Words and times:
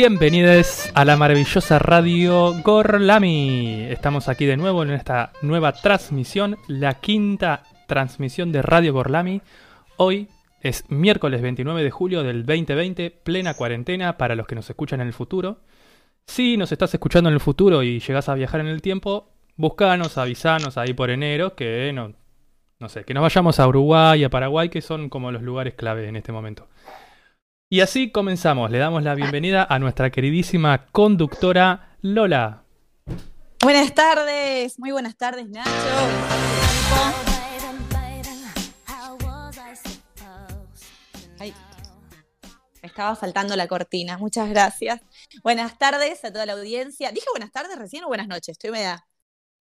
Bienvenidos 0.00 0.92
a 0.94 1.04
la 1.04 1.16
maravillosa 1.16 1.80
radio 1.80 2.54
Gorlami. 2.62 3.88
Estamos 3.90 4.28
aquí 4.28 4.46
de 4.46 4.56
nuevo 4.56 4.84
en 4.84 4.92
esta 4.92 5.32
nueva 5.42 5.72
transmisión, 5.72 6.56
la 6.68 7.00
quinta 7.00 7.64
transmisión 7.88 8.52
de 8.52 8.62
Radio 8.62 8.92
Gorlami. 8.92 9.42
Hoy 9.96 10.28
es 10.60 10.88
miércoles 10.88 11.42
29 11.42 11.82
de 11.82 11.90
julio 11.90 12.22
del 12.22 12.46
2020, 12.46 13.10
plena 13.10 13.54
cuarentena 13.54 14.16
para 14.16 14.36
los 14.36 14.46
que 14.46 14.54
nos 14.54 14.70
escuchan 14.70 15.00
en 15.00 15.08
el 15.08 15.12
futuro. 15.12 15.62
Si 16.28 16.56
nos 16.56 16.70
estás 16.70 16.94
escuchando 16.94 17.28
en 17.28 17.34
el 17.34 17.40
futuro 17.40 17.82
y 17.82 17.98
llegas 17.98 18.28
a 18.28 18.34
viajar 18.34 18.60
en 18.60 18.68
el 18.68 18.80
tiempo, 18.80 19.32
buscanos, 19.56 20.16
avisanos 20.16 20.78
ahí 20.78 20.94
por 20.94 21.10
enero 21.10 21.56
que 21.56 21.92
no, 21.92 22.12
no 22.78 22.88
sé, 22.88 23.02
que 23.02 23.14
nos 23.14 23.22
vayamos 23.22 23.58
a 23.58 23.66
Uruguay 23.66 24.20
y 24.20 24.24
a 24.24 24.30
Paraguay, 24.30 24.68
que 24.68 24.80
son 24.80 25.08
como 25.08 25.32
los 25.32 25.42
lugares 25.42 25.74
clave 25.74 26.06
en 26.06 26.14
este 26.14 26.30
momento. 26.30 26.67
Y 27.70 27.82
así 27.82 28.10
comenzamos. 28.10 28.70
Le 28.70 28.78
damos 28.78 29.02
la 29.02 29.14
bienvenida 29.14 29.66
a 29.68 29.78
nuestra 29.78 30.08
queridísima 30.10 30.86
conductora 30.86 31.98
Lola. 32.00 32.64
Buenas 33.60 33.94
tardes, 33.94 34.78
muy 34.78 34.90
buenas 34.90 35.18
tardes 35.18 35.50
Nacho. 35.50 35.70
Me 42.80 42.88
estaba 42.88 43.14
faltando 43.16 43.54
la 43.54 43.68
cortina, 43.68 44.16
muchas 44.16 44.48
gracias. 44.48 45.02
Buenas 45.42 45.76
tardes 45.76 46.24
a 46.24 46.32
toda 46.32 46.46
la 46.46 46.54
audiencia. 46.54 47.12
¿Dije 47.12 47.26
buenas 47.32 47.52
tardes 47.52 47.76
recién 47.76 48.02
o 48.04 48.08
buenas 48.08 48.28
noches? 48.28 48.48
Estoy 48.48 48.70
media. 48.70 49.06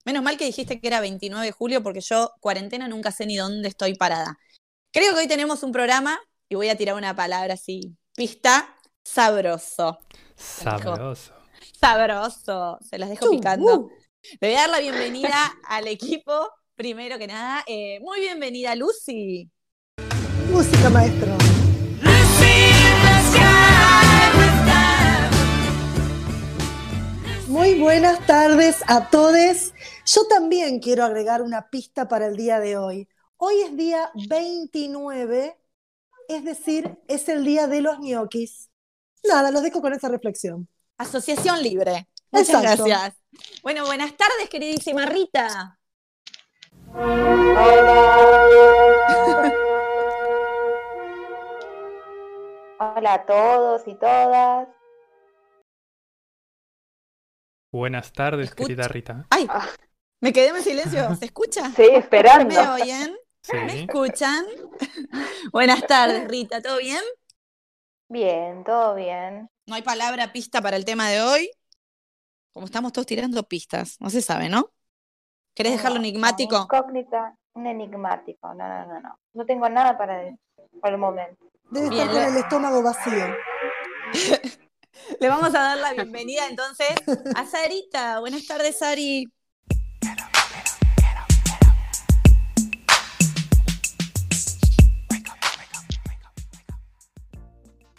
Menos 0.06 0.24
mal 0.24 0.38
que 0.38 0.46
dijiste 0.46 0.80
que 0.80 0.88
era 0.88 1.02
29 1.02 1.46
de 1.46 1.52
julio 1.52 1.84
porque 1.84 2.00
yo, 2.00 2.32
cuarentena, 2.40 2.88
nunca 2.88 3.12
sé 3.12 3.26
ni 3.26 3.36
dónde 3.36 3.68
estoy 3.68 3.96
parada. 3.96 4.40
Creo 4.94 5.14
que 5.14 5.20
hoy 5.20 5.28
tenemos 5.28 5.62
un 5.64 5.74
programa 5.74 6.18
y 6.50 6.56
voy 6.56 6.70
a 6.70 6.78
tirar 6.78 6.96
una 6.96 7.16
palabra 7.16 7.56
así, 7.56 7.96
pista, 8.16 8.76
sabroso. 9.04 10.00
Sabroso. 10.36 11.34
Sabroso, 11.80 12.78
se 12.82 12.98
las 12.98 13.10
dejo 13.10 13.30
picando. 13.30 13.90
Le 14.40 14.48
voy 14.48 14.58
a 14.58 14.62
dar 14.62 14.70
la 14.70 14.80
bienvenida 14.80 15.54
al 15.68 15.88
equipo, 15.88 16.50
primero 16.76 17.18
que 17.18 17.28
nada. 17.28 17.64
Eh, 17.68 18.00
muy 18.02 18.22
bienvenida, 18.22 18.76
Lucy. 18.76 19.50
Música, 20.52 20.90
maestro. 20.90 21.36
Muy 27.48 27.80
buenas 27.80 28.26
tardes 28.26 28.78
a 28.88 29.10
todos. 29.10 29.74
Yo 30.06 30.28
también 30.28 30.80
quiero 30.80 31.04
agregar 31.04 31.42
una 31.42 31.70
pista 31.70 32.08
para 32.08 32.28
el 32.28 32.38
día 32.38 32.60
de 32.60 32.78
hoy. 32.78 33.10
Hoy 33.38 33.62
es 33.62 33.76
día 33.76 34.12
29 34.30 35.58
es 36.28 36.44
decir, 36.44 36.98
es 37.08 37.30
el 37.30 37.46
día 37.46 37.68
de 37.68 37.82
los 37.82 38.00
ñoquis. 38.00 38.70
Nada, 39.24 39.52
los 39.52 39.64
dejo 39.64 39.82
con 39.82 39.94
esa 39.94 40.10
reflexión. 40.10 40.68
Asociación 40.98 41.62
Libre. 41.62 42.08
Muchas 42.32 42.62
gracias. 42.62 43.16
Bueno, 43.64 43.86
buenas 43.86 44.16
tardes, 44.16 44.50
queridísima 44.50 45.06
Rita. 45.06 45.80
Hola 52.80 53.14
a 53.14 53.26
todos 53.26 53.88
y 53.88 53.96
todas. 53.96 54.68
Buenas 57.72 58.14
tardes, 58.14 58.54
querida 58.54 58.88
Rita. 58.88 59.26
Ay, 59.30 59.48
me 60.22 60.34
quedé 60.34 60.50
en 60.50 60.64
silencio. 60.64 61.16
¿Se 61.16 61.26
escucha? 61.26 61.72
Sí, 61.72 61.88
esperando. 61.92 62.56
¿Me 62.56 62.70
oyen? 62.70 63.18
¿Me 63.54 63.82
escuchan? 63.82 64.46
Buenas 65.52 65.86
tardes, 65.88 66.28
Rita, 66.28 66.62
¿todo 66.62 66.78
bien? 66.80 67.02
Bien, 68.10 68.64
todo 68.64 68.96
bien. 68.96 69.50
No 69.66 69.76
hay 69.76 69.82
palabra 69.82 70.32
pista 70.34 70.62
para 70.62 70.76
el 70.76 70.86
tema 70.86 71.10
de 71.10 71.22
hoy. 71.22 71.52
Como 72.52 72.66
estamos 72.66 72.92
todos 72.92 73.06
tirando 73.06 73.44
pistas, 73.44 73.98
no 74.00 74.10
se 74.10 74.22
sabe, 74.22 74.50
¿no? 74.50 74.72
¿Querés 75.54 75.74
dejarlo 75.74 75.98
enigmático? 75.98 76.64
Incógnita, 76.64 77.36
un 77.54 77.68
enigmático. 77.68 78.54
No, 78.54 78.68
no, 78.68 78.86
no, 78.86 79.00
no. 79.00 79.20
No 79.34 79.46
tengo 79.46 79.70
nada 79.70 79.98
para 79.98 80.18
decir 80.20 80.40
por 80.82 80.92
el 80.92 80.98
momento. 80.98 81.46
Debe 81.70 81.88
estar 81.88 82.08
con 82.10 82.24
el 82.24 82.38
estómago 82.38 82.84
vacío. 82.84 83.36
Le 85.20 85.30
vamos 85.30 85.50
a 85.50 85.60
dar 85.60 85.78
la 85.78 85.94
bienvenida 85.94 86.48
entonces 86.48 86.96
a 87.36 87.46
Sarita. 87.46 88.20
Buenas 88.20 88.46
tardes, 88.46 88.80
Sari. 88.80 89.26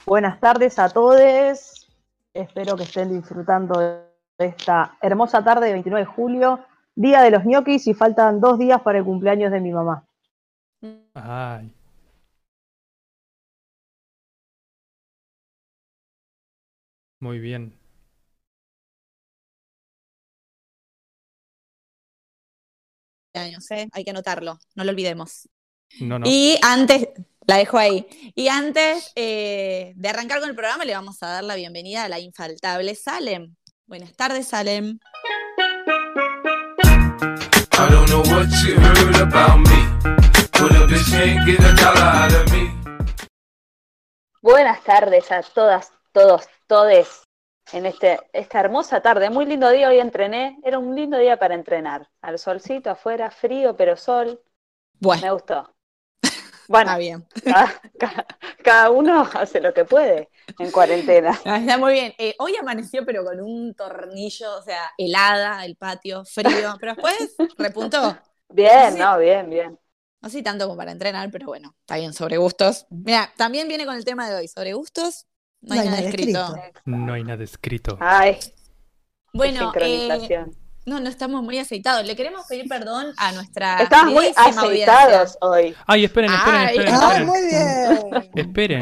Buenas 0.09 0.41
tardes 0.41 0.79
a 0.79 0.89
todos. 0.89 1.87
Espero 2.33 2.77
que 2.79 2.85
estén 2.85 3.11
disfrutando 3.11 3.79
de 3.79 4.47
esta 4.47 4.97
hermosa 5.03 5.45
tarde 5.45 5.67
de 5.67 5.75
29 5.75 6.07
de 6.07 6.11
julio, 6.11 6.65
día 6.95 7.21
de 7.21 7.31
los 7.31 7.45
ñoquis 7.45 7.87
y 7.87 7.93
faltan 7.93 8.41
dos 8.41 8.59
días 8.59 8.81
para 8.81 9.01
el 9.01 9.05
cumpleaños 9.05 9.53
de 9.53 9.61
mi 9.61 9.71
mamá. 9.71 10.07
Ay. 11.13 11.71
Muy 17.21 17.39
bien. 17.39 17.79
Años, 23.35 23.71
¿eh? 23.73 23.91
Hay 23.93 24.05
que 24.05 24.11
anotarlo, 24.11 24.59
no 24.75 24.85
lo 24.85 24.91
olvidemos. 24.91 25.51
No, 26.01 26.19
no. 26.19 26.27
Y 26.27 26.59
antes, 26.63 27.09
la 27.49 27.57
dejo 27.57 27.79
ahí. 27.79 28.07
Y 28.35 28.49
antes 28.49 29.11
eh, 29.17 29.95
de 29.97 30.09
arrancar 30.09 30.39
con 30.39 30.51
el 30.51 30.55
programa, 30.55 30.85
le 30.85 30.95
vamos 30.95 31.21
a 31.23 31.29
dar 31.29 31.45
la 31.45 31.57
bienvenida 31.57 32.05
a 32.05 32.09
la 32.09 32.21
infaltable 32.21 32.95
Salem. 32.95 33.57
Buenas 33.87 34.15
tardes, 34.15 34.49
Salem. 34.49 34.99
Buenas 44.43 44.83
tardes 44.85 45.33
a 45.33 45.43
todas, 45.43 45.93
todos, 46.13 46.47
todes. 46.67 47.25
En 47.73 47.87
este, 47.87 48.19
esta 48.35 48.61
hermosa 48.61 49.01
tarde, 49.01 49.31
muy 49.31 49.47
lindo 49.47 49.71
día, 49.71 49.89
hoy 49.89 50.01
entrené, 50.01 50.59
era 50.65 50.79
un 50.79 50.95
lindo 50.95 51.17
día 51.17 51.39
para 51.39 51.55
entrenar. 51.55 52.09
Al 52.21 52.39
solcito 52.39 52.91
afuera, 52.91 53.31
frío, 53.31 53.75
pero 53.75 53.97
sol. 53.97 54.43
Bueno. 55.01 55.23
Me 55.23 55.31
gustó. 55.31 55.78
Bueno, 56.69 56.99
bien. 56.99 57.27
Cada, 58.63 58.91
uno 58.91 59.29
hace 59.33 59.61
lo 59.61 59.73
que 59.73 59.87
puede 59.87 60.29
en 60.59 60.71
cuarentena. 60.71 61.31
Está 61.45 61.79
muy 61.79 61.95
bien. 61.95 62.15
Eh, 62.19 62.35
hoy 62.39 62.57
amaneció, 62.57 63.05
pero 63.07 63.25
con 63.25 63.41
un 63.41 63.75
tornillo, 63.75 64.59
o 64.59 64.63
sea, 64.63 64.91
helada 64.99 65.65
el 65.65 65.77
patio, 65.77 66.25
frío, 66.27 66.77
pero 66.81 66.95
después 66.95 67.35
repuntó. 67.57 68.19
Bien, 68.51 68.99
no, 68.99 69.19
bien, 69.19 69.49
bien. 69.49 69.79
No 70.21 70.29
sé 70.29 70.43
tanto 70.43 70.67
como 70.67 70.77
para 70.77 70.93
entrenar, 70.93 71.31
pero 71.31 71.47
bueno, 71.47 71.75
está 71.81 71.97
bien, 71.97 72.13
sobre 72.13 72.37
gustos. 72.37 72.87
Mira, 72.91 73.33
también 73.37 73.67
viene 73.67 73.87
con 73.87 73.97
el 73.97 74.05
tema 74.05 74.29
de 74.29 74.37
hoy, 74.37 74.49
sobre 74.49 74.75
gustos, 74.75 75.27
no, 75.61 75.75
hay, 75.75 75.89
nada 75.89 76.01
escrito. 76.01 76.55
No 76.85 77.13
hay 77.15 77.25
nada 77.25 77.43
escrito. 77.45 77.97
Ay. 78.01 78.39
Bueno, 79.33 79.73
eh, 79.81 80.47
no, 80.87 81.01
no 81.01 81.09
estamos 81.09 81.43
muy 81.43 81.59
aceitados. 81.59 82.07
Le 82.07 82.17
queremos 82.17 82.47
pedir 82.47 82.69
perdón 82.69 83.13
a 83.17 83.33
nuestra. 83.33 83.83
Estamos 83.83 84.15
muy 84.15 84.33
aceitados 84.35 85.37
hoy. 85.41 85.75
Ay, 85.87 86.05
esperen, 86.05 86.33
esperen, 86.33 86.69
esperen. 86.69 86.95
Ay, 87.01 87.25
muy 87.25 87.41
bien. 87.43 88.31
Esperen. 88.35 88.81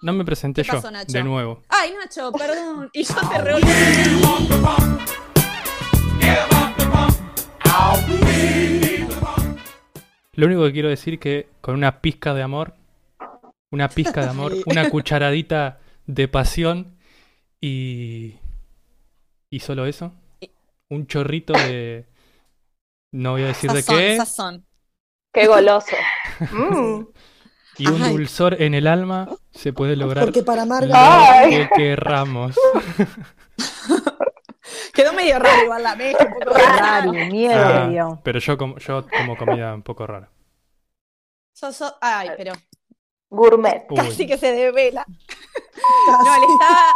No 0.00 0.12
me 0.12 0.24
presenté 0.24 0.62
yo 0.62 0.80
de 1.06 1.22
nuevo. 1.22 1.62
Ay, 1.68 1.94
Nacho, 2.00 2.32
perdón. 2.32 2.90
Y 2.92 3.04
yo 3.04 3.14
te 3.14 3.38
re 3.38 3.54
Lo 10.32 10.46
único 10.46 10.64
que 10.64 10.72
quiero 10.72 10.88
decir 10.88 11.20
que 11.20 11.48
con 11.60 11.74
una 11.74 12.00
pizca 12.00 12.34
de 12.34 12.42
amor, 12.42 12.74
una 13.70 13.88
pizca 13.88 14.22
de 14.22 14.30
amor, 14.30 14.52
una 14.66 14.90
cucharadita 14.90 15.78
de 16.06 16.26
pasión 16.28 16.96
y 17.60 18.34
y 19.54 19.60
solo 19.60 19.86
eso, 19.86 20.12
un 20.94 21.06
chorrito 21.06 21.52
de. 21.52 22.06
No 23.12 23.32
voy 23.32 23.42
a 23.42 23.46
decir 23.48 23.70
de 23.70 23.82
qué. 23.82 24.16
Sazón. 24.16 24.66
Qué 25.32 25.46
goloso. 25.46 25.96
y 27.78 27.86
un 27.88 28.12
dulzor 28.12 28.60
en 28.62 28.74
el 28.74 28.86
alma 28.86 29.28
se 29.52 29.72
puede 29.72 29.96
lograr. 29.96 30.24
Porque 30.24 30.42
para 30.42 30.64
Marga. 30.64 31.42
Lo 31.44 31.50
que 31.50 31.68
querramos. 31.74 32.56
Quedó 34.92 35.12
medio 35.12 35.38
raro 35.38 35.64
igual 35.64 35.82
la 35.82 35.96
mezcla, 35.96 36.26
un 36.26 36.32
poco 36.32 36.54
raro. 36.54 37.12
Miedo. 37.12 38.12
Ah, 38.12 38.20
pero 38.22 38.38
yo 38.38 38.56
como, 38.56 38.78
yo 38.78 39.04
como 39.08 39.36
comida 39.36 39.74
un 39.74 39.82
poco 39.82 40.06
rara. 40.06 40.30
Ay, 42.00 42.30
pero. 42.36 42.52
Gourmet. 43.28 43.86
Casi 43.94 44.26
que 44.26 44.38
se 44.38 44.52
devela. 44.52 45.04
No, 46.06 46.38
le 46.38 46.46
estaba 46.52 46.94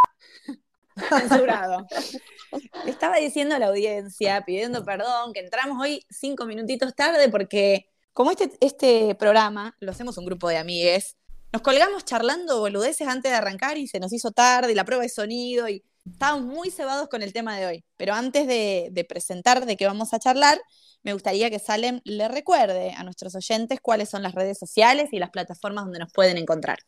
censurado. 0.98 1.86
Le 2.84 2.90
estaba 2.90 3.16
diciendo 3.16 3.54
a 3.54 3.58
la 3.58 3.66
audiencia, 3.66 4.42
pidiendo 4.44 4.84
perdón, 4.84 5.32
que 5.32 5.40
entramos 5.40 5.78
hoy 5.80 6.04
cinco 6.10 6.46
minutitos 6.46 6.94
tarde 6.94 7.28
porque 7.28 7.90
como 8.12 8.30
este, 8.30 8.50
este 8.60 9.14
programa 9.14 9.76
lo 9.80 9.92
hacemos 9.92 10.18
un 10.18 10.24
grupo 10.24 10.48
de 10.48 10.56
amigues, 10.56 11.16
nos 11.52 11.62
colgamos 11.62 12.04
charlando 12.04 12.60
boludeces 12.60 13.08
antes 13.08 13.30
de 13.30 13.36
arrancar 13.36 13.78
y 13.78 13.86
se 13.86 14.00
nos 14.00 14.12
hizo 14.12 14.32
tarde 14.32 14.72
y 14.72 14.74
la 14.74 14.84
prueba 14.84 15.02
de 15.02 15.08
sonido 15.08 15.68
y 15.68 15.84
estábamos 16.04 16.42
muy 16.42 16.70
cebados 16.70 17.08
con 17.08 17.22
el 17.22 17.32
tema 17.32 17.56
de 17.56 17.66
hoy. 17.66 17.84
Pero 17.96 18.14
antes 18.14 18.46
de, 18.46 18.88
de 18.90 19.04
presentar 19.04 19.64
de 19.64 19.76
qué 19.76 19.86
vamos 19.86 20.12
a 20.12 20.18
charlar, 20.18 20.60
me 21.02 21.12
gustaría 21.12 21.50
que 21.50 21.58
Salem 21.58 22.00
le 22.04 22.28
recuerde 22.28 22.92
a 22.92 23.04
nuestros 23.04 23.34
oyentes 23.34 23.80
cuáles 23.80 24.08
son 24.08 24.22
las 24.22 24.34
redes 24.34 24.58
sociales 24.58 25.08
y 25.12 25.18
las 25.18 25.30
plataformas 25.30 25.84
donde 25.84 26.00
nos 26.00 26.12
pueden 26.12 26.38
encontrar. 26.38 26.78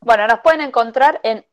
Bueno, 0.00 0.26
nos 0.26 0.40
pueden 0.40 0.60
encontrar 0.60 1.20
en, 1.22 1.44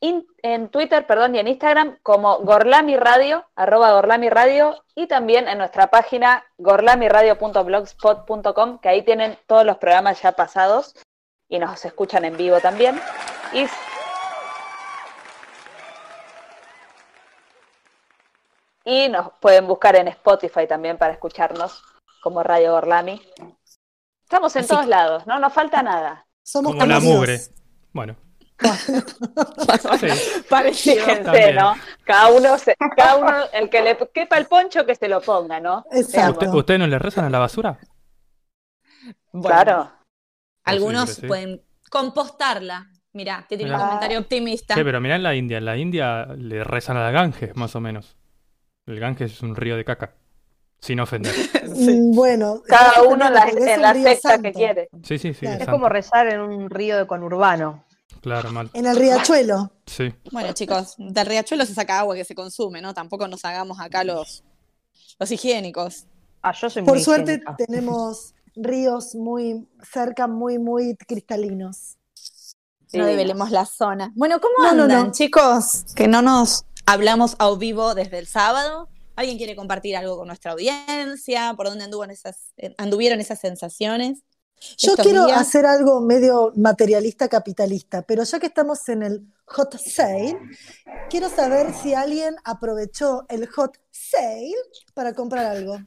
in- 0.00 0.26
en 0.42 0.68
Twitter, 0.70 1.06
perdón, 1.06 1.34
y 1.34 1.38
en 1.38 1.48
Instagram 1.48 1.98
como 2.02 2.38
Gorlami 2.38 2.96
Radio, 2.96 3.44
arroba 3.56 3.92
Gorlami 3.92 4.30
Radio, 4.30 4.82
y 4.94 5.06
también 5.06 5.48
en 5.48 5.58
nuestra 5.58 5.88
página 5.88 6.44
gorlamiradio.blogspot.com, 6.58 8.78
que 8.78 8.88
ahí 8.88 9.02
tienen 9.02 9.38
todos 9.46 9.64
los 9.66 9.76
programas 9.78 10.22
ya 10.22 10.32
pasados 10.32 10.94
y 11.48 11.58
nos 11.58 11.84
escuchan 11.84 12.24
en 12.24 12.36
vivo 12.36 12.60
también. 12.60 13.00
Y 13.52 13.66
Y 18.84 19.08
nos 19.08 19.32
pueden 19.40 19.66
buscar 19.66 19.96
en 19.96 20.08
Spotify 20.08 20.66
también 20.66 20.96
para 20.98 21.12
escucharnos 21.12 21.82
como 22.22 22.42
Radio 22.42 22.72
Gorlami. 22.72 23.20
Estamos 24.22 24.54
en 24.56 24.60
Así 24.60 24.68
todos 24.68 24.84
que- 24.84 24.90
lados, 24.90 25.26
no 25.26 25.38
nos 25.38 25.52
falta 25.52 25.82
nada. 25.82 26.26
Somos 26.42 26.72
Como 26.72 26.86
la 26.86 27.00
mugre. 27.00 27.40
Bueno. 27.92 28.16
Sí. 30.72 30.96
¿no? 31.54 31.74
Cada 32.04 32.28
uno, 32.28 32.58
se- 32.58 32.76
cada 32.96 33.16
uno, 33.16 33.32
el 33.52 33.68
que 33.70 33.82
le 33.82 33.96
quepa 34.12 34.38
el 34.38 34.46
poncho, 34.46 34.84
que 34.86 34.94
se 34.94 35.08
lo 35.08 35.20
ponga, 35.20 35.60
¿no? 35.60 35.84
Exacto. 35.92 36.46
¿Usted- 36.46 36.58
¿Ustedes 36.58 36.80
no 36.80 36.86
le 36.86 36.98
rezan 36.98 37.24
a 37.24 37.30
la 37.30 37.38
basura? 37.38 37.78
Bueno, 39.32 39.48
Claro. 39.48 39.92
Algunos 40.64 41.10
sí. 41.10 41.26
pueden 41.26 41.62
compostarla. 41.90 42.86
Mirá, 43.12 43.44
te 43.48 43.56
tiene 43.56 43.74
un 43.74 43.80
comentario 43.80 44.18
optimista. 44.20 44.74
Sí, 44.74 44.84
pero 44.84 45.00
mirá 45.00 45.16
en 45.16 45.22
la 45.24 45.34
India. 45.34 45.58
En 45.58 45.64
la 45.64 45.76
India 45.76 46.26
le 46.36 46.62
rezan 46.62 46.96
a 46.96 47.02
la 47.02 47.10
Ganges, 47.10 47.56
más 47.56 47.74
o 47.74 47.80
menos. 47.80 48.16
El 48.86 49.00
Ganges 49.00 49.32
es 49.32 49.42
un 49.42 49.56
río 49.56 49.76
de 49.76 49.84
caca. 49.84 50.14
Sin 50.80 51.00
ofender. 51.00 51.32
Sí. 51.74 52.00
Mm, 52.00 52.14
Bueno, 52.14 52.62
Cada 52.66 53.02
uno 53.04 53.26
en 53.28 53.34
la, 53.34 53.48
en 53.48 53.80
la 53.82 53.94
secta 53.94 54.30
santo. 54.30 54.42
que 54.42 54.52
quiere. 54.52 54.88
Sí, 55.02 55.18
sí, 55.18 55.32
sí. 55.34 55.40
Claro. 55.40 55.56
es 55.56 55.62
Es 55.62 55.68
como 55.68 55.88
rezar 55.88 56.26
en 56.28 56.40
un 56.40 56.68
río 56.68 56.96
de 56.98 57.06
conurbano. 57.06 57.84
Claro, 58.20 58.52
mal. 58.52 58.70
En 58.74 58.86
el 58.86 58.96
riachuelo. 58.96 59.72
Sí. 59.86 60.14
Bueno, 60.32 60.52
chicos, 60.52 60.94
del 60.98 61.26
riachuelo 61.26 61.64
se 61.66 61.74
saca 61.74 61.98
agua 62.00 62.14
que 62.14 62.24
se 62.24 62.34
consume, 62.34 62.80
¿no? 62.82 62.92
Tampoco 62.94 63.26
nos 63.28 63.44
hagamos 63.44 63.80
acá 63.80 64.04
los, 64.04 64.44
los 65.18 65.30
higiénicos. 65.30 66.04
Ah, 66.42 66.52
yo 66.52 66.68
soy 66.70 66.82
Por 66.82 66.94
muy 66.94 67.04
suerte 67.04 67.32
higiénica. 67.34 67.56
tenemos 67.56 68.34
ríos 68.54 69.14
muy 69.14 69.66
cerca, 69.92 70.26
muy, 70.26 70.58
muy 70.58 70.96
cristalinos. 70.96 71.96
No 72.92 73.04
Sí. 73.04 73.10
develemos 73.10 73.50
la 73.52 73.64
zona. 73.66 74.12
Bueno, 74.16 74.40
¿cómo 74.40 74.54
No, 74.64 74.74
no, 74.74 74.82
andan, 74.82 75.06
no. 75.06 75.12
chicos? 75.12 75.84
Que 75.94 76.08
no 76.08 76.22
nos 76.22 76.64
hablamos 76.86 77.36
a 77.38 77.54
vivo 77.54 77.94
desde 77.94 78.18
el 78.18 78.26
sábado. 78.26 78.88
¿Alguien 79.14 79.38
quiere 79.38 79.54
compartir 79.54 79.96
algo 79.96 80.16
con 80.16 80.26
nuestra 80.26 80.52
audiencia? 80.52 81.54
¿Por 81.56 81.68
dónde 81.68 81.84
anduvo 81.84 82.02
en 82.04 82.10
esas, 82.10 82.52
anduvieron 82.78 83.20
esas 83.20 83.38
sensaciones? 83.38 84.24
Yo 84.78 84.94
quiero 84.96 85.26
días. 85.26 85.40
hacer 85.40 85.64
algo 85.66 86.00
medio 86.00 86.52
materialista 86.56 87.28
capitalista, 87.28 88.02
pero 88.02 88.22
ya 88.24 88.38
que 88.38 88.46
estamos 88.46 88.86
en 88.90 89.02
el 89.02 89.22
hot 89.46 89.76
sale, 89.78 90.38
quiero 91.08 91.28
saber 91.30 91.72
si 91.72 91.94
alguien 91.94 92.36
aprovechó 92.44 93.24
el 93.28 93.46
hot 93.48 93.78
sale 93.90 94.52
para 94.94 95.14
comprar 95.14 95.46
algo. 95.46 95.78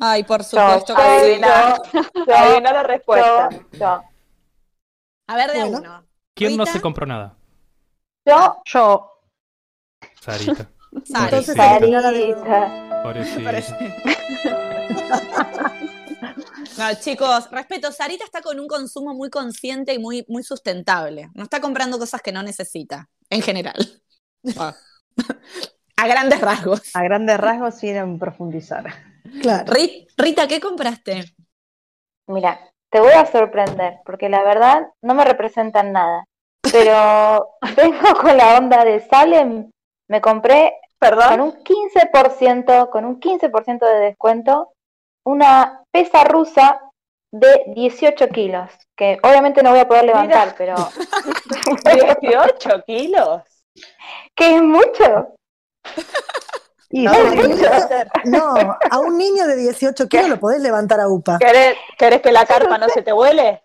Ay, 0.00 0.24
por 0.24 0.42
supuesto 0.44 0.92
yo, 0.92 0.96
que 0.96 1.02
sí. 1.02 1.08
adivina, 1.24 1.76
yo, 2.26 2.60
la 2.60 2.82
respuesta. 2.82 3.48
Yo, 3.72 4.02
A 5.28 5.36
ver, 5.36 5.50
de 5.52 5.58
Bueno. 5.60 5.78
uno. 5.78 6.06
¿Quién 6.34 6.56
no 6.56 6.66
se 6.66 6.80
compró 6.80 7.06
nada? 7.06 7.36
yo, 8.26 8.56
Yo, 8.66 9.10
Sarita. 10.20 10.68
Sara. 11.04 11.24
Entonces, 11.24 11.54
de- 11.54 11.62
Sarita. 11.62 13.02
Pobrecita. 13.02 13.86
No, 16.78 16.94
chicos, 17.00 17.50
respeto, 17.50 17.90
Sarita 17.92 18.24
está 18.24 18.42
con 18.42 18.58
un 18.60 18.66
consumo 18.66 19.14
muy 19.14 19.30
consciente 19.30 19.94
y 19.94 19.98
muy, 19.98 20.24
muy 20.28 20.42
sustentable. 20.42 21.30
No 21.34 21.44
está 21.44 21.60
comprando 21.60 21.98
cosas 21.98 22.20
que 22.22 22.32
no 22.32 22.42
necesita, 22.42 23.08
en 23.30 23.42
general. 23.42 23.74
A 25.98 26.06
grandes 26.06 26.40
rasgos. 26.42 26.94
a 26.94 27.02
grandes 27.02 27.38
rasgos, 27.38 27.74
sin 27.76 28.18
profundizar. 28.18 28.84
Claro. 29.40 29.72
Ri- 29.72 30.06
Rita, 30.18 30.46
¿qué 30.46 30.60
compraste? 30.60 31.24
Mira, 32.26 32.60
te 32.90 33.00
voy 33.00 33.12
a 33.12 33.24
sorprender, 33.24 34.00
porque 34.04 34.28
la 34.28 34.42
verdad 34.42 34.88
no 35.00 35.14
me 35.14 35.24
representan 35.24 35.92
nada. 35.92 36.24
Pero 36.70 37.48
vengo 37.76 38.14
con 38.20 38.36
la 38.36 38.58
onda 38.58 38.84
de 38.84 39.00
Salem, 39.08 39.70
me 40.08 40.20
compré 40.20 40.74
con 40.98 41.10
Perdón. 41.10 41.40
un 41.40 41.52
15%, 41.64 42.90
con 42.90 43.04
un 43.06 43.18
15% 43.18 43.86
de 43.86 44.00
descuento, 44.00 44.72
una 45.26 45.82
pesa 45.92 46.24
rusa 46.24 46.80
de 47.32 47.64
18 47.74 48.28
kilos, 48.28 48.70
que 48.96 49.18
obviamente 49.22 49.62
no 49.62 49.70
voy 49.70 49.80
a 49.80 49.88
poder 49.88 50.04
levantar, 50.04 50.54
pero 50.56 50.74
18 52.20 52.82
kilos. 52.86 53.42
que 54.34 54.56
es 54.56 54.62
mucho. 54.62 55.34
Y 56.90 57.04
No, 57.04 57.12
a 57.12 57.18
un 57.18 57.36
niño- 57.36 57.70
no, 58.24 58.54
a 58.90 58.98
un 59.00 59.18
niño 59.18 59.46
de 59.46 59.56
18 59.56 60.08
kilos 60.08 60.28
lo 60.28 60.38
podés 60.40 60.60
levantar 60.60 61.00
a 61.00 61.08
UPA. 61.08 61.38
¿Querés, 61.38 61.76
querés 61.98 62.22
que 62.22 62.32
la 62.32 62.46
carpa 62.46 62.78
no 62.78 62.88
se 62.88 63.02
te 63.02 63.12
vuele? 63.12 63.62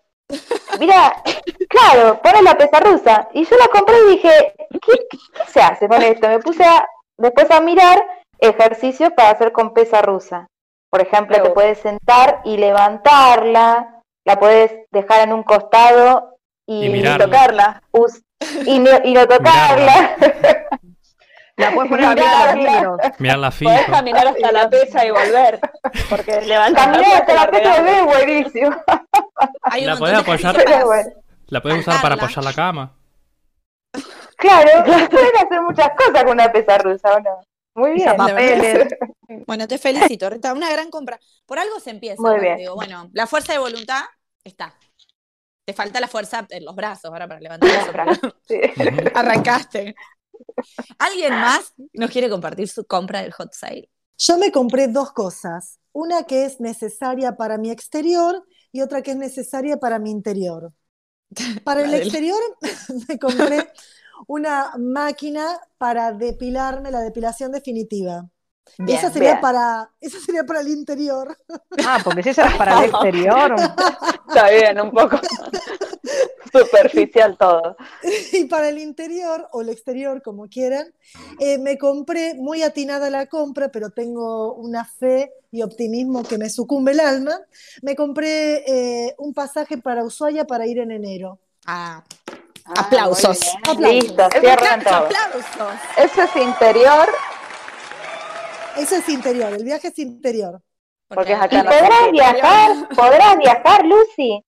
Mira, 0.80 1.22
claro, 1.68 2.20
pones 2.20 2.42
la 2.42 2.56
pesa 2.58 2.80
rusa. 2.80 3.28
Y 3.32 3.44
yo 3.44 3.56
la 3.56 3.68
compré 3.68 3.94
y 4.06 4.10
dije, 4.16 4.54
¿qué, 4.70 4.78
qué- 4.80 5.06
qué 5.10 5.18
se 5.52 5.60
hace 5.60 5.88
con 5.88 6.02
esto? 6.02 6.28
Me 6.28 6.40
puse 6.40 6.64
a, 6.64 6.86
después 7.16 7.50
a 7.50 7.60
mirar 7.60 8.02
ejercicios 8.38 9.12
para 9.16 9.30
hacer 9.30 9.52
con 9.52 9.72
pesa 9.72 10.02
rusa. 10.02 10.46
Por 10.92 11.00
ejemplo, 11.00 11.42
te 11.42 11.48
puedes 11.50 11.78
sentar 11.78 12.42
y 12.44 12.58
levantarla, 12.58 14.02
la 14.26 14.38
puedes 14.38 14.72
dejar 14.90 15.22
en 15.22 15.32
un 15.32 15.42
costado 15.42 16.36
y, 16.66 16.82
Y 16.82 16.86
Y 16.86 16.88
mirarla. 16.90 17.24
tocarla. 17.24 17.82
us- 17.92 18.22
y, 18.66 18.78
no, 18.78 18.90
y 19.02 19.14
no 19.14 19.26
tocarla. 19.26 20.16
la 21.56 21.70
puedes 21.72 21.90
poner 21.90 22.04
a 22.06 22.14
Mirá, 22.14 22.24
mirar 22.24 22.56
los 22.56 22.64
libros. 22.74 22.98
Mirar 23.18 23.38
la 23.38 23.50
Podés 23.50 23.86
caminar 23.86 24.26
hasta 24.26 24.52
la 24.52 24.68
pesa 24.68 25.04
y 25.06 25.10
volver. 25.10 25.60
Porque 26.10 26.40
levantar 26.42 26.92
Caminar 26.92 27.20
hasta 27.22 27.34
la 27.34 27.50
pesa 27.50 27.72
regalo. 27.76 27.84
bebé, 27.84 28.02
buenísimo. 28.02 28.76
Hay 29.62 29.84
La 29.86 29.96
podés 29.96 30.18
apoyar. 30.18 30.84
bueno, 30.84 31.10
La 31.46 31.62
puedes 31.62 31.78
usar 31.78 32.02
para 32.02 32.16
apoyar 32.16 32.44
la 32.44 32.52
cama. 32.52 32.92
claro, 34.36 34.84
pueden 34.84 35.36
hacer 35.36 35.60
muchas 35.62 35.88
cosas 35.96 36.24
con 36.24 36.32
una 36.32 36.52
pesa 36.52 36.76
rusa, 36.78 37.14
¿o 37.14 37.20
no? 37.20 37.40
Muy 37.76 37.92
bien. 37.92 38.14
Papeles. 38.16 38.88
Bueno, 39.46 39.68
te 39.68 39.78
felicito, 39.78 40.28
Rita, 40.30 40.52
una 40.52 40.70
gran 40.70 40.90
compra. 40.90 41.18
Por 41.46 41.58
algo 41.58 41.80
se 41.80 41.90
empieza. 41.90 42.22
Muy 42.22 42.40
bien. 42.40 42.58
Digo, 42.58 42.74
bueno, 42.74 43.10
la 43.12 43.26
fuerza 43.26 43.52
de 43.52 43.58
voluntad 43.58 44.02
está. 44.44 44.74
Te 45.64 45.72
falta 45.72 46.00
la 46.00 46.08
fuerza 46.08 46.46
en 46.50 46.64
los 46.64 46.74
brazos 46.74 47.06
ahora 47.06 47.28
para 47.28 47.40
levantar 47.40 47.70
eso, 47.70 47.92
pero 47.92 48.04
Sí. 48.48 48.60
Arrancaste. 49.14 49.94
¿Alguien 50.98 51.32
más 51.34 51.72
nos 51.92 52.10
quiere 52.10 52.28
compartir 52.28 52.68
su 52.68 52.84
compra 52.84 53.22
del 53.22 53.32
hot 53.32 53.52
sale? 53.52 53.88
Yo 54.18 54.38
me 54.38 54.52
compré 54.52 54.88
dos 54.88 55.12
cosas, 55.12 55.78
una 55.92 56.24
que 56.24 56.44
es 56.44 56.60
necesaria 56.60 57.36
para 57.36 57.58
mi 57.58 57.70
exterior 57.70 58.44
y 58.70 58.80
otra 58.80 59.02
que 59.02 59.12
es 59.12 59.16
necesaria 59.16 59.78
para 59.78 59.98
mi 59.98 60.10
interior. 60.10 60.72
Para 61.64 61.82
el 61.82 61.94
exterior 61.94 62.38
me 63.08 63.18
compré 63.18 63.68
una 64.26 64.72
máquina 64.78 65.60
para 65.78 66.12
depilarme, 66.12 66.90
la 66.90 67.00
depilación 67.00 67.52
definitiva. 67.52 68.28
Bien, 68.78 68.98
esa, 68.98 69.10
sería 69.12 69.30
bien. 69.32 69.40
para, 69.42 69.90
esa 70.00 70.18
sería 70.18 70.44
para 70.44 70.60
el 70.60 70.68
interior. 70.68 71.36
Ah, 71.86 71.98
porque 72.02 72.22
si 72.22 72.30
eso 72.30 72.42
es 72.42 72.54
para 72.54 72.78
el 72.78 72.90
exterior. 72.90 73.54
Está 74.28 74.48
bien, 74.50 74.80
un 74.80 74.90
poco 74.90 75.20
superficial 76.52 77.36
todo. 77.38 77.76
y 78.32 78.44
para 78.44 78.68
el 78.68 78.78
interior 78.78 79.48
o 79.52 79.62
el 79.62 79.68
exterior, 79.68 80.22
como 80.22 80.48
quieran, 80.48 80.92
eh, 81.38 81.58
me 81.58 81.78
compré 81.78 82.34
muy 82.34 82.62
atinada 82.62 83.10
la 83.10 83.26
compra, 83.26 83.68
pero 83.70 83.90
tengo 83.90 84.54
una 84.54 84.84
fe 84.84 85.32
y 85.50 85.62
optimismo 85.62 86.22
que 86.22 86.38
me 86.38 86.48
sucumbe 86.50 86.92
el 86.92 87.00
alma. 87.00 87.38
Me 87.82 87.94
compré 87.94 88.64
eh, 88.66 89.14
un 89.18 89.34
pasaje 89.34 89.78
para 89.78 90.04
Ushuaia 90.04 90.46
para 90.46 90.66
ir 90.66 90.78
en 90.78 90.92
enero. 90.92 91.38
Ah, 91.66 92.02
Ah, 92.64 92.82
Aplausos. 92.82 93.40
Listo, 93.80 94.28
cierran 94.40 94.84
todo. 94.84 94.94
aplausos. 94.94 95.44
Eso 95.96 96.22
es 96.22 96.36
interior, 96.36 97.08
Eso 98.76 98.96
es 98.96 99.08
interior, 99.08 99.52
el 99.52 99.64
viaje 99.64 99.88
es 99.88 99.98
interior. 99.98 100.60
Porque 101.08 101.32
es 101.32 101.38
¿Y 101.38 101.42
acá 101.42 101.62
la 101.62 101.70
podrás 101.70 102.10
viajar? 102.10 102.88
¿Podrás 102.88 103.38
viajar, 103.38 103.84
Lucy? 103.84 104.44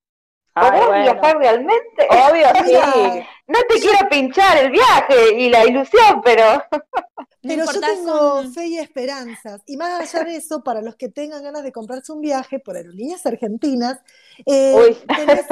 Ay, 0.54 0.70
¿Podés 0.70 0.86
bueno. 0.86 1.02
viajar 1.02 1.38
realmente? 1.38 2.08
Obvio, 2.10 2.46
sí. 2.64 3.26
No 3.46 3.58
te 3.68 3.78
quiero 3.78 4.08
pinchar 4.08 4.56
el 4.56 4.70
viaje 4.70 5.34
y 5.36 5.50
la 5.50 5.66
ilusión, 5.66 6.22
pero 6.24 6.62
Pero 7.46 7.64
yo 7.70 7.80
tengo 7.80 8.42
fe 8.52 8.66
y 8.68 8.78
esperanzas. 8.78 9.60
Y 9.66 9.76
más 9.76 10.00
allá 10.00 10.24
de 10.24 10.36
eso, 10.36 10.62
para 10.62 10.80
los 10.80 10.96
que 10.96 11.10
tengan 11.10 11.42
ganas 11.42 11.62
de 11.62 11.72
comprarse 11.72 12.12
un 12.12 12.22
viaje 12.22 12.58
por 12.58 12.76
aerolíneas 12.76 13.24
argentinas, 13.26 14.00
eh, 14.46 14.96
tenés 15.14 15.44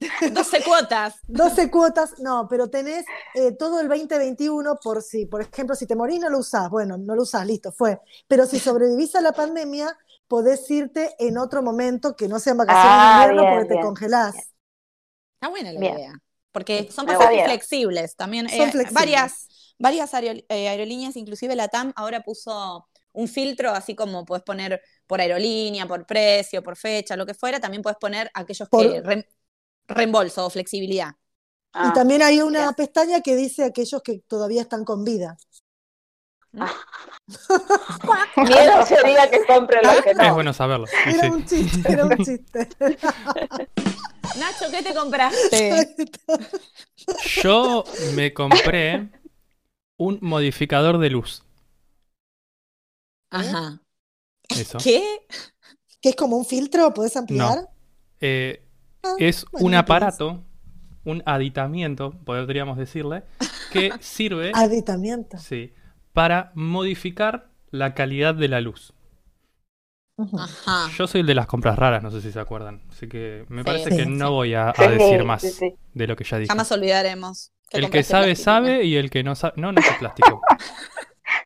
12 0.32 0.62
cuotas. 0.62 1.16
12 1.26 1.70
cuotas, 1.70 2.20
no, 2.20 2.46
pero 2.48 2.70
tenés 2.70 3.04
eh, 3.34 3.52
todo 3.52 3.80
el 3.80 3.88
2021 3.88 4.76
por 4.82 5.02
si, 5.02 5.26
por 5.26 5.42
ejemplo, 5.42 5.74
si 5.74 5.86
te 5.86 5.96
morís 5.96 6.20
no 6.20 6.28
lo 6.30 6.38
usás, 6.38 6.70
bueno, 6.70 6.96
no 6.96 7.16
lo 7.16 7.22
usás, 7.22 7.44
listo, 7.44 7.72
fue. 7.72 8.00
Pero 8.28 8.46
si 8.46 8.60
sobrevivís 8.60 9.16
a 9.16 9.20
la 9.20 9.32
pandemia, 9.32 9.96
podés 10.32 10.70
irte 10.70 11.14
en 11.18 11.36
otro 11.38 11.62
momento 11.62 12.16
que 12.16 12.26
no 12.28 12.38
sean 12.40 12.56
vacaciones 12.56 13.02
Ah, 13.02 13.02
de 13.02 13.08
invierno 13.08 13.42
bien, 13.42 13.48
porque 13.48 13.66
te 13.66 13.78
bien, 13.78 13.86
congelás. 13.86 14.54
Está 15.34 15.48
buena 15.48 15.72
la 15.72 15.80
Bien. 15.80 15.94
idea. 15.94 16.14
Porque 16.52 16.88
son 16.92 17.06
pasajes 17.06 17.42
flexibles. 17.42 18.16
También 18.16 18.46
Son 18.46 18.70
eh, 18.70 18.70
flexibles. 18.70 18.92
varias, 18.92 19.74
varias 19.78 20.12
aerol- 20.14 20.44
eh, 20.48 20.68
aerolíneas, 20.68 21.16
inclusive 21.16 21.56
la 21.56 21.68
TAM, 21.68 21.92
ahora 21.96 22.20
puso 22.22 22.88
un 23.12 23.28
filtro, 23.28 23.70
así 23.70 23.94
como 23.94 24.24
puedes 24.24 24.44
poner 24.44 24.80
por 25.06 25.20
aerolínea, 25.20 25.86
por 25.86 26.06
precio, 26.06 26.62
por 26.62 26.76
fecha, 26.76 27.16
lo 27.16 27.26
que 27.26 27.34
fuera, 27.34 27.60
también 27.60 27.82
puedes 27.82 27.98
poner 27.98 28.30
aquellos 28.34 28.68
Por- 28.70 29.00
que 29.02 29.02
reembolso 29.88 30.46
o 30.46 30.50
flexibilidad. 30.50 31.12
Ah, 31.74 31.82
y 31.82 31.92
también 31.92 32.22
hay 32.22 32.40
una 32.40 32.72
bien. 32.72 32.74
pestaña 32.74 33.20
que 33.22 33.36
dice 33.36 33.64
aquellos 33.64 34.02
que 34.02 34.20
todavía 34.28 34.62
están 34.62 34.84
con 34.84 35.04
vida. 35.04 35.36
Miedo 38.36 38.84
sería 38.86 39.30
que 39.30 39.44
compre 39.46 39.80
lo 39.82 40.02
que 40.02 40.10
Es 40.10 40.16
no. 40.16 40.34
bueno 40.34 40.52
saberlo. 40.52 40.86
sí, 40.86 41.10
Era 41.10 41.22
sí. 41.22 41.26
un 41.28 41.44
chiste, 41.44 41.92
era 41.92 42.06
un 42.06 42.18
chiste. 42.18 42.68
Nacho, 44.34 44.70
¿qué 44.70 44.82
te 44.82 44.94
compraste? 44.94 45.94
Yo 47.42 47.84
me 48.14 48.32
compré 48.32 49.08
un 49.98 50.18
modificador 50.22 50.98
de 50.98 51.10
luz. 51.10 51.44
Ajá. 53.30 53.82
Eso. 54.48 54.78
¿Qué? 54.78 55.02
¿Que 56.00 56.10
es 56.10 56.16
como 56.16 56.36
un 56.36 56.44
filtro? 56.44 56.92
¿Podés 56.94 57.16
ampliar? 57.16 57.68
Eh, 58.20 58.62
Ah, 59.04 59.14
es 59.18 59.46
bueno, 59.50 59.66
un 59.66 59.74
no 59.74 59.78
aparato, 59.78 60.44
un 61.04 61.22
aditamiento, 61.26 62.12
podríamos 62.24 62.78
decirle, 62.78 63.24
que 63.70 63.90
sirve 64.00 64.52
Aditamiento. 64.54 65.38
sí, 65.38 65.72
para 66.12 66.52
modificar 66.54 67.48
la 67.70 67.94
calidad 67.94 68.34
de 68.34 68.48
la 68.48 68.60
luz. 68.60 68.92
Ajá. 70.18 70.88
Yo 70.96 71.06
soy 71.06 71.22
el 71.22 71.26
de 71.26 71.34
las 71.34 71.46
compras 71.46 71.78
raras, 71.78 72.02
no 72.02 72.10
sé 72.10 72.20
si 72.20 72.30
se 72.32 72.38
acuerdan. 72.38 72.82
Así 72.90 73.08
que 73.08 73.44
me 73.48 73.62
Sí. 73.62 73.66
parece 73.66 73.90
Sí, 73.90 73.96
que 73.96 74.04
sí. 74.04 74.10
no 74.10 74.30
voy 74.32 74.54
a, 74.54 74.72
decir 74.72 75.24
más 75.24 75.40
sí, 75.42 75.50
sí. 75.50 75.74
de 75.94 76.06
lo 76.06 76.16
que 76.16 76.24
ya 76.24 76.38
dije. 76.38 76.48
Jamás 76.48 76.70
olvidaremos. 76.70 77.50
El 77.70 77.80
que 77.80 77.86
compraste 77.86 78.02
sabe, 78.12 78.36
sabe 78.36 78.84
y 78.84 78.96
el 78.96 79.08
que 79.10 79.22
no 79.24 79.34
sabe. 79.34 79.54
No, 79.56 79.72
no 79.72 79.80
es 79.80 79.86
de 79.86 79.98
plástico. 79.98 80.40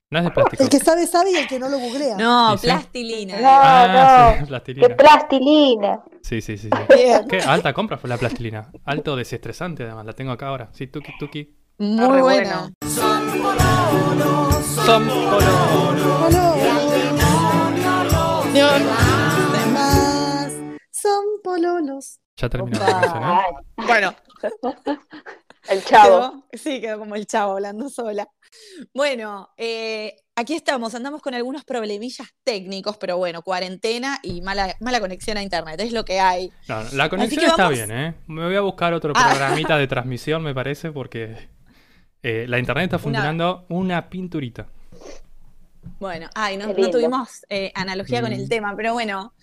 No 0.08 0.20
es 0.20 0.24
de 0.24 0.30
plástico. 0.30 0.62
El 0.62 0.68
que 0.68 0.78
sabe, 0.78 1.04
sabe 1.06 1.32
y 1.32 1.34
el 1.36 1.48
que 1.48 1.58
no 1.58 1.68
lo 1.68 1.78
googlea. 1.78 2.16
No, 2.16 2.54
plastilina. 2.62 3.40
No. 3.40 3.48
Ah, 3.50 4.34
sí, 4.34 4.40
Qué 4.40 4.46
plastilina. 4.46 4.96
plastilina. 4.96 6.00
Sí, 6.22 6.40
sí, 6.40 6.56
sí. 6.58 6.70
Qué 7.28 7.40
alta 7.40 7.72
compra 7.72 7.98
fue 7.98 8.08
la 8.08 8.16
plastilina. 8.16 8.70
Alto 8.84 9.16
desestresante, 9.16 9.82
además. 9.82 10.06
La 10.06 10.12
tengo 10.12 10.30
acá 10.30 10.46
ahora. 10.46 10.68
Sí, 10.72 10.86
tuki, 10.86 11.10
tuki. 11.18 11.56
Muy 11.78 12.08
re 12.16 12.22
buena. 12.22 12.72
Son 14.84 15.08
color. 15.08 15.96
Más 19.72 20.52
son 20.90 21.24
pololos. 21.42 22.20
Ya 22.36 22.48
terminó 22.48 22.78
la 22.78 22.86
canción, 23.00 23.22
¿eh? 23.24 23.42
Bueno, 23.86 24.14
El 25.68 25.82
chavo. 25.84 26.18
Quedó- 26.20 26.44
sí, 26.52 26.80
quedó 26.80 26.98
como 27.00 27.16
el 27.16 27.26
chavo 27.26 27.52
hablando 27.54 27.88
sola. 27.88 28.28
Bueno, 28.94 29.48
eh, 29.56 30.14
aquí 30.36 30.54
estamos, 30.54 30.94
andamos 30.94 31.20
con 31.22 31.34
algunos 31.34 31.64
problemillas 31.64 32.28
técnicos, 32.44 32.96
pero 32.98 33.16
bueno, 33.18 33.42
cuarentena 33.42 34.18
y 34.22 34.40
mala, 34.42 34.76
mala 34.80 35.00
conexión 35.00 35.36
a 35.38 35.42
internet, 35.42 35.80
es 35.80 35.92
lo 35.92 36.04
que 36.04 36.20
hay. 36.20 36.52
No, 36.68 36.82
la 36.92 37.08
conexión 37.08 37.40
que 37.40 37.46
está 37.46 37.64
vamos- 37.64 37.74
bien, 37.78 37.90
¿eh? 37.90 38.14
Me 38.28 38.44
voy 38.44 38.54
a 38.56 38.60
buscar 38.60 38.92
otro 38.94 39.12
Ah. 39.16 39.28
programita 39.30 39.76
de 39.76 39.86
transmisión, 39.88 40.42
me 40.42 40.54
parece, 40.54 40.92
porque 40.92 41.48
eh, 42.22 42.46
la 42.48 42.58
internet 42.58 42.84
está 42.84 42.98
funcionando 42.98 43.66
una 43.68 44.08
pinturita. 44.08 44.66
Bueno, 45.98 46.28
ay, 46.34 46.56
no, 46.56 46.74
tuvimos 46.90 47.44
eh, 47.48 47.72
analogía 47.74 48.20
con 48.20 48.32
el 48.32 48.44
Mm. 48.44 48.48
tema, 48.48 48.74
pero 48.76 48.92
bueno, 48.92 49.34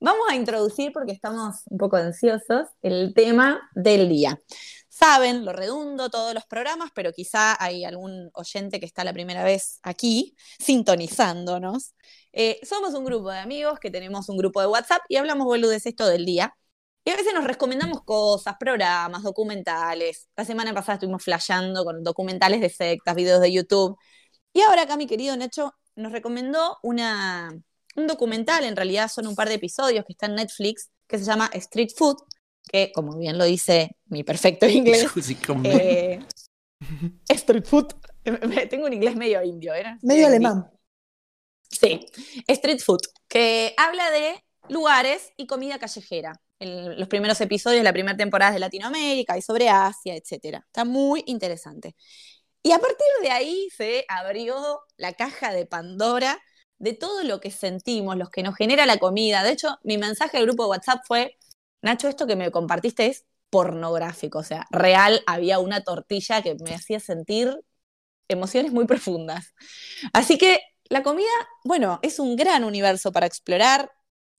vamos 0.00 0.26
a 0.28 0.34
introducir, 0.34 0.92
porque 0.92 1.12
estamos 1.12 1.62
un 1.66 1.78
poco 1.78 1.96
ansiosos, 1.96 2.68
el 2.82 3.14
tema 3.14 3.70
del 3.74 4.08
día. 4.08 4.40
Saben, 4.88 5.44
lo 5.44 5.52
redundo 5.52 6.10
todos 6.10 6.34
los 6.34 6.44
programas, 6.44 6.90
pero 6.94 7.12
quizá 7.12 7.56
hay 7.62 7.84
algún 7.84 8.30
oyente 8.34 8.78
que 8.78 8.86
está 8.86 9.04
la 9.04 9.12
primera 9.12 9.42
vez 9.42 9.78
aquí, 9.82 10.34
sintonizándonos. 10.58 11.94
Eh, 12.32 12.60
somos 12.62 12.94
un 12.94 13.04
grupo 13.04 13.30
de 13.30 13.38
amigos 13.38 13.78
que 13.78 13.90
tenemos 13.90 14.28
un 14.28 14.36
grupo 14.36 14.60
de 14.60 14.66
WhatsApp 14.66 15.02
y 15.08 15.16
hablamos 15.16 15.46
boludeces 15.46 15.94
todo 15.96 16.12
el 16.12 16.24
día. 16.26 16.54
Y 17.04 17.10
a 17.10 17.16
veces 17.16 17.34
nos 17.34 17.44
recomendamos 17.44 18.02
cosas, 18.04 18.54
programas, 18.58 19.22
documentales. 19.22 20.28
La 20.36 20.44
semana 20.44 20.72
pasada 20.72 20.94
estuvimos 20.94 21.24
flasheando 21.24 21.84
con 21.84 22.04
documentales 22.04 22.60
de 22.60 22.68
sectas, 22.68 23.16
videos 23.16 23.40
de 23.40 23.52
YouTube. 23.52 23.96
Y 24.52 24.60
ahora 24.60 24.82
acá 24.82 24.96
mi 24.96 25.06
querido 25.06 25.36
Nacho 25.36 25.74
nos 25.96 26.12
recomendó 26.12 26.78
una, 26.82 27.50
un 27.96 28.06
documental, 28.06 28.64
en 28.64 28.76
realidad 28.76 29.08
son 29.08 29.26
un 29.26 29.34
par 29.34 29.48
de 29.48 29.54
episodios 29.54 30.04
que 30.04 30.12
está 30.12 30.26
en 30.26 30.36
Netflix, 30.36 30.90
que 31.06 31.18
se 31.18 31.24
llama 31.24 31.50
Street 31.54 31.90
Food, 31.96 32.18
que 32.70 32.92
como 32.94 33.18
bien 33.18 33.36
lo 33.36 33.44
dice 33.44 33.96
mi 34.06 34.22
perfecto 34.22 34.66
inglés, 34.68 35.06
eh, 35.64 36.20
Street 37.28 37.64
Food, 37.64 37.94
tengo 38.70 38.86
un 38.86 38.92
inglés 38.92 39.16
medio 39.16 39.42
indio, 39.42 39.74
¿eh? 39.74 39.96
Medio 40.02 40.28
alemán. 40.28 40.70
Sí, 41.68 42.06
Street 42.46 42.80
Food, 42.80 43.00
que 43.28 43.74
habla 43.76 44.10
de 44.10 44.44
lugares 44.68 45.32
y 45.36 45.46
comida 45.46 45.78
callejera. 45.78 46.40
Los 46.64 47.08
primeros 47.08 47.40
episodios 47.40 47.80
de 47.80 47.84
la 47.84 47.92
primera 47.92 48.16
temporada 48.16 48.52
de 48.52 48.58
Latinoamérica 48.58 49.36
y 49.36 49.42
sobre 49.42 49.68
Asia, 49.68 50.14
etcétera. 50.14 50.64
Está 50.66 50.84
muy 50.84 51.22
interesante. 51.26 51.96
Y 52.62 52.72
a 52.72 52.78
partir 52.78 53.06
de 53.22 53.30
ahí 53.30 53.68
se 53.76 54.04
abrió 54.08 54.80
la 54.96 55.12
caja 55.14 55.52
de 55.52 55.66
Pandora 55.66 56.40
de 56.78 56.92
todo 56.94 57.22
lo 57.24 57.40
que 57.40 57.50
sentimos, 57.50 58.16
los 58.16 58.30
que 58.30 58.42
nos 58.42 58.56
genera 58.56 58.86
la 58.86 58.98
comida. 58.98 59.42
De 59.42 59.52
hecho, 59.52 59.78
mi 59.82 59.98
mensaje 59.98 60.38
al 60.38 60.46
grupo 60.46 60.64
de 60.64 60.70
WhatsApp 60.70 61.00
fue, 61.06 61.38
Nacho, 61.80 62.08
esto 62.08 62.26
que 62.26 62.36
me 62.36 62.50
compartiste 62.50 63.06
es 63.06 63.24
pornográfico, 63.50 64.38
o 64.38 64.42
sea, 64.42 64.66
real, 64.70 65.22
había 65.26 65.58
una 65.58 65.82
tortilla 65.82 66.42
que 66.42 66.56
me 66.64 66.74
hacía 66.74 67.00
sentir 67.00 67.54
emociones 68.28 68.72
muy 68.72 68.86
profundas. 68.86 69.54
Así 70.12 70.38
que 70.38 70.60
la 70.88 71.02
comida, 71.02 71.28
bueno, 71.64 72.00
es 72.02 72.18
un 72.18 72.36
gran 72.36 72.64
universo 72.64 73.12
para 73.12 73.26
explorar 73.26 73.90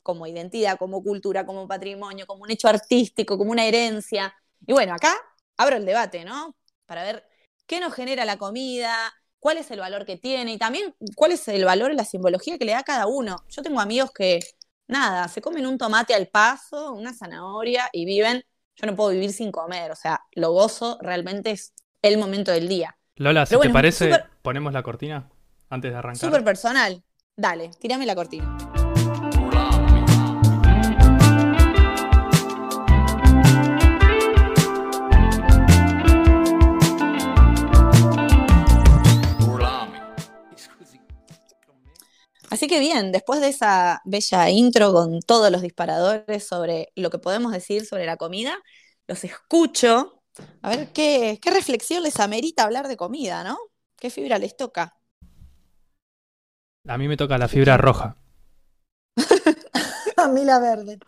como 0.03 0.27
identidad, 0.27 0.77
como 0.77 1.01
cultura, 1.01 1.45
como 1.45 1.67
patrimonio, 1.67 2.27
como 2.27 2.43
un 2.43 2.51
hecho 2.51 2.67
artístico, 2.67 3.37
como 3.37 3.51
una 3.51 3.65
herencia. 3.65 4.35
Y 4.65 4.73
bueno, 4.73 4.93
acá 4.93 5.13
abro 5.57 5.77
el 5.77 5.85
debate, 5.85 6.25
¿no? 6.25 6.55
Para 6.85 7.03
ver 7.03 7.25
qué 7.65 7.79
nos 7.79 7.93
genera 7.93 8.25
la 8.25 8.37
comida, 8.37 8.95
cuál 9.39 9.57
es 9.57 9.71
el 9.71 9.79
valor 9.79 10.05
que 10.05 10.17
tiene 10.17 10.53
y 10.53 10.57
también 10.57 10.95
cuál 11.15 11.31
es 11.31 11.47
el 11.47 11.65
valor 11.65 11.91
y 11.91 11.95
la 11.95 12.05
simbología 12.05 12.57
que 12.57 12.65
le 12.65 12.73
da 12.73 12.79
a 12.79 12.83
cada 12.83 13.07
uno. 13.07 13.43
Yo 13.49 13.61
tengo 13.61 13.79
amigos 13.79 14.11
que, 14.11 14.39
nada, 14.87 15.27
se 15.27 15.41
comen 15.41 15.65
un 15.65 15.77
tomate 15.77 16.13
al 16.13 16.27
paso, 16.27 16.93
una 16.93 17.13
zanahoria 17.13 17.89
y 17.91 18.05
viven, 18.05 18.43
yo 18.75 18.87
no 18.87 18.95
puedo 18.95 19.09
vivir 19.09 19.33
sin 19.33 19.51
comer, 19.51 19.91
o 19.91 19.95
sea, 19.95 20.21
lo 20.33 20.51
gozo 20.51 20.97
realmente 21.01 21.51
es 21.51 21.73
el 22.01 22.17
momento 22.17 22.51
del 22.51 22.67
día. 22.67 22.97
Lola, 23.15 23.45
si 23.45 23.59
te 23.59 23.69
parece, 23.69 24.11
ponemos 24.41 24.73
la 24.73 24.81
cortina 24.81 25.29
antes 25.69 25.91
de 25.91 25.97
arrancar. 25.97 26.29
Súper 26.29 26.43
personal. 26.43 27.03
Dale, 27.35 27.71
tirame 27.79 28.05
la 28.05 28.15
cortina. 28.15 28.82
Así 42.53 42.67
que 42.67 42.79
bien, 42.79 43.11
después 43.11 43.41
de 43.41 43.47
esa 43.47 44.03
bella 44.05 44.47
intro 44.51 44.93
con 44.93 45.21
todos 45.21 45.49
los 45.51 45.63
disparadores 45.63 46.45
sobre 46.47 46.89
lo 46.95 47.09
que 47.09 47.17
podemos 47.17 47.51
decir 47.51 47.83
sobre 47.83 48.05
la 48.05 48.15
comida, 48.15 48.55
los 49.07 49.23
escucho. 49.23 50.21
A 50.61 50.69
ver 50.69 50.89
qué, 50.93 51.39
qué 51.41 51.49
reflexión 51.49 52.03
les 52.03 52.19
amerita 52.19 52.63
hablar 52.63 52.87
de 52.87 52.95
comida, 52.95 53.43
¿no? 53.43 53.57
¿Qué 53.95 54.11
fibra 54.11 54.37
les 54.37 54.55
toca? 54.55 54.95
A 56.87 56.95
mí 56.99 57.07
me 57.07 57.17
toca 57.17 57.39
la 57.39 57.47
fibra 57.47 57.75
roja. 57.75 58.17
A 60.17 60.27
mí 60.27 60.45
la 60.45 60.59
verde. 60.59 60.99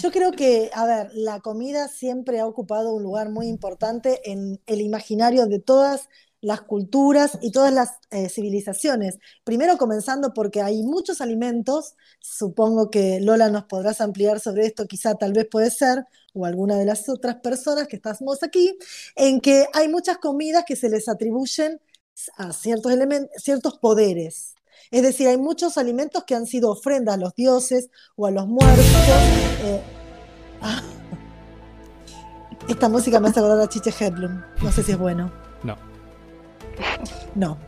Yo 0.00 0.12
creo 0.12 0.30
que, 0.30 0.70
a 0.72 0.86
ver, 0.86 1.10
la 1.12 1.40
comida 1.40 1.88
siempre 1.88 2.38
ha 2.38 2.46
ocupado 2.46 2.94
un 2.94 3.02
lugar 3.02 3.30
muy 3.30 3.48
importante 3.48 4.30
en 4.30 4.60
el 4.66 4.80
imaginario 4.80 5.46
de 5.46 5.58
todas 5.58 6.08
las 6.44 6.60
culturas 6.60 7.38
y 7.40 7.50
todas 7.50 7.72
las 7.72 7.98
eh, 8.10 8.28
civilizaciones. 8.28 9.18
Primero 9.44 9.78
comenzando 9.78 10.34
porque 10.34 10.60
hay 10.60 10.82
muchos 10.82 11.22
alimentos, 11.22 11.94
supongo 12.20 12.90
que 12.90 13.18
Lola 13.20 13.48
nos 13.48 13.64
podrás 13.64 14.02
ampliar 14.02 14.40
sobre 14.40 14.66
esto, 14.66 14.86
quizá 14.86 15.14
tal 15.14 15.32
vez 15.32 15.46
puede 15.50 15.70
ser, 15.70 16.04
o 16.34 16.44
alguna 16.44 16.76
de 16.76 16.84
las 16.84 17.08
otras 17.08 17.36
personas 17.36 17.88
que 17.88 17.96
estamos 17.96 18.42
aquí, 18.42 18.76
en 19.16 19.40
que 19.40 19.66
hay 19.72 19.88
muchas 19.88 20.18
comidas 20.18 20.64
que 20.66 20.76
se 20.76 20.90
les 20.90 21.08
atribuyen 21.08 21.80
a 22.36 22.52
ciertos, 22.52 22.92
ciertos 23.38 23.78
poderes. 23.78 24.54
Es 24.90 25.02
decir, 25.02 25.28
hay 25.28 25.38
muchos 25.38 25.78
alimentos 25.78 26.24
que 26.24 26.34
han 26.34 26.46
sido 26.46 26.70
ofrendas 26.70 27.14
a 27.14 27.18
los 27.18 27.34
dioses 27.34 27.88
o 28.16 28.26
a 28.26 28.30
los 28.30 28.46
muertos. 28.46 28.84
Eh, 29.64 29.82
ah. 30.60 30.82
Esta 32.68 32.88
música 32.88 33.18
me 33.18 33.28
hace 33.28 33.40
acordar 33.40 33.60
a 33.60 33.68
Chiche 33.68 33.90
Hedlund. 33.98 34.42
No 34.62 34.72
sé 34.72 34.82
si 34.82 34.92
es 34.92 34.98
bueno. 34.98 35.43
No. 37.34 37.58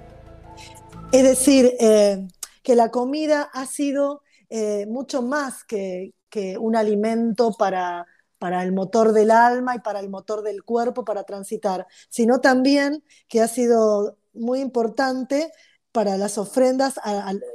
Es 1.12 1.22
decir, 1.22 1.72
eh, 1.80 2.26
que 2.62 2.74
la 2.74 2.90
comida 2.90 3.48
ha 3.52 3.66
sido 3.66 4.22
eh, 4.50 4.86
mucho 4.86 5.22
más 5.22 5.64
que, 5.64 6.12
un 6.60 6.76
alimento 6.76 7.52
para, 7.58 8.04
para 8.38 8.62
el 8.62 8.72
motor 8.72 9.14
del 9.14 9.30
alma 9.30 9.74
y 9.74 9.78
para 9.78 10.00
el 10.00 10.10
motor 10.10 10.42
del 10.42 10.64
cuerpo 10.64 11.02
para 11.02 11.24
transitar, 11.24 11.86
sino 12.10 12.40
también 12.40 13.02
que 13.26 13.40
ha 13.40 13.48
sido 13.48 14.18
muy 14.34 14.60
importante 14.60 15.50
para 15.96 16.18
las 16.18 16.36
ofrendas 16.36 17.00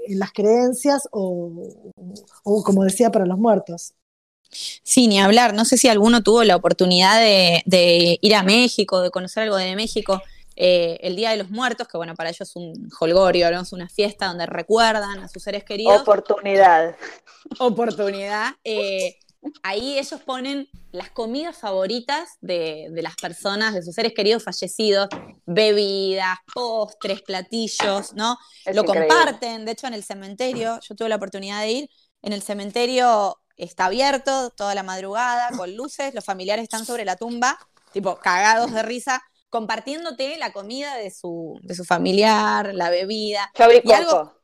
en 0.07 0.17
las 0.17 0.31
creencias 0.31 1.07
o, 1.11 1.93
como 2.65 2.83
decía, 2.83 3.11
para 3.11 3.27
los 3.27 3.37
muertos. 3.37 3.93
Sí, 4.49 5.07
ni 5.07 5.19
hablar. 5.19 5.53
No 5.53 5.63
sé 5.63 5.77
si 5.77 5.89
alguno 5.89 6.23
tuvo 6.23 6.43
la 6.43 6.55
oportunidad 6.55 7.19
de, 7.19 8.19
ir 8.19 8.35
a 8.35 8.41
México, 8.41 9.01
de 9.01 9.11
conocer 9.11 9.43
algo 9.43 9.57
de 9.57 9.75
México. 9.75 10.23
Eh, 10.63 10.99
el 11.01 11.15
Día 11.15 11.31
de 11.31 11.37
los 11.37 11.49
Muertos, 11.49 11.87
que 11.87 11.97
bueno, 11.97 12.13
para 12.13 12.29
ellos 12.29 12.47
es 12.47 12.55
un 12.55 12.87
holgorio, 12.99 13.49
¿no? 13.49 13.61
es 13.61 13.73
una 13.73 13.89
fiesta 13.89 14.27
donde 14.27 14.45
recuerdan 14.45 15.17
a 15.17 15.27
sus 15.27 15.41
seres 15.41 15.63
queridos. 15.63 15.99
Oportunidad. 15.99 16.95
Oportunidad. 17.57 18.53
Eh, 18.63 19.17
ahí 19.63 19.97
ellos 19.97 20.21
ponen 20.23 20.69
las 20.91 21.09
comidas 21.09 21.57
favoritas 21.57 22.37
de, 22.41 22.91
las 22.93 23.15
personas, 23.15 23.73
de 23.73 23.81
sus 23.81 23.95
seres 23.95 24.13
queridos 24.13 24.43
fallecidos, 24.43 25.07
bebidas, 25.47 26.37
postres, 26.53 27.23
platillos, 27.23 28.13
¿no? 28.13 28.37
Lo 28.71 28.85
comparten, 28.85 29.65
de 29.65 29.71
hecho 29.71 29.87
en 29.87 29.95
el 29.95 30.03
cementerio, 30.03 30.79
yo 30.87 30.93
tuve 30.93 31.09
la 31.09 31.15
oportunidad 31.15 31.61
de 31.61 31.71
ir, 31.71 31.89
en 32.21 32.33
el 32.33 32.43
cementerio 32.43 33.35
está 33.57 33.85
abierto 33.85 34.51
toda 34.51 34.75
la 34.75 34.83
madrugada, 34.83 35.57
con 35.57 35.75
luces, 35.75 36.13
los 36.13 36.23
familiares 36.23 36.61
están 36.61 36.85
sobre 36.85 37.03
la 37.03 37.15
tumba, 37.15 37.57
tipo 37.93 38.17
cagados 38.17 38.71
de 38.71 38.83
risa, 38.83 39.23
compartiéndote 39.51 40.37
la 40.37 40.51
comida 40.51 40.95
de 40.95 41.11
su, 41.11 41.59
de 41.61 41.75
su 41.75 41.83
familiar, 41.83 42.73
la 42.73 42.89
bebida. 42.89 43.51
Yo 43.59 43.65
y 43.71 43.91
algo, 43.91 44.41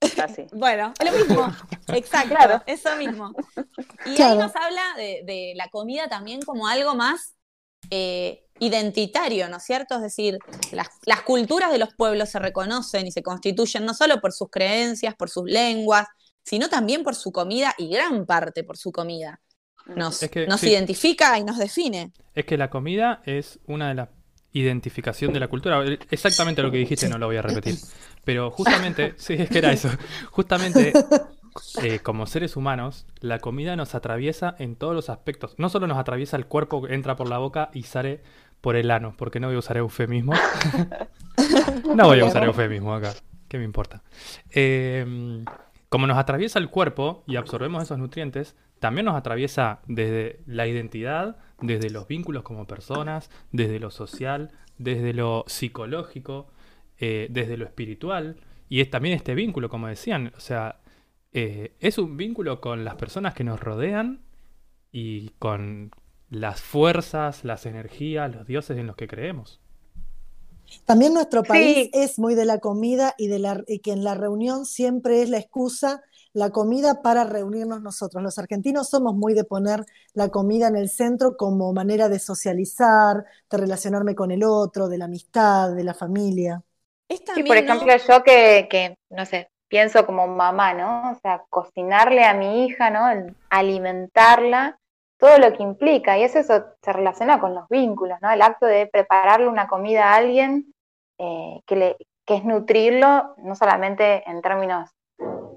bueno, 0.52 0.94
lo 1.04 1.12
mismo, 1.12 1.52
exacto, 1.88 2.62
eso 2.66 2.96
mismo. 2.96 3.34
Y 4.06 4.22
ahí 4.22 4.38
nos 4.38 4.54
habla 4.56 4.82
de, 4.96 5.52
la 5.56 5.68
comida 5.68 6.08
también 6.08 6.40
como 6.42 6.68
algo 6.68 6.94
más 6.94 7.34
eh, 7.90 8.46
identitario, 8.60 9.48
¿no 9.48 9.56
es 9.56 9.64
cierto? 9.64 9.96
Es 9.96 10.02
decir, 10.02 10.38
las, 10.70 11.22
culturas 11.22 11.72
de 11.72 11.78
los 11.78 11.92
pueblos 11.94 12.28
se 12.28 12.38
reconocen 12.38 13.06
y 13.08 13.12
se 13.12 13.22
constituyen 13.22 13.84
no 13.84 13.92
solo 13.92 14.20
por 14.20 14.32
sus 14.32 14.50
creencias, 14.50 15.16
por 15.16 15.30
sus 15.30 15.44
lenguas, 15.44 16.06
sino 16.44 16.68
también 16.68 17.02
por 17.02 17.16
su 17.16 17.32
comida 17.32 17.74
y 17.76 17.88
gran 17.88 18.24
parte 18.24 18.62
por 18.62 18.76
su 18.76 18.92
comida. 18.92 19.40
Nos, 19.86 20.22
nos 20.48 20.62
identifica 20.62 21.38
y 21.38 21.44
nos 21.44 21.58
define. 21.58 22.12
Es 22.34 22.46
que 22.46 22.56
la 22.56 22.70
comida 22.70 23.20
es 23.26 23.58
una 23.66 23.88
de 23.88 23.94
las 23.94 24.08
identificación 24.54 25.32
de 25.32 25.40
la 25.40 25.48
cultura. 25.48 25.84
Exactamente 26.10 26.62
lo 26.62 26.70
que 26.70 26.78
dijiste, 26.78 27.08
no 27.08 27.18
lo 27.18 27.26
voy 27.26 27.36
a 27.36 27.42
repetir. 27.42 27.76
Pero 28.24 28.50
justamente, 28.52 29.12
sí, 29.16 29.34
es 29.34 29.50
que 29.50 29.58
era 29.58 29.72
eso. 29.72 29.90
Justamente, 30.30 30.92
eh, 31.82 31.98
como 31.98 32.26
seres 32.26 32.56
humanos, 32.56 33.04
la 33.20 33.40
comida 33.40 33.76
nos 33.76 33.94
atraviesa 33.94 34.54
en 34.58 34.76
todos 34.76 34.94
los 34.94 35.10
aspectos. 35.10 35.54
No 35.58 35.68
solo 35.68 35.86
nos 35.86 35.98
atraviesa 35.98 36.36
el 36.36 36.46
cuerpo, 36.46 36.88
entra 36.88 37.16
por 37.16 37.28
la 37.28 37.38
boca 37.38 37.70
y 37.74 37.82
sale 37.82 38.22
por 38.60 38.76
el 38.76 38.90
ano, 38.90 39.14
porque 39.18 39.40
no 39.40 39.48
voy 39.48 39.56
a 39.56 39.58
usar 39.58 39.76
eufemismo. 39.76 40.32
no 41.94 42.06
voy 42.06 42.20
a 42.20 42.24
usar 42.24 42.44
eufemismo 42.44 42.94
acá. 42.94 43.12
¿Qué 43.48 43.58
me 43.58 43.64
importa? 43.64 44.02
Em, 44.50 45.44
como 45.88 46.06
nos 46.06 46.16
atraviesa 46.16 46.60
el 46.60 46.70
cuerpo 46.70 47.24
y 47.26 47.36
absorbemos 47.36 47.82
esos 47.82 47.98
nutrientes, 47.98 48.56
también 48.78 49.04
nos 49.04 49.16
atraviesa 49.16 49.80
desde 49.86 50.40
la 50.46 50.66
identidad, 50.66 51.38
desde 51.60 51.90
los 51.90 52.06
vínculos 52.08 52.42
como 52.42 52.66
personas, 52.66 53.30
desde 53.52 53.78
lo 53.78 53.90
social, 53.90 54.50
desde 54.78 55.12
lo 55.12 55.44
psicológico, 55.46 56.48
eh, 56.98 57.28
desde 57.30 57.56
lo 57.56 57.64
espiritual, 57.64 58.36
y 58.68 58.80
es 58.80 58.90
también 58.90 59.14
este 59.14 59.34
vínculo, 59.34 59.68
como 59.68 59.88
decían, 59.88 60.32
o 60.36 60.40
sea, 60.40 60.80
eh, 61.32 61.74
es 61.80 61.98
un 61.98 62.16
vínculo 62.16 62.60
con 62.60 62.84
las 62.84 62.94
personas 62.96 63.34
que 63.34 63.44
nos 63.44 63.60
rodean 63.60 64.24
y 64.92 65.30
con 65.38 65.90
las 66.30 66.62
fuerzas, 66.62 67.44
las 67.44 67.66
energías, 67.66 68.34
los 68.34 68.46
dioses 68.46 68.78
en 68.78 68.86
los 68.86 68.96
que 68.96 69.08
creemos. 69.08 69.60
También 70.84 71.14
nuestro 71.14 71.42
país 71.42 71.90
es 71.92 72.18
muy 72.18 72.34
de 72.34 72.44
la 72.44 72.58
comida 72.58 73.14
y, 73.18 73.28
de 73.28 73.38
la, 73.38 73.62
y 73.66 73.80
que 73.80 73.92
en 73.92 74.02
la 74.02 74.14
reunión 74.14 74.66
siempre 74.66 75.22
es 75.22 75.28
la 75.28 75.38
excusa 75.38 76.02
la 76.34 76.50
comida 76.50 77.00
para 77.00 77.24
reunirnos 77.24 77.80
nosotros. 77.80 78.22
Los 78.22 78.38
argentinos 78.38 78.90
somos 78.90 79.14
muy 79.14 79.34
de 79.34 79.44
poner 79.44 79.84
la 80.12 80.28
comida 80.28 80.66
en 80.66 80.76
el 80.76 80.90
centro 80.90 81.36
como 81.36 81.72
manera 81.72 82.08
de 82.08 82.18
socializar, 82.18 83.24
de 83.48 83.56
relacionarme 83.56 84.14
con 84.14 84.32
el 84.32 84.42
otro, 84.44 84.88
de 84.88 84.98
la 84.98 85.06
amistad, 85.06 85.72
de 85.72 85.84
la 85.84 85.94
familia. 85.94 86.60
Sí, 87.08 87.44
por 87.44 87.56
ejemplo, 87.56 87.96
yo 87.96 88.22
que, 88.24 88.96
no 89.10 89.24
sé, 89.24 89.48
pienso 89.68 90.04
como 90.04 90.26
mamá, 90.26 90.74
¿no? 90.74 91.12
O 91.12 91.14
sea, 91.20 91.44
cocinarle 91.48 92.24
a 92.24 92.34
mi 92.34 92.64
hija, 92.64 92.90
¿no? 92.90 93.32
alimentarla, 93.48 94.76
todo 95.18 95.38
lo 95.38 95.52
que 95.52 95.62
implica. 95.62 96.18
Y 96.18 96.24
eso, 96.24 96.40
eso 96.40 96.64
se 96.82 96.92
relaciona 96.92 97.38
con 97.38 97.54
los 97.54 97.68
vínculos, 97.68 98.18
¿no? 98.20 98.30
El 98.32 98.42
acto 98.42 98.66
de 98.66 98.88
prepararle 98.88 99.46
una 99.46 99.68
comida 99.68 100.10
a 100.10 100.16
alguien 100.16 100.74
eh, 101.18 101.60
que, 101.66 101.76
le, 101.76 101.96
que 102.26 102.34
es 102.34 102.44
nutrirlo, 102.44 103.36
no 103.38 103.54
solamente 103.54 104.28
en 104.28 104.42
términos 104.42 104.90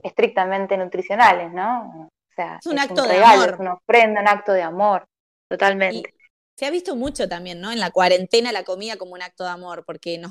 estrictamente 0.08 0.78
nutricionales, 0.78 1.52
¿no? 1.54 2.10
O 2.10 2.34
sea, 2.36 2.58
es 2.60 2.66
un 2.66 2.80
acto 2.80 3.04
de 3.04 3.24
amor. 3.24 3.54
Es 3.54 3.60
una 3.60 3.74
ofrenda, 3.74 4.22
un 4.22 4.28
acto 4.28 4.54
de 4.54 4.62
amor, 4.62 5.06
totalmente. 5.50 6.14
se 6.56 6.66
ha 6.66 6.72
visto 6.72 6.96
mucho 6.96 7.28
también, 7.28 7.62
¿no? 7.62 7.72
En 7.72 7.80
la 7.80 7.92
cuarentena 7.92 8.52
la 8.52 8.64
comida 8.64 8.98
como 8.98 9.14
un 9.14 9.22
acto 9.22 9.44
de 9.44 9.52
amor, 9.52 9.84
porque 9.86 10.22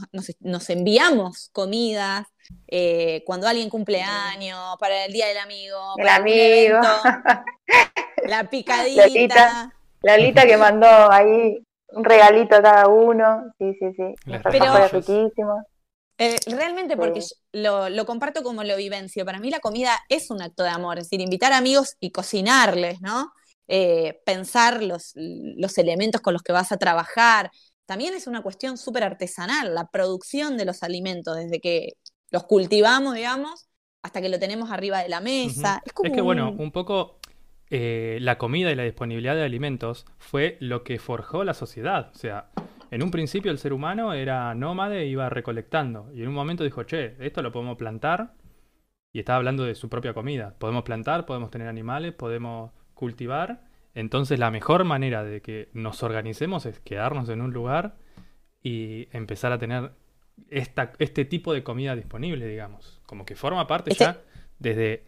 nos, 0.41 0.71
enviamos 0.71 1.51
comidas 1.53 2.27
eh, 2.69 3.23
cuando 3.27 3.49
alguien 3.49 3.71
cumple 3.71 4.03
años, 4.03 4.59
para 4.79 5.05
el 5.05 5.13
Día 5.13 5.27
del 5.29 5.39
Amigo, 5.39 5.79
el 5.97 6.09
amigo. 6.09 6.81
la 8.27 8.45
picadita. 8.49 9.73
La 10.03 10.17
Lita 10.17 10.47
que 10.47 10.57
mandó 10.57 10.87
ahí 11.11 11.59
un 11.89 12.05
regalito 12.05 12.57
a 12.57 12.63
cada 12.63 12.89
uno. 12.89 13.53
Sí, 13.59 13.77
sí, 13.81 13.93
sí. 13.97 14.15
Pero, 14.25 14.89
riquísimo. 14.89 15.65
Eh, 16.19 16.37
realmente 16.47 16.97
porque 16.97 17.21
lo, 17.53 18.07
comparto 18.07 18.43
como 18.43 18.65
lo 18.65 18.77
vivencio. 18.77 19.25
Para 19.25 19.39
mí 19.39 19.51
la 19.51 19.61
comida 19.61 19.99
es 20.09 20.31
un 20.31 20.41
acto 20.41 20.63
de 20.63 20.71
amor, 20.71 20.99
es 20.99 21.05
decir, 21.05 21.21
invitar 21.21 21.53
amigos 21.53 21.97
y 22.01 22.11
cocinarles, 22.11 23.01
¿no? 23.01 23.33
Eh, 23.69 24.23
pensar 24.25 24.83
los, 24.83 25.13
los, 25.15 25.77
elementos 25.77 26.21
con 26.21 26.33
los 26.33 26.43
que 26.43 26.53
vas 26.53 26.73
a 26.73 26.79
trabajar. 26.79 27.51
También 27.85 28.15
es 28.15 28.27
una 28.27 28.43
cuestión 28.43 28.79
súper 28.79 29.05
artesanal, 29.05 29.75
la 29.75 29.89
producción 29.89 30.57
de 30.57 30.65
los 30.65 30.83
alimentos, 30.83 31.37
desde 31.37 31.61
que 31.61 31.95
los 32.31 32.45
cultivamos, 32.45 33.15
digamos, 33.15 33.69
hasta 34.03 34.21
que 34.21 34.29
lo 34.29 34.39
tenemos 34.39 34.71
arriba 34.71 35.03
de 35.03 35.09
la 35.09 35.21
mesa. 35.21 35.83
es, 35.85 35.93
que, 36.13 36.21
bueno, 36.21 36.55
un 36.57 36.71
poco 36.71 37.19
eh, 37.71 38.19
la 38.21 38.39
comida 38.39 38.71
y 38.71 38.77
la 38.77 38.85
disponibilidad 38.85 39.35
de 39.35 39.45
alimentos 39.45 40.07
fue 40.19 40.57
lo 40.61 40.85
que 40.85 40.99
forjó 40.99 41.45
la 41.45 41.55
sociedad. 41.55 42.11
O 42.15 42.19
sea, 42.19 42.51
en 42.91 43.03
un 43.03 43.11
principio 43.11 43.51
el 43.51 43.59
ser 43.59 43.73
humano 43.73 44.13
era 44.13 44.55
nómade 44.55 45.01
e 45.03 45.07
iba 45.07 45.29
recolectando. 45.29 46.11
Y 46.15 46.23
en 46.23 46.29
un 46.29 46.35
momento 46.35 46.65
dijo, 46.65 46.85
che, 46.85 47.17
esto 47.19 47.43
lo 47.43 47.53
podemos 47.53 47.77
plantar. 47.77 48.35
Y 49.13 49.21
estaba 49.21 49.37
hablando 49.37 49.65
de 49.65 49.75
su 49.75 49.89
propia 49.89 50.15
comida. 50.15 50.55
Podemos 50.59 50.85
plantar, 50.85 51.27
podemos 51.27 51.51
tener 51.51 51.69
animales, 51.69 52.13
podemos 52.13 52.73
cultivar. 52.95 53.63
Entonces 53.95 54.39
la 54.39 54.51
mejor 54.51 54.85
manera 54.85 55.25
de 55.25 55.41
que 55.41 55.71
nos 55.73 56.03
organicemos 56.03 56.67
es 56.67 56.81
quedarnos 56.81 57.29
en 57.29 57.41
un 57.41 57.53
lugar 57.53 57.97
y 58.63 59.09
empezar 59.13 59.53
a 59.53 59.59
tener 59.59 59.93
esta, 60.49 60.93
este 60.99 61.25
tipo 61.25 61.55
de 61.55 61.63
comida 61.63 61.97
disponible, 61.97 62.47
digamos. 62.47 63.01
Como 63.07 63.25
que 63.25 63.37
forma 63.37 63.67
parte 63.67 63.93
este 63.93 64.05
ya 64.05 64.19
desde 64.59 65.05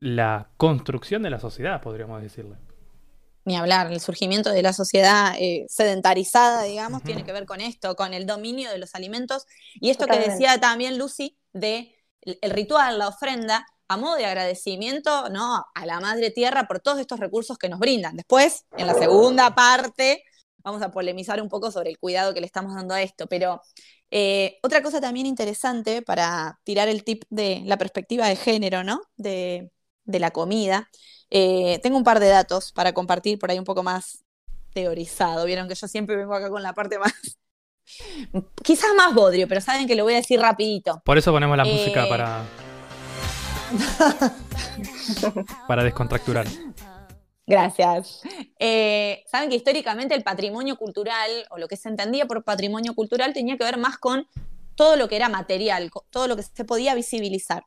la 0.00 0.48
construcción 0.56 1.22
de 1.22 1.30
la 1.30 1.38
sociedad, 1.38 1.80
podríamos 1.80 2.20
decirle 2.22 2.56
ni 3.44 3.56
hablar, 3.56 3.92
el 3.92 4.00
surgimiento 4.00 4.50
de 4.50 4.62
la 4.62 4.72
sociedad 4.72 5.34
eh, 5.38 5.64
sedentarizada, 5.68 6.62
digamos, 6.64 7.02
tiene 7.02 7.24
que 7.24 7.32
ver 7.32 7.46
con 7.46 7.60
esto, 7.60 7.96
con 7.96 8.14
el 8.14 8.26
dominio 8.26 8.70
de 8.70 8.78
los 8.78 8.94
alimentos. 8.94 9.46
Y 9.80 9.90
esto 9.90 10.06
que 10.06 10.18
decía 10.18 10.60
también 10.60 10.98
Lucy, 10.98 11.38
de 11.52 11.94
el, 12.20 12.50
ritual, 12.50 12.98
la 12.98 13.08
ofrenda, 13.08 13.66
a 13.88 13.96
modo 13.96 14.16
de 14.16 14.26
agradecimiento 14.26 15.28
¿no? 15.30 15.64
a 15.74 15.86
la 15.86 16.00
Madre 16.00 16.30
Tierra 16.30 16.66
por 16.66 16.80
todos 16.80 16.98
estos 17.00 17.20
recursos 17.20 17.58
que 17.58 17.68
nos 17.68 17.78
brindan. 17.80 18.16
Después, 18.16 18.64
en 18.76 18.86
la 18.86 18.94
segunda 18.94 19.54
parte, 19.54 20.24
vamos 20.58 20.82
a 20.82 20.90
polemizar 20.90 21.42
un 21.42 21.48
poco 21.48 21.70
sobre 21.70 21.90
el 21.90 21.98
cuidado 21.98 22.32
que 22.34 22.40
le 22.40 22.46
estamos 22.46 22.74
dando 22.74 22.94
a 22.94 23.02
esto, 23.02 23.26
pero 23.26 23.60
Eh, 24.14 24.58
otra 24.62 24.82
cosa 24.82 25.00
también 25.00 25.26
interesante 25.26 26.02
para 26.02 26.60
tirar 26.64 26.88
el 26.88 27.02
tip 27.02 27.24
de 27.30 27.62
la 27.64 27.78
perspectiva 27.78 28.28
de 28.28 28.36
género, 28.36 28.84
¿no? 28.84 29.00
De, 29.16 29.70
de 30.04 30.18
la 30.20 30.30
comida. 30.32 30.90
Eh, 31.34 31.80
tengo 31.82 31.96
un 31.96 32.04
par 32.04 32.20
de 32.20 32.28
datos 32.28 32.72
para 32.72 32.92
compartir 32.92 33.38
por 33.38 33.50
ahí 33.50 33.58
un 33.58 33.64
poco 33.64 33.82
más 33.82 34.22
teorizado. 34.74 35.46
Vieron 35.46 35.66
que 35.66 35.74
yo 35.74 35.88
siempre 35.88 36.14
vengo 36.14 36.34
acá 36.34 36.50
con 36.50 36.62
la 36.62 36.74
parte 36.74 36.98
más... 36.98 37.12
Quizás 38.62 38.90
más 38.96 39.14
bodrio, 39.14 39.48
pero 39.48 39.60
saben 39.62 39.86
que 39.86 39.94
lo 39.94 40.04
voy 40.04 40.12
a 40.12 40.16
decir 40.16 40.38
rapidito. 40.38 41.00
Por 41.06 41.16
eso 41.16 41.32
ponemos 41.32 41.56
la 41.56 41.64
Eh, 41.64 41.72
música 41.72 42.06
para. 42.08 42.44
para 45.68 45.84
descontracturar. 45.84 46.46
Gracias. 47.46 48.20
Eh, 48.58 49.24
Saben 49.30 49.48
que 49.50 49.56
históricamente 49.56 50.14
el 50.14 50.22
patrimonio 50.22 50.76
cultural, 50.76 51.30
o 51.50 51.58
lo 51.58 51.66
que 51.66 51.76
se 51.76 51.88
entendía 51.88 52.26
por 52.26 52.44
patrimonio 52.44 52.94
cultural, 52.94 53.32
tenía 53.32 53.56
que 53.56 53.64
ver 53.64 53.78
más 53.78 53.98
con 53.98 54.28
todo 54.74 54.96
lo 54.96 55.08
que 55.08 55.16
era 55.16 55.28
material, 55.28 55.90
todo 56.10 56.26
lo 56.28 56.36
que 56.36 56.42
se 56.42 56.64
podía 56.64 56.94
visibilizar. 56.94 57.64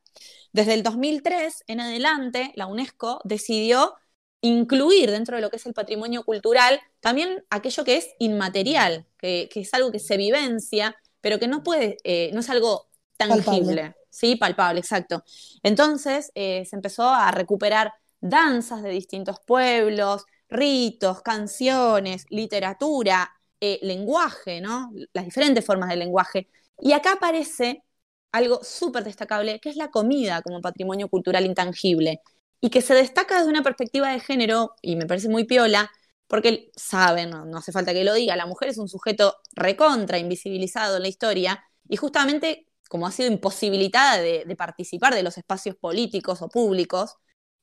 Desde 0.52 0.74
el 0.74 0.84
2003 0.84 1.64
en 1.68 1.80
adelante, 1.80 2.52
la 2.56 2.68
UNESCO 2.68 3.22
decidió 3.24 3.96
incluir 4.42 5.12
dentro 5.12 5.36
de 5.36 5.42
lo 5.42 5.50
que 5.50 5.58
es 5.58 5.66
el 5.66 5.74
patrimonio 5.74 6.24
cultural 6.24 6.80
también 7.00 7.44
aquello 7.50 7.84
que 7.84 7.98
es 7.98 8.10
inmaterial, 8.20 9.08
que, 9.18 9.50
que 9.52 9.62
es 9.62 9.74
algo 9.74 9.92
que 9.92 10.00
se 10.00 10.18
vivencia, 10.18 10.96
pero 11.22 11.40
que 11.40 11.48
no 11.48 11.64
puede, 11.64 11.98
eh, 12.04 12.30
no 12.34 12.42
es 12.42 12.50
algo 12.50 12.88
tangible, 13.18 13.82
Palpable. 13.82 13.96
sí, 14.10 14.36
palpable, 14.36 14.80
exacto. 14.80 15.24
Entonces 15.64 16.32
eh, 16.36 16.66
se 16.66 16.76
empezó 16.76 17.10
a 17.10 17.32
recuperar 17.32 17.94
danzas 18.20 18.84
de 18.84 18.90
distintos 18.90 19.40
pueblos, 19.46 20.26
ritos, 20.50 21.22
canciones, 21.22 22.26
literatura, 22.30 23.32
eh, 23.60 23.80
lenguaje, 23.82 24.62
¿no? 24.62 24.92
Las 25.14 25.26
diferentes 25.26 25.66
formas 25.66 25.90
de 25.90 25.96
lenguaje. 25.96 26.50
Y 26.80 26.94
acá 26.94 27.14
aparece 27.14 27.84
algo 28.32 28.64
súper 28.64 29.04
destacable, 29.04 29.60
que 29.60 29.70
es 29.70 29.78
la 29.78 29.90
comida 29.90 30.42
como 30.42 30.62
patrimonio 30.62 31.08
cultural 31.10 31.46
intangible, 31.46 32.22
y 32.62 32.70
que 32.70 32.82
se 32.82 32.94
destaca 32.94 33.38
desde 33.38 33.50
una 33.50 33.64
perspectiva 33.64 34.10
de 34.12 34.20
género, 34.20 34.76
y 34.82 34.96
me 34.96 35.06
parece 35.06 35.30
muy 35.30 35.46
piola, 35.46 35.92
porque 36.28 36.72
saben, 36.76 37.30
no, 37.30 37.46
no 37.46 37.58
hace 37.60 37.72
falta 37.72 37.94
que 37.94 38.04
lo 38.04 38.14
diga, 38.14 38.36
la 38.36 38.46
mujer 38.46 38.70
es 38.70 38.78
un 38.78 38.90
sujeto 38.90 39.36
recontra, 39.54 40.18
invisibilizado 40.18 40.98
en 40.98 41.04
la 41.04 41.08
historia, 41.10 41.64
y 41.88 41.98
justamente 41.98 42.68
como 42.90 43.08
ha 43.08 43.12
sido 43.12 43.32
imposibilitada 43.32 44.22
de, 44.22 44.56
participar 44.58 45.14
de 45.16 45.24
los 45.24 45.38
espacios 45.38 45.76
políticos 45.76 46.42
o 46.42 46.50
públicos, 46.50 47.16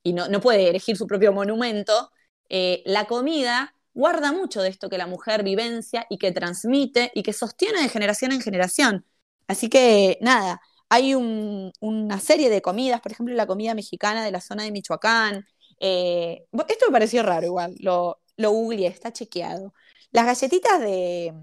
y 0.03 0.13
no, 0.13 0.29
puede 0.41 0.69
elegir 0.69 0.97
su 0.97 1.07
propio 1.07 1.33
monumento, 1.33 2.11
eh, 2.49 2.83
la 2.87 3.07
comida 3.07 3.75
guarda 3.95 4.33
mucho 4.33 4.63
de 4.63 4.69
esto 4.71 4.89
que 4.89 4.99
la 4.99 5.07
mujer 5.07 5.43
vivencia 5.45 6.07
y 6.11 6.19
que 6.19 6.33
transmite 6.33 7.11
y 7.15 7.23
que 7.23 7.33
sostiene 7.33 7.83
de 7.83 7.89
generación 7.89 8.33
en 8.33 8.41
generación. 8.41 9.07
Así 9.49 9.69
que 9.69 10.19
nada, 10.21 10.61
hay 10.89 11.15
un- 11.15 11.73
una 11.81 12.21
serie 12.21 12.51
de 12.51 12.63
comidas, 12.63 13.01
por 13.01 13.13
ejemplo, 13.13 13.35
la 13.35 13.47
comida 13.47 13.75
mexicana 13.75 14.25
de 14.25 14.31
la 14.33 14.41
zona 14.41 14.65
de 14.65 14.73
Michoacán. 14.73 15.45
eh, 15.85 16.47
esto 16.69 16.87
me 16.87 16.93
pareció 16.93 17.23
raro 17.25 17.45
igual, 17.47 17.75
lo, 17.81 18.21
lo 18.37 18.51
googleé, 18.53 18.87
está 18.89 19.13
chequeado. 19.13 19.75
Las 20.13 20.27
galletitas 20.27 20.79
de 20.81 21.35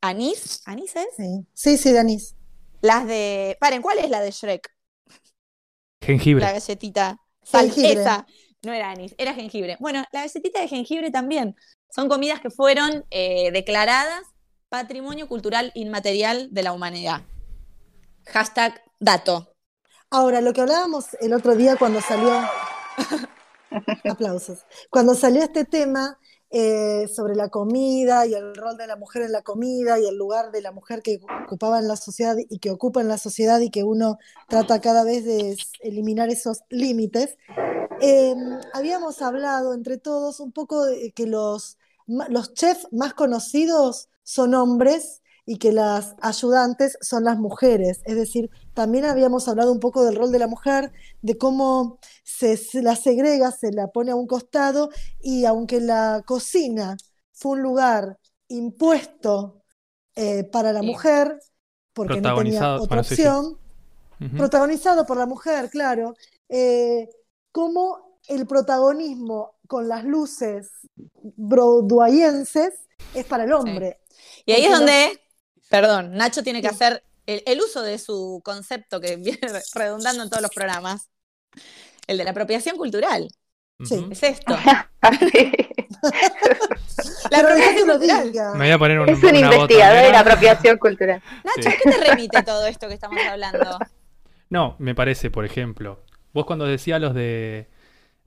anís, 0.00 0.62
¿anís 0.66 0.94
es? 0.96 1.08
Sí, 1.16 1.46
sí, 1.54 1.76
sí, 1.78 1.92
Danis. 1.92 2.34
Las 2.82 3.06
de... 3.06 3.56
Paren, 3.60 3.82
¿cuál 3.82 3.98
es 3.98 4.10
la 4.10 4.20
de 4.20 4.30
Shrek? 4.30 4.68
Jengibre. 6.02 6.42
La 6.42 6.52
galletita. 6.52 7.18
Sal- 7.42 7.70
Jengibre. 7.70 8.00
esa. 8.00 8.26
No 8.62 8.72
era 8.72 8.90
anís, 8.90 9.14
era 9.18 9.34
jengibre. 9.34 9.76
Bueno, 9.80 10.04
la 10.12 10.20
galletita 10.22 10.60
de 10.60 10.68
jengibre 10.68 11.10
también. 11.10 11.56
Son 11.94 12.08
comidas 12.08 12.40
que 12.40 12.48
fueron 12.48 13.04
eh, 13.10 13.50
declaradas 13.52 14.22
Patrimonio 14.70 15.28
Cultural 15.28 15.72
Inmaterial 15.74 16.48
de 16.50 16.62
la 16.62 16.72
Humanidad. 16.72 17.20
Hashtag 18.24 18.82
dato. 18.98 19.54
Ahora, 20.08 20.40
lo 20.40 20.54
que 20.54 20.62
hablábamos 20.62 21.08
el 21.20 21.34
otro 21.34 21.54
día 21.54 21.76
cuando 21.76 22.00
salió, 22.00 22.32
aplausos, 24.10 24.60
cuando 24.88 25.14
salió 25.14 25.42
este 25.42 25.66
tema 25.66 26.18
eh, 26.50 27.08
sobre 27.14 27.34
la 27.34 27.50
comida 27.50 28.24
y 28.24 28.32
el 28.32 28.54
rol 28.54 28.78
de 28.78 28.86
la 28.86 28.96
mujer 28.96 29.22
en 29.22 29.32
la 29.32 29.42
comida 29.42 29.98
y 29.98 30.06
el 30.06 30.16
lugar 30.16 30.50
de 30.50 30.62
la 30.62 30.72
mujer 30.72 31.02
que 31.02 31.20
ocupaba 31.44 31.78
en 31.78 31.88
la 31.88 31.96
sociedad 31.96 32.36
y 32.38 32.58
que 32.58 32.70
ocupa 32.70 33.02
en 33.02 33.08
la 33.08 33.18
sociedad 33.18 33.60
y 33.60 33.70
que 33.70 33.84
uno 33.84 34.18
trata 34.48 34.80
cada 34.80 35.04
vez 35.04 35.26
de 35.26 35.58
eliminar 35.80 36.30
esos 36.30 36.62
límites, 36.70 37.36
eh, 38.00 38.34
habíamos 38.72 39.20
hablado 39.20 39.74
entre 39.74 39.98
todos 39.98 40.40
un 40.40 40.52
poco 40.52 40.86
de 40.86 41.12
que 41.12 41.26
los, 41.26 41.78
los 42.28 42.54
chefs 42.54 42.88
más 42.92 43.14
conocidos 43.14 44.08
son 44.22 44.54
hombres 44.54 45.22
y 45.44 45.58
que 45.58 45.72
las 45.72 46.14
ayudantes 46.20 46.96
son 47.00 47.24
las 47.24 47.38
mujeres. 47.38 48.00
Es 48.04 48.14
decir, 48.14 48.50
también 48.74 49.04
habíamos 49.04 49.48
hablado 49.48 49.72
un 49.72 49.80
poco 49.80 50.04
del 50.04 50.14
rol 50.14 50.30
de 50.30 50.38
la 50.38 50.46
mujer, 50.46 50.92
de 51.20 51.36
cómo 51.36 51.98
se, 52.22 52.56
se 52.56 52.82
la 52.82 52.94
segrega, 52.94 53.50
se 53.50 53.72
la 53.72 53.88
pone 53.88 54.12
a 54.12 54.16
un 54.16 54.26
costado 54.26 54.90
y 55.20 55.44
aunque 55.44 55.80
la 55.80 56.22
cocina 56.24 56.96
fue 57.32 57.52
un 57.52 57.62
lugar 57.62 58.18
impuesto 58.48 59.62
eh, 60.14 60.44
para 60.44 60.72
la 60.72 60.82
mujer, 60.82 61.38
porque 61.92 62.20
no 62.20 62.36
tenía 62.36 62.74
otra 62.74 62.86
bueno, 62.86 63.04
sí, 63.04 63.16
sí. 63.16 63.22
opción, 63.22 63.58
protagonizado 64.36 65.04
por 65.06 65.16
la 65.16 65.26
mujer, 65.26 65.70
claro, 65.70 66.14
eh, 66.48 67.08
cómo 67.50 68.11
el 68.28 68.46
protagonismo 68.46 69.56
con 69.66 69.88
las 69.88 70.04
luces 70.04 70.70
broadwayenses 71.36 72.74
es 73.14 73.24
para 73.26 73.44
el 73.44 73.52
hombre. 73.52 73.98
Y 74.46 74.52
ahí 74.52 74.64
es 74.64 74.70
donde, 74.72 75.20
perdón, 75.68 76.12
Nacho 76.14 76.42
tiene 76.42 76.60
que 76.62 76.68
Sí. 76.68 76.74
hacer 76.74 77.04
el, 77.26 77.42
el 77.46 77.60
uso 77.60 77.82
de 77.82 77.98
su 77.98 78.40
concepto 78.44 79.00
que 79.00 79.16
viene 79.18 79.40
redundando 79.74 80.22
en 80.22 80.30
todos 80.30 80.42
los 80.42 80.50
programas, 80.50 81.08
el 82.06 82.18
de 82.18 82.24
la 82.24 82.30
apropiación 82.30 82.76
cultural. 82.76 83.28
Sí. 83.84 84.06
Es 84.10 84.22
esto. 84.22 84.56
La 87.30 87.38
apropiación 87.38 87.88
cultural. 87.88 88.32
Me 88.54 88.64
voy 88.66 88.70
a 88.70 88.78
poner 88.78 89.00
un, 89.00 89.08
Es 89.08 89.22
un 89.22 89.28
una 89.30 89.38
investigador 89.38 89.96
en 89.96 90.02
botonera. 90.04 90.20
apropiación 90.20 90.78
cultural. 90.78 91.22
Nacho, 91.44 91.62
Sí. 91.62 91.68
¿a 91.68 91.72
qué 91.82 91.90
te 91.90 92.04
remite 92.10 92.42
todo 92.42 92.66
esto 92.66 92.88
que 92.88 92.94
estamos 92.94 93.18
hablando? 93.28 93.78
No, 94.50 94.76
me 94.78 94.94
parece, 94.94 95.30
por 95.30 95.46
ejemplo, 95.46 96.04
vos 96.34 96.44
cuando 96.44 96.66
decías 96.66 97.00
los 97.00 97.14
de 97.14 97.70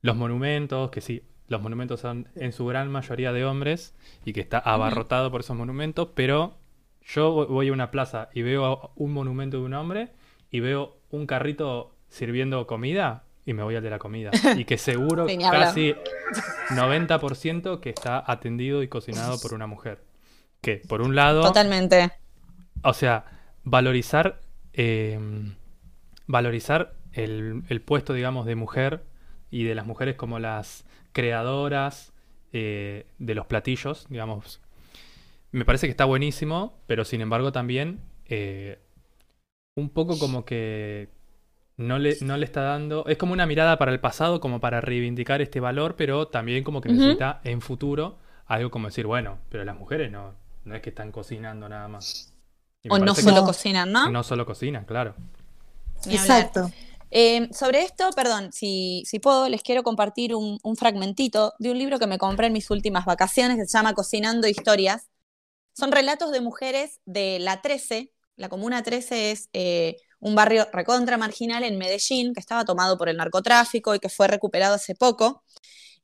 los 0.05 0.15
monumentos, 0.17 0.89
que 0.91 1.01
sí, 1.01 1.23
los 1.47 1.61
monumentos 1.61 1.99
son 1.99 2.27
en 2.35 2.51
su 2.53 2.65
gran 2.65 2.89
mayoría 2.91 3.31
de 3.33 3.45
hombres 3.45 3.93
y 4.25 4.33
que 4.33 4.41
está 4.41 4.57
abarrotado 4.59 5.31
por 5.31 5.41
esos 5.41 5.55
monumentos, 5.55 6.09
pero 6.15 6.57
yo 7.05 7.35
vo- 7.35 7.47
voy 7.47 7.69
a 7.69 7.73
una 7.73 7.91
plaza 7.91 8.29
y 8.33 8.41
veo 8.41 8.91
un 8.95 9.13
monumento 9.13 9.57
de 9.57 9.63
un 9.63 9.73
hombre 9.73 10.09
y 10.49 10.59
veo 10.59 10.97
un 11.11 11.27
carrito 11.27 11.95
sirviendo 12.09 12.65
comida 12.67 13.23
y 13.45 13.53
me 13.53 13.61
voy 13.63 13.75
al 13.75 13.83
de 13.83 13.89
la 13.91 13.99
comida. 13.99 14.31
Y 14.57 14.65
que 14.65 14.77
seguro 14.77 15.27
casi 15.51 15.93
90% 16.71 17.79
que 17.79 17.89
está 17.89 18.23
atendido 18.25 18.83
y 18.83 18.87
cocinado 18.87 19.39
por 19.39 19.53
una 19.53 19.67
mujer. 19.67 20.03
Que 20.61 20.81
por 20.87 21.01
un 21.01 21.15
lado... 21.15 21.43
Totalmente. 21.43 22.11
O 22.83 22.93
sea, 22.93 23.25
valorizar, 23.63 24.41
eh, 24.73 25.19
valorizar 26.27 26.93
el, 27.13 27.63
el 27.69 27.81
puesto, 27.81 28.13
digamos, 28.13 28.45
de 28.45 28.55
mujer 28.55 29.03
y 29.55 29.63
de 29.63 29.73
las 29.73 29.85
mujeres 29.85 30.15
como 30.15 30.37
las 30.37 30.83
creadoras 31.13 32.11
eh, 32.51 33.05
de 33.19 33.35
los 33.35 33.45
platillos, 33.45 34.05
digamos. 34.09 34.59
Me 35.53 35.63
parece 35.63 35.87
que 35.87 35.91
está 35.91 36.03
buenísimo, 36.03 36.73
pero 36.87 37.05
sin 37.05 37.21
embargo 37.21 37.53
también 37.53 38.01
eh, 38.25 38.79
un 39.77 39.89
poco 39.89 40.19
como 40.19 40.43
que 40.43 41.07
no 41.77 41.99
le, 41.99 42.17
no 42.19 42.35
le 42.35 42.43
está 42.43 42.63
dando... 42.63 43.05
Es 43.07 43.17
como 43.17 43.31
una 43.31 43.45
mirada 43.45 43.77
para 43.77 43.93
el 43.93 44.01
pasado, 44.01 44.41
como 44.41 44.59
para 44.59 44.81
reivindicar 44.81 45.41
este 45.41 45.61
valor, 45.61 45.95
pero 45.95 46.27
también 46.27 46.65
como 46.65 46.81
que 46.81 46.89
necesita 46.89 47.39
en 47.45 47.61
futuro 47.61 48.17
algo 48.47 48.69
como 48.69 48.87
decir, 48.87 49.07
bueno, 49.07 49.39
pero 49.49 49.63
las 49.63 49.77
mujeres 49.77 50.11
no, 50.11 50.33
no 50.65 50.75
es 50.75 50.81
que 50.81 50.89
están 50.89 51.13
cocinando 51.13 51.69
nada 51.69 51.87
más. 51.87 52.33
O 52.89 52.99
no 52.99 53.15
solo 53.15 53.41
No. 53.41 53.45
cocinan, 53.45 53.91
¿no? 53.93 54.09
no 54.09 54.21
solo 54.21 54.45
cocinan, 54.45 54.83
claro. 54.83 55.15
Exacto. 56.09 56.71
Eh, 57.17 57.47
sobre 57.53 57.81
esto, 57.83 58.09
perdón, 58.13 58.51
si, 58.51 59.03
si 59.05 59.19
puedo, 59.19 59.47
les 59.47 59.63
quiero 59.63 59.83
compartir 59.83 60.35
un, 60.35 60.59
un 60.61 60.75
fragmentito 60.75 61.53
de 61.59 61.71
un 61.71 61.77
libro 61.79 61.97
que 61.97 62.07
me 62.07 62.17
compré 62.17 62.47
en 62.47 62.53
mis 62.53 62.69
últimas 62.69 63.05
vacaciones 63.05 63.55
que 63.55 63.65
se 63.65 63.77
llama 63.77 63.93
Cocinando 63.93 64.49
Historias. 64.49 65.07
Son 65.73 65.93
relatos 65.93 66.33
de 66.33 66.41
mujeres 66.41 66.99
de 67.05 67.39
la 67.39 67.61
13. 67.61 68.11
La 68.35 68.49
Comuna 68.49 68.83
13 68.83 69.31
es 69.31 69.49
eh, 69.53 69.95
un 70.19 70.35
barrio 70.35 70.67
recontra 70.73 71.17
marginal 71.17 71.63
en 71.63 71.77
Medellín 71.77 72.33
que 72.33 72.41
estaba 72.41 72.65
tomado 72.65 72.97
por 72.97 73.07
el 73.07 73.15
narcotráfico 73.15 73.95
y 73.95 73.99
que 73.99 74.09
fue 74.09 74.27
recuperado 74.27 74.75
hace 74.75 74.93
poco. 74.93 75.43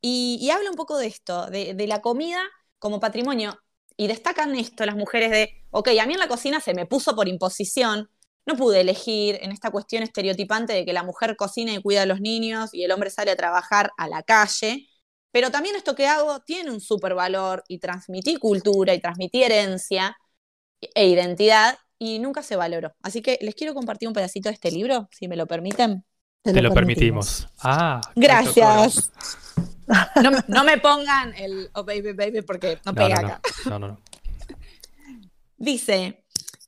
Y, 0.01 0.39
y 0.41 0.49
habla 0.51 0.69
un 0.69 0.77
poco 0.77 0.97
de 0.97 1.07
esto, 1.07 1.47
de, 1.47 1.73
de 1.73 1.87
la 1.87 2.01
comida 2.01 2.41
como 2.79 3.01
patrimonio. 3.01 3.59
Y 3.97 4.07
destacan 4.07 4.55
esto 4.55 4.85
las 4.85 4.95
mujeres 4.95 5.31
de, 5.31 5.65
ok, 5.71 5.89
a 6.01 6.05
mí 6.05 6.13
en 6.13 6.21
la 6.21 6.29
cocina 6.29 6.61
se 6.61 6.73
me 6.73 6.85
puso 6.85 7.15
por 7.17 7.27
imposición, 7.27 8.09
no 8.45 8.55
pude 8.55 8.81
elegir 8.81 9.39
en 9.41 9.51
esta 9.51 9.71
cuestión 9.71 10.03
estereotipante 10.03 10.73
de 10.73 10.85
que 10.85 10.93
la 10.93 11.03
mujer 11.03 11.35
cocina 11.35 11.73
y 11.73 11.81
cuida 11.81 12.03
a 12.03 12.05
los 12.05 12.21
niños 12.21 12.73
y 12.73 12.83
el 12.83 12.91
hombre 12.91 13.09
sale 13.09 13.31
a 13.31 13.35
trabajar 13.35 13.91
a 13.97 14.07
la 14.07 14.23
calle, 14.23 14.87
pero 15.31 15.51
también 15.51 15.75
esto 15.75 15.95
que 15.95 16.07
hago 16.07 16.39
tiene 16.41 16.71
un 16.71 16.81
súper 16.81 17.13
valor 17.13 17.63
y 17.67 17.79
transmití 17.79 18.37
cultura 18.37 18.93
y 18.93 18.99
transmití 18.99 19.43
herencia 19.43 20.17
e 20.81 21.07
identidad 21.07 21.77
y 21.99 22.19
nunca 22.19 22.41
se 22.41 22.55
valoró. 22.55 22.93
Así 23.03 23.21
que 23.21 23.37
les 23.41 23.55
quiero 23.55 23.73
compartir 23.73 24.07
un 24.07 24.13
pedacito 24.13 24.49
de 24.49 24.55
este 24.55 24.71
libro, 24.71 25.07
si 25.11 25.27
me 25.27 25.35
lo 25.35 25.45
permiten. 25.45 26.03
Te, 26.41 26.59
lo, 26.59 26.73
permitimos. 26.73 27.47
Ah, 27.61 28.01
gracias. 28.15 29.11
No, 30.21 30.31
no, 30.47 30.63
me 30.63 30.77
pongan 30.79 31.33
el 31.35 31.69
oh 31.73 31.83
baby 31.83 32.13
baby 32.13 32.41
porque 32.41 32.79
no 32.85 32.95
pega 32.95 33.19
acá. 33.19 33.41
No, 33.65 33.77
no, 33.77 33.87
no. 33.89 33.99
Dice, 35.57 36.20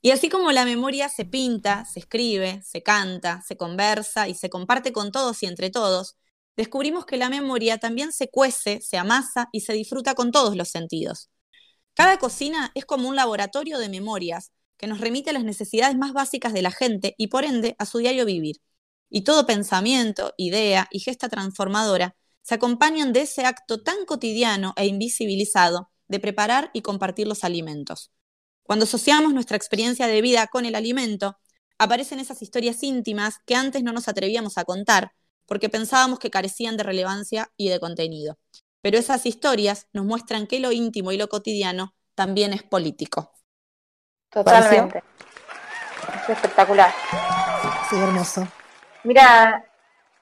y 0.05 0.11
así 0.11 0.27
como 0.27 0.51
la 0.51 0.65
memoria 0.65 1.07
se 1.07 1.23
pinta, 1.23 1.85
se 1.85 2.01
escribe, 2.01 2.61
se 2.61 2.83
canta, 2.83 3.41
se 3.47 3.55
conversa 3.55 4.27
y 4.27 4.33
se 4.35 4.49
comparte 4.49 4.91
con 4.91 5.13
todos 5.13 5.41
y 5.43 5.45
entre 5.45 5.69
todos, 5.69 6.17
descubrimos 6.57 7.05
que 7.05 7.15
la 7.15 7.29
memoria 7.29 7.77
también 7.77 8.11
se 8.11 8.29
cuece, 8.29 8.81
se 8.81 8.97
amasa 8.97 9.47
y 9.53 9.61
se 9.61 9.71
disfruta 9.71 10.13
con 10.13 10.31
todos 10.31 10.57
los 10.57 10.67
sentidos. 10.67 11.29
Cada 11.93 12.17
cocina 12.19 12.71
es 12.75 12.83
como 12.83 13.07
un 13.07 13.15
laboratorio 13.15 13.79
de 13.79 13.87
memorias 13.87 14.51
que 14.75 14.87
nos 14.87 14.99
remite 14.99 15.29
a 15.29 15.33
las 15.33 15.45
necesidades 15.45 15.95
más 15.95 16.11
básicas 16.11 16.51
de 16.51 16.63
la 16.63 16.71
gente 16.71 17.15
y 17.17 17.27
por 17.27 17.45
ende 17.45 17.77
a 17.79 17.85
su 17.85 17.99
diario 17.99 18.25
vivir. 18.25 18.57
Y 19.09 19.21
todo 19.23 19.45
pensamiento, 19.45 20.33
idea 20.35 20.89
y 20.91 20.99
gesta 20.99 21.29
transformadora 21.29 22.17
se 22.41 22.55
acompañan 22.55 23.13
de 23.13 23.21
ese 23.21 23.45
acto 23.45 23.83
tan 23.83 24.05
cotidiano 24.05 24.73
e 24.75 24.85
invisibilizado 24.85 25.91
de 26.09 26.19
preparar 26.19 26.71
y 26.73 26.81
compartir 26.81 27.25
los 27.25 27.45
alimentos. 27.45 28.11
Cuando 28.63 28.85
asociamos 28.85 29.33
nuestra 29.33 29.57
experiencia 29.57 30.07
de 30.07 30.21
vida 30.21 30.47
con 30.47 30.65
el 30.65 30.75
alimento, 30.75 31.37
aparecen 31.77 32.19
esas 32.19 32.41
historias 32.41 32.81
íntimas 32.83 33.39
que 33.45 33.55
antes 33.55 33.83
no 33.83 33.91
nos 33.91 34.07
atrevíamos 34.07 34.57
a 34.57 34.63
contar 34.63 35.11
porque 35.45 35.69
pensábamos 35.69 36.19
que 36.19 36.31
carecían 36.31 36.77
de 36.77 36.83
relevancia 36.83 37.51
y 37.57 37.69
de 37.69 37.79
contenido. 37.79 38.37
Pero 38.81 38.97
esas 38.97 39.25
historias 39.25 39.87
nos 39.93 40.05
muestran 40.05 40.47
que 40.47 40.59
lo 40.59 40.71
íntimo 40.71 41.11
y 41.11 41.17
lo 41.17 41.27
cotidiano 41.27 41.93
también 42.15 42.53
es 42.53 42.63
político. 42.63 43.33
Totalmente. 44.29 45.03
Es 46.23 46.29
espectacular. 46.29 46.93
Sí, 47.89 47.97
hermoso. 47.97 48.47
Mira, 49.03 49.65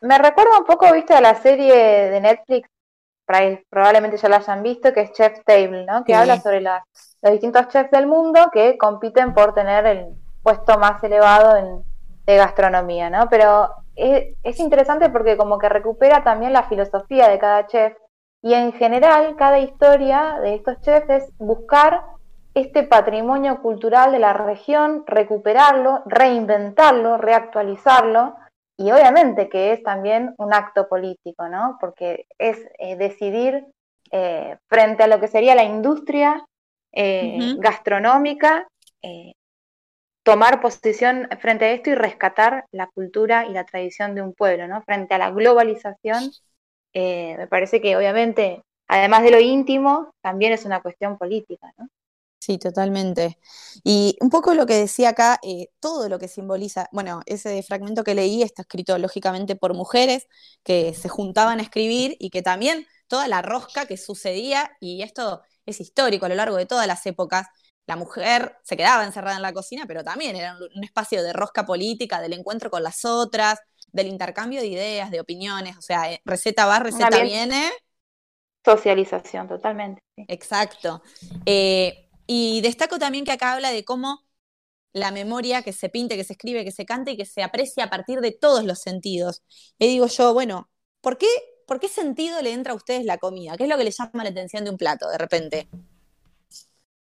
me 0.01 0.17
recuerda 0.17 0.60
un 0.60 0.65
poco, 0.65 0.91
viste, 0.93 1.13
a 1.13 1.21
la 1.21 1.41
serie 1.41 1.75
de 1.75 2.21
Netflix, 2.21 2.69
probablemente 3.70 4.17
ya 4.17 4.30
la 4.30 4.38
hayan 4.38 4.63
visto, 4.63 4.94
que 4.94 5.02
es 5.02 5.12
Chef's 5.13 5.44
Table, 5.46 5.86
¿no? 5.86 6.04
Que 6.04 6.15
habla 6.15 6.39
sobre 6.39 6.62
los 6.62 6.82
distintos 7.24 7.67
chefs 7.70 7.91
del 7.91 8.08
mundo 8.08 8.50
que 8.52 8.78
compiten 8.78 9.34
por 9.34 9.54
tener 9.54 9.86
el 9.86 10.15
puesto 10.44 10.78
más 10.78 11.04
elevado 11.04 11.84
de 12.26 12.36
gastronomía, 12.36 13.10
¿no? 13.10 13.30
Pero 13.30 13.70
es, 13.96 14.36
es, 14.44 14.60
interesante 14.60 15.10
porque 15.10 15.38
como 15.38 15.58
que 15.58 15.70
recupera 15.70 16.24
también 16.24 16.54
la 16.54 16.63
filosofía 16.63 17.28
de 17.30 17.39
cada 17.39 17.67
chef 17.67 17.96
y 18.41 18.54
en 18.54 18.74
general 18.74 19.36
cada 19.38 19.60
historia 19.60 20.39
de 20.41 20.56
estos 20.56 20.80
chefs 20.82 21.10
es 21.10 21.38
buscar 21.38 22.04
este 22.54 22.84
patrimonio 22.84 23.62
cultural 23.62 24.12
de 24.12 24.20
la 24.20 24.34
región, 24.34 25.04
recuperarlo, 25.08 26.02
reinventarlo, 26.06 27.17
reactualizarlo 27.17 28.36
y 28.82 28.91
obviamente 28.91 29.48
que 29.48 29.74
es 29.74 29.84
también 29.84 30.34
un 30.38 30.54
acto 30.54 30.88
político, 30.88 31.48
¿no? 31.48 31.78
Porque 31.80 32.26
es 32.39 32.58
eh, 32.80 32.96
decidir 32.96 33.65
eh, 34.12 34.58
frente 34.67 35.04
a 35.04 35.08
lo 35.08 35.20
que 35.20 35.28
sería 35.28 35.56
la 35.56 35.63
industria 35.63 36.44
eh, 36.91 37.54
gastronómica, 37.58 38.67
tomar 40.24 40.62
posición 40.62 41.28
frente 41.39 41.65
a 41.65 41.72
esto 41.72 41.89
y 41.89 41.96
rescatar 41.96 42.65
la 42.72 42.88
cultura 42.88 43.46
y 43.46 43.54
la 43.54 43.65
tradición 43.65 44.13
de 44.15 44.22
un 44.22 44.34
pueblo, 44.34 44.67
¿no? 44.67 44.82
Frente 44.84 45.15
a 45.15 45.17
la 45.17 45.32
globalización, 45.32 46.32
me 46.94 47.48
parece 47.50 47.82
que 47.82 47.96
obviamente, 47.98 48.62
además 48.88 49.24
de 49.24 49.32
lo 49.32 49.39
íntimo, 49.39 50.12
también 50.22 50.54
es 50.54 50.65
una 50.65 50.82
cuestión 50.82 51.17
política, 51.17 51.72
¿no? 51.78 51.88
Sí, 52.41 52.58
totalmente. 52.58 53.38
Y 53.84 54.17
un 54.19 54.32
poco 54.32 54.56
lo 54.56 54.65
que 54.65 54.73
decía 54.73 55.10
acá, 55.10 55.39
eh, 55.43 55.67
todo 55.80 56.10
lo 56.10 56.17
que 56.17 56.27
simboliza, 56.27 56.89
bueno, 56.91 57.21
ese 57.27 57.62
fragmento 57.62 58.04
que 58.04 58.15
leí 58.15 58.41
está 58.41 58.63
escrito 58.63 58.97
lógicamente 58.97 59.56
por 59.56 59.75
mujeres 59.75 60.25
que 60.63 60.95
se 60.95 61.08
juntaban 61.08 61.60
a 61.60 61.62
escribir 61.62 62.17
y 62.19 62.32
que 62.32 62.41
también 62.41 62.88
toda 63.08 63.27
la 63.27 63.43
rosca 63.43 63.86
que 63.86 63.95
sucedía, 63.95 64.71
y 64.80 65.04
esto 65.04 65.43
es 65.67 65.80
histórico 65.82 66.25
a 66.25 66.30
lo 66.30 66.36
largo 66.36 66.58
de 66.58 66.65
todas 66.65 66.88
las 66.88 67.06
épocas, 67.06 67.45
la 67.86 67.95
mujer 67.95 68.58
se 68.63 68.75
quedaba 68.75 69.06
encerrada 69.06 69.36
en 69.36 69.43
la 69.43 69.54
cocina, 69.54 69.84
pero 69.88 70.04
también 70.04 70.36
era 70.36 70.58
un 70.58 70.84
espacio 70.84 71.21
de 71.21 71.34
rosca 71.34 71.63
política, 71.63 72.21
del 72.21 72.34
encuentro 72.34 72.71
con 72.71 72.82
las 72.82 73.06
otras, 73.06 73.60
del 73.91 74.08
intercambio 74.08 74.62
de 74.62 74.67
ideas, 74.67 75.12
de 75.12 75.19
opiniones, 75.19 75.77
o 75.77 75.82
sea, 75.84 76.12
eh, 76.12 76.21
receta 76.25 76.65
va, 76.65 76.80
receta 76.80 77.21
viene. 77.21 77.71
Socialización, 78.65 79.47
totalmente. 79.47 80.01
Exacto. 80.27 81.04
Eh, 81.45 82.08
y 82.34 82.62
destaco 82.62 82.98
también 82.98 83.26
que 83.26 83.34
acá 83.34 83.52
habla 83.54 83.72
de 83.72 83.84
cómo 83.84 84.26
la 84.94 85.12
memoria 85.12 85.63
que 85.63 85.74
se 85.74 85.89
pinte, 85.89 86.15
que 86.15 86.24
se 86.24 86.34
escribe, 86.34 86.63
que 86.63 86.72
se 86.72 86.86
cante 86.86 87.12
y 87.12 87.17
que 87.17 87.26
se 87.26 87.44
aprecia 87.44 87.86
a 87.86 87.89
partir 87.89 88.22
de 88.22 88.32
todos 88.32 88.63
los 88.63 88.80
sentidos. 88.80 89.44
Y 89.80 89.88
digo 89.88 90.08
yo, 90.08 90.34
bueno, 90.34 90.70
¿por 91.02 91.17
qué, 91.17 91.28
¿por 91.67 91.80
qué 91.82 91.89
sentido 91.89 92.41
le 92.41 92.54
entra 92.54 92.74
a 92.74 92.76
ustedes 92.78 93.04
la 93.06 93.17
comida? 93.17 93.58
¿Qué 93.58 93.63
es 93.63 93.70
lo 93.70 93.78
que 93.78 93.84
le 93.84 93.91
llama 93.91 94.24
la 94.24 94.30
atención 94.30 94.63
de 94.63 94.72
un 94.72 94.78
plato 94.78 95.10
de 95.10 95.17
repente? 95.17 95.67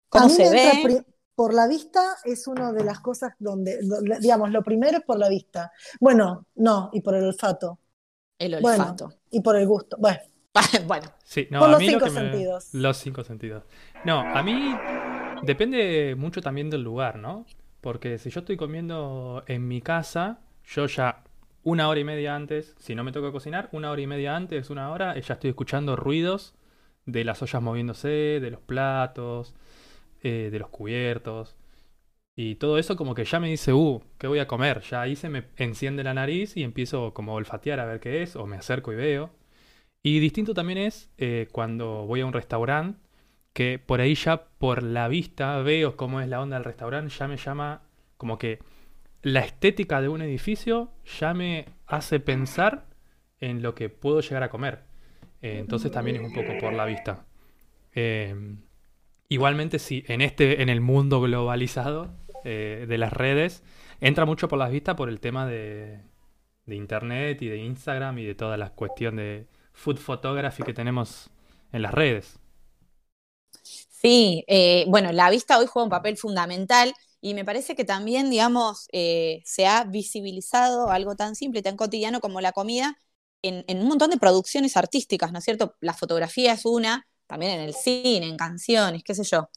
¿Cómo 0.10 0.30
se 0.30 0.50
ve? 0.50 1.04
Por 1.36 1.54
la 1.54 1.68
vista 1.68 2.16
es 2.24 2.48
una 2.48 2.72
de 2.72 2.84
las 2.84 3.00
cosas 3.00 3.34
donde, 3.38 3.80
digamos, 4.20 4.50
lo 4.52 4.64
primero 4.64 4.98
es 4.98 5.04
por 5.04 5.20
la 5.20 5.30
vista. 5.30 5.72
Bueno, 6.00 6.48
no, 6.56 6.90
y 6.94 7.02
por 7.02 7.16
el 7.16 7.26
olfato. 7.26 7.80
El 8.40 8.56
olfato. 8.56 9.10
y 9.30 9.42
por 9.42 9.56
el 9.56 9.68
gusto. 9.68 9.98
Bueno. 10.00 10.20
bueno. 10.88 11.08
Sí, 11.24 11.48
no, 11.52 11.60
por 11.60 11.68
a 11.70 11.72
los 11.74 11.80
mí 11.80 11.90
lo 11.92 12.00
cinco 12.00 12.12
me- 12.12 12.22
sentidos. 12.22 12.70
Los 12.74 12.98
cinco 12.98 13.24
sentidos. 13.24 13.64
No, 14.04 14.20
a 14.20 14.42
mí 14.42 14.54
depende 15.44 16.16
mucho 16.18 16.42
también 16.42 16.70
del 16.70 16.84
lugar, 16.84 17.18
¿no? 17.18 17.46
Porque 17.82 18.18
si 18.18 18.30
yo 18.30 18.40
estoy 18.40 18.58
comiendo 18.58 19.44
en 19.48 19.68
mi 19.68 19.82
casa, 19.82 20.40
yo 20.66 20.86
ya 20.88 21.24
una 21.64 21.90
hora 21.90 22.00
y 22.00 22.04
media 22.04 22.36
antes, 22.36 22.76
si 22.80 22.96
no 22.96 23.04
me 23.04 23.12
toca 23.12 23.32
cocinar, 23.32 23.70
una 23.72 23.92
hora 23.92 24.02
y 24.02 24.08
media 24.08 24.36
antes, 24.36 24.70
una 24.70 24.90
hora, 24.92 25.20
ya 25.20 25.34
estoy 25.34 25.50
escuchando 25.50 25.96
ruidos 25.96 26.54
de 27.06 27.24
las 27.24 27.42
ollas 27.42 27.62
moviéndose, 27.62 28.40
de 28.40 28.52
los 28.52 28.62
platos, 28.62 29.54
eh, 30.24 30.50
de 30.52 30.60
los 30.60 30.70
cubiertos. 30.70 31.56
Y 32.36 32.56
todo 32.56 32.78
eso 32.78 32.96
como 32.96 33.16
que 33.16 33.26
ya 33.26 33.40
me 33.40 33.50
dice, 33.50 33.74
uh, 33.74 34.02
¿qué 34.18 34.28
voy 34.28 34.40
a 34.40 34.48
comer? 34.48 34.82
Ya 34.82 35.02
ahí 35.02 35.16
se 35.16 35.30
me 35.30 35.46
enciende 35.58 36.04
la 36.04 36.14
nariz 36.14 36.56
y 36.56 36.64
empiezo 36.64 37.14
como 37.14 37.32
a 37.32 37.36
olfatear 37.36 37.80
a 37.80 37.86
ver 37.86 38.00
qué 38.00 38.22
es, 38.22 38.36
o 38.36 38.46
me 38.46 38.58
acerco 38.58 38.94
y 38.94 38.96
veo. 38.96 39.32
Y 40.04 40.20
distinto 40.20 40.54
también 40.54 40.78
es 40.78 41.10
eh, 41.18 41.48
cuando 41.52 42.06
voy 42.06 42.22
a 42.22 42.26
un 42.26 42.34
restaurante, 42.34 43.00
que 43.58 43.80
por 43.80 44.02
ahí 44.02 44.14
ya 44.14 44.44
por 44.60 44.84
la 44.84 45.08
vista 45.08 45.58
veo 45.64 45.98
cómo 45.98 46.22
es 46.22 46.28
la 46.28 46.40
onda 46.40 46.58
del 46.58 46.64
restaurante, 46.64 47.12
ya 47.18 47.28
me 47.28 47.38
llama 47.38 47.82
como 48.16 48.38
que 48.38 48.60
la 49.24 49.40
estética 49.40 50.00
de 50.00 50.10
un 50.10 50.22
edificio 50.22 50.92
ya 51.20 51.34
me 51.34 51.66
hace 51.88 52.20
pensar 52.20 52.86
en 53.40 53.64
lo 53.64 53.74
que 53.74 53.90
puedo 53.90 54.22
llegar 54.22 54.44
a 54.44 54.52
comer. 54.52 54.84
Eh, 55.42 55.58
entonces 55.58 55.92
también 55.92 56.18
es 56.18 56.22
un 56.22 56.36
poco 56.36 56.56
por 56.60 56.72
la 56.74 56.86
vista. 56.86 57.26
Eh, 57.96 58.36
igualmente, 59.28 59.80
sí, 59.80 60.04
en 60.08 60.22
este, 60.22 60.62
en 60.62 60.70
el 60.70 60.80
mundo 60.80 61.20
globalizado 61.20 62.14
eh, 62.44 62.86
de 62.88 62.98
las 63.00 63.12
redes, 63.12 63.64
entra 64.00 64.28
mucho 64.28 64.48
por 64.48 64.60
las 64.60 64.70
vistas 64.70 64.94
por 64.94 65.10
el 65.10 65.20
tema 65.20 65.48
de, 65.48 66.02
de 66.68 66.76
internet 66.76 67.42
y 67.42 67.48
de 67.48 67.58
Instagram 67.58 68.20
y 68.20 68.26
de 68.26 68.36
toda 68.36 68.56
la 68.56 68.70
cuestión 68.70 69.16
de 69.16 69.48
food 69.74 69.98
photography 69.98 70.62
que 70.62 70.76
tenemos 70.76 71.32
en 71.72 71.82
las 71.82 71.96
redes. 71.96 72.40
Sí, 74.02 74.44
eh, 74.48 74.86
bueno, 74.90 75.12
la 75.12 75.30
vista 75.30 75.58
hoy 75.58 75.66
juega 75.66 75.86
un 75.86 75.90
papel 75.90 76.18
fundamental 76.18 76.94
y 77.20 77.34
me 77.34 77.44
parece 77.46 77.76
que 77.76 77.84
también, 77.84 78.30
digamos, 78.30 78.88
eh, 78.92 79.42
se 79.46 79.66
ha 79.66 79.84
visibilizado 79.86 80.92
algo 80.92 81.16
tan 81.16 81.36
simple 81.36 81.60
y 81.62 81.64
tan 81.64 81.76
cotidiano 81.78 82.22
como 82.22 82.40
la 82.42 82.52
comida 82.52 83.00
en, 83.42 83.66
en 83.68 83.80
un 83.82 83.88
montón 83.88 84.12
de 84.12 84.18
producciones 84.18 84.78
artísticas, 84.78 85.32
¿no 85.32 85.40
es 85.40 85.46
cierto? 85.46 85.76
La 85.82 85.94
fotografía 85.96 86.54
es 86.54 86.66
una, 86.66 87.08
también 87.26 87.54
en 87.54 87.62
el 87.62 87.74
cine, 87.74 88.28
en 88.28 88.38
canciones, 88.38 89.04
qué 89.04 89.16
sé 89.16 89.24
yo. 89.24 89.50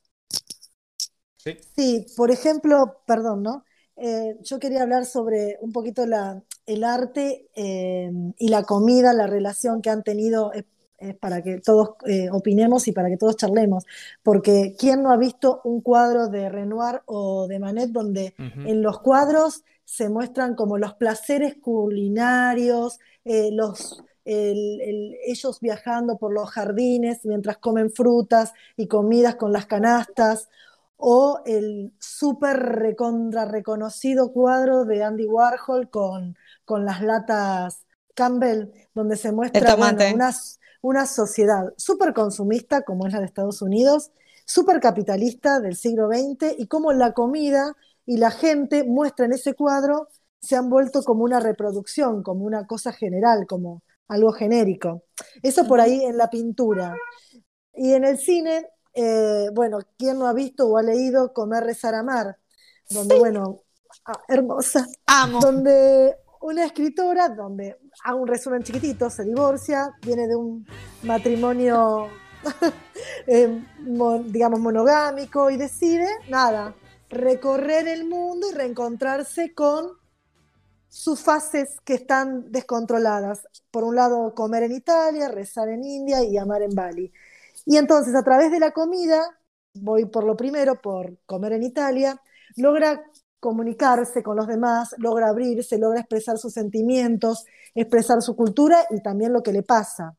Sí. 1.37 1.57
Sí, 1.76 2.07
por 2.16 2.31
ejemplo, 2.31 3.03
perdón, 3.07 3.42
¿no? 3.42 3.64
Eh, 3.96 4.37
yo 4.42 4.59
quería 4.59 4.83
hablar 4.83 5.07
sobre 5.07 5.59
un 5.61 5.72
poquito 5.72 6.07
la, 6.07 6.42
el 6.66 6.85
arte 6.85 7.48
eh, 7.55 8.11
y 8.38 8.48
la 8.48 8.64
comida, 8.64 9.12
la 9.12 9.26
relación 9.26 9.81
que 9.83 9.90
han 9.90 10.03
tenido, 10.03 10.53
es, 11.00 11.10
es 11.10 11.16
para 11.16 11.42
que 11.42 11.60
todos 11.60 11.90
eh, 12.06 12.28
opinemos 12.30 12.88
y 12.88 12.92
para 12.92 13.08
que 13.08 13.16
todos 13.16 13.36
charlemos, 13.36 13.84
porque 14.22 14.74
¿quién 14.78 15.02
no 15.02 15.10
ha 15.12 15.16
visto 15.16 15.60
un 15.64 15.80
cuadro 15.80 16.28
de 16.28 16.48
Renoir 16.48 17.02
o 17.06 17.46
de 17.48 17.58
Manet 17.58 17.90
donde 17.90 18.34
en 18.62 18.82
los 18.82 19.00
cuadros 19.00 19.64
se 19.84 20.08
muestran 20.08 20.54
como 20.54 20.78
los 20.78 20.94
placeres 20.94 21.56
culinarios, 21.60 22.98
eh, 23.24 23.50
los, 23.52 24.02
el- 24.24 24.80
el- 24.80 25.16
ellos 25.26 25.60
viajando 25.60 26.18
por 26.18 26.32
los 26.32 26.50
jardines 26.50 27.20
mientras 27.24 27.58
comen 27.58 27.90
frutas 27.90 28.52
y 28.76 28.86
comidas 28.86 29.36
con 29.36 29.52
las 29.52 29.66
canastas, 29.66 30.48
o 30.96 31.40
el 31.46 31.92
súper 31.98 32.58
recontra 32.58 33.46
reconocido 33.46 34.32
cuadro 34.32 34.84
de 34.84 35.02
Andy 35.02 35.26
Warhol 35.26 35.88
con, 35.90 36.36
con 36.64 36.84
las 36.84 37.00
latas 37.02 37.86
Campbell, 38.14 38.66
donde 38.94 39.16
se 39.16 39.32
muestra 39.32 39.60
El 39.60 39.66
tomate. 39.66 40.04
bueno, 40.04 40.14
una, 40.14 40.32
una 40.82 41.06
sociedad 41.06 41.72
súper 41.76 42.14
consumista 42.14 42.82
como 42.82 43.06
es 43.06 43.12
la 43.12 43.20
de 43.20 43.26
Estados 43.26 43.62
Unidos, 43.62 44.10
súper 44.46 44.80
capitalista 44.80 45.60
del 45.60 45.76
siglo 45.76 46.08
XX 46.08 46.58
y 46.58 46.66
cómo 46.66 46.92
la 46.92 47.12
comida 47.12 47.76
y 48.06 48.16
la 48.16 48.30
gente 48.30 48.84
muestra 48.84 49.26
en 49.26 49.32
ese 49.32 49.54
cuadro, 49.54 50.08
se 50.40 50.56
han 50.56 50.70
vuelto 50.70 51.02
como 51.02 51.22
una 51.22 51.38
reproducción, 51.38 52.22
como 52.22 52.44
una 52.44 52.66
cosa 52.66 52.92
general, 52.92 53.46
como 53.46 53.82
algo 54.08 54.32
genérico. 54.32 55.04
Eso 55.42 55.66
por 55.66 55.80
ahí 55.80 56.04
en 56.04 56.16
la 56.16 56.30
pintura. 56.30 56.96
Y 57.74 57.92
en 57.92 58.04
el 58.04 58.18
cine, 58.18 58.66
eh, 58.94 59.48
bueno, 59.54 59.78
¿quién 59.96 60.18
no 60.18 60.26
ha 60.26 60.32
visto 60.32 60.66
o 60.66 60.78
ha 60.78 60.82
leído 60.82 61.32
Comer, 61.32 61.62
Rezar, 61.64 61.94
Amar? 61.94 62.36
Donde, 62.88 63.18
bueno, 63.18 63.62
ah, 64.06 64.20
hermosa. 64.28 64.86
Amo. 65.06 65.40
Donde 65.40 66.16
una 66.40 66.64
escritora, 66.64 67.28
donde 67.28 67.78
hago 68.04 68.20
un 68.22 68.28
resumen 68.28 68.62
chiquitito, 68.62 69.10
se 69.10 69.24
divorcia, 69.24 69.90
viene 70.02 70.26
de 70.26 70.36
un 70.36 70.66
matrimonio, 71.02 72.08
eh, 73.26 73.62
mo- 73.80 74.22
digamos, 74.24 74.60
monogámico 74.60 75.50
y 75.50 75.56
decide, 75.56 76.06
nada, 76.28 76.74
recorrer 77.10 77.88
el 77.88 78.06
mundo 78.06 78.48
y 78.50 78.54
reencontrarse 78.54 79.54
con 79.54 79.92
sus 80.88 81.20
fases 81.22 81.76
que 81.84 81.94
están 81.94 82.50
descontroladas. 82.50 83.42
Por 83.70 83.84
un 83.84 83.96
lado, 83.96 84.34
comer 84.34 84.64
en 84.64 84.72
Italia, 84.72 85.28
rezar 85.28 85.68
en 85.68 85.84
India 85.84 86.22
y 86.24 86.36
amar 86.36 86.62
en 86.62 86.74
Bali. 86.74 87.12
Y 87.66 87.76
entonces, 87.76 88.14
a 88.14 88.22
través 88.24 88.50
de 88.50 88.58
la 88.60 88.72
comida, 88.72 89.22
voy 89.74 90.06
por 90.06 90.24
lo 90.24 90.36
primero, 90.36 90.80
por 90.80 91.18
comer 91.26 91.52
en 91.52 91.62
Italia, 91.62 92.20
logra 92.56 93.02
comunicarse 93.40 94.22
con 94.22 94.37
los 94.37 94.46
demás, 94.46 94.94
logra 94.98 95.29
abrirse, 95.29 95.79
logra 95.79 96.00
expresar 96.00 96.38
sus 96.38 96.53
sentimientos, 96.53 97.44
expresar 97.74 98.22
su 98.22 98.37
cultura 98.37 98.87
y 98.90 99.00
también 99.03 99.33
lo 99.33 99.42
que 99.42 99.53
le 99.53 99.62
pasa. 99.62 100.16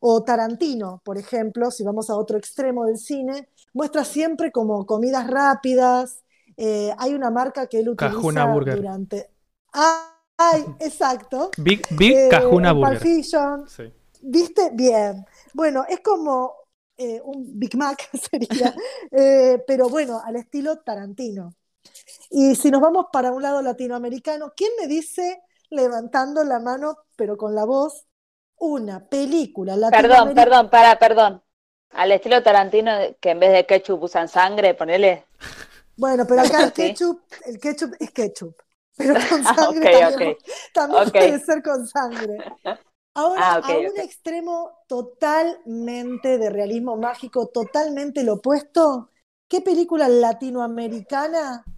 O 0.00 0.22
Tarantino, 0.24 1.00
por 1.04 1.18
ejemplo, 1.18 1.70
si 1.70 1.84
vamos 1.84 2.10
a 2.10 2.16
otro 2.16 2.36
extremo 2.38 2.84
del 2.86 2.98
cine, 2.98 3.48
muestra 3.72 4.04
siempre 4.04 4.52
como 4.52 4.84
comidas 4.86 5.26
rápidas. 5.28 6.22
Eh, 6.56 6.92
hay 6.98 7.14
una 7.14 7.30
marca 7.30 7.66
que 7.66 7.80
él 7.80 7.88
utiliza 7.88 8.16
Cajuna 8.16 8.44
Burger. 8.46 8.76
durante... 8.76 9.30
Ah, 9.72 10.12
ay, 10.36 10.64
exacto. 10.80 11.50
Big, 11.56 11.82
Big 11.90 12.12
Eh, 12.14 12.28
Cajuna 12.30 12.72
Burger. 12.72 12.98
Fiction, 12.98 13.66
Sí. 13.66 13.92
¿Viste? 14.22 14.70
Bien. 14.72 15.24
Bueno, 15.54 15.84
es 15.88 16.00
como 16.00 16.54
eh, 16.96 17.20
un 17.24 17.58
Big 17.58 17.76
Mac 17.76 18.08
sería, 18.30 18.74
eh, 19.10 19.62
pero 19.66 19.88
bueno, 19.88 20.20
al 20.24 20.36
estilo 20.36 20.78
Tarantino. 20.78 21.54
Y 22.30 22.54
si 22.56 22.70
nos 22.70 22.80
vamos 22.80 23.06
para 23.12 23.32
un 23.32 23.42
lado 23.42 23.62
latinoamericano, 23.62 24.52
¿quién 24.56 24.70
me 24.80 24.86
dice, 24.86 25.42
levantando 25.70 26.44
la 26.44 26.60
mano, 26.60 26.98
pero 27.16 27.36
con 27.36 27.54
la 27.54 27.64
voz, 27.64 28.06
una 28.56 29.08
película 29.08 29.76
Perdón, 29.88 30.32
latinoamericana? 30.34 30.34
perdón, 30.34 30.70
para, 30.70 30.98
perdón. 30.98 31.42
Al 31.90 32.12
estilo 32.12 32.42
Tarantino, 32.42 32.92
que 33.20 33.30
en 33.30 33.40
vez 33.40 33.52
de 33.52 33.66
ketchup 33.66 34.02
usan 34.02 34.28
sangre, 34.28 34.74
ponele. 34.74 35.24
Bueno, 35.96 36.26
pero 36.26 36.42
acá 36.42 36.62
el 36.62 36.72
ketchup, 36.72 37.22
el 37.46 37.58
ketchup 37.58 37.94
es 38.00 38.10
ketchup, 38.12 38.54
pero 38.96 39.14
con 39.28 39.44
Ah, 39.44 39.56
sangre 39.56 39.88
también, 39.88 40.36
también 40.72 41.04
Ok. 41.06 41.16
puede 41.16 41.38
ser 41.40 41.62
con 41.62 41.86
sangre. 41.86 42.44
Ahora, 43.14 43.46
Ah, 43.46 43.58
a 43.62 43.78
un 43.78 43.98
extremo 43.98 44.78
totalmente 44.88 46.38
de 46.38 46.50
realismo 46.50 46.96
mágico, 46.96 47.48
totalmente 47.48 48.24
lo 48.24 48.34
opuesto, 48.34 49.10
¿qué 49.48 49.60
película 49.62 50.08
latinoamericana 50.08 51.68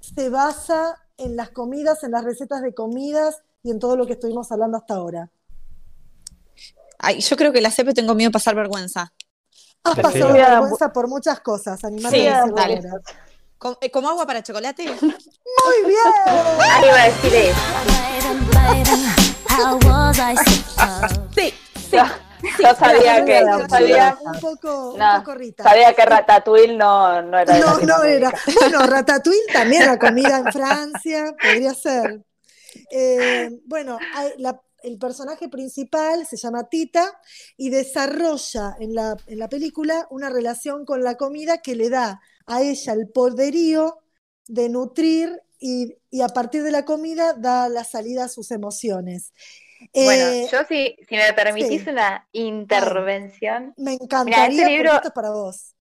se 0.00 0.28
basa 0.28 0.96
en 1.16 1.36
las 1.36 1.50
comidas, 1.50 2.02
en 2.04 2.12
las 2.12 2.24
recetas 2.24 2.62
de 2.62 2.74
comidas 2.74 3.42
y 3.62 3.70
en 3.70 3.78
todo 3.78 3.96
lo 3.96 4.06
que 4.06 4.12
estuvimos 4.14 4.50
hablando 4.52 4.76
hasta 4.78 4.94
ahora? 4.94 5.30
Ay, 6.98 7.20
yo 7.20 7.36
creo 7.36 7.52
que 7.52 7.60
la 7.60 7.70
CP 7.70 7.94
tengo 7.94 8.14
miedo 8.14 8.28
de 8.30 8.32
pasar 8.32 8.54
vergüenza. 8.54 9.12
Has 9.84 9.94
Sí. 9.94 10.02
pasado 10.02 10.26
Sí. 10.28 10.32
vergüenza 10.38 10.92
por 10.92 11.08
muchas 11.08 11.40
cosas, 11.40 11.82
animate 11.84 12.16
Sí, 12.16 12.26
a 12.26 12.36
decirlo 12.36 12.56
dale. 12.56 12.74
ahora. 12.76 12.90
¿Com- 13.58 13.76
eh, 13.80 13.90
¿Como 13.90 14.08
agua 14.08 14.26
para 14.26 14.42
chocolate? 14.42 14.84
Muy 14.84 15.86
bien. 15.86 15.98
Ah, 16.60 16.80
iba 16.84 17.02
a 17.02 17.04
decir 17.06 17.34
eso. 17.34 17.58
Sí, 21.34 21.52
Yo 22.42 22.74
sabía 22.74 23.24
que, 23.24 23.40
yo 23.40 23.68
sabía, 23.68 24.18
un 24.20 24.40
poco, 24.40 24.92
un 24.92 24.98
no, 24.98 25.18
poco 25.18 25.34
Rita. 25.34 25.64
sabía 25.64 25.94
que 25.94 26.04
Ratatouille 26.04 26.76
no, 26.76 27.22
no 27.22 27.38
era 27.38 27.58
No, 27.58 27.78
no 27.80 28.02
era. 28.04 28.32
Bueno, 28.54 28.86
Ratatouille 28.86 29.52
también 29.52 29.86
la 29.86 29.98
comida 29.98 30.38
en 30.38 30.52
Francia, 30.52 31.34
podría 31.40 31.74
ser. 31.74 32.22
Eh, 32.90 33.50
bueno, 33.66 33.98
la- 34.38 34.60
el 34.82 34.96
personaje 34.98 35.48
principal 35.48 36.24
se 36.24 36.36
llama 36.36 36.68
Tita 36.68 37.20
y 37.56 37.70
desarrolla 37.70 38.76
en 38.78 38.94
la, 38.94 39.16
en 39.26 39.38
la 39.40 39.48
película 39.48 40.06
una 40.10 40.30
relación 40.30 40.84
con 40.84 41.02
la 41.02 41.16
comida 41.16 41.58
que 41.58 41.74
le 41.74 41.90
da 41.90 42.20
a 42.46 42.62
ella 42.62 42.92
el 42.92 43.08
poderío 43.08 43.98
de 44.46 44.68
nutrir 44.68 45.42
y, 45.58 45.96
y 46.10 46.20
a 46.20 46.28
partir 46.28 46.62
de 46.62 46.70
la 46.70 46.84
comida 46.84 47.32
da 47.32 47.68
la 47.68 47.82
salida 47.82 48.24
a 48.24 48.28
sus 48.28 48.52
emociones. 48.52 49.32
Bueno, 49.94 50.24
Eh, 50.24 50.48
yo 50.50 50.64
si, 50.64 50.96
si 51.08 51.16
me 51.16 51.32
permitís 51.32 51.82
sí. 51.82 51.90
una 51.90 52.26
intervención, 52.32 53.74
me 53.76 53.94
encantaría 53.94 54.48
Mira, 54.48 54.48
ese 54.48 54.70
libro- 54.70 54.94
esto 54.96 55.08
es 55.08 55.14
para 55.14 55.30
vos. 55.30 55.74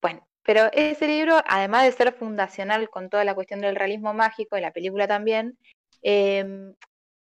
Bueno, 0.00 0.26
pero 0.44 0.70
ese 0.72 1.06
libro, 1.06 1.40
además 1.46 1.84
de 1.84 1.92
ser 1.92 2.12
fundacional 2.14 2.88
con 2.90 3.10
toda 3.10 3.24
la 3.24 3.34
cuestión 3.34 3.60
del 3.60 3.76
realismo 3.76 4.14
mágico 4.14 4.56
y 4.56 4.60
la 4.60 4.72
película 4.72 5.06
también, 5.08 5.58
em, 6.02 6.74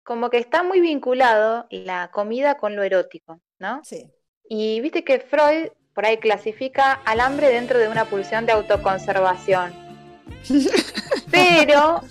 como 0.04 0.30
que 0.30 0.38
está 0.38 0.62
muy 0.62 0.80
vinculado 0.80 1.66
la 1.70 2.10
comida 2.12 2.56
con 2.56 2.76
lo 2.76 2.82
erótico, 2.82 3.40
¿no? 3.58 3.82
Sí. 3.84 4.10
Y 4.48 4.80
viste 4.80 5.04
que 5.04 5.20
Freud 5.20 5.68
por 5.94 6.06
ahí 6.06 6.18
clasifica 6.18 6.92
al 6.92 7.20
hambre 7.20 7.48
dentro 7.48 7.78
de 7.78 7.88
una 7.88 8.04
pulsión 8.04 8.46
de 8.46 8.52
autoconservación. 8.52 9.72
Pero, 11.30 12.02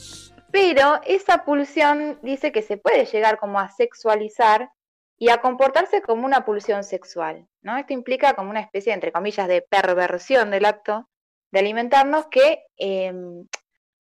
pero 0.52 1.00
esa 1.06 1.44
pulsión 1.46 2.20
dice 2.22 2.52
que 2.52 2.62
se 2.62 2.78
puede 2.78 3.06
llegar 3.06 3.38
como 3.38 3.60
a 3.60 3.70
sexualizar 3.70 4.72
y 5.18 5.30
a 5.30 5.42
comportarse 5.42 6.02
como 6.02 6.26
una 6.26 6.46
pulsión 6.46 6.84
sexual, 6.84 7.48
¿no? 7.62 7.78
Esto 7.78 7.94
implica 7.94 8.34
como 8.34 8.50
una 8.50 8.62
especie, 8.62 8.94
entre 8.94 9.12
comillas, 9.12 9.48
de 9.48 9.62
perversión 9.62 10.50
del 10.50 10.66
acto 10.66 11.10
de 11.52 11.60
alimentarnos 11.60 12.28
que 12.28 12.66
em, 12.78 13.46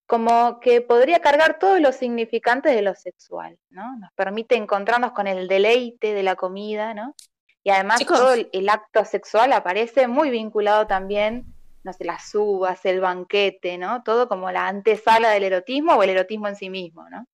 como 0.06 0.60
que 0.60 0.82
podría 0.82 1.20
cargar 1.20 1.60
todos 1.60 1.80
los 1.80 1.96
significantes 1.96 2.74
de 2.74 2.82
lo 2.82 2.96
sexual, 2.96 3.60
¿no? 3.70 3.98
Nos 3.98 4.12
permite 4.14 4.56
encontrarnos 4.56 5.12
con 5.12 5.28
el 5.28 5.48
deleite 5.48 6.14
de 6.14 6.24
la 6.24 6.36
comida, 6.36 6.94
¿no? 6.94 7.16
Y 7.64 7.70
además 7.70 8.00
Chicos. 8.00 8.18
todo 8.18 8.34
el, 8.34 8.50
el 8.54 8.70
acto 8.70 9.04
sexual 9.06 9.52
aparece 9.54 10.08
muy 10.08 10.30
vinculado 10.30 10.88
también, 10.88 11.54
no 11.84 11.94
sé, 11.94 12.04
las 12.06 12.34
uvas, 12.36 12.84
el 12.86 13.00
banquete, 13.00 13.78
¿no? 13.78 14.04
Todo 14.04 14.28
como 14.28 14.52
la 14.52 14.68
antesala 14.68 15.30
del 15.32 15.44
erotismo 15.44 15.94
o 15.94 16.04
el 16.04 16.10
erotismo 16.12 16.48
en 16.48 16.56
sí 16.56 16.70
mismo, 16.70 17.10
¿no? 17.10 17.26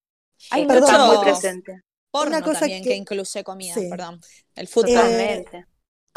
Hay 0.51 0.63
Esto 0.63 0.73
está 0.75 0.97
mucho- 1.05 1.15
muy 1.17 1.23
presente. 1.25 1.81
porno 2.12 2.38
Una 2.38 2.41
cosa 2.45 2.60
también 2.62 2.84
que, 2.84 2.89
que- 2.89 2.95
incluye 2.95 3.43
comida, 3.43 3.73
sí. 3.73 3.88
perdón. 3.89 4.19
El 4.55 4.65
Eh. 4.67 4.69
Totalmente. 4.73 5.65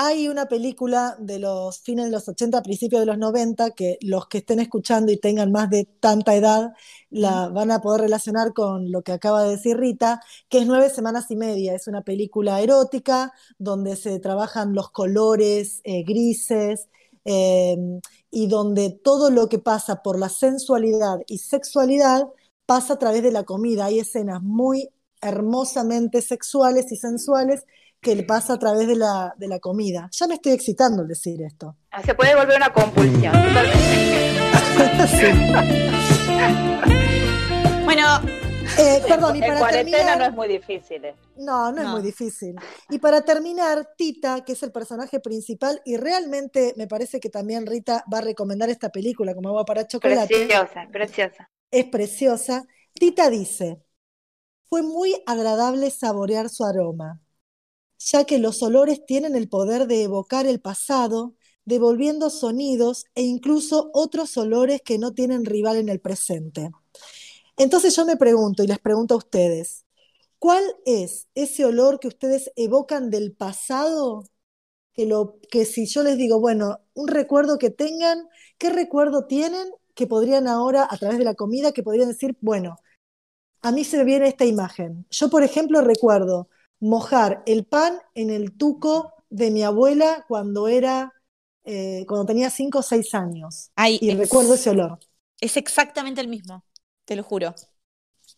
Hay 0.01 0.29
una 0.29 0.47
película 0.47 1.17
de 1.19 1.41
los 1.41 1.81
fines 1.81 2.05
de 2.05 2.13
los 2.13 2.29
80, 2.29 2.63
principios 2.63 3.01
de 3.01 3.07
los 3.07 3.19
90, 3.19 3.73
que 3.73 3.99
los 4.01 4.29
que 4.29 4.39
estén 4.39 4.61
escuchando 4.61 5.11
y 5.11 5.17
tengan 5.17 5.51
más 5.51 5.71
de 5.71 5.87
tanta 5.99 6.37
edad 6.37 6.73
la 7.11 7.49
van 7.49 7.73
a 7.73 7.81
poder 7.81 8.03
relacionar 8.03 8.53
con 8.53 8.93
lo 8.93 9.03
que 9.03 9.11
acaba 9.11 9.43
de 9.43 9.51
decir 9.51 9.77
Rita, 9.77 10.21
que 10.49 10.59
es 10.61 10.67
Nueve 10.69 10.89
Semanas 10.91 11.29
y 11.31 11.37
Media. 11.37 11.75
Es 11.75 11.89
una 11.89 12.03
película 12.03 12.61
erótica 12.61 13.33
donde 13.59 13.97
se 13.97 14.21
trabajan 14.21 14.73
los 14.73 14.93
colores 14.93 15.81
eh, 15.83 16.05
grises 16.05 16.89
eh, 17.31 17.77
y 18.31 18.47
donde 18.47 18.89
todo 18.89 19.31
lo 19.31 19.51
que 19.51 19.59
pasa 19.59 20.03
por 20.03 20.19
la 20.19 20.31
sensualidad 20.31 21.19
y 21.27 21.39
sexualidad 21.39 22.27
pasa 22.65 22.95
a 22.95 22.99
través 22.99 23.23
de 23.23 23.31
la 23.33 23.45
comida. 23.45 23.85
Hay 23.85 23.99
escenas 23.99 24.43
muy 24.43 24.89
hermosamente 25.21 26.23
sexuales 26.23 26.91
y 26.91 26.97
sensuales 26.97 27.65
que 28.01 28.17
le 28.17 28.23
pasa 28.23 28.55
a 28.55 28.59
través 28.59 28.87
de 28.87 28.97
la, 28.97 29.35
de 29.37 29.49
la 29.49 29.59
comida. 29.59 30.09
Ya 30.13 30.27
me 30.27 30.35
estoy 30.37 30.53
excitando 30.53 31.03
al 31.03 31.09
decir 31.09 31.43
esto. 31.43 31.77
Ah, 31.91 32.03
Se 32.03 32.15
puede 32.15 32.35
volver 32.35 32.57
una 32.57 32.73
compulsión. 32.73 33.33
totalmente. 33.33 34.29
Bueno, 37.85 38.05
Eh, 38.79 39.03
perdón, 39.09 39.37
y 39.37 39.43
en 39.43 39.57
cuarentena 39.57 40.17
terminar, 40.17 40.19
no 40.19 40.25
es 40.27 40.33
muy 40.35 40.49
difícil. 40.49 41.05
eh. 41.05 41.15
no, 41.37 41.73
no 41.73 41.83
es 41.83 41.85
No. 41.85 41.93
muy 41.93 42.03
difícil. 42.03 42.57
Y 42.89 42.99
para 42.99 43.23
terminar, 43.25 43.91
Tita, 43.97 44.45
que 44.45 44.53
es 44.53 44.63
el 44.63 44.73
personaje 44.73 45.21
principal, 45.21 45.81
y 45.85 45.97
realmente 45.97 46.75
me 46.77 46.87
parece 46.89 47.21
que 47.21 47.31
también 47.31 47.67
Rita 47.67 48.05
va 48.13 48.19
a 48.19 48.23
recomendar 48.23 48.71
esta 48.71 48.91
película 48.91 49.35
como 49.35 49.49
agua 49.51 49.65
para 49.65 49.87
chocolate, 49.87 50.49
Preciosa, 50.49 50.87
preciosa. 50.93 51.51
es 51.71 51.87
preciosa. 51.87 52.67
Tita 52.95 53.31
dice, 53.31 53.83
fue 54.69 54.83
muy 54.83 55.15
agradable 55.27 55.91
saborear 55.91 56.49
su 56.51 56.65
aroma, 56.65 57.21
ya 57.99 58.25
que 58.25 58.39
los 58.39 58.63
olores 58.63 59.07
tienen 59.07 59.37
el 59.37 59.49
poder 59.49 59.87
de 59.87 60.05
evocar 60.05 60.47
el 60.47 60.61
pasado, 60.61 61.37
devolviendo 61.65 62.31
sonidos 62.31 63.07
e 63.15 63.23
incluso 63.23 63.91
otros 63.95 64.37
olores 64.39 64.83
que 64.83 64.99
no 64.99 65.15
tienen 65.15 65.45
rival 65.47 65.77
en 65.79 65.89
el 65.91 66.01
presente. 66.01 66.71
Entonces 67.59 67.95
yo 67.97 68.05
me 68.07 68.17
pregunto 68.17 68.63
y 68.63 68.67
les 68.67 68.79
pregunto 68.79 69.15
a 69.15 69.19
ustedes, 69.19 69.85
¿cuál 70.39 70.65
es 70.87 71.29
ese 71.35 71.65
olor 71.65 72.01
que 72.01 72.09
ustedes 72.09 72.53
evocan 72.57 73.11
del 73.11 73.35
pasado? 73.35 74.25
Que, 74.95 75.07
lo, 75.07 75.39
que 75.51 75.65
si 75.67 75.87
yo 75.87 76.03
les 76.03 76.19
digo, 76.19 76.41
bueno, 76.41 76.81
un 76.95 77.09
recuerdo 77.09 77.59
que 77.59 77.71
tengan, 77.71 78.29
¿qué 78.59 78.71
recuerdo 78.71 79.27
tienen 79.27 79.71
que 79.95 80.07
podrían 80.07 80.49
ahora, 80.49 80.87
a 80.91 80.97
través 80.99 81.19
de 81.19 81.25
la 81.25 81.35
comida, 81.35 81.73
que 81.73 81.83
podrían 81.83 82.09
decir, 82.09 82.37
bueno, 82.41 82.77
a 83.63 83.73
mí 83.73 83.85
se 83.85 83.99
me 83.99 84.05
viene 84.05 84.29
esta 84.29 84.45
imagen. 84.45 85.07
Yo, 85.11 85.29
por 85.31 85.43
ejemplo, 85.43 85.81
recuerdo 85.81 86.49
mojar 86.81 87.43
el 87.47 87.65
pan 87.65 87.99
en 88.15 88.31
el 88.31 88.57
tuco 88.57 89.13
de 89.31 89.51
mi 89.51 89.63
abuela 89.63 90.25
cuando 90.29 90.69
era, 90.69 91.13
eh, 91.65 92.05
cuando 92.07 92.27
tenía 92.27 92.51
5 92.51 92.79
o 92.79 92.83
6 92.83 93.15
años. 93.15 93.71
Ay, 93.77 93.99
Y 94.01 94.11
es- 94.11 94.19
recuerdo 94.19 94.55
ese 94.55 94.71
olor. 94.71 94.99
Es 95.41 95.57
exactamente 95.57 96.21
el 96.21 96.29
mismo, 96.29 96.65
te 97.09 97.17
lo 97.17 97.23
juro. 97.23 97.55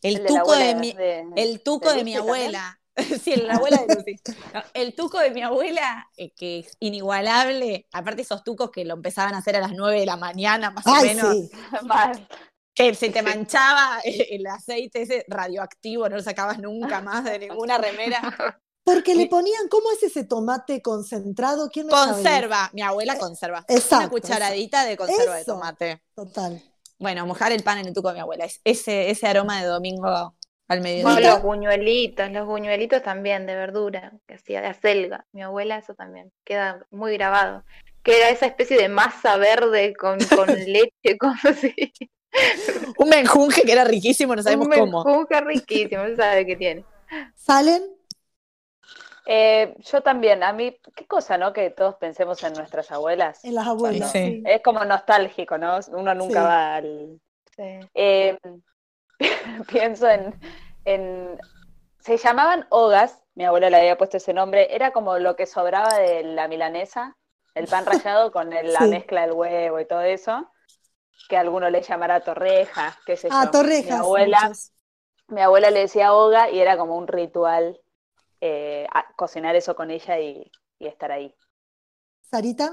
El, 0.00 0.24
tuco 0.24 0.54
de, 0.54 0.76
mi, 0.76 0.92
de- 0.92 1.26
el 1.34 1.60
tuco 1.60 1.90
de 1.90 1.96
de, 1.96 2.04
mi 2.04 2.14
abuela. 2.14 2.80
sí, 3.22 3.34
la 3.34 3.56
abuela 3.56 3.78
de 3.84 3.96
Lucy. 3.96 4.20
No, 4.54 4.62
el 4.74 4.94
tuco 4.94 5.18
de 5.18 5.32
mi 5.32 5.42
abuela, 5.42 6.08
eh, 6.16 6.32
que 6.36 6.60
es 6.60 6.76
inigualable. 6.78 7.88
Aparte, 7.92 8.22
esos 8.22 8.44
tucos 8.44 8.70
que 8.70 8.84
lo 8.84 8.94
empezaban 8.94 9.34
a 9.34 9.38
hacer 9.38 9.56
a 9.56 9.60
las 9.60 9.72
9 9.72 9.98
de 9.98 10.06
la 10.06 10.16
mañana, 10.16 10.70
más 10.70 10.86
o 10.86 10.94
menos. 11.02 11.36
sí. 11.36 11.50
Que 12.72 12.94
se 12.94 13.10
te 13.10 13.20
manchaba 13.20 13.98
el 14.04 14.46
aceite 14.46 15.02
ese 15.02 15.24
radioactivo, 15.26 16.08
no 16.08 16.16
lo 16.16 16.22
sacabas 16.22 16.60
nunca 16.60 17.00
más 17.00 17.24
de 17.24 17.40
ninguna 17.40 17.76
remera. 17.76 18.20
Porque 18.84 19.16
le 19.16 19.26
ponían, 19.26 19.68
¿cómo 19.68 19.90
es 19.90 20.02
ese 20.04 20.24
tomate 20.24 20.80
concentrado? 20.80 21.68
¿Quién 21.68 21.90
sabe? 21.90 22.12
Conserva, 22.12 22.70
mi 22.72 22.82
abuela 22.82 23.18
conserva. 23.18 23.64
Exacto, 23.68 23.96
Una 23.96 24.08
cucharadita 24.08 24.84
de 24.84 24.96
conserva 24.96 25.36
de 25.36 25.44
tomate. 25.44 26.02
Total. 26.14 26.69
Bueno, 27.00 27.26
mojar 27.26 27.50
el 27.50 27.62
pan 27.62 27.78
en 27.78 27.86
el 27.88 27.94
tuco 27.94 28.08
de 28.08 28.14
mi 28.14 28.20
abuela. 28.20 28.44
Es 28.44 28.60
ese, 28.62 29.10
ese 29.10 29.26
aroma 29.26 29.60
de 29.60 29.66
domingo 29.66 30.34
al 30.68 30.80
mediodía. 30.82 31.32
los 31.32 31.42
buñuelitos, 31.42 32.30
los 32.30 32.46
buñuelitos 32.46 33.02
también 33.02 33.46
de 33.46 33.56
verdura, 33.56 34.12
que 34.28 34.34
hacía 34.34 34.60
de 34.60 34.68
acelga. 34.68 35.24
Mi 35.32 35.42
abuela 35.42 35.78
eso 35.78 35.94
también 35.94 36.30
queda 36.44 36.86
muy 36.90 37.14
grabado. 37.14 37.64
Que 38.02 38.18
era 38.18 38.28
esa 38.30 38.46
especie 38.46 38.76
de 38.76 38.88
masa 38.88 39.36
verde 39.38 39.94
con, 39.94 40.18
con 40.36 40.46
leche, 40.66 41.18
cosas 41.18 41.44
así. 41.64 41.92
Un 42.98 43.08
menjunje 43.08 43.62
que 43.62 43.72
era 43.72 43.84
riquísimo, 43.84 44.36
no 44.36 44.42
sabemos 44.42 44.66
Un 44.68 44.72
cómo. 44.72 45.04
menjunje 45.04 45.40
riquísimo, 45.40 46.04
no 46.06 46.16
sabe 46.16 46.46
qué 46.46 46.56
tiene. 46.56 46.84
¿Salen? 47.34 47.82
Eh, 49.32 49.76
yo 49.78 50.00
también, 50.02 50.42
a 50.42 50.52
mí, 50.52 50.76
qué 50.96 51.06
cosa, 51.06 51.38
¿no? 51.38 51.52
Que 51.52 51.70
todos 51.70 51.94
pensemos 51.96 52.42
en 52.42 52.52
nuestras 52.54 52.90
abuelas. 52.90 53.44
En 53.44 53.54
las 53.54 53.66
abuelas. 53.68 54.10
Sí. 54.10 54.24
sí. 54.24 54.42
Es 54.44 54.60
como 54.62 54.84
nostálgico, 54.84 55.56
¿no? 55.56 55.78
Uno 55.92 56.14
nunca 56.14 56.40
Sí. 56.40 56.46
va 56.46 56.74
al... 56.74 57.20
Sí. 57.56 57.90
Eh, 57.94 58.38
pienso 59.68 60.08
en, 60.08 60.34
en... 60.84 61.38
Se 62.00 62.16
llamaban 62.16 62.66
hogas, 62.70 63.22
mi 63.34 63.44
abuela 63.44 63.70
le 63.70 63.76
había 63.76 63.96
puesto 63.98 64.16
ese 64.16 64.32
nombre, 64.34 64.74
era 64.74 64.90
como 64.92 65.18
lo 65.18 65.36
que 65.36 65.46
sobraba 65.46 65.96
de 65.98 66.24
la 66.24 66.48
milanesa, 66.48 67.16
el 67.54 67.66
pan 67.68 67.86
rallado 67.86 68.32
con 68.32 68.52
el- 68.52 68.72
la 68.72 68.80
mezcla 68.86 69.22
del 69.22 69.32
huevo 69.32 69.78
y 69.80 69.86
todo 69.86 70.00
eso, 70.02 70.50
que 71.28 71.36
alguno 71.36 71.70
le 71.70 71.82
llamará 71.82 72.20
torreja, 72.20 72.98
qué 73.06 73.16
sé 73.16 73.28
Ah, 73.30 73.44
yo. 73.44 73.50
torrejas. 73.52 73.90
Mi 73.90 73.96
abuela, 73.96 74.52
mi 75.28 75.40
abuela 75.42 75.70
le 75.70 75.80
decía 75.80 76.14
hoga 76.14 76.50
y 76.50 76.58
era 76.60 76.76
como 76.76 76.96
un 76.96 77.06
ritual 77.06 77.80
eh, 78.40 78.86
a- 78.92 79.14
cocinar 79.16 79.56
eso 79.56 79.74
con 79.76 79.90
ella 79.90 80.18
y, 80.20 80.50
y 80.78 80.86
estar 80.86 81.12
ahí. 81.12 81.34
Sarita, 82.30 82.66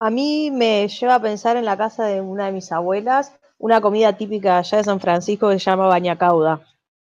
A 0.00 0.10
mí 0.10 0.50
me 0.50 0.86
lleva 0.86 1.14
a 1.14 1.22
pensar 1.22 1.56
en 1.56 1.64
la 1.64 1.78
casa 1.78 2.04
de 2.04 2.20
una 2.20 2.44
de 2.44 2.52
mis 2.52 2.70
abuelas, 2.72 3.32
una 3.58 3.80
comida 3.80 4.14
típica 4.18 4.58
allá 4.58 4.76
de 4.78 4.84
San 4.84 5.00
Francisco 5.00 5.48
que 5.48 5.58
se 5.58 5.64
llama 5.70 5.86
bañacauda. 5.86 6.66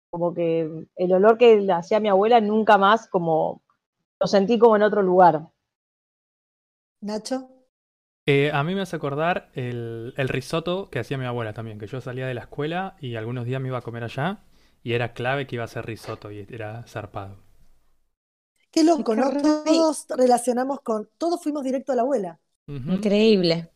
Como 0.09 0.33
que 0.33 0.87
el 0.95 1.13
olor 1.13 1.37
que 1.37 1.57
le 1.57 1.73
hacía 1.73 1.99
mi 1.99 2.09
abuela 2.09 2.41
nunca 2.41 2.77
más 2.79 3.07
como 3.07 3.61
lo 4.19 4.27
sentí 4.27 4.59
como 4.59 4.77
en 4.77 4.83
otro 4.83 5.01
lugar. 5.03 5.49
Nacho. 7.07 7.37
Eh, 8.27 8.51
a 8.53 8.63
mí 8.63 8.73
me 8.75 8.81
hace 8.81 8.95
acordar 8.95 9.49
el, 9.53 10.13
el 10.17 10.29
risotto 10.29 10.89
que 10.91 10.99
hacía 10.99 11.17
mi 11.17 11.25
abuela 11.25 11.53
también, 11.53 11.77
que 11.79 11.87
yo 11.87 12.01
salía 12.01 12.27
de 12.27 12.33
la 12.35 12.41
escuela 12.41 12.95
y 12.99 13.15
algunos 13.15 13.45
días 13.45 13.61
me 13.61 13.67
iba 13.69 13.77
a 13.79 13.81
comer 13.81 14.03
allá 14.03 14.39
y 14.83 14.93
era 14.93 15.13
clave 15.13 15.45
que 15.47 15.55
iba 15.55 15.63
a 15.65 15.67
ser 15.67 15.85
risotto 15.85 16.31
y 16.31 16.45
era 16.49 16.83
zarpado. 16.87 17.37
Qué 18.75 18.83
loco, 18.83 19.15
Qué 19.15 19.21
¿no? 19.21 19.31
Todos 19.63 20.05
relacionamos 20.09 20.81
con, 20.81 21.09
todos 21.17 21.41
fuimos 21.41 21.63
directo 21.63 21.93
a 21.93 21.95
la 21.95 22.01
abuela. 22.01 22.39
Increíble. 22.67 23.71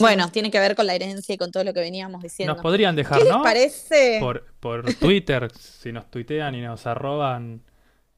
Bueno, 0.00 0.30
tiene 0.30 0.50
que 0.50 0.58
ver 0.58 0.74
con 0.74 0.86
la 0.86 0.94
herencia 0.94 1.34
y 1.34 1.38
con 1.38 1.50
todo 1.50 1.64
lo 1.64 1.74
que 1.74 1.80
veníamos 1.80 2.22
diciendo. 2.22 2.54
Nos 2.54 2.62
podrían 2.62 2.96
dejar, 2.96 3.18
¿Qué 3.18 3.24
les 3.24 3.32
¿no? 3.32 3.42
parece? 3.42 4.18
Por, 4.20 4.46
por 4.60 4.94
Twitter, 4.94 5.50
si 5.58 5.92
nos 5.92 6.10
tuitean 6.10 6.54
y 6.54 6.62
nos 6.62 6.86
arroban 6.86 7.62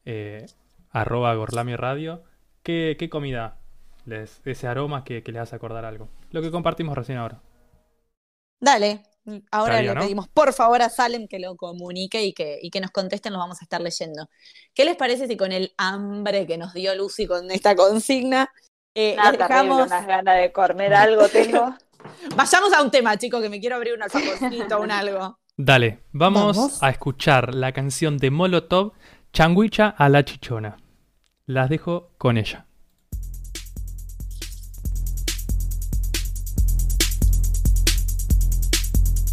eh, 0.04 0.46
arroba 0.90 1.34
Gorlami 1.34 1.74
Radio, 1.74 2.22
¿qué, 2.62 2.96
qué 2.98 3.08
comida 3.08 3.58
les, 4.04 4.40
ese 4.44 4.68
aroma 4.68 5.04
que, 5.04 5.22
que 5.22 5.32
les 5.32 5.42
hace 5.42 5.56
acordar 5.56 5.84
algo? 5.84 6.08
Lo 6.30 6.42
que 6.42 6.50
compartimos 6.50 6.96
recién 6.96 7.18
ahora. 7.18 7.40
Dale. 8.60 9.02
Ahora 9.50 9.82
le 9.82 9.94
¿no? 9.94 10.00
pedimos 10.00 10.28
por 10.28 10.52
favor 10.52 10.82
a 10.82 10.88
Salem 10.88 11.26
que 11.28 11.38
lo 11.38 11.56
comunique 11.56 12.24
y 12.24 12.32
que, 12.32 12.58
y 12.60 12.70
que 12.70 12.80
nos 12.80 12.90
contesten, 12.90 13.32
los 13.32 13.40
vamos 13.40 13.60
a 13.60 13.64
estar 13.64 13.80
leyendo. 13.80 14.28
¿Qué 14.74 14.84
les 14.84 14.96
parece 14.96 15.26
si 15.26 15.36
con 15.36 15.52
el 15.52 15.72
hambre 15.76 16.46
que 16.46 16.58
nos 16.58 16.74
dio 16.74 16.94
Lucy 16.94 17.26
con 17.26 17.50
esta 17.50 17.74
consigna, 17.74 18.52
eh, 18.94 19.14
Nada 19.16 19.32
les 19.32 19.40
dejamos... 19.40 19.86
unas 19.86 20.06
ganas 20.06 20.36
de 20.36 20.52
comer 20.52 20.94
algo 20.94 21.28
tengo. 21.28 21.74
Vayamos 22.36 22.72
a 22.72 22.82
un 22.82 22.90
tema, 22.90 23.16
chicos, 23.16 23.42
que 23.42 23.48
me 23.48 23.60
quiero 23.60 23.76
abrir 23.76 23.94
un 23.94 24.02
alfajorcito, 24.02 24.80
un 24.80 24.90
algo. 24.90 25.38
Dale, 25.56 26.00
vamos, 26.12 26.56
Vamos. 26.56 26.82
a 26.82 26.88
escuchar 26.88 27.54
la 27.54 27.72
canción 27.72 28.16
de 28.16 28.30
Molotov, 28.30 28.92
Changuicha 29.32 29.88
a 29.88 30.08
la 30.08 30.24
Chichona. 30.24 30.78
Las 31.44 31.68
dejo 31.68 32.12
con 32.16 32.38
ella. 32.38 32.66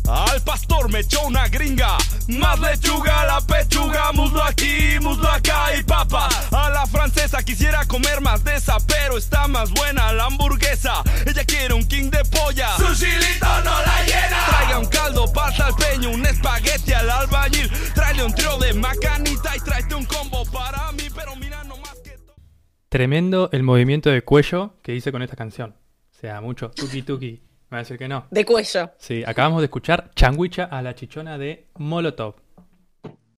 Al 0.07 0.41
pastor 0.41 0.89
me 0.89 0.99
echó 0.99 1.21
una 1.23 1.49
gringa, 1.49 1.97
más 2.29 2.57
lechuga, 2.59 3.25
la 3.25 3.41
pechuga, 3.41 4.13
muslo 4.13 4.41
aquí, 4.41 4.97
muslo 5.01 5.29
acá 5.29 5.75
y 5.77 5.83
papa. 5.83 6.29
A 6.51 6.69
la 6.69 6.85
francesa 6.85 7.43
quisiera 7.43 7.83
comer 7.85 8.21
más 8.21 8.41
de 8.41 8.55
esa, 8.55 8.77
pero 8.87 9.17
está 9.17 9.49
más 9.49 9.69
buena 9.71 10.13
la 10.13 10.27
hamburguesa. 10.27 11.03
Ella 11.25 11.43
quiere 11.43 11.73
un 11.73 11.85
king 11.85 12.09
de 12.09 12.23
polla, 12.23 12.69
su 12.77 12.95
chilito 12.95 13.47
no 13.65 13.81
la 13.81 14.05
llena. 14.05 14.45
Traiga 14.47 14.79
un 14.79 14.85
caldo, 14.85 15.33
pasta 15.33 15.65
al 15.65 15.75
peño, 15.75 16.09
un 16.11 16.25
espagueti 16.25 16.93
al 16.93 17.09
albañil. 17.09 17.69
Tráele 17.93 18.23
un 18.23 18.33
trío 18.33 18.57
de 18.59 18.73
macanita 18.75 19.57
y 19.57 19.59
tráete 19.59 19.93
un 19.93 20.05
combo 20.05 20.45
para 20.45 20.89
mí, 20.93 21.09
pero 21.13 21.35
mira 21.35 21.65
nomás 21.65 21.95
que... 22.01 22.17
Tremendo 22.87 23.49
el 23.51 23.63
movimiento 23.63 24.09
de 24.09 24.21
cuello 24.23 24.75
que 24.81 24.95
hice 24.95 25.11
con 25.11 25.21
esta 25.21 25.35
canción. 25.35 25.75
O 26.15 26.19
sea, 26.19 26.39
mucho 26.39 26.71
tuki 26.71 27.01
tuki. 27.01 27.43
Me 27.69 27.75
va 27.75 27.79
a 27.79 27.83
decir 27.83 27.97
que 27.97 28.07
no. 28.07 28.27
De 28.31 28.45
cuello. 28.45 28.91
Sí, 28.97 29.23
acabamos 29.25 29.59
de 29.59 29.65
escuchar 29.65 30.11
Changuicha 30.15 30.65
a 30.65 30.81
la 30.81 30.95
Chichona 30.95 31.37
de 31.37 31.67
Molotov. 31.75 32.35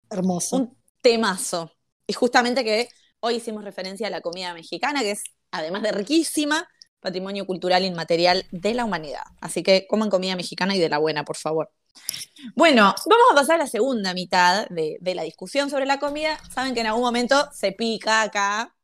Hermoso. 0.09 0.55
Un 0.55 0.77
temazo. 1.01 1.71
Y 2.05 2.13
justamente 2.13 2.63
que 2.63 2.89
hoy 3.21 3.35
hicimos 3.35 3.63
referencia 3.63 4.07
a 4.07 4.11
la 4.11 4.21
comida 4.21 4.53
mexicana, 4.53 5.01
que 5.01 5.11
es, 5.11 5.23
además 5.51 5.81
de 5.81 5.91
riquísima, 5.91 6.67
patrimonio 6.99 7.47
cultural 7.47 7.83
inmaterial 7.85 8.45
de 8.51 8.73
la 8.75 8.85
humanidad. 8.85 9.23
Así 9.41 9.63
que 9.63 9.87
coman 9.87 10.09
comida 10.09 10.35
mexicana 10.35 10.75
y 10.75 10.79
de 10.79 10.89
la 10.89 10.99
buena, 10.99 11.25
por 11.25 11.37
favor. 11.37 11.71
Bueno, 12.55 12.93
vamos 13.05 13.27
a 13.31 13.35
pasar 13.35 13.55
a 13.55 13.63
la 13.63 13.67
segunda 13.67 14.13
mitad 14.13 14.67
de, 14.69 14.97
de 15.01 15.15
la 15.15 15.23
discusión 15.23 15.71
sobre 15.71 15.85
la 15.87 15.99
comida. 15.99 16.39
Saben 16.51 16.75
que 16.75 16.81
en 16.81 16.87
algún 16.87 17.03
momento 17.03 17.49
se 17.51 17.71
pica 17.71 18.21
acá. 18.21 18.75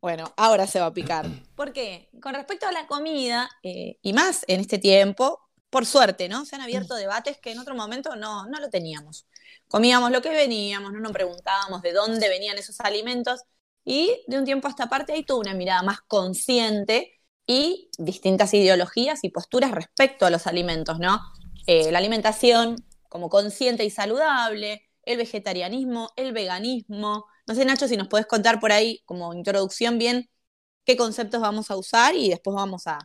Bueno, 0.00 0.32
ahora 0.36 0.66
se 0.66 0.80
va 0.80 0.86
a 0.86 0.94
picar. 0.94 1.26
¿Por 1.54 1.72
qué? 1.72 2.08
Con 2.22 2.34
respecto 2.34 2.66
a 2.66 2.72
la 2.72 2.86
comida, 2.86 3.50
eh, 3.62 3.98
y 4.02 4.12
más 4.12 4.44
en 4.48 4.60
este 4.60 4.78
tiempo, 4.78 5.40
por 5.68 5.86
suerte, 5.86 6.28
¿no? 6.28 6.44
Se 6.44 6.56
han 6.56 6.62
abierto 6.62 6.94
debates 6.96 7.38
que 7.38 7.52
en 7.52 7.58
otro 7.58 7.74
momento 7.74 8.16
no, 8.16 8.46
no 8.46 8.60
lo 8.60 8.70
teníamos. 8.70 9.26
Comíamos 9.68 10.10
lo 10.10 10.22
que 10.22 10.30
veníamos, 10.30 10.92
no 10.92 11.00
nos 11.00 11.12
preguntábamos 11.12 11.82
de 11.82 11.92
dónde 11.92 12.28
venían 12.28 12.58
esos 12.58 12.80
alimentos, 12.80 13.42
y 13.84 14.22
de 14.26 14.38
un 14.38 14.44
tiempo 14.44 14.66
a 14.68 14.70
esta 14.70 14.88
parte 14.88 15.12
hay 15.12 15.24
toda 15.24 15.40
una 15.40 15.54
mirada 15.54 15.82
más 15.82 16.00
consciente 16.02 17.20
y 17.46 17.90
distintas 17.98 18.52
ideologías 18.54 19.24
y 19.24 19.30
posturas 19.30 19.72
respecto 19.72 20.26
a 20.26 20.30
los 20.30 20.46
alimentos, 20.46 20.98
¿no? 20.98 21.20
Eh, 21.66 21.90
la 21.90 21.98
alimentación 21.98 22.76
como 23.08 23.28
consciente 23.28 23.84
y 23.84 23.90
saludable, 23.90 24.88
el 25.02 25.16
vegetarianismo, 25.16 26.10
el 26.16 26.32
veganismo. 26.32 27.26
No 27.50 27.56
sé, 27.56 27.66
Nacho, 27.66 27.88
si 27.88 27.98
nos 27.98 28.08
podés 28.08 28.26
contar 28.26 28.60
por 28.60 28.72
ahí, 28.72 29.02
como 29.06 29.34
introducción, 29.34 29.98
bien 29.98 30.30
qué 30.86 30.96
conceptos 30.96 31.40
vamos 31.42 31.70
a 31.70 31.76
usar 31.78 32.14
y 32.16 32.30
después 32.30 32.54
vamos 32.56 32.86
a, 32.88 32.98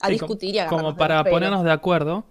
a 0.00 0.08
Sí, 0.08 0.12
discutir 0.12 0.54
y 0.56 0.58
como, 0.64 0.96
agarrarnos 0.96 0.96
como 0.96 0.96
para 0.96 1.28
ponernos 1.28 1.64
de 1.64 1.70
acuerdo, 1.72 2.24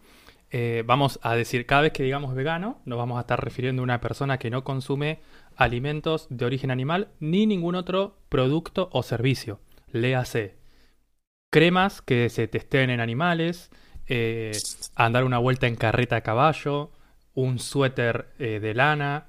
eh, 0.52 0.84
vamos 0.86 1.20
a 1.24 1.36
decir, 1.36 1.66
cada 1.66 1.84
vez 1.84 1.94
que 1.94 2.04
digamos 2.04 2.36
vegano, 2.36 2.82
nos 2.86 2.98
vamos 2.98 3.18
a 3.18 3.22
estar 3.22 3.42
refiriendo 3.44 3.82
a 3.82 3.84
una 3.84 4.02
persona 4.02 4.38
que 4.40 4.50
no 4.50 4.64
consume 4.66 5.22
alimentos 5.56 6.28
de 6.30 6.46
origen 6.46 6.72
animal 6.72 7.10
ni 7.20 7.46
ningún 7.48 7.76
otro 7.76 8.18
producto 8.30 8.90
o 8.92 9.04
servicio. 9.04 9.60
Léase 9.92 10.56
cremas 11.52 12.02
que 12.02 12.30
se 12.30 12.48
testeen 12.48 12.90
en 12.92 13.00
animales, 13.02 13.72
eh, 14.08 14.66
andar 14.96 15.24
una 15.26 15.38
vuelta 15.40 15.68
en 15.68 15.76
carreta 15.76 16.18
a 16.18 16.22
caballo, 16.22 16.92
un 17.34 17.60
suéter 17.60 18.28
eh, 18.40 18.60
de 18.62 18.74
lana, 18.74 19.28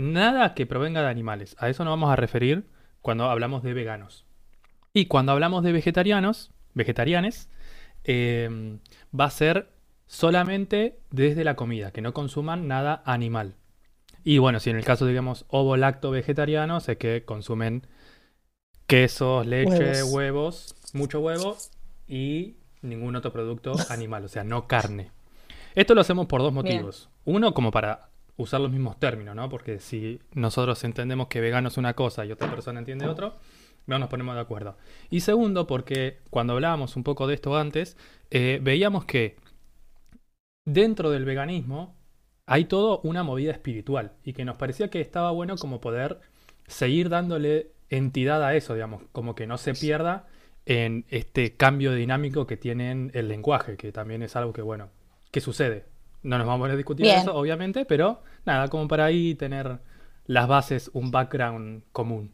nada 0.00 0.54
que 0.54 0.66
provenga 0.66 1.02
de 1.02 1.08
animales. 1.08 1.56
A 1.58 1.68
eso 1.68 1.84
nos 1.84 1.92
vamos 1.92 2.10
a 2.10 2.16
referir 2.16 2.66
cuando 3.02 3.30
hablamos 3.30 3.62
de 3.62 3.74
veganos. 3.74 4.24
Y 4.92 5.06
cuando 5.06 5.32
hablamos 5.32 5.62
de 5.62 5.72
vegetarianos, 5.72 6.50
vegetarianes, 6.74 7.48
eh, 8.04 8.78
va 9.18 9.26
a 9.26 9.30
ser 9.30 9.70
solamente 10.06 10.98
desde 11.10 11.44
la 11.44 11.54
comida, 11.54 11.92
que 11.92 12.00
no 12.00 12.12
consuman 12.12 12.66
nada 12.66 13.02
animal. 13.04 13.54
Y 14.24 14.38
bueno, 14.38 14.58
si 14.60 14.70
en 14.70 14.76
el 14.76 14.84
caso, 14.84 15.06
digamos, 15.06 15.44
ovo-lacto 15.48 16.10
vegetarianos, 16.10 16.88
es 16.88 16.96
que 16.98 17.24
consumen 17.24 17.86
quesos, 18.86 19.46
leche, 19.46 20.02
Huevos. 20.02 20.12
huevos, 20.12 20.74
mucho 20.92 21.20
huevo 21.20 21.56
y 22.08 22.56
ningún 22.82 23.16
otro 23.16 23.32
producto 23.32 23.72
animal, 23.88 24.24
o 24.24 24.28
sea, 24.28 24.44
no 24.44 24.66
carne. 24.66 25.10
Esto 25.74 25.94
lo 25.94 26.00
hacemos 26.00 26.26
por 26.26 26.40
dos 26.42 26.52
Bien. 26.52 26.76
motivos. 26.76 27.08
Uno, 27.24 27.54
como 27.54 27.70
para 27.70 28.09
usar 28.40 28.60
los 28.60 28.70
mismos 28.70 28.98
términos, 28.98 29.36
¿no? 29.36 29.48
Porque 29.48 29.78
si 29.78 30.20
nosotros 30.32 30.82
entendemos 30.84 31.28
que 31.28 31.40
vegano 31.40 31.68
es 31.68 31.76
una 31.76 31.94
cosa 31.94 32.24
y 32.24 32.32
otra 32.32 32.50
persona 32.50 32.78
entiende 32.78 33.06
otro, 33.06 33.36
no 33.86 33.98
nos 33.98 34.08
ponemos 34.08 34.34
de 34.34 34.40
acuerdo. 34.40 34.76
Y 35.10 35.20
segundo, 35.20 35.66
porque 35.66 36.20
cuando 36.30 36.54
hablábamos 36.54 36.96
un 36.96 37.04
poco 37.04 37.26
de 37.26 37.34
esto 37.34 37.56
antes, 37.56 37.96
eh, 38.30 38.58
veíamos 38.62 39.04
que 39.04 39.36
dentro 40.64 41.10
del 41.10 41.24
veganismo 41.24 41.94
hay 42.46 42.64
todo 42.64 43.00
una 43.04 43.22
movida 43.22 43.52
espiritual 43.52 44.12
y 44.24 44.32
que 44.32 44.44
nos 44.44 44.56
parecía 44.56 44.88
que 44.88 45.00
estaba 45.00 45.30
bueno 45.30 45.56
como 45.56 45.80
poder 45.80 46.20
seguir 46.66 47.08
dándole 47.08 47.72
entidad 47.90 48.42
a 48.42 48.54
eso, 48.54 48.74
digamos, 48.74 49.02
como 49.12 49.34
que 49.34 49.46
no 49.46 49.58
se 49.58 49.74
pierda 49.74 50.26
en 50.66 51.04
este 51.10 51.56
cambio 51.56 51.92
dinámico 51.92 52.46
que 52.46 52.56
tienen 52.56 53.10
el 53.14 53.28
lenguaje, 53.28 53.76
que 53.76 53.92
también 53.92 54.22
es 54.22 54.36
algo 54.36 54.52
que, 54.52 54.62
bueno, 54.62 54.90
que 55.30 55.40
sucede. 55.40 55.89
No 56.22 56.38
nos 56.38 56.46
vamos 56.46 56.70
a 56.70 56.76
discutir 56.76 57.06
Bien. 57.06 57.10
eso, 57.10 57.34
obviamente, 57.34 57.84
pero 57.84 58.22
nada, 58.44 58.68
como 58.68 58.88
para 58.88 59.06
ahí 59.06 59.34
tener 59.34 59.80
las 60.26 60.48
bases, 60.48 60.90
un 60.94 61.10
background 61.10 61.84
común. 61.92 62.32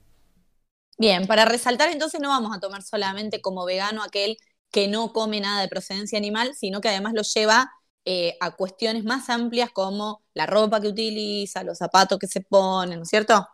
Bien, 0.99 1.27
para 1.27 1.45
resaltar 1.45 1.91
entonces 1.91 2.21
no 2.21 2.29
vamos 2.31 2.57
a 2.57 2.61
tomar 2.61 2.83
solamente 2.83 3.41
como 3.43 3.65
vegano 3.67 4.03
aquel 4.03 4.37
que 4.71 4.89
no 4.89 5.13
come 5.13 5.41
nada 5.41 5.61
de 5.61 5.69
procedencia 5.69 6.19
animal, 6.19 6.55
sino 6.55 6.81
que 6.81 6.89
además 6.89 7.13
lo 7.15 7.23
lleva 7.23 7.71
eh, 8.05 8.37
a 8.41 8.57
cuestiones 8.57 9.05
más 9.05 9.29
amplias 9.29 9.71
como 9.73 10.25
la 10.35 10.47
ropa 10.47 10.81
que 10.81 10.89
utiliza, 10.89 11.65
los 11.65 11.79
zapatos 11.79 12.19
que 12.19 12.27
se 12.27 12.41
ponen, 12.41 12.99
¿no 12.99 13.03
es 13.03 13.09
cierto? 13.11 13.47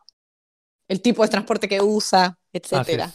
El 0.88 1.02
tipo 1.02 1.22
de 1.22 1.28
transporte 1.30 1.68
que 1.68 1.80
usa, 1.80 2.38
etcétera. 2.52 3.12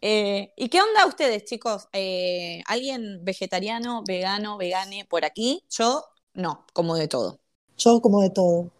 Eh, 0.00 0.52
¿Y 0.56 0.68
qué 0.68 0.80
onda 0.82 1.06
ustedes, 1.06 1.44
chicos? 1.44 1.88
Eh, 1.92 2.62
¿Alguien 2.66 3.24
vegetariano, 3.24 4.02
vegano, 4.06 4.58
vegane 4.58 5.04
por 5.04 5.24
aquí? 5.24 5.64
Yo 5.70 6.04
no, 6.34 6.64
como 6.72 6.96
de 6.96 7.08
todo. 7.08 7.40
Yo 7.76 8.00
como 8.00 8.22
de 8.22 8.30
todo. 8.30 8.70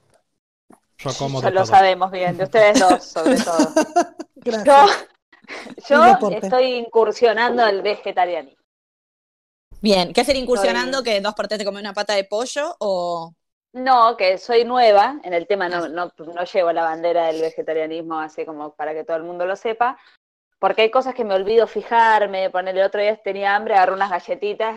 Yo 0.98 1.14
como 1.18 1.42
de 1.42 1.50
lo 1.50 1.64
todo. 1.64 1.66
sabemos 1.66 2.10
bien, 2.10 2.36
de 2.38 2.44
ustedes 2.44 2.78
dos 2.78 3.04
sobre 3.04 3.40
todo. 3.40 3.76
Gracias. 4.36 4.66
Yo, 4.66 4.86
yo 5.88 6.26
estoy 6.30 6.74
incursionando 6.76 7.62
al 7.62 7.82
vegetarianismo. 7.82 8.62
Bien, 9.82 10.12
¿qué 10.14 10.20
hacer 10.22 10.36
incursionando? 10.36 11.02
Soy- 11.02 11.04
¿Que 11.04 11.20
dos 11.20 11.34
por 11.34 11.46
tres 11.48 11.58
te 11.58 11.64
comes 11.66 11.82
una 11.82 11.92
pata 11.92 12.14
de 12.14 12.24
pollo? 12.24 12.74
¿O 12.78 13.34
No, 13.74 14.16
que 14.18 14.36
soy 14.38 14.64
nueva 14.64 15.18
en 15.24 15.32
el 15.32 15.46
tema, 15.46 15.68
no, 15.68 15.88
no, 15.88 16.12
no 16.18 16.44
llevo 16.44 16.72
la 16.72 16.82
bandera 16.84 17.26
del 17.28 17.40
vegetarianismo 17.40 18.18
así 18.20 18.44
como 18.44 18.74
para 18.74 18.92
que 18.92 19.04
todo 19.04 19.16
el 19.16 19.22
mundo 19.22 19.46
lo 19.46 19.56
sepa, 19.56 19.98
porque 20.60 20.82
hay 20.82 20.92
cosas 20.92 21.14
que 21.14 21.24
me 21.24 21.34
olvido 21.34 21.66
fijarme, 21.66 22.50
poner 22.50 22.76
el 22.78 22.84
otro 22.84 23.00
día 23.02 23.16
tenía 23.22 23.56
hambre, 23.56 23.74
agarré 23.74 23.94
unas 23.94 24.10
galletitas, 24.10 24.76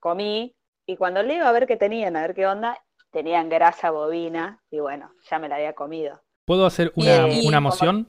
comí, 0.00 0.56
y 0.88 0.96
cuando 0.96 1.22
le 1.22 1.34
iba 1.36 1.46
a 1.48 1.52
ver 1.52 1.66
qué 1.66 1.76
tenían, 1.76 2.16
a 2.16 2.22
ver 2.22 2.34
qué 2.34 2.46
onda, 2.46 2.78
tenían 3.12 3.50
grasa 3.50 3.90
bovina, 3.90 4.62
y 4.70 4.80
bueno, 4.80 5.12
ya 5.30 5.38
me 5.38 5.48
la 5.48 5.56
había 5.56 5.74
comido. 5.74 6.22
¿Puedo 6.46 6.64
hacer 6.64 6.92
una, 6.96 7.28
y- 7.28 7.46
una 7.46 7.60
moción? 7.60 8.08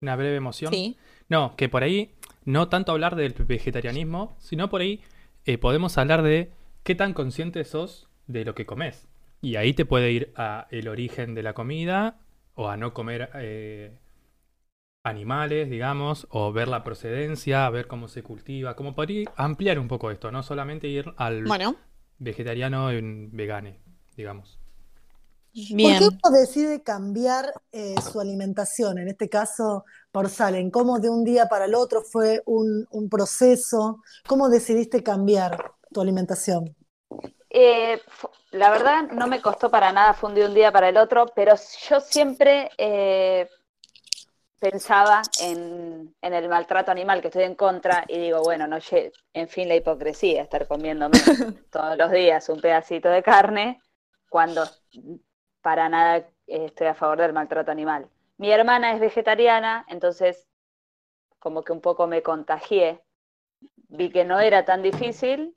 Una 0.00 0.14
breve 0.14 0.38
moción. 0.38 0.72
sí? 0.72 0.96
No, 1.28 1.56
que 1.56 1.68
por 1.68 1.82
ahí 1.82 2.14
no 2.44 2.68
tanto 2.68 2.92
hablar 2.92 3.16
del 3.16 3.32
vegetarianismo, 3.32 4.36
sino 4.38 4.70
por 4.70 4.80
ahí 4.80 5.02
eh, 5.44 5.58
podemos 5.58 5.98
hablar 5.98 6.22
de 6.22 6.52
qué 6.84 6.94
tan 6.94 7.14
consciente 7.14 7.64
sos 7.64 8.08
de 8.28 8.44
lo 8.44 8.54
que 8.54 8.64
comes. 8.64 9.08
Y 9.40 9.56
ahí 9.56 9.74
te 9.74 9.84
puede 9.84 10.12
ir 10.12 10.32
a 10.36 10.68
el 10.70 10.86
origen 10.86 11.34
de 11.34 11.42
la 11.42 11.52
comida 11.52 12.20
o 12.54 12.68
a 12.68 12.76
no 12.76 12.94
comer 12.94 13.30
eh, 13.34 13.98
animales, 15.02 15.70
digamos, 15.70 16.26
o 16.30 16.52
ver 16.52 16.68
la 16.68 16.84
procedencia, 16.84 17.66
a 17.66 17.70
ver 17.70 17.86
cómo 17.88 18.08
se 18.08 18.22
cultiva, 18.22 18.76
como 18.76 18.94
podría 18.94 19.30
ampliar 19.36 19.78
un 19.78 19.88
poco 19.88 20.10
esto, 20.10 20.30
no 20.32 20.42
solamente 20.42 20.88
ir 20.88 21.12
al 21.16 21.58
Bueno, 21.58 21.76
vegetariano 22.18 22.90
en 22.90 23.30
vegane, 23.36 23.80
digamos. 24.16 24.58
bien. 25.52 25.78
¿Por 25.80 25.96
qué 25.96 26.04
uno 26.04 26.36
decide 26.38 26.82
cambiar 26.82 27.52
eh, 27.72 28.00
su 28.00 28.20
alimentación? 28.20 28.98
En 28.98 29.08
este 29.08 29.28
caso, 29.28 29.84
por 30.12 30.28
Salen, 30.28 30.70
¿cómo 30.70 30.98
de 30.98 31.10
un 31.10 31.24
día 31.24 31.46
para 31.48 31.66
el 31.66 31.74
otro 31.74 32.02
fue 32.02 32.42
un, 32.46 32.86
un 32.90 33.08
proceso? 33.08 34.00
¿Cómo 34.26 34.48
decidiste 34.48 35.02
cambiar 35.02 35.72
tu 35.92 36.00
alimentación? 36.00 36.74
Eh, 37.50 38.00
la 38.52 38.70
verdad 38.70 39.04
no 39.12 39.26
me 39.26 39.40
costó 39.40 39.70
para 39.70 39.92
nada, 39.92 40.14
fue 40.14 40.28
un 40.30 40.34
de 40.34 40.46
un 40.46 40.54
día 40.54 40.70
para 40.72 40.88
el 40.90 40.96
otro, 40.96 41.26
pero 41.34 41.54
yo 41.88 42.00
siempre 42.00 42.70
eh, 42.78 43.48
pensaba 44.58 45.22
en, 45.40 46.14
en 46.20 46.34
el 46.34 46.48
maltrato 46.48 46.90
animal, 46.90 47.20
que 47.20 47.28
estoy 47.28 47.44
en 47.44 47.54
contra, 47.54 48.04
y 48.08 48.18
digo, 48.18 48.42
bueno, 48.42 48.66
no 48.66 48.78
en 49.32 49.48
fin 49.48 49.68
la 49.68 49.76
hipocresía, 49.76 50.42
estar 50.42 50.66
comiéndome 50.66 51.18
todos 51.70 51.96
los 51.96 52.10
días 52.10 52.48
un 52.48 52.60
pedacito 52.60 53.08
de 53.08 53.22
carne, 53.22 53.80
cuando 54.28 54.64
para 55.62 55.88
nada 55.88 56.26
estoy 56.46 56.86
a 56.86 56.94
favor 56.94 57.18
del 57.18 57.32
maltrato 57.32 57.70
animal. 57.70 58.08
Mi 58.36 58.50
hermana 58.50 58.92
es 58.92 59.00
vegetariana, 59.00 59.84
entonces 59.88 60.48
como 61.38 61.62
que 61.62 61.72
un 61.72 61.80
poco 61.80 62.06
me 62.06 62.22
contagié, 62.22 63.02
vi 63.88 64.10
que 64.10 64.24
no 64.24 64.40
era 64.40 64.64
tan 64.64 64.82
difícil 64.82 65.56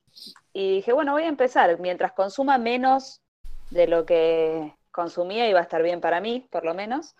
y 0.53 0.75
dije, 0.75 0.93
bueno, 0.93 1.13
voy 1.13 1.23
a 1.23 1.27
empezar. 1.27 1.79
Mientras 1.79 2.13
consuma 2.13 2.57
menos 2.57 3.21
de 3.69 3.87
lo 3.87 4.05
que 4.05 4.75
consumía, 4.91 5.49
iba 5.49 5.59
a 5.59 5.63
estar 5.63 5.81
bien 5.81 6.01
para 6.01 6.21
mí, 6.21 6.47
por 6.51 6.65
lo 6.65 6.73
menos. 6.73 7.15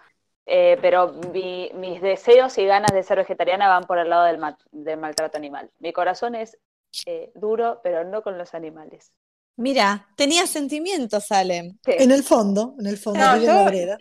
Eh, 0.45 0.77
pero 0.81 1.13
mi- 1.33 1.69
mis 1.75 2.01
deseos 2.01 2.57
y 2.57 2.65
ganas 2.65 2.91
de 2.91 3.03
ser 3.03 3.17
vegetariana 3.17 3.67
van 3.69 3.83
por 3.83 3.99
el 3.99 4.09
lado 4.09 4.23
del, 4.25 4.37
ma- 4.37 4.57
del 4.71 4.97
maltrato 4.99 5.37
animal. 5.37 5.69
Mi 5.79 5.93
corazón 5.93 6.35
es 6.35 6.57
eh, 7.05 7.31
duro, 7.35 7.79
pero 7.83 8.03
no 8.03 8.21
con 8.23 8.37
los 8.37 8.53
animales. 8.53 9.11
Mira, 9.57 10.07
tenía 10.17 10.47
sentimientos, 10.47 11.27
Salem. 11.27 11.77
Sí. 11.85 11.91
En 11.99 12.09
el 12.11 12.23
fondo, 12.23 12.73
en 12.79 12.87
el 12.87 12.97
fondo, 12.97 13.19
No, 13.19 13.37
yo- 13.37 13.41
en 13.43 13.55
la 13.55 13.61
obrera. 13.63 13.97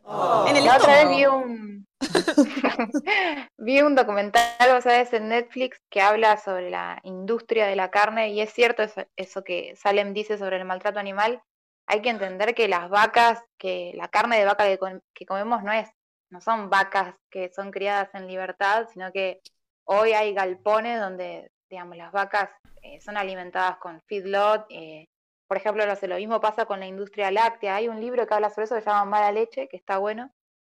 En 0.48 0.56
el 0.56 0.64
La 0.64 0.76
otra 0.76 1.04
vez 1.04 1.08
vi 1.10 1.26
un 1.26 1.86
vi 3.58 3.82
un 3.82 3.94
documental, 3.94 4.72
vos 4.72 4.84
sabés, 4.84 5.12
en 5.12 5.28
Netflix 5.28 5.78
que 5.90 6.00
habla 6.00 6.36
sobre 6.38 6.70
la 6.70 6.98
industria 7.04 7.66
de 7.66 7.76
la 7.76 7.90
carne 7.90 8.30
y 8.30 8.40
es 8.40 8.52
cierto 8.52 8.82
eso, 8.82 9.02
eso 9.16 9.44
que 9.44 9.74
Salem 9.76 10.14
dice 10.14 10.38
sobre 10.38 10.56
el 10.56 10.64
maltrato 10.64 10.98
animal. 10.98 11.42
Hay 11.86 12.02
que 12.02 12.10
entender 12.10 12.54
que 12.54 12.68
las 12.68 12.88
vacas, 12.88 13.42
que 13.58 13.92
la 13.96 14.08
carne 14.08 14.38
de 14.38 14.44
vaca 14.44 14.64
que, 14.64 14.78
com- 14.78 15.00
que 15.14 15.26
comemos 15.26 15.62
no 15.62 15.72
es, 15.72 15.88
no 16.30 16.40
son 16.40 16.70
vacas 16.70 17.14
que 17.30 17.50
son 17.52 17.70
criadas 17.70 18.08
en 18.14 18.26
libertad, 18.26 18.86
sino 18.92 19.12
que 19.12 19.40
hoy 19.84 20.12
hay 20.12 20.32
galpones 20.34 21.00
donde, 21.00 21.50
digamos, 21.68 21.96
las 21.96 22.12
vacas 22.12 22.50
eh, 22.82 23.00
son 23.00 23.16
alimentadas 23.16 23.76
con 23.78 24.00
feedlot. 24.02 24.66
eh, 24.70 25.06
por 25.48 25.56
ejemplo, 25.56 25.84
no 25.84 25.96
sé, 25.96 26.06
lo 26.06 26.16
mismo 26.16 26.40
pasa 26.40 26.64
con 26.64 26.78
la 26.80 26.86
industria 26.86 27.30
láctea. 27.32 27.74
Hay 27.74 27.88
un 27.88 28.00
libro 28.00 28.24
que 28.26 28.34
habla 28.34 28.50
sobre 28.50 28.66
eso 28.66 28.76
que 28.76 28.82
se 28.82 28.88
llama 28.90 29.04
Mala 29.04 29.32
Leche, 29.32 29.68
que 29.68 29.76
está 29.76 29.98
bueno. 29.98 30.30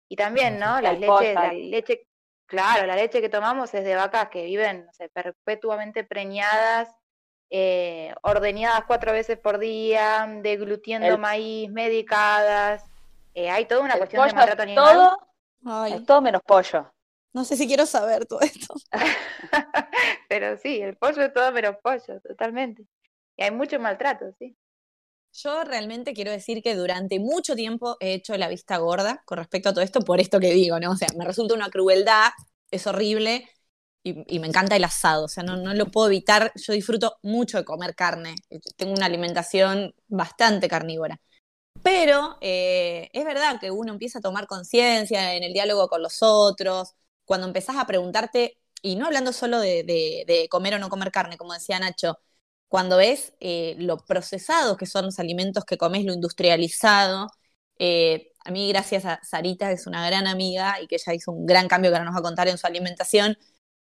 Y 0.09 0.17
también, 0.17 0.59
¿no? 0.59 0.81
Las 0.81 0.99
leches, 0.99 1.33
la 1.33 1.53
leche, 1.53 2.07
claro, 2.45 2.85
la 2.85 2.95
leche 2.97 3.21
que 3.21 3.29
tomamos 3.29 3.73
es 3.73 3.85
de 3.85 3.95
vacas 3.95 4.27
que 4.29 4.43
viven, 4.43 4.85
no 4.85 4.91
sé, 4.93 5.09
perpetuamente 5.09 6.03
preñadas, 6.03 6.93
eh, 7.49 8.13
ordeñadas 8.21 8.83
cuatro 8.85 9.13
veces 9.13 9.39
por 9.39 9.57
día, 9.59 10.27
deglutiendo 10.41 11.07
El- 11.07 11.19
maíz, 11.19 11.71
medicadas. 11.71 12.83
Eh, 13.33 13.49
hay 13.49 13.65
toda 13.65 13.81
una 13.81 13.93
El 13.93 13.99
cuestión 13.99 14.27
de 14.27 14.33
maltrato 14.33 14.61
animal. 14.63 14.93
todo, 14.93 15.27
Ay, 15.65 15.95
es 15.95 16.05
todo 16.05 16.21
menos 16.21 16.43
pollo. 16.43 16.93
no 17.33 17.45
sé 17.45 17.57
si 17.57 17.67
quiero 17.67 17.85
saber 17.85 18.25
todo 18.25 18.41
esto. 18.41 18.73
Pero 20.29 20.57
sí, 20.57 20.81
el 20.81 20.97
pollo 20.97 21.21
es 21.23 21.33
todo 21.33 21.51
menos 21.51 21.77
pollo, 21.83 22.19
totalmente. 22.21 22.85
Y 23.37 23.43
hay 23.43 23.51
mucho 23.51 23.79
maltrato, 23.79 24.31
sí. 24.39 24.55
Yo 25.33 25.63
realmente 25.65 26.13
quiero 26.13 26.31
decir 26.31 26.61
que 26.63 26.75
durante 26.75 27.19
mucho 27.19 27.55
tiempo 27.55 27.97
he 27.99 28.13
hecho 28.13 28.37
la 28.37 28.47
vista 28.47 28.77
gorda 28.77 29.21
con 29.25 29.37
respecto 29.37 29.69
a 29.69 29.73
todo 29.73 29.83
esto, 29.83 29.99
por 30.01 30.19
esto 30.21 30.39
que 30.39 30.53
digo, 30.53 30.79
¿no? 30.79 30.91
O 30.91 30.95
sea, 30.95 31.09
me 31.17 31.25
resulta 31.25 31.53
una 31.55 31.69
crueldad, 31.69 32.29
es 32.71 32.87
horrible 32.87 33.49
y, 34.03 34.35
y 34.35 34.39
me 34.39 34.47
encanta 34.47 34.75
el 34.77 34.83
asado, 34.85 35.25
o 35.25 35.27
sea, 35.27 35.43
no, 35.43 35.57
no 35.57 35.73
lo 35.73 35.87
puedo 35.91 36.07
evitar. 36.07 36.51
Yo 36.55 36.71
disfruto 36.73 37.17
mucho 37.21 37.57
de 37.57 37.65
comer 37.65 37.95
carne, 37.95 38.35
tengo 38.77 38.93
una 38.93 39.07
alimentación 39.07 39.93
bastante 40.07 40.69
carnívora. 40.69 41.19
Pero 41.85 42.37
eh, 42.41 43.09
es 43.13 43.25
verdad 43.25 43.59
que 43.59 43.69
uno 43.69 43.93
empieza 43.93 44.17
a 44.19 44.21
tomar 44.21 44.47
conciencia 44.47 45.35
en 45.35 45.43
el 45.43 45.53
diálogo 45.53 45.87
con 45.87 46.01
los 46.01 46.17
otros, 46.23 46.95
cuando 47.25 47.45
empezás 47.45 47.75
a 47.77 47.85
preguntarte, 47.85 48.57
y 48.81 48.95
no 48.95 49.05
hablando 49.05 49.31
solo 49.33 49.59
de, 49.59 50.47
comer 50.49 50.73
o 50.75 50.79
no 50.79 50.89
comer 50.89 51.11
carne, 51.11 51.37
como 51.37 51.53
decía 51.53 51.77
Nacho, 51.79 52.17
cuando 52.67 52.97
ves 52.97 53.33
eh, 53.39 53.75
lo 53.77 53.97
procesados 53.97 54.77
que 54.77 54.87
son 54.87 55.05
los 55.05 55.19
alimentos 55.19 55.63
que 55.63 55.77
comes, 55.77 56.05
lo 56.05 56.13
industrializado. 56.13 57.27
eh, 57.77 58.31
a 58.45 58.51
mí, 58.51 58.67
gracias 58.69 59.05
a 59.05 59.19
Sarita, 59.23 59.67
que 59.67 59.75
es 59.75 59.87
una 59.87 60.05
gran 60.07 60.27
amiga 60.27 60.81
y 60.81 60.87
que 60.87 60.95
ella 60.95 61.13
hizo 61.13 61.31
un 61.31 61.45
gran 61.45 61.67
cambio 61.67 61.91
que 61.91 61.97
ahora 61.97 62.05
nos 62.05 62.15
va 62.15 62.19
a 62.19 62.23
contar 62.23 62.47
en 62.47 62.57
su 62.57 62.65
alimentación, 62.67 63.37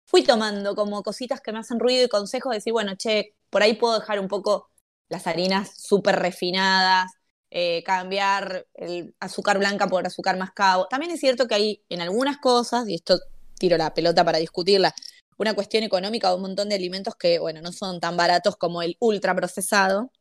fui 0.05 0.23
tomando 0.23 0.75
como 0.75 1.03
cositas 1.03 1.41
que 1.41 1.51
me 1.53 1.59
hacen 1.59 1.79
ruido 1.79 2.05
y 2.05 2.09
consejos 2.09 2.51
de 2.51 2.57
decir, 2.57 2.73
bueno, 2.73 2.95
che, 2.97 3.35
por 3.49 3.63
ahí 3.63 3.75
puedo 3.75 3.99
dejar 3.99 4.19
un 4.19 4.27
poco 4.27 4.69
las 5.09 5.27
harinas 5.27 5.71
súper 5.77 6.17
refinadas, 6.17 7.11
eh, 7.55 7.83
cambiar 7.83 8.65
el 8.73 9.13
azúcar 9.19 9.59
blanca 9.59 9.85
por 9.85 10.07
azúcar 10.07 10.37
mascabo. 10.37 10.87
También 10.87 11.11
es 11.11 11.19
cierto 11.19 11.47
que 11.47 11.53
hay 11.53 11.83
en 11.87 12.01
algunas 12.01 12.39
cosas, 12.39 12.89
y 12.89 12.95
esto 12.95 13.19
tiro 13.59 13.77
la 13.77 13.93
pelota 13.93 14.25
para 14.25 14.39
discutirla, 14.39 14.91
una 15.37 15.53
cuestión 15.53 15.83
económica 15.83 16.29
de 16.29 16.35
un 16.35 16.41
montón 16.41 16.67
de 16.67 16.73
alimentos 16.73 17.13
que, 17.15 17.37
bueno, 17.37 17.61
no 17.61 17.71
son 17.71 17.99
tan 17.99 18.17
baratos 18.17 18.57
como 18.57 18.81
el 18.81 18.97
ultraprocesado, 18.99 20.11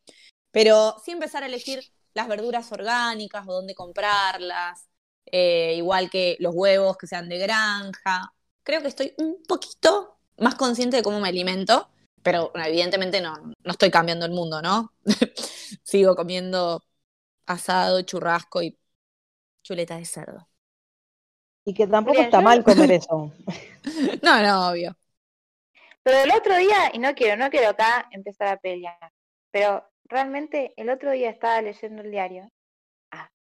pero 0.51 0.97
sí 1.03 1.12
empezar 1.12 1.43
a 1.43 1.47
elegir 1.47 1.83
las 2.12 2.28
verduras 2.28 2.70
orgánicas 2.70 3.49
o 3.49 3.55
dónde 3.55 3.74
comprarlas, 3.74 4.87
eh, 5.24 5.72
igual 5.76 6.11
que 6.11 6.37
los 6.39 6.55
huevos 6.55 6.99
que 6.99 7.07
sean 7.07 7.30
de 7.30 7.39
granja. 7.39 8.35
Creo 8.62 8.83
que 8.83 8.89
estoy 8.89 9.14
un 9.16 9.43
poquito 9.49 10.18
más 10.37 10.57
consciente 10.57 10.99
de 10.99 11.03
cómo 11.03 11.18
me 11.18 11.28
alimento, 11.28 11.89
pero 12.22 12.53
evidentemente 12.55 13.22
no, 13.22 13.35
no 13.39 13.72
estoy 13.72 13.91
cambiando 13.91 14.26
el 14.26 14.33
mundo, 14.33 14.61
¿no? 14.61 14.93
Sigo 15.83 16.14
comiendo 16.14 16.83
asado, 17.47 18.03
churrasco 18.03 18.62
y 18.62 18.78
chuleta 19.62 19.97
de 19.99 20.05
cerdo. 20.07 20.49
Y 21.64 21.74
que 21.74 21.86
tampoco 21.86 22.20
está 22.20 22.38
yo- 22.38 22.45
mal 22.45 22.64
comer 22.64 22.93
eso. 22.93 23.32
No, 24.22 24.43
no, 24.43 24.70
obvio. 24.70 24.97
Pero 26.03 26.18
el 26.18 26.32
otro 26.32 26.57
día, 26.57 26.90
y 26.93 26.99
no 26.99 27.14
quiero, 27.14 27.36
no 27.36 27.51
quiero 27.51 27.70
acá 27.70 28.09
empezar 28.11 28.49
a 28.49 28.57
pelear, 28.57 29.12
pero 29.53 29.84
realmente 30.05 30.72
el 30.76 30.90
otro 30.90 31.12
día 31.12 31.30
estaba 31.30 31.62
leyendo 31.62 32.03
el 32.03 32.11
diario 32.11 32.49
ah, 33.12 33.30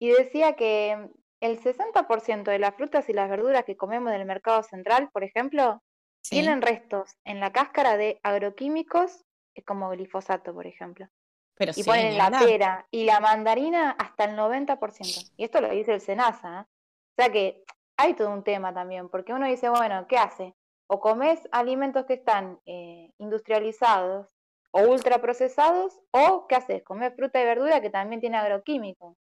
y 0.00 0.10
decía 0.10 0.54
que 0.56 1.08
el 1.40 1.60
60% 1.60 2.50
de 2.50 2.58
las 2.60 2.74
frutas 2.76 3.08
y 3.08 3.12
las 3.14 3.30
verduras 3.30 3.64
que 3.64 3.76
comemos 3.76 4.12
en 4.12 4.20
el 4.20 4.26
mercado 4.26 4.62
central, 4.62 5.10
por 5.12 5.24
ejemplo, 5.24 5.82
Sí. 6.22 6.36
tienen 6.36 6.62
restos 6.62 7.16
en 7.24 7.40
la 7.40 7.52
cáscara 7.52 7.96
de 7.96 8.20
agroquímicos 8.22 9.24
como 9.66 9.90
glifosato, 9.90 10.54
por 10.54 10.66
ejemplo. 10.66 11.08
Pero 11.56 11.72
Y 11.72 11.76
sí, 11.76 11.82
ponen 11.84 12.16
la 12.18 12.30
pera 12.30 12.86
y 12.90 13.04
la 13.04 13.20
mandarina 13.20 13.90
hasta 13.92 14.24
el 14.24 14.36
90%. 14.36 15.20
Y 15.36 15.44
esto 15.44 15.60
lo 15.60 15.68
dice 15.70 15.94
el 15.94 16.00
SENASA. 16.00 16.60
¿eh? 16.60 16.64
O 16.64 17.22
sea 17.22 17.30
que 17.32 17.62
hay 17.96 18.14
todo 18.14 18.30
un 18.30 18.42
tema 18.42 18.72
también, 18.74 19.08
porque 19.08 19.32
uno 19.32 19.46
dice, 19.46 19.68
bueno, 19.68 20.06
¿qué 20.08 20.16
hace? 20.18 20.54
O 20.88 21.00
comes 21.00 21.40
alimentos 21.52 22.04
que 22.06 22.14
están 22.14 22.58
eh, 22.66 23.10
industrializados 23.18 24.26
o 24.72 24.80
ultraprocesados, 24.82 26.00
o 26.12 26.46
¿qué 26.48 26.54
haces? 26.56 26.82
Comer 26.82 27.14
fruta 27.14 27.40
y 27.40 27.44
verdura 27.44 27.80
que 27.80 27.90
también 27.90 28.20
tiene 28.20 28.38
agroquímicos. 28.38 29.16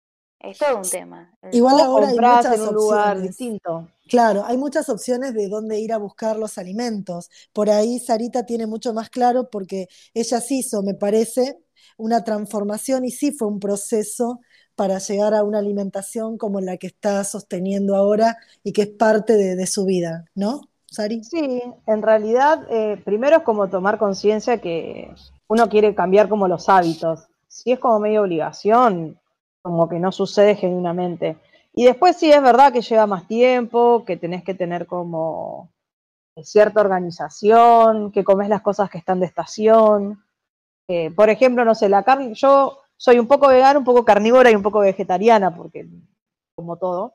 Es 0.40 0.58
todo 0.58 0.76
un 0.78 0.90
tema. 0.90 1.32
El- 1.42 1.54
Igual 1.54 1.80
ahora 1.80 2.08
hay 2.08 2.18
muchas 2.18 2.54
en 2.56 2.60
un 2.62 2.74
lugar 2.74 3.16
opciones. 3.16 3.28
distinto. 3.28 3.88
Claro, 4.08 4.44
hay 4.44 4.56
muchas 4.56 4.88
opciones 4.88 5.34
de 5.34 5.48
dónde 5.48 5.78
ir 5.80 5.92
a 5.92 5.98
buscar 5.98 6.36
los 6.36 6.58
alimentos. 6.58 7.28
Por 7.52 7.70
ahí 7.70 7.98
Sarita 7.98 8.44
tiene 8.46 8.66
mucho 8.66 8.92
más 8.92 9.08
claro 9.10 9.50
porque 9.50 9.88
ella 10.14 10.40
sí 10.40 10.58
hizo, 10.60 10.82
me 10.82 10.94
parece, 10.94 11.58
una 11.96 12.24
transformación 12.24 13.04
y 13.04 13.10
sí 13.10 13.32
fue 13.32 13.48
un 13.48 13.60
proceso 13.60 14.40
para 14.74 14.98
llegar 14.98 15.34
a 15.34 15.42
una 15.42 15.58
alimentación 15.58 16.36
como 16.38 16.60
la 16.60 16.76
que 16.76 16.86
está 16.86 17.24
sosteniendo 17.24 17.96
ahora 17.96 18.36
y 18.62 18.72
que 18.72 18.82
es 18.82 18.88
parte 18.88 19.34
de, 19.34 19.66
su 19.66 19.86
vida, 19.86 20.26
¿no, 20.34 20.60
Sari? 20.86 21.24
Sí, 21.24 21.62
en 21.86 22.02
realidad, 22.02 22.66
eh, 22.70 23.00
primero 23.04 23.38
es 23.38 23.42
como 23.42 23.68
tomar 23.68 23.98
conciencia 23.98 24.60
que 24.60 25.10
uno 25.48 25.68
quiere 25.68 25.94
cambiar 25.94 26.28
como 26.28 26.46
los 26.46 26.68
hábitos. 26.68 27.26
Si 27.48 27.72
es 27.72 27.78
como 27.78 28.00
medio 28.00 28.22
obligación, 28.22 29.18
como 29.62 29.88
que 29.88 29.98
no 29.98 30.12
sucede 30.12 30.54
genuinamente. 30.54 31.38
Y 31.74 31.84
después 31.84 32.16
sí 32.16 32.30
es 32.30 32.42
verdad 32.42 32.72
que 32.72 32.82
lleva 32.82 33.06
más 33.06 33.26
tiempo, 33.26 34.04
que 34.04 34.16
tenés 34.16 34.44
que 34.44 34.54
tener 34.54 34.86
como 34.86 35.70
cierta 36.42 36.80
organización, 36.80 38.12
que 38.12 38.24
comes 38.24 38.48
las 38.48 38.62
cosas 38.62 38.90
que 38.90 38.98
están 38.98 39.20
de 39.20 39.26
estación. 39.26 40.22
Eh, 40.88 41.10
por 41.10 41.30
ejemplo, 41.30 41.64
no 41.64 41.74
sé, 41.74 41.88
la 41.88 42.02
carne, 42.02 42.34
yo 42.34 42.80
soy 42.96 43.18
un 43.18 43.26
poco 43.26 43.48
vegana, 43.48 43.78
un 43.78 43.84
poco 43.84 44.04
carnívora 44.04 44.50
y 44.50 44.54
un 44.54 44.62
poco 44.62 44.80
vegetariana, 44.80 45.54
porque 45.54 45.86
como 46.54 46.76
todo, 46.76 47.14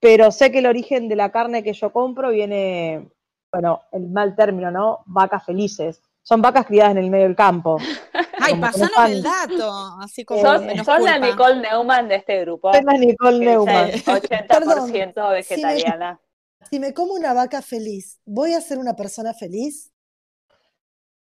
pero 0.00 0.30
sé 0.30 0.52
que 0.52 0.58
el 0.58 0.66
origen 0.66 1.08
de 1.08 1.16
la 1.16 1.30
carne 1.30 1.62
que 1.62 1.72
yo 1.72 1.92
compro 1.92 2.30
viene, 2.30 3.10
bueno, 3.52 3.82
el 3.92 4.08
mal 4.08 4.36
término, 4.36 4.70
¿no? 4.70 5.00
Vacas 5.06 5.44
felices. 5.44 6.00
Son 6.22 6.42
vacas 6.42 6.66
criadas 6.66 6.92
en 6.92 6.98
el 6.98 7.10
medio 7.10 7.24
del 7.24 7.34
campo. 7.34 7.78
Ay, 8.40 8.54
pasanos 8.60 9.10
el 9.10 9.22
dato, 9.22 9.72
así 10.00 10.24
como 10.24 10.40
Son, 10.40 10.66
menos 10.66 10.86
son 10.86 11.02
la. 11.02 11.18
Nicole 11.18 11.60
Neumann 11.60 12.08
de 12.08 12.16
este 12.16 12.40
grupo. 12.42 12.72
Soy 12.72 12.84
la 12.84 12.92
Nicole 12.92 13.38
Neumann. 13.38 13.88
es 13.88 14.06
80% 14.06 15.30
vegetariana. 15.30 16.20
Si 16.70 16.80
me 16.80 16.92
como 16.92 17.14
una 17.14 17.32
vaca 17.32 17.62
feliz, 17.62 18.20
¿voy 18.26 18.52
a 18.52 18.60
ser 18.60 18.78
una 18.78 18.94
persona 18.94 19.32
feliz? 19.32 19.92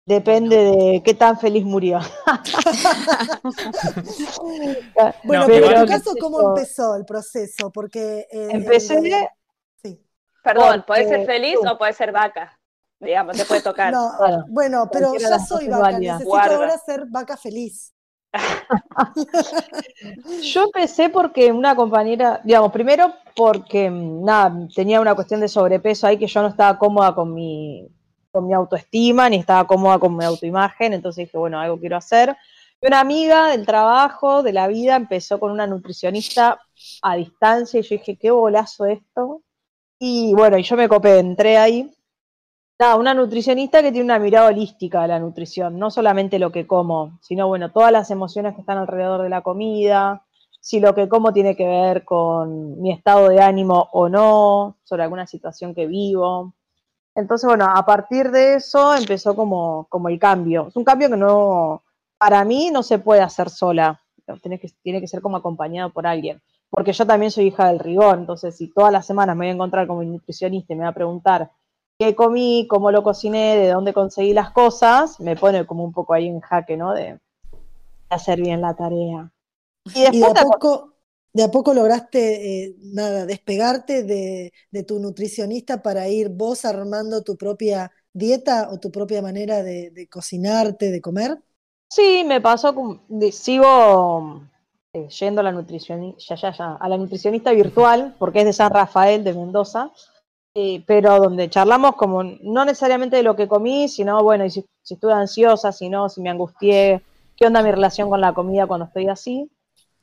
Depende 0.08 0.56
de 0.56 1.02
qué 1.04 1.12
tan 1.12 1.38
feliz 1.38 1.64
murió. 1.64 2.00
Bueno, 5.22 5.42
No, 5.42 5.46
pero 5.46 5.70
en 5.70 5.80
tu 5.82 5.86
caso, 5.86 6.12
¿cómo 6.18 6.40
empezó 6.40 6.96
el 6.96 7.04
proceso? 7.04 7.70
Porque 7.70 8.26
eh, 8.32 8.48
Empecé 8.52 8.94
el 8.94 9.12
sí. 9.82 10.02
Perdón, 10.42 10.82
puede 10.86 11.06
ser 11.06 11.26
feliz 11.26 11.56
tú- 11.62 11.68
o 11.68 11.76
puede 11.76 11.92
ser 11.92 12.10
vaca. 12.10 12.58
Digamos, 13.00 13.36
te 13.36 13.44
puede 13.44 13.60
tocar. 13.60 13.92
No, 13.92 14.12
Claro, 14.16 14.44
bueno, 14.48 14.88
pero 14.90 15.12
ya 15.18 15.38
soy 15.38 15.68
vaca, 15.68 15.80
válida. 15.92 16.12
necesito 16.14 16.30
Guarda. 16.30 16.56
ahora 16.56 16.78
ser 16.78 17.04
vaca 17.06 17.36
feliz. 17.36 17.92
Yo 20.42 20.64
empecé 20.64 21.08
porque 21.10 21.52
una 21.52 21.76
compañera, 21.76 22.40
digamos, 22.44 22.72
primero 22.72 23.12
porque 23.36 23.90
mm, 23.90 24.24
nada, 24.24 24.54
tenía 24.74 25.00
una 25.00 25.14
cuestión 25.14 25.40
de 25.40 25.48
sobrepeso 25.48 26.06
ahí 26.06 26.18
que 26.18 26.26
yo 26.26 26.42
no 26.42 26.48
estaba 26.48 26.78
cómoda 26.78 27.14
con 27.14 27.32
mi, 27.34 27.88
con 28.30 28.46
mi 28.46 28.54
autoestima, 28.54 29.28
ni 29.28 29.36
estaba 29.36 29.66
cómoda 29.66 29.98
con 29.98 30.16
mi 30.16 30.24
autoimagen, 30.24 30.92
entonces 30.92 31.26
dije, 31.26 31.38
bueno, 31.38 31.60
algo 31.60 31.78
quiero 31.78 31.96
hacer. 31.96 32.36
Y 32.80 32.86
una 32.86 33.00
amiga 33.00 33.48
del 33.48 33.66
trabajo, 33.66 34.42
de 34.42 34.52
la 34.52 34.68
vida, 34.68 34.96
empezó 34.96 35.40
con 35.40 35.50
una 35.50 35.66
nutricionista 35.66 36.60
a 37.02 37.16
distancia 37.16 37.80
y 37.80 37.82
yo 37.82 37.96
dije, 37.96 38.16
qué 38.16 38.30
bolazo 38.30 38.86
esto. 38.86 39.42
Y 39.98 40.32
bueno, 40.34 40.58
y 40.58 40.62
yo 40.62 40.76
me 40.76 40.88
copé, 40.88 41.18
entré 41.18 41.58
ahí. 41.58 41.92
Nada, 42.78 42.96
una 42.96 43.14
nutricionista 43.14 43.82
que 43.82 43.90
tiene 43.90 44.04
una 44.04 44.20
mirada 44.20 44.48
holística 44.48 45.02
de 45.02 45.08
la 45.08 45.18
nutrición, 45.18 45.78
no 45.78 45.90
solamente 45.90 46.38
lo 46.38 46.52
que 46.52 46.66
como, 46.66 47.18
sino 47.20 47.48
bueno, 47.48 47.72
todas 47.72 47.90
las 47.90 48.10
emociones 48.12 48.54
que 48.54 48.60
están 48.60 48.78
alrededor 48.78 49.22
de 49.22 49.28
la 49.28 49.42
comida, 49.42 50.24
si 50.60 50.78
lo 50.78 50.94
que 50.94 51.08
como 51.08 51.32
tiene 51.32 51.56
que 51.56 51.66
ver 51.66 52.04
con 52.04 52.80
mi 52.80 52.92
estado 52.92 53.30
de 53.30 53.40
ánimo 53.40 53.88
o 53.92 54.08
no, 54.08 54.76
sobre 54.84 55.02
alguna 55.02 55.26
situación 55.26 55.74
que 55.74 55.86
vivo. 55.86 56.54
Entonces, 57.18 57.48
bueno, 57.48 57.66
a 57.68 57.84
partir 57.84 58.30
de 58.30 58.54
eso 58.54 58.94
empezó 58.94 59.34
como, 59.34 59.88
como 59.88 60.08
el 60.08 60.20
cambio. 60.20 60.68
Es 60.68 60.76
un 60.76 60.84
cambio 60.84 61.10
que 61.10 61.16
no, 61.16 61.82
para 62.16 62.44
mí 62.44 62.70
no 62.70 62.84
se 62.84 63.00
puede 63.00 63.22
hacer 63.22 63.50
sola, 63.50 64.00
tiene 64.40 64.60
que, 64.60 64.68
tiene 64.82 65.00
que 65.00 65.08
ser 65.08 65.20
como 65.20 65.36
acompañado 65.36 65.90
por 65.90 66.06
alguien. 66.06 66.40
Porque 66.70 66.92
yo 66.92 67.04
también 67.04 67.32
soy 67.32 67.46
hija 67.46 67.66
del 67.66 67.80
rigor, 67.80 68.18
entonces 68.18 68.56
si 68.56 68.68
todas 68.68 68.92
las 68.92 69.04
semanas 69.04 69.34
me 69.34 69.46
voy 69.46 69.50
a 69.50 69.54
encontrar 69.54 69.88
con 69.88 69.98
mi 69.98 70.06
nutricionista 70.06 70.72
y 70.72 70.76
me 70.76 70.84
va 70.84 70.90
a 70.90 70.94
preguntar 70.94 71.50
qué 71.98 72.14
comí, 72.14 72.68
cómo 72.70 72.92
lo 72.92 73.02
cociné, 73.02 73.56
de 73.56 73.72
dónde 73.72 73.92
conseguí 73.92 74.32
las 74.32 74.52
cosas, 74.52 75.18
me 75.18 75.34
pone 75.34 75.66
como 75.66 75.82
un 75.82 75.92
poco 75.92 76.14
ahí 76.14 76.28
en 76.28 76.38
jaque, 76.38 76.76
¿no? 76.76 76.92
De 76.94 77.18
hacer 78.10 78.40
bien 78.40 78.60
la 78.60 78.74
tarea. 78.74 79.32
Y 79.86 79.98
Y 79.98 80.02
de 80.02 80.10
después 80.10 80.34
te 80.34 80.42
poco, 80.44 80.92
de 81.32 81.42
a 81.44 81.50
poco 81.50 81.74
lograste, 81.74 82.64
eh, 82.66 82.76
nada, 82.80 83.26
despegarte 83.26 84.02
de, 84.04 84.52
de 84.70 84.82
tu 84.84 84.98
nutricionista 84.98 85.82
para 85.82 86.08
ir 86.08 86.28
vos 86.30 86.64
armando 86.64 87.22
tu 87.22 87.36
propia 87.36 87.90
dieta 88.12 88.68
o 88.72 88.78
tu 88.80 88.90
propia 88.90 89.22
manera 89.22 89.62
de, 89.62 89.90
de 89.90 90.08
cocinarte, 90.08 90.90
de 90.90 91.00
comer. 91.00 91.38
Sí, 91.90 92.24
me 92.26 92.40
pasó, 92.40 92.74
con- 92.74 93.02
de- 93.08 93.32
sigo 93.32 94.42
eh, 94.92 95.08
yendo 95.08 95.40
a 95.40 95.44
la 95.44 95.52
nutricionista, 95.52 96.34
ya, 96.34 96.50
ya, 96.50 96.56
ya, 96.56 96.74
a 96.74 96.88
la 96.88 96.96
nutricionista 96.96 97.52
virtual, 97.52 98.14
porque 98.18 98.40
es 98.40 98.44
de 98.46 98.52
San 98.52 98.70
Rafael, 98.72 99.24
de 99.24 99.34
Mendoza, 99.34 99.90
eh, 100.54 100.82
pero 100.86 101.18
donde 101.20 101.50
charlamos 101.50 101.96
como 101.96 102.22
no 102.24 102.64
necesariamente 102.64 103.16
de 103.16 103.22
lo 103.22 103.36
que 103.36 103.48
comí, 103.48 103.88
sino, 103.88 104.22
bueno, 104.22 104.44
y 104.44 104.50
si, 104.50 104.64
si 104.82 104.94
estuve 104.94 105.12
ansiosa, 105.12 105.72
si 105.72 105.88
no, 105.88 106.08
si 106.08 106.20
me 106.20 106.30
angustié, 106.30 107.02
qué 107.36 107.46
onda 107.46 107.62
mi 107.62 107.70
relación 107.70 108.08
con 108.10 108.20
la 108.20 108.34
comida 108.34 108.66
cuando 108.66 108.86
estoy 108.86 109.08
así. 109.08 109.50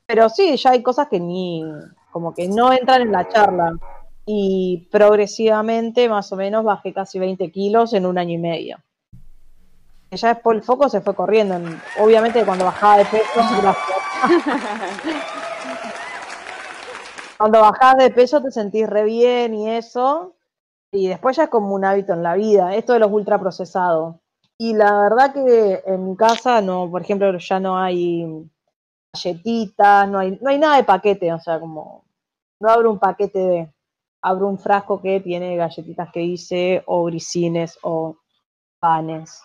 Pero 0.08 0.30
sí, 0.30 0.56
ya 0.58 0.72
hay 0.72 0.84
cosas 0.84 1.08
que 1.10 1.20
ni, 1.20 1.64
como 2.12 2.34
que 2.34 2.48
no 2.48 2.72
entran 2.72 3.02
en 3.02 3.12
la 3.12 3.28
charla. 3.28 3.74
Y 4.26 4.88
progresivamente, 4.92 6.10
más 6.10 6.32
o 6.32 6.36
menos, 6.36 6.64
bajé 6.64 6.94
casi 6.94 7.20
20 7.20 7.52
kilos 7.52 7.94
en 7.94 8.06
un 8.06 8.18
año 8.18 8.34
y 8.34 8.38
medio 8.40 8.78
ya 10.16 10.30
después 10.30 10.58
el 10.58 10.64
foco 10.64 10.90
se 10.90 11.02
fue 11.02 11.16
corriendo. 11.16 11.56
En- 11.56 11.82
Obviamente 12.00 12.46
cuando 12.46 12.66
bajaba 12.66 12.98
de 13.00 13.06
peso, 13.06 13.26
cuando 17.38 17.62
bajás 17.62 17.98
de 17.98 18.10
peso 18.12 18.42
te 18.42 18.52
sentís 18.52 18.88
re 18.88 19.04
bien 19.04 19.54
y 19.54 19.70
eso, 19.70 20.36
y 20.92 21.08
después 21.08 21.36
ya 21.38 21.44
es 21.44 21.50
como 21.50 21.74
un 21.76 21.84
hábito 21.86 22.14
en 22.14 22.24
la 22.24 22.36
vida, 22.36 22.76
esto 22.76 22.94
de 22.94 23.00
los 23.00 23.12
ultraprocesados. 23.12 24.16
Y 24.58 24.74
la 24.74 24.98
verdad 24.98 25.34
que 25.34 25.84
en 25.86 26.10
mi 26.10 26.16
casa 26.16 26.62
no, 26.62 26.90
por 26.90 27.02
ejemplo, 27.02 27.38
ya 27.38 27.60
no 27.60 27.78
hay 27.78 28.26
galletitas, 29.16 30.08
no 30.10 30.20
hay, 30.20 30.38
no 30.42 30.50
hay 30.50 30.60
nada 30.60 30.78
de 30.78 30.84
paquete, 30.84 31.32
o 31.32 31.40
sea, 31.40 31.60
como 31.60 32.06
no 32.60 32.70
abro 32.70 32.92
un 32.92 33.00
paquete 33.00 33.40
de, 33.40 33.74
abro 34.22 34.48
un 34.48 34.60
frasco 34.60 35.02
que 35.02 35.20
tiene 35.20 35.56
galletitas 35.56 36.10
que 36.12 36.22
hice, 36.22 36.84
o 36.86 37.06
grisines, 37.06 37.78
o 37.82 38.18
panes. 38.80 39.42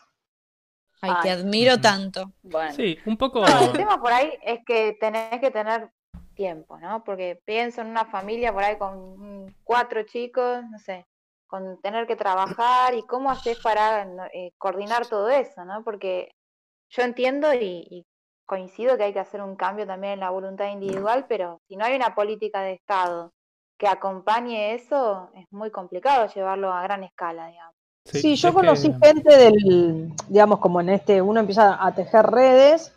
Ay, 1.02 1.12
Ay. 1.14 1.22
te 1.22 1.30
admiro 1.30 1.80
tanto. 1.80 2.32
Bueno. 2.42 2.72
Sí, 2.72 2.98
un 3.06 3.16
poco... 3.16 3.40
No, 3.40 3.60
el 3.60 3.72
tema 3.72 4.00
por 4.00 4.12
ahí 4.12 4.32
es 4.42 4.60
que 4.66 4.96
tenés 5.00 5.40
que 5.40 5.50
tener 5.50 5.90
tiempo, 6.34 6.78
¿no? 6.78 7.04
Porque 7.04 7.40
pienso 7.44 7.80
en 7.80 7.88
una 7.88 8.04
familia 8.06 8.52
por 8.52 8.64
ahí 8.64 8.76
con 8.76 9.54
cuatro 9.64 10.02
chicos, 10.04 10.62
no 10.70 10.78
sé, 10.78 11.06
con 11.46 11.80
tener 11.80 12.06
que 12.06 12.16
trabajar 12.16 12.94
y 12.94 13.02
cómo 13.02 13.30
haces 13.30 13.58
para 13.58 14.06
eh, 14.32 14.52
coordinar 14.58 15.06
todo 15.06 15.28
eso, 15.28 15.64
¿no? 15.64 15.82
Porque 15.84 16.34
yo 16.88 17.02
entiendo 17.02 17.52
y, 17.52 17.86
y 17.90 18.06
coincido 18.50 18.96
que 18.96 19.04
hay 19.04 19.12
que 19.12 19.20
hacer 19.20 19.40
un 19.40 19.54
cambio 19.54 19.86
también 19.86 20.14
en 20.14 20.20
la 20.20 20.30
voluntad 20.30 20.66
individual, 20.72 21.24
pero 21.28 21.60
si 21.68 21.76
no 21.76 21.84
hay 21.84 21.94
una 21.94 22.16
política 22.16 22.62
de 22.62 22.72
Estado 22.72 23.30
que 23.78 23.86
acompañe 23.86 24.74
eso, 24.74 25.30
es 25.36 25.46
muy 25.52 25.70
complicado 25.70 26.26
llevarlo 26.34 26.72
a 26.72 26.82
gran 26.82 27.04
escala, 27.04 27.46
digamos. 27.46 27.74
Sí, 28.04 28.34
yo 28.34 28.52
conocí 28.52 28.92
que- 28.92 29.06
gente 29.06 29.36
del, 29.36 30.12
digamos, 30.28 30.58
como 30.58 30.80
en 30.80 30.88
este, 30.88 31.22
uno 31.22 31.38
empieza 31.38 31.78
a 31.80 31.94
tejer 31.94 32.26
redes, 32.26 32.92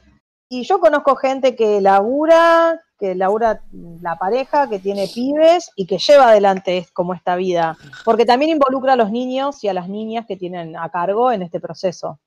y 0.50 0.64
yo 0.64 0.80
conozco 0.80 1.16
gente 1.16 1.56
que 1.56 1.80
labura, 1.82 2.82
que 2.98 3.14
labura 3.14 3.62
la 4.02 4.16
pareja, 4.18 4.68
que 4.68 4.80
tiene 4.80 5.08
pibes 5.08 5.70
y 5.76 5.86
que 5.86 6.00
lleva 6.00 6.30
adelante 6.30 6.88
como 6.94 7.14
esta 7.14 7.36
vida, 7.36 7.78
porque 8.04 8.26
también 8.26 8.52
involucra 8.52 8.94
a 8.94 8.96
los 8.96 9.12
niños 9.12 9.64
y 9.64 9.68
a 9.68 9.74
las 9.74 9.88
niñas 9.88 10.26
que 10.26 10.36
tienen 10.36 10.76
a 10.76 10.90
cargo 10.90 11.32
en 11.32 11.44
este 11.44 11.60
proceso. 11.60 12.20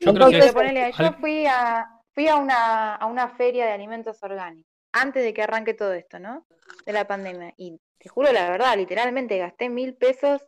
Yo 0.00 0.14
creo 0.14 0.30
que 0.30 0.52
ponele, 0.52 0.92
yo 0.98 1.12
fui 1.20 1.46
a 1.46 1.86
fui 2.18 2.26
a 2.26 2.34
una 2.34 2.96
a 2.96 3.06
una 3.06 3.28
feria 3.28 3.64
de 3.66 3.70
alimentos 3.70 4.20
orgánicos 4.24 4.72
antes 4.90 5.22
de 5.22 5.32
que 5.32 5.40
arranque 5.40 5.72
todo 5.72 5.92
esto, 5.92 6.18
¿no? 6.18 6.46
De 6.84 6.92
la 6.92 7.06
pandemia 7.06 7.54
y 7.56 7.80
te 7.96 8.08
juro 8.08 8.32
la 8.32 8.50
verdad, 8.50 8.76
literalmente 8.76 9.38
gasté 9.38 9.68
mil 9.68 9.94
pesos 9.94 10.44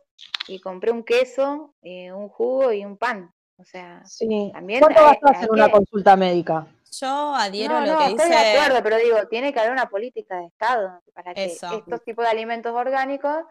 y 0.49 0.59
compré 0.59 0.91
un 0.91 1.05
queso, 1.05 1.73
eh, 1.81 2.11
un 2.11 2.27
jugo 2.27 2.73
y 2.73 2.83
un 2.83 2.97
pan. 2.97 3.33
O 3.57 3.63
sea, 3.63 4.01
Sí. 4.03 4.49
También 4.53 4.81
¿Cuánto 4.81 4.99
hay- 4.99 5.13
gastas 5.13 5.37
hay 5.37 5.43
en 5.45 5.51
una 5.53 5.65
que- 5.67 5.71
consulta 5.71 6.15
médica? 6.17 6.67
Yo 6.99 7.33
adhiero 7.35 7.75
no, 7.75 7.79
a 7.79 7.85
lo 7.85 7.93
no, 7.93 7.99
que 7.99 8.05
estoy 8.07 8.29
de 8.29 8.35
dice. 8.35 8.57
acuerdo, 8.59 8.83
pero 8.83 8.97
digo, 8.97 9.27
tiene 9.29 9.53
que 9.53 9.59
haber 9.61 9.71
una 9.71 9.85
política 9.89 10.35
de 10.39 10.47
Estado 10.47 11.01
para 11.13 11.33
que 11.33 11.45
Eso. 11.45 11.71
estos 11.77 12.03
tipos 12.03 12.25
de 12.25 12.31
alimentos 12.31 12.73
orgánicos 12.73 13.45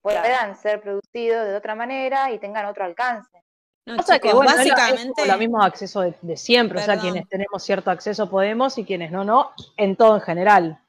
puedan 0.00 0.54
ser 0.54 0.80
producidos 0.80 1.44
de 1.44 1.56
otra 1.56 1.74
manera 1.74 2.30
y 2.30 2.38
tengan 2.38 2.66
otro 2.66 2.84
alcance. 2.84 3.42
No, 3.88 3.96
Pasa 3.96 4.18
que, 4.18 4.28
chicos, 4.28 4.44
bueno, 4.44 4.56
básicamente. 4.56 5.12
como 5.14 5.32
lo 5.32 5.38
mismo 5.38 5.62
acceso 5.62 6.00
de, 6.02 6.14
de 6.22 6.36
siempre, 6.36 6.80
o 6.80 6.84
sea, 6.84 6.98
quienes 6.98 7.28
tenemos 7.28 7.62
cierto 7.62 7.90
acceso 7.90 8.28
podemos 8.28 8.78
y 8.78 8.84
quienes 8.84 9.10
no, 9.10 9.24
no, 9.24 9.50
en 9.76 9.96
todo 9.96 10.16
en 10.16 10.22
general. 10.22 10.80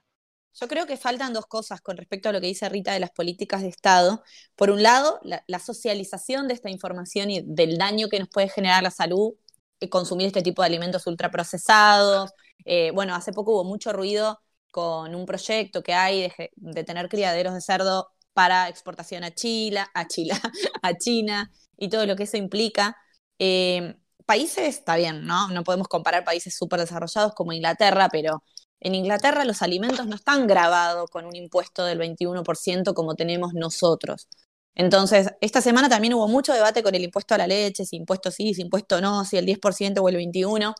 Yo 0.54 0.68
creo 0.68 0.86
que 0.86 0.98
faltan 0.98 1.32
dos 1.32 1.46
cosas 1.46 1.80
con 1.80 1.96
respecto 1.96 2.28
a 2.28 2.32
lo 2.34 2.42
que 2.42 2.48
dice 2.48 2.68
Rita 2.68 2.92
de 2.92 3.00
las 3.00 3.12
políticas 3.12 3.62
de 3.62 3.70
Estado. 3.70 4.24
Por 4.56 4.70
un 4.72 4.84
lado, 4.84 5.20
la, 5.24 5.44
la 5.48 5.60
socialización 5.60 6.48
de 6.48 6.56
esta 6.56 6.70
información 6.70 7.32
y 7.32 7.42
del 7.46 7.78
daño 7.78 8.10
que 8.10 8.20
nos 8.20 8.30
puede 8.30 8.50
generar 8.50 8.84
la 8.84 8.92
salud 8.92 9.36
eh, 9.80 9.90
consumir 9.90 10.28
este 10.28 10.42
tipo 10.42 10.62
de 10.62 10.68
alimentos 10.68 11.08
ultraprocesados. 11.08 12.32
Eh, 12.66 12.92
bueno, 12.94 13.16
hace 13.16 13.32
poco 13.32 13.54
hubo 13.54 13.64
mucho 13.64 13.94
ruido 13.94 14.42
con 14.72 15.16
un 15.16 15.26
proyecto 15.26 15.82
que 15.84 15.94
hay 15.94 16.24
de, 16.24 16.52
de 16.56 16.84
tener 16.84 17.10
criaderos 17.10 17.54
de 17.54 17.62
cerdo 17.62 18.12
para 18.34 18.70
exportación 18.70 19.24
a 19.24 19.32
Chile, 19.34 19.84
a 19.94 20.08
Chile, 20.08 20.34
a 20.82 20.94
China 20.96 21.52
y 21.80 21.90
todo 21.90 22.06
lo 22.06 22.16
que 22.16 22.24
eso 22.24 22.38
implica. 22.38 22.98
Eh, 23.40 23.96
países, 24.26 24.68
está 24.68 24.96
bien, 24.98 25.26
¿no? 25.26 25.48
No 25.50 25.64
podemos 25.64 25.88
comparar 25.88 26.24
países 26.24 26.56
súper 26.56 26.80
desarrollados 26.82 27.34
como 27.34 27.54
Inglaterra, 27.54 28.10
pero 28.12 28.44
en 28.80 28.96
Inglaterra 28.96 29.46
los 29.46 29.62
alimentos 29.62 30.08
no 30.08 30.16
están 30.16 30.48
grabados 30.48 31.10
con 31.10 31.26
un 31.26 31.36
impuesto 31.36 31.86
del 31.86 32.00
21% 32.00 32.94
como 32.94 33.16
tenemos 33.16 33.54
nosotros. 33.54 34.28
Entonces, 34.76 35.32
esta 35.42 35.62
semana 35.62 35.90
también 35.90 36.14
hubo 36.14 36.28
mucho 36.28 36.54
debate 36.54 36.84
con 36.84 36.96
el 36.96 37.04
impuesto 37.04 37.36
a 37.36 37.38
la 37.38 37.48
leche, 37.48 37.86
si 37.86 37.98
impuesto 37.98 38.32
sí, 38.32 38.54
si 38.54 38.62
impuesto 38.62 39.02
no, 39.02 39.26
si 39.26 39.38
el 39.38 39.46
10% 39.46 40.02
o 40.02 40.10
el 40.10 40.16
21%. 40.16 40.76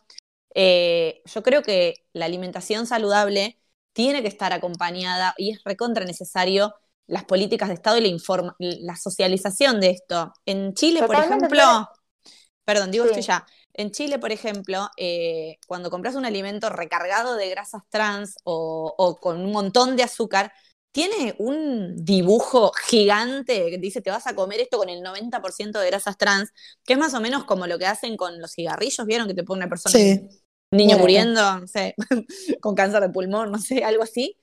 Eh, 0.54 1.22
yo 1.26 1.42
creo 1.42 1.62
que 1.62 1.94
la 2.12 2.26
alimentación 2.26 2.86
saludable 2.86 3.58
tiene 3.92 4.22
que 4.22 4.28
estar 4.28 4.52
acompañada 4.52 5.34
y 5.36 5.52
es 5.52 5.62
recontra 5.64 6.04
necesario 6.04 6.74
las 7.10 7.24
políticas 7.24 7.68
de 7.68 7.74
Estado 7.74 7.98
y 7.98 8.02
la, 8.02 8.08
informa- 8.08 8.56
la 8.58 8.96
socialización 8.96 9.80
de 9.80 9.90
esto. 9.90 10.32
En 10.46 10.74
Chile, 10.74 11.02
por 11.04 11.16
ejemplo, 11.16 11.88
perdón, 12.64 12.90
digo 12.90 13.04
Sí. 13.04 13.10
esto 13.12 13.20
ya. 13.26 13.46
En 13.74 13.90
Chile, 13.92 14.18
por 14.18 14.32
ejemplo, 14.32 14.88
eh, 14.96 15.56
cuando 15.66 15.90
compras 15.90 16.14
un 16.16 16.24
alimento 16.26 16.70
recargado 16.70 17.36
de 17.36 17.48
grasas 17.50 17.82
trans 17.88 18.36
o, 18.44 18.94
o 18.96 19.16
con 19.20 19.40
un 19.40 19.52
montón 19.52 19.96
de 19.96 20.02
azúcar, 20.02 20.52
tiene 20.92 21.36
un 21.38 21.94
dibujo 22.04 22.72
gigante 22.72 23.70
que 23.70 23.78
dice 23.78 24.00
te 24.02 24.10
vas 24.10 24.26
a 24.26 24.34
comer 24.34 24.60
esto 24.60 24.76
con 24.78 24.88
el 24.88 25.02
90% 25.02 25.78
de 25.78 25.86
grasas 25.86 26.18
trans, 26.18 26.50
que 26.84 26.94
es 26.94 26.98
más 26.98 27.14
o 27.14 27.20
menos 27.20 27.44
como 27.44 27.66
lo 27.68 27.78
que 27.78 27.86
hacen 27.86 28.16
con 28.16 28.40
los 28.40 28.52
cigarrillos, 28.52 29.06
¿vieron? 29.06 29.28
Que 29.28 29.34
te 29.34 29.44
pone 29.44 29.58
una 29.60 29.68
persona, 29.68 29.92
Sí. 29.92 30.28
niño 30.72 30.98
Bueno. 30.98 31.00
muriendo, 31.00 31.60
no 31.60 31.66
sé, 31.68 31.94
con 32.60 32.74
cáncer 32.74 33.00
de 33.02 33.10
pulmón, 33.10 33.52
no 33.52 33.58
sé, 33.58 33.84
algo 33.84 34.02
así. 34.02 34.36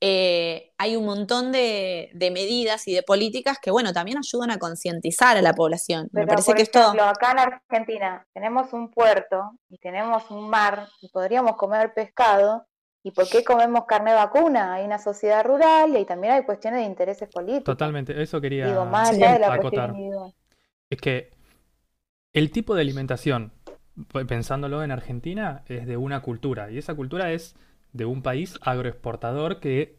Eh, 0.00 0.72
hay 0.76 0.94
un 0.94 1.06
montón 1.06 1.52
de, 1.52 2.10
de 2.12 2.30
medidas 2.30 2.86
y 2.86 2.92
de 2.92 3.02
políticas 3.02 3.58
que, 3.60 3.70
bueno, 3.70 3.92
también 3.94 4.18
ayudan 4.18 4.50
a 4.50 4.58
concientizar 4.58 5.36
a 5.36 5.42
la 5.42 5.54
población. 5.54 6.08
Me 6.12 6.26
parece 6.26 6.50
por 6.50 6.56
que 6.56 6.62
esto... 6.62 6.80
ejemplo, 6.80 7.04
acá 7.04 7.32
en 7.32 7.38
Argentina 7.38 8.26
tenemos 8.34 8.72
un 8.74 8.90
puerto 8.90 9.52
y 9.70 9.78
tenemos 9.78 10.30
un 10.30 10.50
mar 10.50 10.88
y 11.00 11.08
podríamos 11.08 11.56
comer 11.56 11.94
pescado. 11.94 12.66
¿Y 13.02 13.12
por 13.12 13.28
qué 13.28 13.44
comemos 13.44 13.84
carne 13.86 14.12
vacuna? 14.12 14.74
Hay 14.74 14.84
una 14.84 14.98
sociedad 14.98 15.44
rural 15.44 15.96
y 15.96 16.04
también 16.04 16.34
hay 16.34 16.42
cuestiones 16.44 16.80
de 16.80 16.86
intereses 16.86 17.28
políticos. 17.28 17.64
Totalmente, 17.64 18.20
eso 18.20 18.40
quería 18.40 18.66
Digo, 18.66 18.84
más 18.84 19.10
Sí. 19.10 19.14
allá 19.22 19.32
de 19.34 19.38
la 19.38 19.54
acotar. 19.54 19.94
Es 20.90 21.00
que 21.00 21.30
el 22.32 22.50
tipo 22.50 22.74
de 22.74 22.80
alimentación, 22.80 23.52
pensándolo 24.28 24.82
en 24.82 24.90
Argentina, 24.90 25.62
es 25.66 25.86
de 25.86 25.96
una 25.96 26.20
cultura. 26.20 26.70
Y 26.70 26.78
esa 26.78 26.94
cultura 26.94 27.30
es 27.30 27.54
de 27.96 28.04
un 28.04 28.22
país 28.22 28.58
agroexportador 28.62 29.60
que 29.60 29.98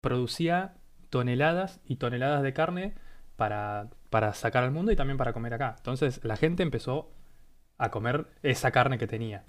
producía 0.00 0.74
toneladas 1.10 1.80
y 1.84 1.96
toneladas 1.96 2.42
de 2.42 2.52
carne 2.52 2.94
para, 3.36 3.90
para 4.10 4.34
sacar 4.34 4.64
al 4.64 4.72
mundo 4.72 4.92
y 4.92 4.96
también 4.96 5.18
para 5.18 5.32
comer 5.32 5.54
acá. 5.54 5.74
Entonces 5.78 6.20
la 6.24 6.36
gente 6.36 6.62
empezó 6.62 7.12
a 7.78 7.90
comer 7.90 8.26
esa 8.42 8.70
carne 8.70 8.98
que 8.98 9.06
tenía. 9.06 9.44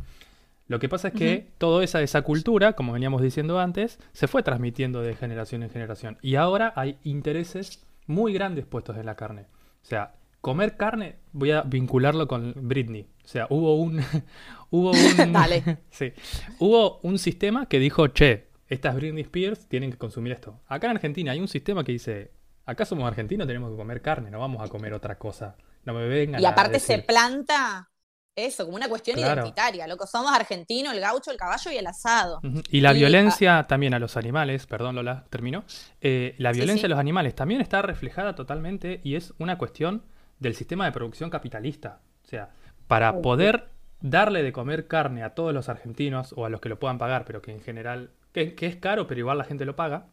Lo 0.68 0.80
que 0.80 0.90
pasa 0.90 1.10
es 1.10 1.14
que 1.14 1.52
toda 1.58 1.84
esa, 1.84 2.02
esa 2.02 2.22
cultura, 2.22 2.74
como 2.74 2.94
veníamos 2.94 3.22
diciendo 3.22 3.60
antes, 3.60 4.00
se 4.14 4.28
fue 4.28 4.44
transmitiendo 4.44 5.02
de 5.02 5.16
generación 5.16 5.62
en 5.64 5.70
generación. 5.70 6.18
Y 6.22 6.36
ahora 6.36 6.72
hay 6.76 6.98
intereses 7.04 7.86
muy 8.08 8.34
grandes 8.34 8.66
puestos 8.66 8.98
en 8.98 9.06
la 9.06 9.16
carne. 9.16 9.48
O 9.84 9.86
sea, 9.86 10.16
comer 10.44 10.76
carne, 10.76 11.16
voy 11.32 11.52
a 11.52 11.62
vincularlo 11.62 12.28
con 12.28 12.54
Britney. 12.56 13.08
O 13.24 13.28
sea, 13.28 13.48
hubo 13.50 13.78
un. 13.78 14.02
hubo 14.70 14.91
un. 15.18 15.34
Dale. 15.34 15.64
sí. 15.89 16.12
Hubo 16.60 17.00
un 17.02 17.18
sistema 17.18 17.68
que 17.68 17.80
dijo, 17.80 18.08
che, 18.10 18.50
estas 18.68 18.96
Britney 18.96 19.24
Spears 19.24 19.68
tienen 19.70 19.91
que 19.91 19.98
consumir 19.98 20.34
esto. 20.34 20.60
Acá 20.68 20.88
en 20.88 20.98
Argentina 20.98 21.32
hay 21.32 21.39
un 21.39 21.48
sistema 21.48 21.84
que 21.84 21.94
dice, 21.94 22.32
acá 22.66 22.86
somos 22.86 23.06
argentinos, 23.08 23.48
tenemos 23.48 23.72
que 23.72 23.78
comer 23.78 24.02
carne, 24.02 24.30
no 24.32 24.39
vamos 24.39 24.62
a 24.62 24.68
comer 24.68 24.94
otra 24.94 25.18
cosa. 25.18 25.56
No 25.86 25.94
me 25.94 26.08
vengan 26.08 26.41
Y 26.41 26.46
a 26.46 26.50
aparte 26.50 26.80
se 26.80 27.00
planta 27.00 27.89
eso, 28.36 28.66
como 28.66 28.76
una 28.78 28.89
cuestión 28.89 29.18
Claro. 29.18 29.41
identitaria. 29.41 29.88
Loco, 29.88 30.08
somos 30.08 30.32
argentinos, 30.34 30.94
el 30.94 31.00
gaucho, 31.00 31.32
el 31.32 31.38
caballo 31.38 31.72
y 31.72 31.78
el 31.78 31.88
asado. 31.88 32.39
Y 32.70 32.82
la 32.82 32.94
Y, 32.94 32.98
violencia 33.00 33.66
también 33.68 33.94
a 33.94 34.00
los 34.00 34.18
animales, 34.18 34.66
perdón 34.66 34.96
Lola, 34.96 35.26
termino. 35.30 35.66
Eh, 36.02 36.36
la 36.39 36.52
Sí, 36.52 36.60
violencia 36.60 36.82
sí. 36.82 36.86
a 36.88 36.89
los 36.89 37.00
animales 37.00 37.36
también 37.36 37.62
está 37.62 37.82
reflejada 37.82 38.36
totalmente 38.36 39.02
y 39.04 39.16
es 39.16 39.34
una 39.38 39.58
cuestión 39.58 40.04
del 40.40 40.56
sistema 40.56 40.86
de 40.86 40.92
producción 40.92 41.30
capitalista. 41.30 42.02
O 42.24 42.28
sea, 42.28 42.50
para 42.88 43.22
poder 43.22 43.70
darle 44.02 44.44
de 44.44 44.52
comer 44.52 44.88
carne 44.88 45.24
a 45.24 45.34
todos 45.34 45.54
los 45.54 45.70
argentinos 45.70 46.34
o 46.36 46.46
a 46.46 46.50
los 46.50 46.62
que 46.62 46.70
lo 46.70 46.80
puedan 46.80 46.98
pagar, 46.98 47.26
pero 47.26 47.42
que 47.42 47.52
en 47.52 47.62
general, 47.62 48.12
que, 48.32 48.54
que 48.56 48.68
es 48.68 48.76
caro, 48.76 49.08
pero 49.08 49.20
igual 49.20 49.38
la 49.38 49.46
gente 49.46 49.66
lo 49.66 49.76
paga, 49.76 50.08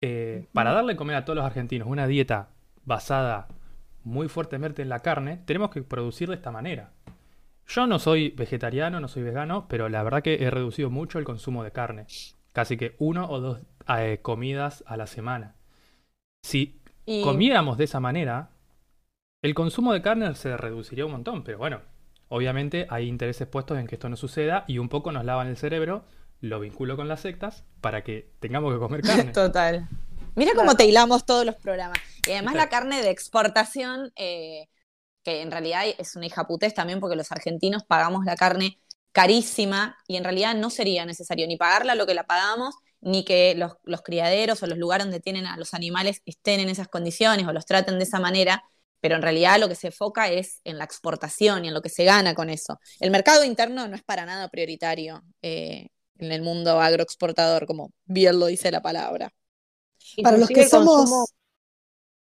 eh, 0.00 0.46
para 0.52 0.72
darle 0.72 0.94
de 0.94 0.96
comer 0.96 1.16
a 1.16 1.24
todos 1.24 1.36
los 1.36 1.44
argentinos 1.44 1.86
una 1.86 2.06
dieta 2.06 2.48
basada 2.84 3.48
muy 4.02 4.28
fuertemente 4.28 4.80
en 4.80 4.88
la 4.88 5.00
carne, 5.00 5.42
tenemos 5.44 5.70
que 5.70 5.82
producir 5.82 6.28
de 6.28 6.36
esta 6.36 6.50
manera. 6.50 6.92
Yo 7.66 7.86
no 7.86 7.98
soy 7.98 8.30
vegetariano, 8.30 8.98
no 8.98 9.08
soy 9.08 9.22
vegano, 9.22 9.66
pero 9.68 9.88
la 9.88 10.02
verdad 10.02 10.22
que 10.22 10.42
he 10.42 10.50
reducido 10.50 10.90
mucho 10.90 11.18
el 11.18 11.24
consumo 11.24 11.62
de 11.62 11.70
carne. 11.70 12.06
Casi 12.52 12.76
que 12.76 12.96
uno 12.98 13.28
o 13.30 13.40
dos 13.40 13.60
eh, 13.96 14.18
comidas 14.22 14.82
a 14.86 14.96
la 14.96 15.06
semana. 15.06 15.54
Si 16.42 16.80
Y 17.06 17.22
comiéramos 17.22 17.76
de 17.76 17.84
esa 17.84 18.00
manera, 18.00 18.50
el 19.42 19.54
consumo 19.54 19.92
de 19.92 20.02
carne 20.02 20.34
se 20.34 20.56
reduciría 20.56 21.06
un 21.06 21.12
montón, 21.12 21.44
pero 21.44 21.58
bueno, 21.58 21.82
obviamente 22.28 22.86
hay 22.90 23.08
intereses 23.08 23.46
puestos 23.48 23.78
en 23.78 23.86
que 23.86 23.94
esto 23.94 24.08
no 24.08 24.16
suceda 24.16 24.64
y 24.68 24.78
un 24.78 24.88
poco 24.88 25.12
nos 25.12 25.24
lavan 25.24 25.48
el 25.48 25.56
cerebro, 25.56 26.04
lo 26.40 26.60
vinculo 26.60 26.96
con 26.96 27.08
las 27.08 27.20
sectas, 27.20 27.64
para 27.80 28.02
que 28.02 28.30
tengamos 28.40 28.72
que 28.72 28.78
comer 28.78 29.02
carne. 29.02 29.24
Total. 29.32 29.88
Mira 30.34 30.52
cómo 30.54 30.74
te 30.74 30.84
hilamos 30.84 31.26
todos 31.26 31.44
los 31.44 31.56
programas. 31.56 31.98
Y 32.26 32.32
además 32.32 32.54
la 32.54 32.68
carne 32.68 33.02
de 33.02 33.10
exportación, 33.10 34.12
eh, 34.16 34.68
que 35.22 35.42
en 35.42 35.50
realidad 35.50 35.84
es 35.98 36.16
una 36.16 36.26
hija 36.26 36.46
putés 36.46 36.74
también 36.74 37.00
porque 37.00 37.16
los 37.16 37.32
argentinos 37.32 37.84
pagamos 37.84 38.24
la 38.24 38.36
carne 38.36 38.78
carísima 39.12 39.98
y 40.06 40.16
en 40.16 40.24
realidad 40.24 40.54
no 40.54 40.70
sería 40.70 41.04
necesario 41.04 41.46
ni 41.46 41.56
pagarla 41.56 41.94
lo 41.94 42.06
que 42.06 42.14
la 42.14 42.24
pagamos, 42.24 42.76
ni 43.00 43.24
que 43.24 43.54
los, 43.56 43.72
los 43.84 44.02
criaderos 44.02 44.62
o 44.62 44.66
los 44.66 44.78
lugares 44.78 45.06
donde 45.06 45.20
tienen 45.20 45.46
a 45.46 45.56
los 45.56 45.74
animales 45.74 46.22
estén 46.26 46.60
en 46.60 46.68
esas 46.68 46.88
condiciones 46.88 47.46
o 47.46 47.52
los 47.52 47.66
traten 47.66 47.98
de 47.98 48.04
esa 48.04 48.20
manera. 48.20 48.62
Pero 49.00 49.16
en 49.16 49.22
realidad 49.22 49.58
lo 49.58 49.68
que 49.68 49.74
se 49.74 49.88
enfoca 49.88 50.30
es 50.30 50.60
en 50.64 50.78
la 50.78 50.84
exportación 50.84 51.64
y 51.64 51.68
en 51.68 51.74
lo 51.74 51.82
que 51.82 51.88
se 51.88 52.04
gana 52.04 52.34
con 52.34 52.50
eso. 52.50 52.78
El 53.00 53.10
mercado 53.10 53.44
interno 53.44 53.88
no 53.88 53.96
es 53.96 54.02
para 54.02 54.26
nada 54.26 54.48
prioritario 54.48 55.22
eh, 55.42 55.88
en 56.18 56.32
el 56.32 56.42
mundo 56.42 56.80
agroexportador, 56.80 57.66
como 57.66 57.92
bien 58.04 58.38
lo 58.38 58.46
dice 58.46 58.70
la 58.70 58.82
palabra. 58.82 59.30
Para 60.22 60.36
los 60.38 60.48
que 60.48 60.62
consumo- 60.62 60.96
somos, 60.96 61.34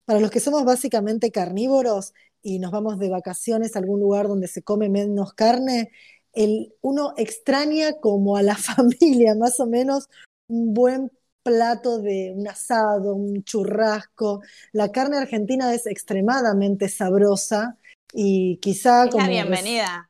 para 0.05 0.19
los 0.19 0.31
que 0.31 0.39
somos 0.39 0.65
básicamente 0.65 1.31
carnívoros 1.31 2.13
y 2.41 2.59
nos 2.59 2.71
vamos 2.71 2.99
de 2.99 3.09
vacaciones 3.09 3.75
a 3.75 3.79
algún 3.79 3.99
lugar 3.99 4.27
donde 4.27 4.47
se 4.47 4.63
come 4.63 4.89
menos 4.89 5.33
carne, 5.33 5.91
el, 6.33 6.73
uno 6.81 7.13
extraña 7.17 7.93
como 8.01 8.35
a 8.37 8.43
la 8.43 8.55
familia, 8.57 9.35
más 9.35 9.59
o 9.59 9.65
menos, 9.67 10.07
un 10.47 10.73
buen 10.73 11.11
plato 11.43 11.99
de 11.99 12.33
un 12.35 12.47
asado, 12.47 13.15
un 13.15 13.43
churrasco. 13.43 14.41
La 14.71 14.91
carne 14.91 15.17
argentina 15.17 15.73
es 15.73 15.85
extremadamente 15.85 16.89
sabrosa 16.89 17.77
y 18.13 18.57
quizá 18.57 19.05
Es 19.05 19.11
como 19.11 19.23
la 19.25 19.29
bienvenida. 19.29 20.09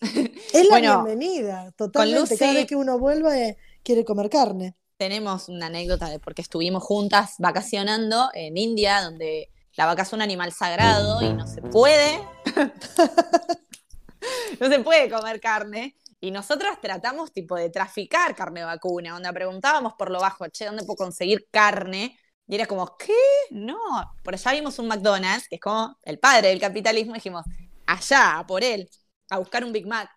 Es 0.02 0.64
la 0.64 0.70
Bueno, 0.70 1.04
bienvenida, 1.04 1.72
totalmente. 1.76 2.20
Lucy- 2.20 2.38
Cada 2.38 2.54
vez 2.54 2.66
que 2.66 2.76
uno 2.76 2.98
vuelve 2.98 3.56
quiere 3.82 4.04
comer 4.04 4.28
carne. 4.28 4.74
Tenemos 4.96 5.48
una 5.48 5.66
anécdota 5.66 6.08
de 6.08 6.18
porque 6.18 6.42
estuvimos 6.42 6.82
juntas 6.82 7.34
vacacionando 7.38 8.28
en 8.34 8.56
India, 8.56 9.02
donde 9.02 9.50
la 9.76 9.86
vaca 9.86 10.02
es 10.02 10.12
un 10.12 10.22
animal 10.22 10.52
sagrado 10.52 11.22
y 11.22 11.32
no 11.32 11.46
se 11.46 11.62
puede, 11.62 12.20
no 14.60 14.68
se 14.68 14.78
puede 14.80 15.10
comer 15.10 15.40
carne. 15.40 15.96
Y 16.24 16.30
nosotras 16.30 16.80
tratamos 16.80 17.34
tipo 17.34 17.54
de 17.54 17.68
traficar 17.68 18.34
carne 18.34 18.64
vacuna, 18.64 19.12
donde 19.12 19.30
preguntábamos 19.30 19.92
por 19.92 20.10
lo 20.10 20.20
bajo, 20.20 20.48
che, 20.48 20.64
¿dónde 20.64 20.82
puedo 20.82 20.96
conseguir 20.96 21.46
carne? 21.50 22.18
Y 22.48 22.54
era 22.54 22.64
como, 22.64 22.96
¿qué? 22.96 23.12
No. 23.50 23.76
Por 24.22 24.32
allá 24.32 24.52
vimos 24.52 24.78
un 24.78 24.88
McDonald's, 24.88 25.46
que 25.50 25.56
es 25.56 25.60
como 25.60 25.98
el 26.02 26.18
padre 26.18 26.48
del 26.48 26.58
capitalismo, 26.58 27.12
y 27.12 27.16
dijimos, 27.16 27.44
allá, 27.84 28.38
a 28.38 28.46
por 28.46 28.64
él, 28.64 28.88
a 29.28 29.38
buscar 29.38 29.64
un 29.66 29.72
Big 29.72 29.86
Mac. 29.86 30.08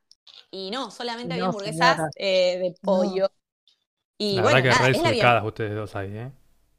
Y 0.50 0.72
no, 0.72 0.92
solamente 0.92 1.34
había 1.34 1.44
No, 1.44 1.50
hamburguesas 1.50 2.00
eh, 2.16 2.58
de 2.58 2.76
pollo. 2.82 3.30
Y 4.18 4.38
La 4.38 4.44
bueno, 4.44 4.56
verdad 4.56 4.64
que 4.64 4.76
nada, 4.76 5.02
re 5.04 5.18
es 5.18 5.24
la 5.24 5.44
ustedes 5.44 5.76
dos 5.76 5.94
ahí, 5.98 6.18
¿eh? 6.18 6.32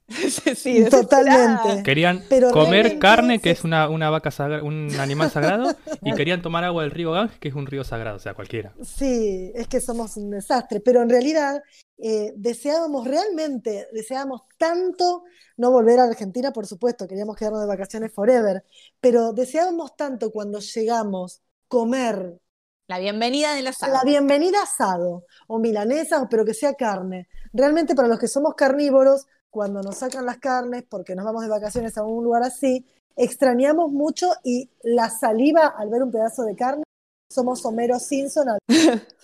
Sí, 0.56 0.84
Totalmente. 0.88 1.82
Querían 1.82 2.24
Pero 2.28 2.50
comer 2.50 2.98
carne, 2.98 3.40
que 3.40 3.50
es- 3.50 3.58
es 3.58 3.64
una, 3.64 3.88
una 3.88 4.10
vaca 4.10 4.30
sagra- 4.30 4.62
un 4.62 4.98
animal 4.98 5.30
sagrado, 5.30 5.76
y 6.02 6.14
querían 6.14 6.42
tomar 6.42 6.64
agua 6.64 6.82
del 6.82 6.92
río 6.92 7.12
Ganges, 7.12 7.38
que 7.38 7.48
es 7.48 7.54
un 7.54 7.66
río 7.66 7.84
sagrado, 7.84 8.16
o 8.16 8.20
sea, 8.20 8.34
cualquiera. 8.34 8.72
Sí, 8.84 9.50
es 9.54 9.66
que 9.66 9.80
somos 9.80 10.16
un 10.16 10.30
desastre, 10.30 10.80
pero 10.80 11.02
en 11.02 11.08
realidad 11.10 11.60
eh, 11.98 12.32
deseábamos 12.36 13.06
realmente, 13.08 13.88
deseábamos 13.92 14.42
tanto 14.56 15.24
no 15.56 15.72
volver 15.72 15.98
a 15.98 16.04
Argentina, 16.04 16.52
por 16.52 16.66
supuesto, 16.66 17.08
queríamos 17.08 17.34
quedarnos 17.36 17.60
de 17.62 17.66
vacaciones 17.66 18.12
forever, 18.12 18.64
pero 19.00 19.32
deseábamos 19.32 19.96
tanto 19.96 20.30
cuando 20.30 20.60
llegamos 20.60 21.42
comer 21.66 22.38
La 22.86 22.98
bienvenida 23.00 23.54
de 23.54 23.62
la 23.62 23.70
la 23.70 23.72
sala. 23.72 24.02
bienvenida 24.04 24.62
asado 24.62 25.24
o 25.48 25.58
milanesa, 25.58 26.26
pero 26.30 26.44
que 26.44 26.54
sea 26.54 26.74
carne. 26.74 27.28
Realmente 27.52 27.94
para 27.94 28.08
los 28.08 28.18
que 28.18 28.28
somos 28.28 28.54
carnívoros, 28.54 29.26
cuando 29.50 29.82
nos 29.82 29.96
sacan 29.98 30.26
las 30.26 30.38
carnes, 30.38 30.84
porque 30.88 31.14
nos 31.14 31.24
vamos 31.24 31.42
de 31.42 31.48
vacaciones 31.48 31.96
a 31.98 32.04
un 32.04 32.24
lugar 32.24 32.42
así, 32.42 32.84
extrañamos 33.16 33.90
mucho 33.90 34.30
y 34.44 34.70
la 34.82 35.10
saliva 35.10 35.66
al 35.66 35.88
ver 35.90 36.02
un 36.02 36.10
pedazo 36.12 36.42
de 36.44 36.54
carne, 36.56 36.84
somos 37.30 37.64
Homero 37.64 37.98
Simpson 37.98 38.48
al 38.50 38.58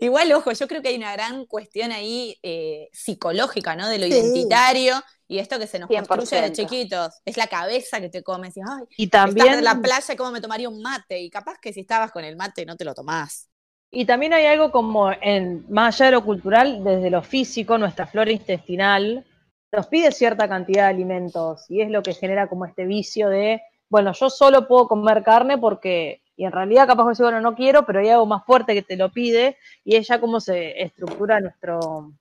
Igual, 0.00 0.32
ojo, 0.32 0.50
yo 0.52 0.66
creo 0.66 0.82
que 0.82 0.88
hay 0.88 0.96
una 0.96 1.12
gran 1.12 1.46
cuestión 1.46 1.92
ahí 1.92 2.36
eh, 2.42 2.88
psicológica, 2.92 3.76
¿no? 3.76 3.88
De 3.88 3.98
lo 3.98 4.06
Sí. 4.06 4.12
identitario 4.14 4.94
y 5.28 5.38
esto 5.38 5.58
que 5.60 5.68
se 5.68 5.78
nos 5.78 5.88
100%. 5.88 6.08
construye 6.08 6.42
de 6.42 6.52
chiquitos. 6.52 7.14
Es 7.24 7.36
la 7.36 7.46
cabeza 7.46 8.00
que 8.00 8.08
te 8.08 8.22
comes. 8.24 8.56
Y, 8.56 8.60
ay, 8.60 8.84
Y 8.96 9.04
estás 9.04 9.26
también, 9.26 9.54
en 9.54 9.64
la 9.64 9.80
playa, 9.80 10.16
¿cómo 10.16 10.32
me 10.32 10.40
tomaría 10.40 10.68
un 10.68 10.82
mate? 10.82 11.20
Y 11.20 11.30
capaz 11.30 11.58
que 11.60 11.72
si 11.72 11.80
estabas 11.80 12.10
con 12.10 12.24
el 12.24 12.36
mate 12.36 12.66
no 12.66 12.76
te 12.76 12.84
lo 12.84 12.94
tomás. 12.94 13.48
y 13.92 14.04
también 14.06 14.32
hay 14.32 14.46
algo 14.46 14.70
como 14.72 15.10
en, 15.12 15.64
más 15.68 15.96
allá 15.96 16.06
de 16.06 16.12
lo 16.12 16.24
cultural, 16.24 16.82
desde 16.84 17.10
lo 17.10 17.22
físico, 17.22 17.78
nuestra 17.78 18.06
flora 18.06 18.30
intestinal 18.32 19.24
nos 19.72 19.86
pide 19.86 20.12
cierta 20.12 20.48
cantidad 20.48 20.84
de 20.84 20.90
alimentos 20.90 21.70
y 21.70 21.80
es 21.80 21.90
lo 21.90 22.02
que 22.02 22.14
genera 22.14 22.48
como 22.48 22.64
este 22.64 22.84
vicio 22.84 23.28
de, 23.28 23.62
bueno, 23.88 24.12
yo 24.12 24.30
solo 24.30 24.66
puedo 24.66 24.88
comer 24.88 25.22
carne 25.22 25.58
porque, 25.58 26.22
y 26.36 26.44
en 26.44 26.52
realidad 26.52 26.86
capaz 26.86 27.16
que 27.16 27.22
bueno, 27.22 27.40
no 27.40 27.54
quiero, 27.54 27.86
pero 27.86 28.00
hay 28.00 28.08
algo 28.08 28.26
más 28.26 28.44
fuerte 28.44 28.74
que 28.74 28.82
te 28.82 28.96
lo 28.96 29.10
pide 29.10 29.56
y 29.84 29.96
es 29.96 30.08
ya 30.08 30.20
cómo 30.20 30.40
se 30.40 30.82
estructura 30.82 31.40
nuestro, 31.40 32.12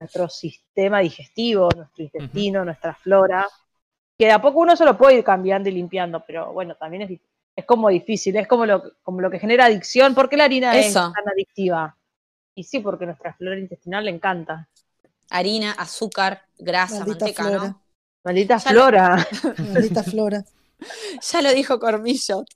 nuestro 0.00 0.28
sistema 0.28 1.00
digestivo, 1.00 1.68
nuestro 1.74 2.04
intestino, 2.04 2.64
nuestra 2.64 2.94
flora, 2.94 3.46
que 4.18 4.26
de 4.26 4.32
a 4.32 4.40
poco 4.40 4.60
uno 4.60 4.74
se 4.74 4.84
lo 4.84 4.96
puede 4.96 5.18
ir 5.18 5.24
cambiando 5.24 5.68
y 5.68 5.72
limpiando, 5.72 6.24
pero 6.26 6.52
bueno, 6.52 6.74
también 6.76 7.02
es, 7.02 7.20
es 7.54 7.64
como 7.64 7.88
difícil, 7.88 8.36
es 8.36 8.48
como 8.48 8.64
lo, 8.66 8.94
como 9.02 9.20
lo 9.20 9.30
que 9.30 9.38
genera 9.38 9.66
adicción. 9.66 10.14
¿Por 10.14 10.28
qué 10.28 10.36
la 10.36 10.44
harina 10.44 10.76
es 10.76 10.92
tan 10.94 11.12
adictiva? 11.30 11.96
Y 12.54 12.64
sí, 12.64 12.80
porque 12.80 13.06
nuestra 13.06 13.34
flora 13.34 13.58
intestinal 13.58 14.04
le 14.04 14.10
encanta. 14.10 14.68
Harina, 15.30 15.72
azúcar, 15.72 16.42
grasa, 16.58 17.00
Maldita 17.00 17.24
manteca, 17.26 17.42
flora. 17.44 17.58
¿no? 17.68 17.82
Maldita 18.24 18.56
Ya 18.58 18.72
lo- 18.72 18.80
flora. 18.80 19.28
maldita 19.72 20.02
flora. 20.02 20.44
Ya 21.32 21.42
lo 21.42 21.52
dijo 21.52 21.80
Cormillot. 21.80 22.46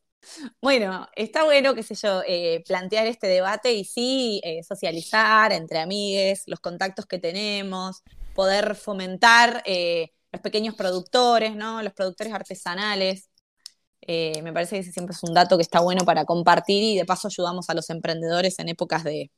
Bueno, 0.60 1.08
está 1.16 1.42
bueno, 1.42 1.74
qué 1.74 1.82
sé 1.82 1.96
yo, 1.96 2.22
eh, 2.24 2.62
plantear 2.66 3.06
este 3.08 3.26
debate 3.26 3.72
y 3.72 3.84
sí 3.84 4.40
eh, 4.44 4.62
socializar 4.62 5.50
entre 5.52 5.80
amigues, 5.80 6.44
los 6.46 6.60
contactos 6.60 7.06
que 7.06 7.18
tenemos, 7.18 8.02
poder 8.32 8.76
fomentar 8.76 9.62
eh, 9.66 10.12
los 10.30 10.40
pequeños 10.40 10.76
productores, 10.76 11.56
¿no? 11.56 11.82
Los 11.82 11.92
productores 11.94 12.32
artesanales. 12.32 13.28
Eh, 14.02 14.40
me 14.42 14.52
parece 14.52 14.76
que 14.76 14.82
ese 14.82 14.92
siempre 14.92 15.14
es 15.14 15.22
un 15.24 15.34
dato 15.34 15.56
que 15.56 15.62
está 15.62 15.80
bueno 15.80 16.04
para 16.04 16.24
compartir 16.24 16.82
y 16.82 16.96
de 16.96 17.04
paso 17.04 17.26
ayudamos 17.26 17.68
a 17.70 17.74
los 17.74 17.90
emprendedores 17.90 18.58
en 18.60 18.68
épocas 18.68 19.02
de 19.04 19.30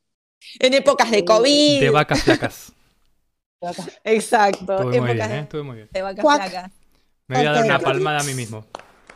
en 0.59 0.75
épocas 0.75 1.11
de 1.11 1.25
COVID. 1.25 1.81
De 1.81 1.91
vacas 1.91 2.23
flacas. 2.23 2.73
Exacto, 4.05 4.75
Estuve 4.75 5.01
muy 5.01 5.15
bien, 5.15 5.31
¿eh? 5.31 5.35
de, 5.35 5.41
Estuve 5.41 5.63
muy 5.63 5.77
bien. 5.77 5.89
de 5.93 6.17
Cuac. 6.21 6.73
Me 7.27 7.37
voy 7.37 7.47
a 7.47 7.53
dar 7.53 7.65
una 7.65 7.79
palmada 7.79 8.21
a 8.21 8.25
mí 8.25 8.35
mismo. 8.35 8.67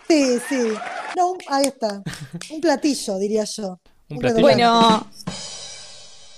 Sí, 0.09 0.39
sí. 0.49 0.73
No, 1.17 1.37
ahí 1.49 1.67
está. 1.67 2.03
Un 2.51 2.61
platillo, 2.61 3.19
diría 3.19 3.45
yo. 3.45 3.81
Un 4.09 4.17
Un 4.17 4.19
platillo. 4.19 4.41
Bueno, 4.41 5.11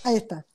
Ahí 0.03 0.17
está. 0.17 0.47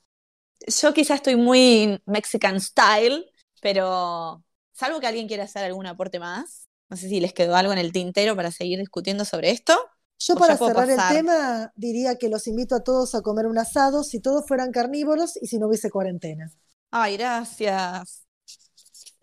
yo 0.66 0.92
quizás 0.92 1.16
estoy 1.16 1.36
muy 1.36 2.02
Mexican 2.06 2.60
style, 2.60 3.24
pero 3.60 4.44
salvo 4.72 5.00
que 5.00 5.06
alguien 5.06 5.28
quiera 5.28 5.44
hacer 5.44 5.64
algún 5.64 5.86
aporte 5.86 6.18
más, 6.18 6.68
no 6.88 6.96
sé 6.96 7.08
si 7.08 7.20
les 7.20 7.32
quedó 7.32 7.56
algo 7.56 7.72
en 7.72 7.78
el 7.78 7.92
tintero 7.92 8.36
para 8.36 8.50
seguir 8.50 8.78
discutiendo 8.78 9.24
sobre 9.24 9.50
esto. 9.50 9.74
Yo 10.18 10.34
para 10.36 10.56
cerrar 10.56 10.88
pasar. 10.88 11.12
el 11.12 11.18
tema 11.18 11.72
diría 11.76 12.16
que 12.16 12.28
los 12.28 12.46
invito 12.46 12.74
a 12.74 12.82
todos 12.82 13.14
a 13.14 13.22
comer 13.22 13.46
un 13.46 13.58
asado 13.58 14.02
si 14.02 14.20
todos 14.20 14.46
fueran 14.46 14.72
carnívoros 14.72 15.36
y 15.40 15.46
si 15.46 15.58
no 15.58 15.66
hubiese 15.68 15.90
cuarentena. 15.90 16.52
Ay, 16.90 17.16
gracias. 17.16 18.22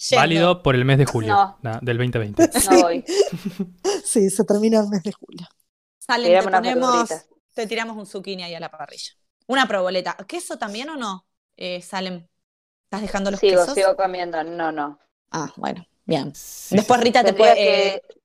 Yendo. 0.09 0.21
Válido 0.21 0.63
por 0.63 0.75
el 0.75 0.83
mes 0.85 0.97
de 0.97 1.05
julio 1.05 1.33
No. 1.33 1.57
na- 1.61 1.79
del 1.81 1.97
2020. 1.97 2.49
No 2.71 2.81
voy. 2.81 3.05
Sí, 4.03 4.29
se 4.29 4.43
termina 4.43 4.81
el 4.81 4.89
mes 4.89 5.01
de 5.03 5.11
julio. 5.13 5.47
Salen, 5.99 6.43
te 6.43 6.49
ponemos, 6.51 7.09
te 7.53 7.67
tiramos 7.67 7.95
un 7.97 8.05
zucchini 8.05 8.43
ahí 8.43 8.53
a 8.53 8.59
la 8.59 8.69
parrilla. 8.69 9.13
Una 9.47 9.67
proboleta. 9.67 10.15
¿Queso 10.27 10.57
también 10.57 10.89
o 10.89 10.97
no? 10.97 11.25
Eh, 11.55 11.81
Salem. 11.81 12.27
¿Estás 12.85 13.01
dejando 13.01 13.31
los 13.31 13.39
Sigo, 13.39 13.61
quesos? 13.61 13.73
sigo 13.75 13.95
comiendo. 13.95 14.43
No, 14.43 14.71
no. 14.71 14.99
Ah, 15.31 15.51
bueno, 15.55 15.85
bien. 16.05 16.33
Sí, 16.35 16.75
Después 16.75 16.99
sí. 16.99 17.05
Rita 17.05 17.21
te 17.23 17.27
Tendría 17.33 17.53
puede. 17.53 17.87
eh, 17.95 18.01
que- 18.07 18.21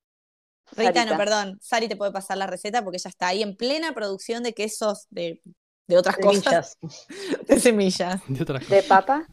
Rita, 0.84 1.05
no, 1.07 1.16
perdón. 1.16 1.59
Sari 1.62 1.89
te 1.89 1.97
puede 1.97 2.11
pasar 2.12 2.36
la 2.39 2.47
receta 2.47 2.82
porque 2.82 2.97
ella 2.99 3.09
está 3.09 3.28
ahí 3.28 3.43
en 3.43 3.57
plena 3.57 3.93
producción 3.95 4.43
de 4.43 4.53
quesos 4.53 5.07
de, 5.11 5.41
de 5.89 5.97
otras 5.97 6.16
Semillas. 6.16 6.76
cosas. 6.80 7.07
De 7.49 7.59
semillas. 7.59 8.20
De 8.28 8.43
otra 8.43 8.61
cosa. 8.61 8.74
¿De 8.74 8.82
papa? 8.82 9.26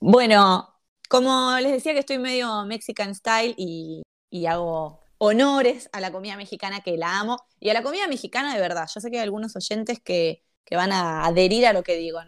Bueno, 0.00 0.68
como 1.08 1.56
les 1.58 1.72
decía 1.72 1.92
que 1.94 2.00
estoy 2.00 2.18
medio 2.18 2.64
Mexican 2.64 3.14
style 3.14 3.54
y, 3.56 4.02
y 4.30 4.46
hago 4.46 5.00
honores 5.18 5.88
a 5.92 6.00
la 6.00 6.12
comida 6.12 6.36
mexicana 6.36 6.80
que 6.80 6.96
la 6.96 7.18
amo 7.18 7.38
y 7.58 7.70
a 7.70 7.74
la 7.74 7.82
comida 7.82 8.06
mexicana 8.06 8.54
de 8.54 8.60
verdad. 8.60 8.86
Yo 8.94 9.00
sé 9.00 9.10
que 9.10 9.16
hay 9.16 9.22
algunos 9.22 9.56
oyentes 9.56 9.98
que, 10.00 10.44
que 10.64 10.76
van 10.76 10.92
a 10.92 11.24
adherir 11.24 11.66
a 11.66 11.72
lo 11.72 11.82
que 11.82 11.96
digo. 11.96 12.20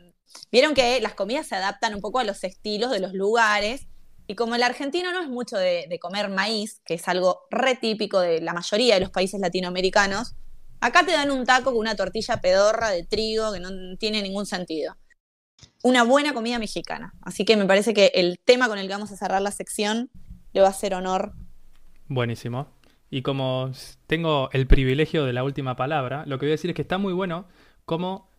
Vieron 0.51 0.75
que 0.75 1.01
las 1.01 1.15
comidas 1.15 1.47
se 1.47 1.57
adaptan 1.57 1.95
un 1.95 2.01
poco 2.01 2.19
a 2.19 2.25
los 2.25 2.43
estilos 2.43 2.91
de 2.91 3.01
los 3.01 3.13
lugares 3.13 3.87
y 4.27 4.35
como 4.35 4.55
el 4.55 4.63
argentino 4.63 5.13
no 5.13 5.21
es 5.21 5.29
mucho 5.29 5.57
de, 5.57 5.87
de 5.89 5.99
comer 5.99 6.29
maíz, 6.31 6.81
que 6.85 6.95
es 6.95 7.09
algo 7.09 7.43
re 7.51 7.77
típico 7.77 8.21
de 8.21 8.41
la 8.41 8.53
mayoría 8.55 8.95
de 8.95 9.01
los 9.01 9.11
países 9.11 9.41
latinoamericanos, 9.41 10.35
acá 10.81 11.05
te 11.05 11.13
dan 11.13 11.31
un 11.31 11.45
taco 11.45 11.71
con 11.71 11.81
una 11.81 11.97
tortilla 11.97 12.41
pedorra 12.41 12.91
de 12.91 13.05
trigo 13.05 13.53
que 13.53 13.61
no 13.61 13.71
tiene 13.99 14.23
ningún 14.23 14.47
sentido 14.47 14.97
una 15.83 16.03
buena 16.05 16.35
comida 16.35 16.59
mexicana. 16.59 17.15
Así 17.23 17.45
que 17.45 17.57
me 17.57 17.67
parece 17.67 17.95
que 17.95 18.13
el 18.15 18.39
tema 18.45 18.69
con 18.69 18.79
el 18.79 18.87
que 18.87 18.95
vamos 18.95 19.13
a 19.13 19.17
cerrar 19.17 19.43
la 19.43 19.51
sección 19.51 20.11
le 20.53 20.61
va 20.61 20.69
a 20.69 20.71
hacer 20.71 20.95
honor. 20.95 21.33
Buenísimo. 22.09 22.69
Y 23.11 23.23
como 23.23 23.71
tengo 24.07 24.51
el 24.53 24.67
privilegio 24.67 25.25
de 25.25 25.33
la 25.33 25.45
última 25.45 25.77
palabra, 25.77 26.25
lo 26.27 26.39
que 26.39 26.47
voy 26.47 26.51
a 26.51 26.55
decir 26.55 26.71
es 26.71 26.77
que 26.77 26.83
está 26.83 26.99
muy 26.99 27.13
bueno 27.13 27.47
cómo 27.85 28.31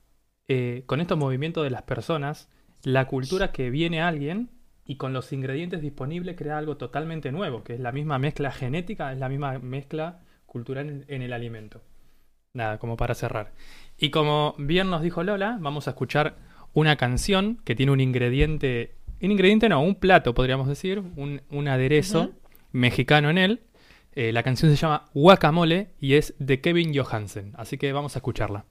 eh, 0.48 0.84
con 0.86 1.02
estos 1.02 1.18
movimientos 1.18 1.64
de 1.64 1.70
las 1.70 1.84
personas, 1.84 2.50
la 2.84 3.08
cultura 3.08 3.52
que 3.52 3.70
viene 3.70 4.02
alguien 4.02 4.52
y 4.86 4.98
con 4.98 5.14
los 5.14 5.32
ingredientes 5.34 5.82
disponibles 5.82 6.36
crea 6.36 6.58
algo 6.58 6.78
totalmente 6.78 7.32
nuevo, 7.32 7.64
que 7.64 7.74
es 7.74 7.80
la 7.80 7.92
misma 7.92 8.20
mezcla 8.20 8.52
genética, 8.52 9.12
es 9.12 9.20
la 9.20 9.30
misma 9.30 9.60
mezcla 9.60 10.22
cultural 10.46 10.90
en, 10.90 11.06
en 11.08 11.22
el 11.22 11.34
alimento. 11.34 11.82
Nada, 12.60 12.78
como 12.78 12.98
para 12.98 13.16
cerrar. 13.16 13.54
Y 13.98 14.10
como 14.10 14.54
bien 14.58 14.90
nos 14.90 15.02
dijo 15.02 15.24
Lola, 15.24 15.58
vamos 15.62 15.88
a 15.88 15.92
escuchar 15.92 16.36
una 16.74 16.98
canción 16.98 17.62
que 17.64 17.74
tiene 17.74 17.94
un 17.94 18.02
ingrediente, 18.02 18.96
un 19.22 19.32
ingrediente 19.32 19.70
no, 19.70 19.82
un 19.82 19.96
plato 19.96 20.34
podríamos 20.34 20.68
decir, 20.68 21.02
un, 21.16 21.42
un 21.50 21.68
aderezo 21.70 22.32
mexicano 22.74 23.30
en 23.30 23.38
él. 23.38 23.62
Eh, 24.12 24.34
la 24.34 24.44
canción 24.44 24.70
se 24.70 24.76
llama 24.76 25.06
Guacamole 25.14 25.92
y 26.02 26.16
es 26.16 26.34
de 26.38 26.60
Kevin 26.60 26.94
Johansen, 26.94 27.54
así 27.56 27.78
que 27.78 27.94
vamos 27.94 28.18
a 28.18 28.20
escucharla. 28.20 28.66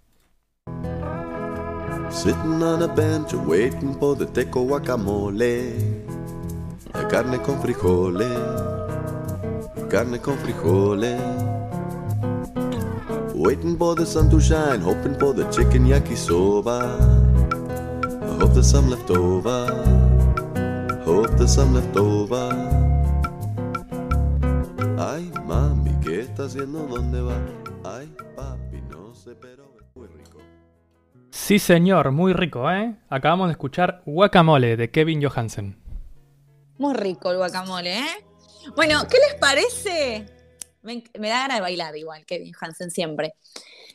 Sitting 2.10 2.62
on 2.62 2.82
a 2.82 2.88
bench 2.88 3.32
waiting 3.46 3.94
for 3.98 4.18
the 4.18 4.26
teco 4.26 4.64
guacamole. 4.64 5.72
La 6.92 7.08
carne 7.08 7.38
con 7.38 7.58
frijoles, 7.62 8.38
carne 9.88 10.18
con 10.20 10.36
frijoles. 10.36 11.57
Waiting 13.38 13.78
for 13.78 13.94
the 13.94 14.04
sun 14.04 14.28
to 14.30 14.40
shine, 14.40 14.80
hoping 14.80 15.14
for 15.16 15.32
the 15.32 15.44
chicken 15.52 15.86
yakisoba. 15.86 16.98
I 18.20 18.36
hope 18.40 18.52
there's 18.52 18.68
some 18.68 18.90
left 18.90 19.08
over. 19.12 19.70
Hope 21.04 21.30
there's 21.36 21.54
some 21.54 21.72
left 21.72 21.96
over. 21.96 22.50
Ay, 24.98 25.30
mami, 25.46 25.92
¿qué 26.02 26.22
está 26.22 26.46
haciendo? 26.46 26.80
¿Dónde 26.88 27.20
va? 27.20 27.38
Ay, 27.84 28.12
papi, 28.34 28.82
no 28.90 29.14
sé, 29.14 29.36
pero 29.40 29.72
es 29.78 29.86
muy 29.94 30.08
rico. 30.08 30.38
Sí, 31.30 31.60
señor, 31.60 32.10
muy 32.10 32.32
rico, 32.32 32.68
¿eh? 32.68 32.96
Acabamos 33.08 33.46
de 33.46 33.52
escuchar 33.52 34.02
Guacamole 34.04 34.76
de 34.76 34.90
Kevin 34.90 35.22
Johansen. 35.22 35.78
Muy 36.76 36.92
rico 36.94 37.30
el 37.30 37.36
guacamole, 37.36 38.00
¿eh? 38.00 38.24
Bueno, 38.74 39.06
¿qué 39.08 39.18
les 39.18 39.38
parece? 39.38 40.37
Me, 40.82 41.02
da 41.28 41.40
ganas 41.40 41.56
de 41.56 41.60
bailar 41.60 41.96
igual, 41.96 42.24
Kevin 42.26 42.52
Hansen 42.60 42.90
siempre. 42.90 43.34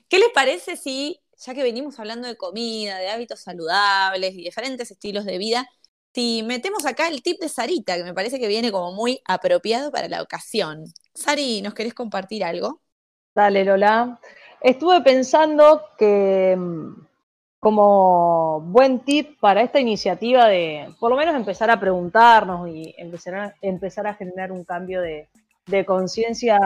¿Qué 0.09 0.19
les 0.19 0.29
parece 0.29 0.75
si, 0.75 1.19
ya 1.37 1.53
que 1.53 1.63
venimos 1.63 1.99
hablando 1.99 2.27
de 2.27 2.37
comida, 2.37 2.97
de 2.97 3.09
hábitos 3.09 3.41
saludables 3.41 4.33
y 4.33 4.43
diferentes 4.43 4.91
estilos 4.91 5.25
de 5.25 5.37
vida, 5.37 5.67
si 6.13 6.43
metemos 6.43 6.85
acá 6.85 7.07
el 7.07 7.23
tip 7.23 7.39
de 7.39 7.49
Sarita, 7.49 7.95
que 7.97 8.03
me 8.03 8.13
parece 8.13 8.39
que 8.39 8.47
viene 8.47 8.71
como 8.71 8.91
muy 8.91 9.19
apropiado 9.25 9.91
para 9.91 10.07
la 10.07 10.21
ocasión? 10.21 10.85
Sari, 11.15 11.61
¿nos 11.61 11.73
querés 11.73 11.93
compartir 11.93 12.43
algo? 12.43 12.81
Dale, 13.33 13.65
Lola. 13.65 14.19
Estuve 14.61 15.01
pensando 15.01 15.83
que 15.97 16.55
mm, 16.55 17.05
como 17.59 18.61
buen 18.61 18.99
tip 18.99 19.39
para 19.39 19.61
esta 19.61 19.79
iniciativa 19.79 20.47
de 20.47 20.93
por 20.99 21.09
lo 21.09 21.17
menos 21.17 21.35
empezar 21.35 21.71
a 21.71 21.79
preguntarnos 21.79 22.67
y 22.67 22.93
empezar 22.97 23.35
a, 23.35 23.55
empezar 23.61 24.05
a 24.05 24.13
generar 24.13 24.51
un 24.51 24.63
cambio 24.63 25.01
de, 25.01 25.29
de 25.65 25.85
conciencia 25.85 26.59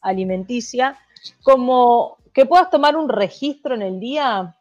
alimenticia, 0.00 0.98
como 1.42 2.18
que 2.32 2.46
puedas 2.46 2.70
tomar 2.70 2.96
un 2.96 3.08
registro 3.08 3.74
en 3.74 3.82
el 3.82 4.00
día, 4.00 4.56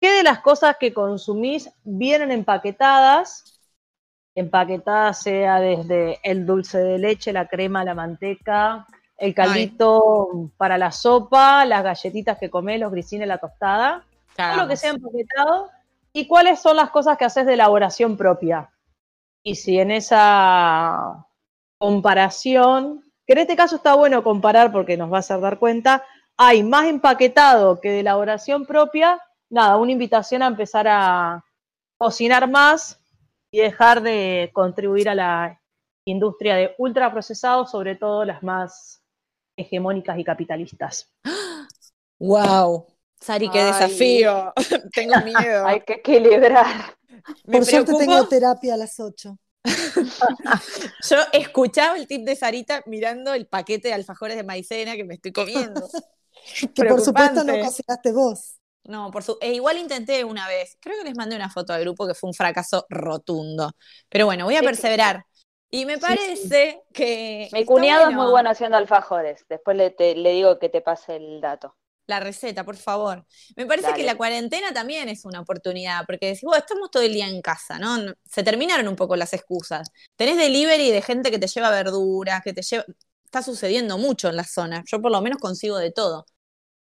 qué 0.00 0.12
de 0.12 0.22
las 0.22 0.40
cosas 0.40 0.76
que 0.78 0.94
consumís 0.94 1.70
vienen 1.84 2.30
empaquetadas, 2.30 3.60
empaquetadas 4.34 5.22
sea 5.22 5.60
desde 5.60 6.20
el 6.22 6.46
dulce 6.46 6.78
de 6.78 6.98
leche, 6.98 7.32
la 7.32 7.48
crema, 7.48 7.84
la 7.84 7.94
manteca, 7.94 8.86
el 9.18 9.34
caldito 9.34 10.50
para 10.56 10.78
la 10.78 10.92
sopa, 10.92 11.66
las 11.66 11.82
galletitas 11.82 12.38
que 12.38 12.48
comés, 12.48 12.80
los 12.80 12.92
grisines, 12.92 13.28
la 13.28 13.38
tostada, 13.38 14.04
todo 14.34 14.56
lo 14.56 14.68
que 14.68 14.76
sea 14.76 14.90
empaquetado, 14.90 15.68
y 16.12 16.26
cuáles 16.26 16.60
son 16.60 16.76
las 16.76 16.90
cosas 16.90 17.18
que 17.18 17.26
haces 17.26 17.44
de 17.44 17.54
elaboración 17.54 18.16
propia. 18.16 18.70
Y 19.42 19.56
si 19.56 19.78
en 19.78 19.90
esa 19.90 21.26
comparación, 21.80 23.02
que 23.26 23.32
en 23.32 23.38
este 23.38 23.56
caso 23.56 23.76
está 23.76 23.94
bueno 23.94 24.22
comparar 24.22 24.70
porque 24.70 24.98
nos 24.98 25.10
va 25.10 25.16
a 25.16 25.20
hacer 25.20 25.40
dar 25.40 25.58
cuenta, 25.58 26.04
hay 26.36 26.62
más 26.62 26.86
empaquetado 26.86 27.80
que 27.80 27.90
de 27.90 28.00
elaboración 28.00 28.66
propia, 28.66 29.18
nada, 29.48 29.78
una 29.78 29.92
invitación 29.92 30.42
a 30.42 30.46
empezar 30.46 30.86
a 30.88 31.42
cocinar 31.98 32.48
más 32.50 33.00
y 33.50 33.60
dejar 33.60 34.02
de 34.02 34.50
contribuir 34.52 35.08
a 35.08 35.14
la 35.14 35.60
industria 36.04 36.54
de 36.56 36.74
ultraprocesados, 36.78 37.70
sobre 37.70 37.96
todo 37.96 38.26
las 38.26 38.42
más 38.42 39.02
hegemónicas 39.56 40.18
y 40.18 40.24
capitalistas. 40.24 41.10
¡Wow! 42.18 42.86
Sari, 43.18 43.50
qué 43.50 43.60
Ay. 43.60 43.66
desafío. 43.72 44.52
Tengo 44.92 45.14
miedo. 45.24 45.66
Hay 45.66 45.80
que 45.80 45.94
equilibrar. 45.94 46.96
Me 47.44 47.58
Por 47.58 47.64
suerte 47.66 47.92
preocupo. 47.92 47.98
tengo 47.98 48.28
terapia 48.28 48.74
a 48.74 48.76
las 48.76 48.98
8. 49.00 49.36
Yo 51.08 51.16
escuchaba 51.32 51.96
el 51.96 52.06
tip 52.06 52.24
de 52.24 52.36
Sarita 52.36 52.82
mirando 52.86 53.34
el 53.34 53.46
paquete 53.46 53.88
de 53.88 53.94
alfajores 53.94 54.36
de 54.36 54.44
maicena 54.44 54.96
que 54.96 55.04
me 55.04 55.14
estoy 55.14 55.32
comiendo. 55.32 55.88
Que 56.74 56.84
por 56.86 57.02
supuesto 57.02 57.44
no 57.44 57.52
Preocupante. 57.52 57.60
cocinaste 57.60 58.12
vos. 58.12 58.54
No, 58.84 59.10
por 59.10 59.22
su... 59.22 59.36
e 59.42 59.52
igual 59.52 59.76
intenté 59.76 60.24
una 60.24 60.48
vez. 60.48 60.78
Creo 60.80 60.96
que 60.98 61.04
les 61.04 61.14
mandé 61.14 61.36
una 61.36 61.50
foto 61.50 61.74
al 61.74 61.82
grupo 61.82 62.06
que 62.06 62.14
fue 62.14 62.30
un 62.30 62.34
fracaso 62.34 62.86
rotundo. 62.88 63.72
Pero 64.08 64.24
bueno, 64.24 64.46
voy 64.46 64.56
a 64.56 64.62
perseverar. 64.62 65.24
Y 65.70 65.84
me 65.84 65.98
parece 65.98 66.80
que. 66.94 67.48
Mi 67.52 67.66
cuñado 67.66 68.08
es 68.08 68.16
muy 68.16 68.30
bueno 68.30 68.48
haciendo 68.50 68.78
alfajores. 68.78 69.44
Después 69.50 69.76
le, 69.76 69.90
te- 69.90 70.14
le 70.16 70.30
digo 70.32 70.58
que 70.58 70.70
te 70.70 70.80
pase 70.80 71.16
el 71.16 71.40
dato. 71.42 71.76
La 72.10 72.18
receta, 72.18 72.64
por 72.64 72.76
favor. 72.76 73.24
Me 73.54 73.66
parece 73.66 73.94
que 73.94 74.02
la 74.02 74.16
cuarentena 74.16 74.72
también 74.74 75.08
es 75.08 75.24
una 75.24 75.40
oportunidad, 75.40 76.04
porque 76.06 76.26
decís, 76.26 76.42
bueno, 76.42 76.58
estamos 76.58 76.90
todo 76.90 77.04
el 77.04 77.12
día 77.12 77.28
en 77.28 77.40
casa, 77.40 77.78
¿no? 77.78 77.98
No- 77.98 78.14
Se 78.28 78.42
terminaron 78.42 78.88
un 78.88 78.96
poco 78.96 79.14
las 79.14 79.32
excusas. 79.32 79.92
Tenés 80.16 80.36
delivery 80.36 80.90
de 80.90 81.02
gente 81.02 81.30
que 81.30 81.38
te 81.38 81.46
lleva 81.46 81.70
verduras, 81.70 82.42
que 82.42 82.52
te 82.52 82.62
lleva. 82.62 82.84
Está 83.24 83.42
sucediendo 83.44 83.96
mucho 83.96 84.28
en 84.28 84.34
la 84.34 84.42
zona. 84.42 84.82
Yo 84.90 85.00
por 85.00 85.12
lo 85.12 85.20
menos 85.20 85.38
consigo 85.38 85.78
de 85.78 85.92
todo. 85.92 86.26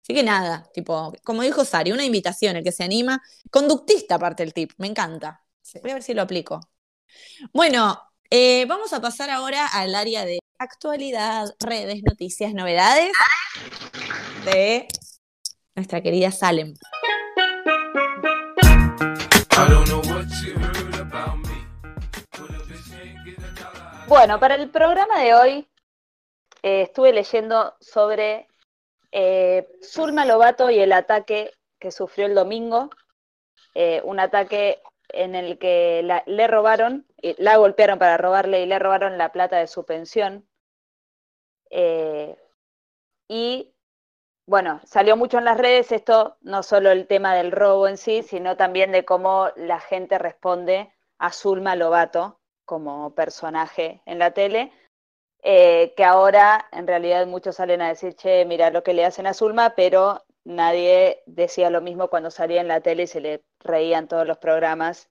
Así 0.02 0.14
que 0.14 0.24
nada, 0.24 0.70
tipo, 0.74 1.12
como 1.26 1.42
dijo 1.42 1.66
Sari, 1.66 1.92
una 1.92 2.06
invitación, 2.06 2.56
el 2.56 2.64
que 2.64 2.72
se 2.72 2.86
anima. 2.86 3.22
Conductista 3.52 4.16
aparte 4.16 4.44
el 4.44 4.54
tip, 4.54 4.72
me 4.78 4.88
encanta. 4.88 5.44
Voy 5.82 5.92
a 5.92 5.96
ver 5.96 6.04
si 6.04 6.14
lo 6.14 6.22
aplico. 6.22 6.62
Bueno, 7.52 8.02
eh, 8.30 8.66
vamos 8.68 8.94
a 8.94 9.02
pasar 9.02 9.30
ahora 9.30 9.68
al 9.68 9.94
área 9.94 10.24
de 10.24 10.40
actualidad, 10.58 11.54
redes, 11.60 12.02
noticias, 12.04 12.54
novedades 12.54 13.12
de 14.46 14.88
nuestra 15.78 16.02
querida 16.02 16.32
Salem. 16.32 16.74
Bueno, 24.08 24.40
para 24.40 24.56
el 24.56 24.70
programa 24.70 25.20
de 25.22 25.34
hoy 25.36 25.68
eh, 26.64 26.84
estuve 26.84 27.12
leyendo 27.14 27.76
sobre 27.80 28.48
eh, 29.12 29.68
Zulma 29.84 30.26
Lobato 30.26 30.70
y 30.70 30.80
el 30.80 30.94
ataque 30.94 31.52
que 31.80 31.92
sufrió 31.92 32.26
el 32.26 32.36
domingo. 32.36 32.90
Eh, 33.76 34.02
un 34.04 34.20
ataque 34.20 34.82
en 35.10 35.36
el 35.36 35.58
que 35.60 36.02
la- 36.04 36.24
le 36.26 36.48
robaron, 36.48 37.06
y 37.22 37.36
la 37.42 37.58
golpearon 37.58 38.00
para 38.00 38.18
robarle 38.18 38.62
y 38.62 38.66
le 38.66 38.80
robaron 38.80 39.18
la 39.18 39.32
plata 39.32 39.58
de 39.58 39.68
su 39.68 39.86
pensión. 39.86 40.48
Eh, 41.70 42.36
y 43.28 43.74
bueno, 44.48 44.80
salió 44.86 45.18
mucho 45.18 45.38
en 45.38 45.46
las 45.46 45.58
redes 45.58 45.92
esto, 45.92 46.38
no 46.42 46.64
solo 46.64 46.90
el 46.90 47.06
tema 47.06 47.36
del 47.36 47.52
robo 47.52 47.88
en 47.88 47.98
sí, 47.98 48.24
sino 48.24 48.56
también 48.56 48.94
de 48.94 49.04
cómo 49.04 49.50
la 49.58 49.82
gente 49.82 50.18
responde 50.18 50.94
a 51.20 51.34
Zulma 51.34 51.76
Lobato 51.76 52.40
como 52.66 53.14
personaje 53.14 54.02
en 54.06 54.20
la 54.20 54.32
tele, 54.32 54.72
eh, 55.44 55.94
que 55.98 56.04
ahora 56.06 56.66
en 56.72 56.88
realidad 56.88 57.28
muchos 57.28 57.58
salen 57.58 57.82
a 57.82 57.90
decir, 57.90 58.16
che, 58.16 58.46
mira 58.46 58.72
lo 58.72 58.84
que 58.84 58.94
le 58.94 59.04
hacen 59.06 59.28
a 59.28 59.34
Zulma, 59.34 59.76
pero 59.76 60.24
nadie 60.46 61.24
decía 61.26 61.70
lo 61.70 61.82
mismo 61.82 62.10
cuando 62.10 62.32
salía 62.32 62.62
en 62.62 62.70
la 62.70 62.80
tele 62.80 63.04
y 63.04 63.08
se 63.08 63.20
le 63.20 63.44
reían 63.60 64.08
todos 64.08 64.26
los 64.26 64.38
programas, 64.38 65.10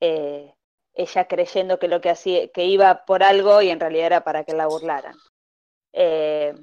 eh, 0.00 0.54
ella 0.92 1.28
creyendo 1.28 1.78
que 1.78 1.88
lo 1.88 2.02
que 2.02 2.10
hacía, 2.10 2.48
que 2.48 2.66
iba 2.66 3.06
por 3.06 3.22
algo 3.22 3.62
y 3.62 3.70
en 3.70 3.80
realidad 3.80 4.06
era 4.06 4.24
para 4.24 4.44
que 4.44 4.52
la 4.52 4.66
burlaran. 4.66 5.16
Eh, 5.94 6.54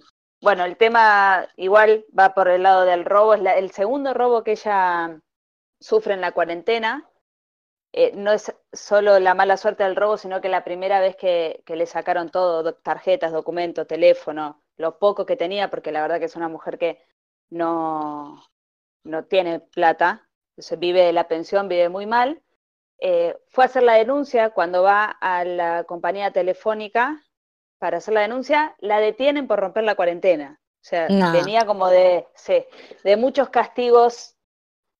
bueno, 0.41 0.65
el 0.65 0.77
tema 0.77 1.47
igual 1.55 2.05
va 2.17 2.33
por 2.33 2.47
el 2.49 2.63
lado 2.63 2.85
del 2.85 3.05
robo, 3.05 3.33
es 3.33 3.41
la- 3.41 3.57
el 3.57 3.71
segundo 3.71 4.13
robo 4.13 4.43
que 4.43 4.51
ella 4.51 5.19
sufre 5.79 6.13
en 6.13 6.21
la 6.21 6.31
cuarentena. 6.33 7.09
Eh, 7.93 8.11
no 8.15 8.31
es 8.33 8.53
solo 8.73 9.19
la 9.19 9.35
mala 9.35 9.57
suerte 9.57 9.83
del 9.83 9.95
robo, 9.95 10.17
sino 10.17 10.41
que 10.41 10.49
la 10.49 10.63
primera 10.65 10.99
vez 11.01 11.15
que, 11.17 11.63
le 11.67 11.85
sacaron 11.87 12.29
todo, 12.31 12.63
do- 12.63 12.75
tarjetas, 12.75 13.31
documentos, 13.33 13.87
teléfono, 13.87 14.63
lo 14.77 14.99
poco 14.99 15.25
que 15.25 15.37
tenía, 15.37 15.69
porque 15.69 15.91
la 15.91 16.01
verdad 16.01 16.19
que 16.19 16.25
es 16.25 16.35
una 16.37 16.49
mujer 16.49 16.77
que 16.79 17.03
no, 17.49 18.43
no 19.03 19.25
tiene 19.25 19.59
plata, 19.61 20.29
se 20.57 20.75
vive 20.77 21.03
de 21.03 21.13
la 21.13 21.27
pensión, 21.27 21.69
vive 21.69 21.89
muy 21.89 22.05
mal. 22.05 22.41
Eh, 22.99 23.37
fue 23.51 23.65
a 23.65 23.67
hacer 23.67 23.83
la 23.83 23.95
denuncia 23.95 24.51
cuando 24.51 24.83
va 24.83 25.05
a 25.21 25.45
la 25.45 25.85
compañía 25.85 26.31
telefónica 26.31 27.23
para 27.79 27.97
hacer 27.97 28.13
la 28.13 28.21
denuncia, 28.21 28.75
la 28.79 28.99
detienen 28.99 29.47
por 29.47 29.59
romper 29.59 29.83
la 29.83 29.95
cuarentena. 29.95 30.59
O 30.61 30.83
sea, 30.89 31.09
No. 31.09 31.31
venía 31.31 31.65
como 31.65 31.87
de, 31.89 32.27
sí, 32.35 32.65
de 33.03 33.17
muchos 33.17 33.49
castigos 33.49 34.35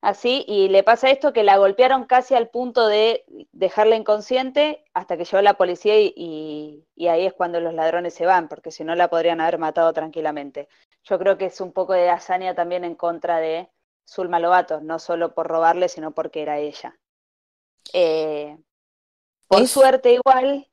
así, 0.02 0.46
y 0.48 0.70
le 0.70 0.84
pasa 0.84 1.10
esto 1.10 1.34
que 1.34 1.44
la 1.44 1.58
golpearon 1.58 2.06
casi 2.06 2.36
al 2.36 2.50
punto 2.50 2.88
de 2.88 3.26
dejarla 3.52 3.96
inconsciente 3.96 4.86
hasta 4.94 5.18
que 5.18 5.26
llegó 5.26 5.42
la 5.42 5.56
policía 5.56 6.00
y, 6.00 6.86
y 6.96 7.08
ahí 7.08 7.26
es 7.26 7.34
cuando 7.34 7.60
los 7.60 7.74
ladrones 7.74 8.14
se 8.14 8.26
van, 8.26 8.48
porque 8.48 8.72
si 8.72 8.84
no 8.84 8.96
la 8.96 9.10
podrían 9.10 9.42
haber 9.42 9.58
matado 9.58 9.92
tranquilamente. 9.94 10.68
Yo 11.04 11.18
creo 11.20 11.38
que 11.38 11.46
es 11.46 11.62
un 11.62 11.74
poco 11.74 11.94
de 11.94 12.10
hazaña 12.10 12.54
también 12.56 12.84
en 12.84 12.96
contra 12.96 13.40
de 13.40 13.70
Zulma 14.08 14.40
Lobato, 14.40 14.82
no 14.82 15.00
solo 15.00 15.34
por 15.34 15.48
robarle, 15.48 15.90
sino 15.90 16.12
porque 16.12 16.42
era 16.42 16.60
ella. 16.60 16.98
Eh, 17.94 18.58
por 19.48 19.64
Es- 19.64 19.72
suerte 19.72 20.14
igual, 20.14 20.68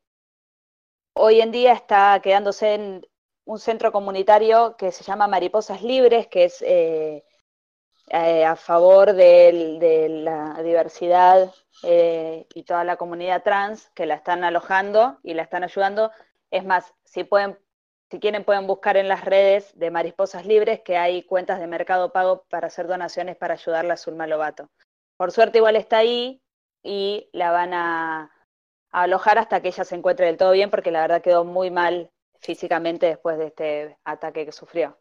hoy 1.15 1.41
en 1.41 1.53
día 1.53 1.73
está 1.73 2.21
quedándose 2.23 2.75
en 2.75 3.07
un 3.45 3.59
centro 3.59 3.93
comunitario 3.93 4.77
que 4.77 4.93
se 4.93 5.05
llama 5.05 5.29
Mariposas 5.29 5.83
Libres, 5.83 6.27
que 6.27 6.45
es 6.45 6.62
eh, 6.62 7.25
eh, 8.09 8.45
a 8.45 8.57
favor 8.57 9.12
de, 9.15 10.09
la 10.23 10.62
diversidad 10.62 11.53
eh, 11.83 12.47
y 12.55 12.65
toda 12.65 12.85
la 12.85 12.97
comunidad 12.97 13.43
trans 13.43 13.91
que 13.95 14.07
la 14.07 14.15
están 14.15 14.45
alojando 14.45 15.19
y 15.23 15.35
la 15.35 15.43
están 15.43 15.65
ayudando. 15.65 16.11
Es 16.51 16.65
más, 16.65 16.93
si 17.05 17.25
quieren 18.21 18.45
pueden 18.45 18.67
buscar 18.67 18.97
en 18.97 19.09
las 19.09 19.25
redes 19.25 19.77
de 19.79 19.91
Mariposas 19.91 20.47
Libres 20.47 20.81
que 20.81 20.97
hay 20.97 21.23
cuentas 21.23 21.61
de 21.61 21.67
Mercado 21.67 22.12
Pago 22.12 22.45
para 22.49 22.69
hacer 22.69 22.87
donaciones 22.87 23.37
para 23.37 23.55
ayudarla 23.55 23.95
a 23.95 23.99
Zulma 23.99 24.27
Lobato. 24.27 24.71
Por 25.17 25.33
suerte 25.33 25.59
igual 25.59 25.77
está 25.77 25.99
ahí 25.99 26.43
y 26.83 27.29
la 27.33 27.51
van 27.51 27.75
a, 27.75 28.34
a 28.95 29.03
alojar 29.05 29.39
hasta 29.39 29.61
que 29.61 29.69
ella 29.69 29.85
se 29.85 29.97
encuentre 29.97 30.27
del 30.27 30.39
todo 30.39 30.53
bien 30.53 30.71
porque 30.71 30.91
la 30.91 31.03
verdad 31.03 31.23
quedó 31.23 31.45
muy 31.45 31.71
mal 31.71 32.11
físicamente 32.41 33.07
después 33.07 33.39
de 33.39 33.47
este 33.49 33.99
ataque 34.05 34.47
que 34.47 34.53
sufrió. 34.53 34.99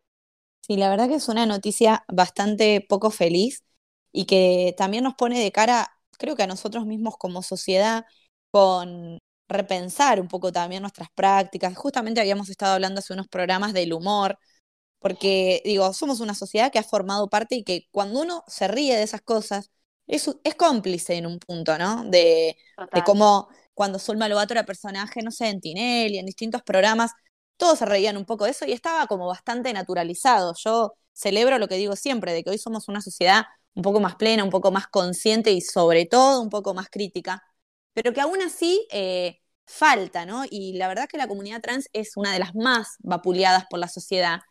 Sí, 0.62 0.78
la 0.78 0.89
verdad 0.89 1.10
que 1.10 1.16
es 1.16 1.28
una 1.28 1.46
noticia 1.46 2.06
bastante 2.08 2.86
poco 2.88 3.12
feliz 3.12 3.64
y 4.14 4.26
que 4.26 4.74
también 4.78 5.04
nos 5.04 5.16
pone 5.16 5.39
de 5.41 5.52
cara, 5.52 5.89
creo 6.18 6.36
que 6.38 6.44
a 6.44 6.48
nosotros 6.48 6.86
mismos 6.86 7.18
como 7.18 7.44
sociedad, 7.44 8.06
con 8.52 9.20
repensar 9.50 10.22
un 10.22 10.28
poco 10.30 10.52
también 10.54 10.82
nuestras 10.84 11.10
prácticas. 11.14 11.76
Justamente 11.76 12.22
habíamos 12.22 12.50
estado 12.50 12.74
hablando 12.76 13.00
hace 13.00 13.14
unos 13.14 13.28
programas 13.28 13.74
del 13.74 13.91
humor, 13.94 14.38
porque 15.00 15.62
digo, 15.66 15.94
somos 15.94 16.20
una 16.22 16.36
sociedad 16.36 16.72
que 16.72 16.80
ha 16.80 16.84
formado 16.84 17.30
parte 17.30 17.56
y 17.56 17.64
que 17.64 17.88
cuando 17.91 18.22
uno 18.22 18.44
se 18.48 18.68
ríe 18.68 18.96
de 18.96 19.04
esas 19.04 19.22
cosas, 19.22 19.72
es, 20.08 20.30
es 20.44 20.56
cómplice 20.56 21.16
en 21.16 21.26
un 21.28 21.39
punto, 21.39 21.78
¿no? 21.78 22.06
De, 22.06 22.58
de 22.94 23.04
cómo 23.04 23.50
cuando 23.74 23.99
Zulma 23.99 24.28
Lobato 24.30 24.53
era 24.53 24.65
personaje, 24.65 25.21
no 25.24 25.32
sé, 25.32 25.47
en 25.49 25.61
Tinelli, 25.61 26.17
en 26.19 26.26
distintos 26.26 26.61
programas, 26.63 27.11
todos 27.57 27.80
se 27.80 27.86
reían 27.86 28.17
un 28.17 28.26
poco 28.26 28.45
de 28.45 28.51
eso 28.51 28.65
y 28.65 28.71
estaba 28.74 29.07
como 29.07 29.28
bastante 29.28 29.71
naturalizado. 29.74 30.53
Yo 30.63 30.93
celebro 31.13 31.57
lo 31.59 31.67
que 31.67 31.76
digo 31.78 31.95
siempre, 31.95 32.34
de 32.34 32.43
que 32.43 32.49
hoy 32.51 32.57
somos 32.57 32.88
una 32.89 33.01
sociedad 33.01 33.45
un 33.76 33.84
poco 33.84 33.99
más 33.99 34.15
plena, 34.15 34.43
un 34.43 34.49
poco 34.49 34.71
más 34.71 34.88
consciente 34.88 35.51
y 35.51 35.61
sobre 35.61 36.05
todo 36.05 36.41
un 36.41 36.49
poco 36.49 36.74
más 36.74 36.89
crítica, 36.89 37.41
pero 37.93 38.13
que 38.13 38.21
aún 38.21 38.41
así 38.41 38.88
eh, 38.91 39.39
falta, 39.65 40.26
¿no? 40.26 40.43
Y 40.49 40.74
la 40.74 40.88
verdad 40.88 41.07
que 41.09 41.17
la 41.17 41.28
comunidad 41.28 41.61
trans 41.61 41.89
es 41.93 42.17
una 42.17 42.34
de 42.34 42.39
las 42.39 42.55
más 42.55 42.95
vapuleadas 42.99 43.65
por 43.69 43.80
la 43.80 43.88
sociedad. 43.88 44.41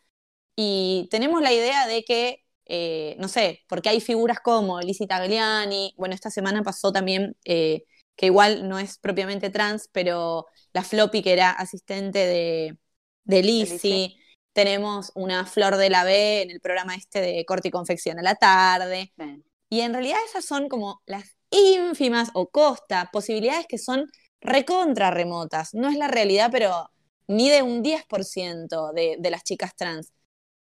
Y 0.55 1.07
tenemos 1.11 1.41
la 1.41 1.51
idea 1.53 1.87
de 1.87 2.03
que, 2.03 2.43
eh, 2.65 3.15
no 3.19 3.27
sé, 3.27 3.61
porque 3.67 3.89
hay 3.89 4.01
figuras 4.01 4.39
como 4.41 4.81
Lizzie 4.81 5.07
Tagliani, 5.07 5.93
bueno, 5.97 6.15
esta 6.15 6.29
semana 6.31 6.63
pasó 6.63 6.91
también, 6.91 7.35
eh, 7.45 7.85
que 8.15 8.27
igual 8.27 8.67
no 8.67 8.79
es 8.79 8.97
propiamente 8.97 9.49
trans, 9.49 9.89
pero 9.91 10.45
la 10.73 10.83
Floppy, 10.83 11.21
que 11.21 11.33
era 11.33 11.51
asistente 11.51 12.19
de, 12.19 12.77
de 13.23 13.43
Lizzie. 13.43 14.15
Tenemos 14.53 15.11
una 15.15 15.45
Flor 15.45 15.77
de 15.77 15.89
la 15.89 16.03
B 16.03 16.43
en 16.43 16.51
el 16.51 16.59
programa 16.59 16.95
este 16.95 17.21
de 17.21 17.45
Corte 17.45 17.69
y 17.69 17.71
Confección 17.71 18.19
a 18.19 18.21
la 18.21 18.35
tarde. 18.35 19.11
Bien. 19.17 19.43
Y 19.69 19.81
en 19.81 19.93
realidad 19.93 20.19
esas 20.27 20.45
son 20.45 20.69
como 20.69 21.01
las 21.07 21.35
ínfimas 21.49 22.29
o 22.35 22.49
costa, 22.49 23.09
posibilidades 23.11 23.65
que 23.67 23.79
son 23.79 24.11
recontra 24.41 25.09
remotas. 25.09 25.73
No 25.73 25.89
es 25.89 25.97
la 25.97 26.07
realidad, 26.07 26.49
pero 26.51 26.91
ni 27.27 27.49
de 27.49 27.63
un 27.63 27.81
10% 27.81 28.91
de, 28.93 29.15
de 29.19 29.31
las 29.31 29.43
chicas 29.43 29.75
trans. 29.75 30.13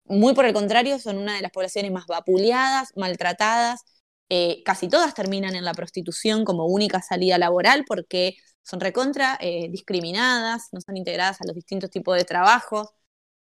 Muy 0.07 0.34
por 0.34 0.47
el 0.47 0.55
contrario, 0.55 0.99
son 0.99 1.18
una 1.18 1.36
de 1.36 1.42
las 1.42 1.51
poblaciones 1.51 1.92
más 1.92 2.07
vapuleadas, 2.07 2.92
maltratadas. 2.97 3.84
Eh, 4.29 4.62
casi 4.64 4.89
todas 4.89 5.14
terminan 5.14 5.55
en 5.55 5.64
la 5.64 5.75
prostitución 5.75 6.45
como 6.45 6.66
única 6.66 7.03
salida 7.03 7.39
laboral 7.39 7.85
porque 7.87 8.37
son 8.62 8.81
recontra 8.81 9.39
eh, 9.41 9.68
discriminadas, 9.70 10.68
no 10.72 10.81
son 10.81 10.97
integradas 10.97 11.41
a 11.41 11.47
los 11.47 11.55
distintos 11.55 11.91
tipos 11.91 12.16
de 12.16 12.25
trabajos. 12.25 12.89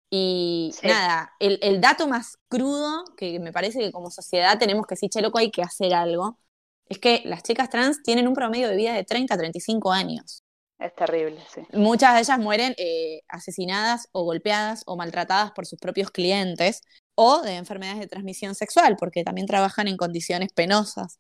Y 0.10 0.72
Sí. 0.80 0.88
nada, 0.88 1.34
el, 1.40 1.60
el 1.62 1.82
dato 1.82 2.08
más 2.08 2.38
crudo 2.48 3.04
que 3.18 3.40
me 3.40 3.52
parece 3.52 3.80
que 3.80 3.92
como 3.92 4.12
sociedad 4.12 4.60
tenemos 4.60 4.86
que 4.86 4.96
decir, 4.96 5.10
che, 5.10 5.22
loco, 5.22 5.40
hay 5.40 5.50
que 5.52 5.64
hacer 5.64 5.94
algo, 5.94 6.40
es 6.88 7.00
que 7.00 7.22
las 7.26 7.42
chicas 7.44 7.70
trans 7.70 8.04
tienen 8.04 8.28
un 8.28 8.36
promedio 8.36 8.70
de 8.70 8.76
vida 8.76 8.94
de 8.94 9.04
30 9.06 9.34
a 9.34 9.38
35 9.38 9.92
años. 9.92 10.44
Es 10.80 10.94
terrible, 10.96 11.42
sí. 11.54 11.62
Muchas 11.74 12.14
de 12.16 12.22
ellas 12.22 12.40
mueren 12.40 12.76
eh, 12.78 13.22
asesinadas 13.28 14.08
o 14.12 14.24
golpeadas 14.24 14.84
o 14.86 14.96
maltratadas 14.98 15.52
por 15.54 15.66
sus 15.66 15.80
propios 15.80 16.12
clientes 16.12 16.82
o 17.16 17.42
de 17.42 17.56
enfermedades 17.56 18.00
de 18.00 18.08
transmisión 18.08 18.56
sexual, 18.56 18.96
porque 18.98 19.24
también 19.24 19.48
trabajan 19.48 19.88
en 19.88 19.98
condiciones 19.98 20.52
penosas. 20.54 21.20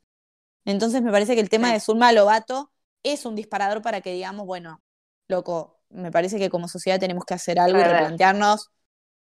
Entonces 0.65 1.01
me 1.01 1.11
parece 1.11 1.35
que 1.35 1.41
el 1.41 1.49
tema 1.49 1.73
de 1.73 1.79
Zulma 1.79 2.11
Lobato 2.11 2.71
es 3.03 3.25
un 3.25 3.35
disparador 3.35 3.81
para 3.81 4.01
que 4.01 4.13
digamos, 4.13 4.45
bueno, 4.45 4.81
loco, 5.27 5.79
me 5.89 6.11
parece 6.11 6.39
que 6.39 6.49
como 6.49 6.67
sociedad 6.67 6.99
tenemos 6.99 7.25
que 7.25 7.33
hacer 7.33 7.59
algo 7.59 7.79
y 7.79 7.83
replantearnos 7.83 8.71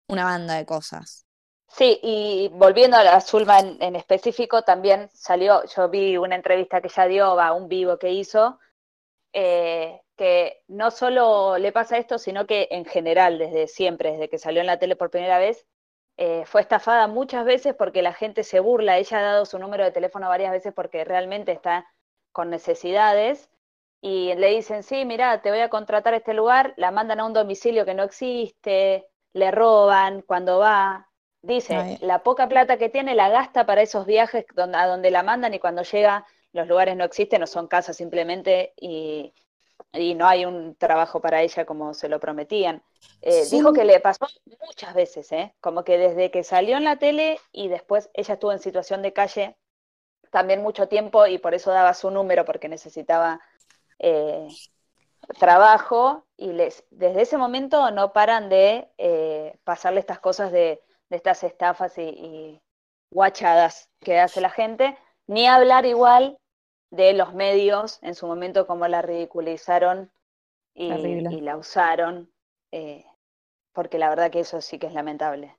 una 0.09 0.25
banda 0.25 0.55
de 0.55 0.67
cosas. 0.67 1.25
Sí, 1.69 2.01
y 2.03 2.49
volviendo 2.53 2.97
a 2.97 3.05
la 3.05 3.21
Zulma 3.21 3.61
en, 3.61 3.81
en 3.81 3.95
específico, 3.95 4.63
también 4.63 5.09
salió, 5.15 5.63
yo 5.67 5.89
vi 5.89 6.17
una 6.17 6.35
entrevista 6.35 6.81
que 6.81 6.89
ella 6.89 7.07
dio, 7.07 7.37
va, 7.37 7.53
un 7.53 7.69
vivo 7.69 7.97
que 7.97 8.11
hizo, 8.11 8.59
eh, 9.33 10.01
que 10.17 10.63
no 10.67 10.91
solo 10.91 11.59
le 11.59 11.71
pasa 11.71 11.97
esto, 11.97 12.19
sino 12.19 12.47
que 12.47 12.67
en 12.73 12.85
general, 12.85 13.39
desde 13.39 13.69
siempre, 13.69 14.13
desde 14.13 14.29
que 14.29 14.39
salió 14.39 14.61
en 14.61 14.67
la 14.67 14.81
tele 14.81 14.97
por 14.97 15.11
primera 15.11 15.39
vez, 15.39 15.65
eh, 16.23 16.45
fue 16.45 16.61
estafada 16.61 17.07
muchas 17.07 17.47
veces 17.47 17.75
porque 17.75 18.03
la 18.03 18.13
gente 18.13 18.45
se 18.45 18.61
burla. 18.61 18.99
Ella 18.99 19.21
ha 19.21 19.23
dado 19.23 19.47
su 19.47 19.59
número 19.59 19.85
de 19.85 19.91
teléfono 19.91 20.29
varias 20.29 20.53
veces 20.53 20.75
porque 20.75 21.03
realmente 21.03 21.51
está 21.51 21.91
con 22.31 22.51
necesidades 22.51 23.49
y 24.03 24.35
le 24.35 24.49
dicen, 24.49 24.83
sí, 24.83 25.07
mira, 25.07 25.41
te 25.41 25.51
voy 25.51 25.61
a 25.61 25.71
contratar 25.71 26.13
a 26.13 26.19
este 26.19 26.35
lugar, 26.35 26.75
la 26.77 26.91
mandan 26.91 27.21
a 27.21 27.25
un 27.25 27.33
domicilio 27.33 27.87
que 27.87 27.95
no 27.95 28.03
existe, 28.03 29.07
le 29.33 29.51
roban 29.51 30.21
cuando 30.21 30.59
va. 30.59 31.09
Dice, 31.41 31.75
Ay. 31.75 31.99
la 32.03 32.23
poca 32.23 32.51
plata 32.51 32.77
que 32.77 32.91
tiene 32.91 33.15
la 33.15 33.31
gasta 33.31 33.65
para 33.65 33.81
esos 33.81 34.05
viajes 34.05 34.45
donde, 34.55 34.77
a 34.77 34.87
donde 34.87 35.11
la 35.11 35.23
mandan 35.23 35.55
y 35.55 35.59
cuando 35.59 35.85
llega 35.85 36.27
los 36.53 36.69
lugares 36.69 36.99
no 36.99 37.05
existen 37.05 37.43
o 37.45 37.47
son 37.47 37.67
casas 37.67 37.97
simplemente 37.97 38.75
y, 38.77 39.33
y 39.93 40.15
no 40.15 40.27
hay 40.27 40.45
un 40.45 40.75
trabajo 40.77 41.21
para 41.21 41.43
ella 41.43 41.65
como 41.65 41.95
se 41.95 42.09
lo 42.09 42.21
prometían. 42.21 42.83
Eh, 43.23 43.45
Sí. 43.45 43.57
Dijo 43.57 43.73
que 43.73 43.85
le 43.85 44.01
pasó 44.01 44.27
muchas 44.67 44.95
veces, 44.95 45.31
¿eh? 45.33 45.55
como 45.61 45.85
que 45.85 45.99
desde 45.99 46.31
que 46.31 46.45
salió 46.45 46.77
en 46.77 46.85
la 46.85 46.97
tele 46.99 47.39
y 47.53 47.69
después 47.69 48.11
ella 48.15 48.35
estuvo 48.35 48.53
en 48.53 48.59
situación 48.61 49.03
de 49.03 49.13
calle 49.13 49.57
también 50.31 50.63
mucho 50.63 50.89
tiempo 50.89 51.27
y 51.27 51.39
por 51.39 51.55
eso 51.55 51.71
daba 51.73 51.95
su 51.95 52.11
número 52.11 52.45
porque 52.45 52.69
necesitaba 52.69 53.41
eh, 53.99 54.49
trabajo 55.39 56.27
y 56.37 56.53
les, 56.53 56.85
desde 56.91 57.23
ese 57.23 57.37
momento 57.37 57.91
no 57.91 58.13
paran 58.13 58.49
de 58.49 58.91
eh, 58.99 59.59
pasarle 59.65 60.01
estas 60.01 60.21
cosas 60.21 60.53
de, 60.53 60.83
de 61.09 61.17
estas 61.17 61.43
estafas 61.45 61.99
y, 61.99 62.03
y 62.03 62.63
guachadas 63.11 63.89
que 64.01 64.19
hace 64.19 64.41
la 64.41 64.51
gente, 64.51 64.97
ni 65.27 65.47
hablar 65.47 65.87
igual 65.87 66.39
de 66.91 67.13
los 67.13 67.35
medios 67.35 67.99
en 68.03 68.15
su 68.15 68.27
momento 68.27 68.67
como 68.67 68.87
la 68.89 69.03
ridiculizaron 69.03 70.11
y 70.75 71.41
la 71.41 71.57
usaron, 71.57 72.31
eh, 72.73 73.05
porque 73.73 73.99
la 73.99 74.09
verdad 74.09 74.31
que 74.31 74.41
eso 74.41 74.61
sí 74.61 74.79
que 74.79 74.87
es 74.87 74.95
lamentable. 74.95 75.57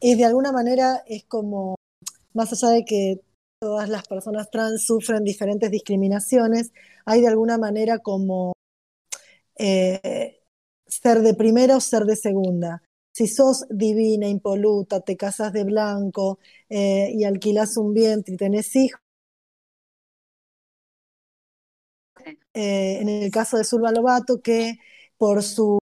Y 0.00 0.14
de 0.16 0.24
alguna 0.24 0.52
manera 0.52 1.02
es 1.06 1.24
como, 1.24 1.74
más 2.32 2.52
allá 2.52 2.72
de 2.72 2.84
que 2.84 3.20
todas 3.60 3.88
las 3.88 4.06
personas 4.08 4.50
trans 4.50 4.86
sufren 4.86 5.24
diferentes 5.24 5.70
discriminaciones, 5.70 6.72
hay 7.04 7.20
de 7.20 7.28
alguna 7.28 7.58
manera 7.58 7.98
como 7.98 8.52
eh, 9.58 10.40
ser 10.86 11.20
de 11.20 11.34
primera 11.34 11.76
o 11.76 11.80
ser 11.80 12.04
de 12.04 12.16
segunda. 12.16 12.82
Si 13.12 13.26
sos 13.26 13.66
divina, 13.68 14.28
impoluta, 14.28 15.00
te 15.00 15.16
casas 15.16 15.52
de 15.52 15.64
blanco 15.64 16.38
eh, 16.70 17.10
y 17.12 17.24
alquilas 17.24 17.76
un 17.76 17.92
vientre 17.92 18.34
y 18.34 18.36
tenés 18.38 18.74
hijos, 18.76 19.00
eh, 22.54 22.98
en 23.00 23.08
el 23.08 23.30
caso 23.30 23.56
de 23.56 23.64
Zulma 23.64 23.92
Lobato, 23.92 24.40
que 24.40 24.78
por 25.18 25.42
su 25.42 25.78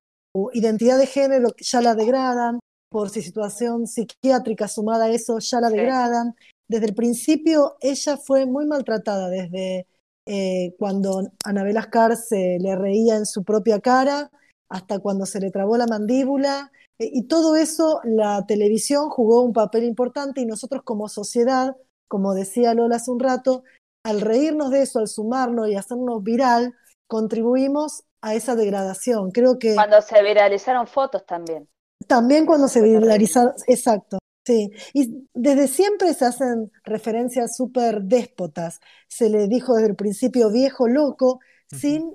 identidad 0.52 0.98
de 0.98 1.06
género 1.06 1.54
ya 1.58 1.80
la 1.80 1.94
degradan, 1.94 2.60
por 2.90 3.10
su 3.10 3.20
situación 3.20 3.86
psiquiátrica 3.86 4.68
sumada 4.68 5.06
a 5.06 5.10
eso 5.10 5.38
ya 5.38 5.60
la 5.60 5.70
degradan. 5.70 6.34
Desde 6.68 6.86
el 6.86 6.94
principio 6.94 7.76
ella 7.80 8.16
fue 8.16 8.46
muy 8.46 8.66
maltratada, 8.66 9.28
desde 9.28 9.86
eh, 10.26 10.74
cuando 10.78 11.32
Anabel 11.44 11.76
Ascar 11.76 12.16
se 12.16 12.58
le 12.60 12.76
reía 12.76 13.16
en 13.16 13.26
su 13.26 13.44
propia 13.44 13.80
cara 13.80 14.30
hasta 14.68 14.98
cuando 14.98 15.24
se 15.26 15.40
le 15.40 15.50
trabó 15.50 15.76
la 15.76 15.86
mandíbula. 15.86 16.70
eh, 16.98 17.10
y 17.12 17.24
todo 17.24 17.56
eso 17.56 18.00
la 18.04 18.44
televisión 18.46 19.08
jugó 19.10 19.42
un 19.42 19.52
papel 19.52 19.84
importante 19.84 20.40
y 20.40 20.46
nosotros 20.46 20.82
como 20.84 21.08
sociedad 21.08 21.74
como 22.08 22.34
decía 22.34 22.74
Lola 22.74 22.96
hace 22.96 23.10
un 23.10 23.20
rato, 23.20 23.62
al 24.08 24.20
reírnos 24.20 24.70
de 24.70 24.82
eso, 24.82 24.98
al 24.98 25.08
sumarnos 25.08 25.68
y 25.68 25.76
hacernos 25.76 26.22
viral, 26.22 26.74
contribuimos 27.06 28.04
a 28.20 28.34
esa 28.34 28.54
degradación. 28.56 29.30
Creo 29.30 29.58
que 29.58 29.74
Cuando 29.74 30.00
se 30.02 30.22
viralizaron 30.22 30.86
fotos 30.86 31.24
también. 31.26 31.68
también 32.06 32.46
cuando 32.46 32.68
se 32.68 32.80
viralizaron, 32.82 33.52
exacto, 33.66 34.18
sí. 34.46 34.70
Y 34.94 35.26
desde 35.34 35.68
siempre 35.68 36.14
se 36.14 36.24
hacen 36.24 36.70
referencias 36.84 37.56
súper 37.56 38.02
déspotas. 38.02 38.80
Se 39.08 39.28
le 39.30 39.46
dijo 39.48 39.74
desde 39.74 39.88
el 39.90 39.96
principio 39.96 40.50
viejo 40.50 40.88
loco, 40.88 41.40
sin 41.70 42.14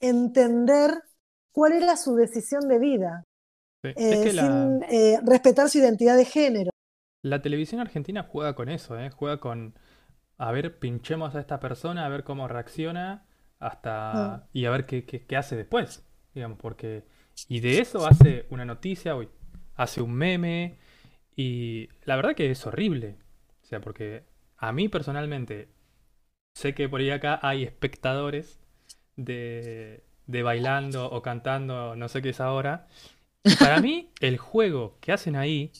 entender 0.00 0.90
cuál 1.52 1.72
era 1.72 1.96
su 1.96 2.14
decisión 2.16 2.68
de 2.68 2.78
vida, 2.78 3.24
Sí. 3.82 3.90
eh, 3.90 3.94
es 3.96 4.18
que 4.24 4.32
la, 4.32 4.42
sin 4.42 4.82
eh, 4.88 5.20
respetar 5.24 5.68
su 5.68 5.78
identidad 5.78 6.16
de 6.16 6.24
género. 6.24 6.70
la 7.22 7.40
televisión 7.42 7.80
argentina 7.80 8.22
juega 8.30 8.54
con 8.54 8.68
eso, 8.68 8.98
¿eh? 8.98 9.10
Juega 9.10 9.38
con, 9.40 9.78
a 10.38 10.52
ver, 10.52 10.78
pinchemos 10.78 11.34
a 11.34 11.40
esta 11.40 11.60
persona, 11.60 12.04
a 12.04 12.08
ver 12.08 12.24
cómo 12.24 12.48
reacciona, 12.48 13.26
hasta, 13.58 14.34
Ah. 14.34 14.48
y 14.52 14.64
a 14.66 14.70
ver 14.70 14.86
qué, 14.86 15.04
qué- 15.04 15.24
qué 15.26 15.36
hace 15.36 15.56
después, 15.56 16.04
digamos, 16.34 16.58
porque, 16.58 17.04
y 17.48 17.60
de 17.60 17.78
eso 17.80 18.06
hace 18.06 18.46
una 18.50 18.64
noticia, 18.64 19.16
uy, 19.16 19.28
hace 19.76 20.02
un 20.02 20.12
meme, 20.14 20.78
y 21.36 21.88
la 22.04 22.16
verdad 22.16 22.34
que 22.34 22.50
es 22.50 22.66
horrible, 22.66 23.16
o 23.62 23.66
sea, 23.66 23.80
porque 23.80 24.24
a 24.58 24.72
mí 24.72 24.88
personalmente, 24.88 25.68
sé 26.54 26.74
que 26.74 26.88
por 26.88 27.00
ahí 27.00 27.10
acá 27.10 27.38
hay 27.42 27.64
espectadores 27.64 28.60
de, 29.16 30.04
de 30.26 30.42
bailando 30.42 31.10
o 31.10 31.22
cantando, 31.22 31.96
no 31.96 32.08
sé 32.08 32.22
qué 32.22 32.30
es 32.30 32.40
ahora, 32.40 32.86
y 33.44 33.54
para 33.56 33.80
mí, 33.80 34.10
el 34.20 34.38
juego 34.38 34.98
que 35.00 35.12
hacen 35.12 35.36
ahí, 35.36 35.72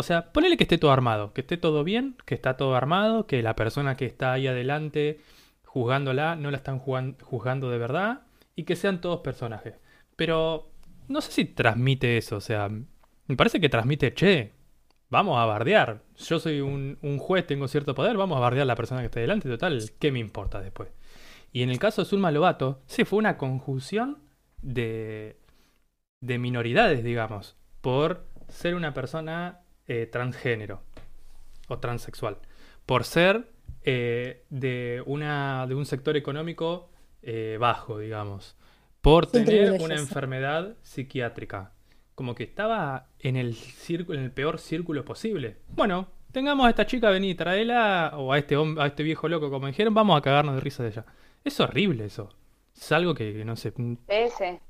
o 0.00 0.02
sea, 0.02 0.32
ponele 0.32 0.56
que 0.56 0.64
esté 0.64 0.78
todo 0.78 0.92
armado, 0.92 1.32
que 1.32 1.42
esté 1.42 1.56
todo 1.56 1.84
bien, 1.84 2.16
que 2.24 2.34
está 2.34 2.56
todo 2.56 2.74
armado, 2.74 3.26
que 3.26 3.42
la 3.42 3.54
persona 3.54 3.96
que 3.96 4.06
está 4.06 4.32
ahí 4.32 4.46
adelante 4.46 5.20
juzgándola 5.64 6.36
no 6.36 6.50
la 6.50 6.56
están 6.56 6.78
juzgando 6.80 7.70
de 7.70 7.78
verdad 7.78 8.22
y 8.56 8.64
que 8.64 8.76
sean 8.76 9.00
todos 9.00 9.20
personajes. 9.20 9.74
Pero 10.16 10.70
no 11.08 11.20
sé 11.20 11.32
si 11.32 11.44
transmite 11.44 12.16
eso, 12.16 12.36
o 12.36 12.40
sea, 12.40 12.68
me 12.68 13.36
parece 13.36 13.60
que 13.60 13.68
transmite, 13.68 14.14
che, 14.14 14.52
vamos 15.08 15.38
a 15.38 15.44
bardear. 15.44 16.02
Yo 16.16 16.40
soy 16.40 16.60
un, 16.60 16.98
un 17.02 17.18
juez, 17.18 17.46
tengo 17.46 17.68
cierto 17.68 17.94
poder, 17.94 18.16
vamos 18.16 18.36
a 18.36 18.40
bardear 18.40 18.62
a 18.62 18.66
la 18.66 18.76
persona 18.76 19.00
que 19.00 19.06
está 19.06 19.20
delante, 19.20 19.48
total, 19.48 19.80
¿qué 19.98 20.10
me 20.10 20.18
importa 20.18 20.60
después? 20.60 20.88
Y 21.52 21.62
en 21.62 21.70
el 21.70 21.78
caso 21.78 22.02
de 22.02 22.08
Zulma 22.08 22.30
Lobato, 22.30 22.80
sí, 22.86 23.04
fue 23.04 23.18
una 23.18 23.36
conjunción 23.36 24.18
de, 24.62 25.36
de 26.20 26.38
minoridades, 26.38 27.04
digamos, 27.04 27.56
por 27.80 28.26
ser 28.48 28.74
una 28.74 28.94
persona 28.94 29.60
eh, 29.86 30.06
transgénero 30.06 30.82
o 31.68 31.78
transexual, 31.78 32.38
por 32.86 33.04
ser 33.04 33.50
eh, 33.82 34.44
de, 34.50 35.02
una, 35.06 35.66
de 35.66 35.74
un 35.74 35.86
sector 35.86 36.16
económico 36.16 36.90
eh, 37.22 37.56
bajo, 37.60 37.98
digamos, 37.98 38.56
por 39.00 39.26
tener 39.26 39.80
una 39.80 39.94
enfermedad 39.94 40.76
psiquiátrica, 40.82 41.72
como 42.14 42.34
que 42.34 42.44
estaba 42.44 43.06
en 43.18 43.36
el 43.36 43.54
círculo, 43.54 44.18
en 44.18 44.24
el 44.24 44.30
peor 44.32 44.58
círculo 44.58 45.04
posible. 45.04 45.56
Bueno, 45.68 46.08
tengamos 46.32 46.66
a 46.66 46.70
esta 46.70 46.86
chica, 46.86 47.08
vení, 47.10 47.34
traela, 47.34 48.12
o 48.16 48.32
a 48.32 48.38
este, 48.38 48.56
a 48.56 48.86
este 48.86 49.02
viejo 49.02 49.28
loco, 49.28 49.50
como 49.50 49.66
dijeron, 49.68 49.94
vamos 49.94 50.18
a 50.18 50.20
cagarnos 50.22 50.54
de 50.56 50.60
risa 50.60 50.82
de 50.82 50.90
ella. 50.90 51.06
Es 51.42 51.58
horrible 51.60 52.04
eso. 52.04 52.28
Es 52.76 52.92
algo 52.92 53.14
que, 53.14 53.32
que 53.32 53.44
no 53.44 53.56
sé. 53.56 53.72
mm, 53.74 53.94
Ese. 54.08 54.60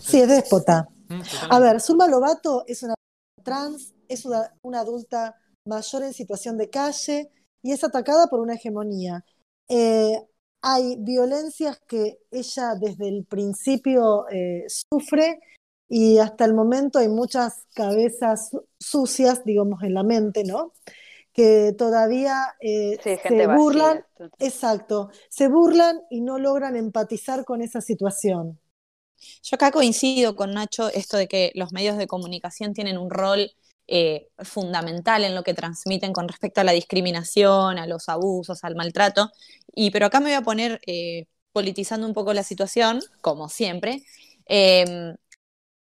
Sí, 0.00 0.20
es 0.20 0.28
déspota. 0.28 0.88
mm, 1.08 1.20
A 1.50 1.58
ver, 1.58 1.80
Zulma 1.80 2.06
Lobato 2.06 2.64
es 2.68 2.82
una 2.84 2.94
trans, 3.42 3.94
es 4.08 4.24
una, 4.24 4.54
una 4.62 4.80
adulta 4.80 5.36
mayor 5.64 6.02
en 6.04 6.12
situación 6.14 6.58
de 6.58 6.70
calle 6.70 7.30
y 7.62 7.72
es 7.72 7.84
atacada 7.84 8.28
por 8.28 8.40
una 8.40 8.54
hegemonía. 8.54 9.24
Eh, 9.68 10.20
hay 10.62 10.96
violencias 11.00 11.80
que 11.88 12.18
ella 12.30 12.74
desde 12.80 13.08
el 13.08 13.24
principio 13.26 14.28
eh, 14.30 14.64
sufre 14.68 15.40
y 15.88 16.18
hasta 16.18 16.44
el 16.44 16.54
momento 16.54 16.98
hay 16.98 17.08
muchas 17.08 17.66
cabezas 17.74 18.50
su- 18.50 18.66
sucias, 18.80 19.44
digamos, 19.44 19.82
en 19.82 19.94
la 19.94 20.02
mente, 20.02 20.44
¿no? 20.44 20.72
Que 21.32 21.74
todavía 21.78 22.36
eh, 22.60 23.00
Sí, 23.02 23.16
se 23.26 23.46
vacía. 23.46 23.46
burlan, 23.46 24.04
exacto, 24.38 25.10
se 25.30 25.48
burlan 25.48 26.00
y 26.10 26.20
no 26.22 26.38
logran 26.38 26.76
empatizar 26.76 27.44
con 27.44 27.62
esa 27.62 27.80
situación. 27.80 28.60
Yo 29.42 29.54
acá 29.56 29.70
coincido 29.70 30.36
con 30.36 30.52
Nacho 30.52 30.88
esto 30.90 31.16
de 31.16 31.26
que 31.28 31.50
los 31.54 31.72
medios 31.72 31.96
de 31.96 32.06
comunicación 32.06 32.74
tienen 32.74 32.98
un 32.98 33.10
rol 33.10 33.50
eh, 33.88 34.28
fundamental 34.38 35.24
en 35.24 35.34
lo 35.34 35.42
que 35.42 35.54
transmiten 35.54 36.12
con 36.12 36.28
respecto 36.28 36.60
a 36.60 36.64
la 36.64 36.72
discriminación, 36.72 37.78
a 37.78 37.86
los 37.86 38.08
abusos, 38.08 38.64
al 38.64 38.76
maltrato. 38.76 39.30
Y 39.74 39.90
pero 39.90 40.06
acá 40.06 40.20
me 40.20 40.26
voy 40.26 40.34
a 40.34 40.42
poner 40.42 40.80
eh, 40.86 41.26
politizando 41.52 42.06
un 42.06 42.14
poco 42.14 42.32
la 42.34 42.42
situación, 42.42 43.00
como 43.20 43.48
siempre. 43.48 44.02
Eh, 44.48 45.14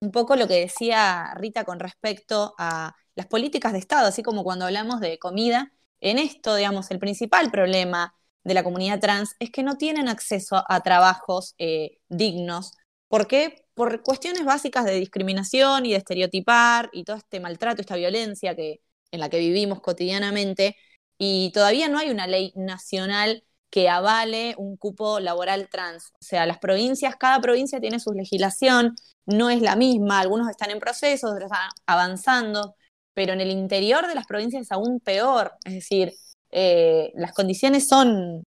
un 0.01 0.11
poco 0.13 0.37
lo 0.37 0.47
que 0.49 0.61
decía 0.61 1.35
Rita 1.37 1.65
con 1.65 1.81
respecto 1.81 2.55
a 2.59 2.95
las 3.15 3.27
políticas 3.27 3.73
de 3.73 3.79
Estado, 3.79 4.09
así 4.09 4.23
como 4.23 4.45
cuando 4.45 4.67
hablamos 4.67 5.01
de 5.01 5.19
comida. 5.19 5.73
En 6.01 6.19
esto, 6.19 6.55
digamos, 6.57 6.91
el 6.91 6.99
principal 6.99 7.51
problema 7.51 8.15
de 8.45 8.55
la 8.55 8.65
comunidad 8.65 9.01
trans 9.01 9.35
es 9.39 9.51
que 9.51 9.63
no 9.63 9.77
tienen 9.77 10.09
acceso 10.09 10.63
a 10.69 10.83
trabajos 10.83 11.55
eh, 11.59 11.99
dignos 12.09 12.73
¿Por 13.15 13.29
qué? 13.29 13.65
Por 13.75 14.03
cuestiones 14.03 14.45
básicas 14.45 14.85
de 14.85 14.95
discriminación 14.95 15.87
y 15.87 15.93
de 15.93 15.99
estereotipar 15.99 16.91
y 16.93 17.05
todo 17.05 17.15
este 17.19 17.39
maltrato, 17.39 17.81
esta 17.81 17.95
violencia 17.95 18.57
que, 18.57 18.81
en 19.13 19.21
la 19.21 19.29
que 19.29 19.39
vivimos 19.39 19.81
cotidianamente. 19.81 20.77
Y 21.17 21.53
todavía 21.53 21.89
no 21.89 21.99
hay 22.01 22.11
una 22.11 22.27
ley 22.27 22.53
nacional 22.57 23.45
que 23.71 23.89
avale 23.89 24.57
un 24.59 24.77
cupo 24.77 25.21
laboral 25.21 25.69
trans. 25.69 26.11
O 26.15 26.25
sea, 26.25 26.45
las 26.45 26.59
provincias, 26.59 27.15
cada 27.15 27.41
provincia 27.41 27.79
tiene 27.79 28.01
su 28.01 28.13
legislación, 28.13 28.97
no 29.27 29.49
es 29.49 29.63
la 29.63 29.77
misma, 29.77 30.19
algunos 30.19 30.51
están 30.51 30.73
en 30.73 30.81
proceso, 30.81 31.29
otros 31.29 31.45
están 31.45 31.71
avanzando, 31.87 32.75
pero 33.13 33.33
en 33.33 33.41
el 33.41 33.53
interior 33.53 34.09
de 34.09 34.17
las 34.17 34.27
provincias 34.27 34.63
es 34.63 34.73
aún 34.73 34.99
peor. 34.99 35.53
Es 35.65 35.75
decir, 35.75 36.15
eh, 36.51 37.13
las 37.15 37.33
condiciones 37.33 37.87
son 37.87 38.43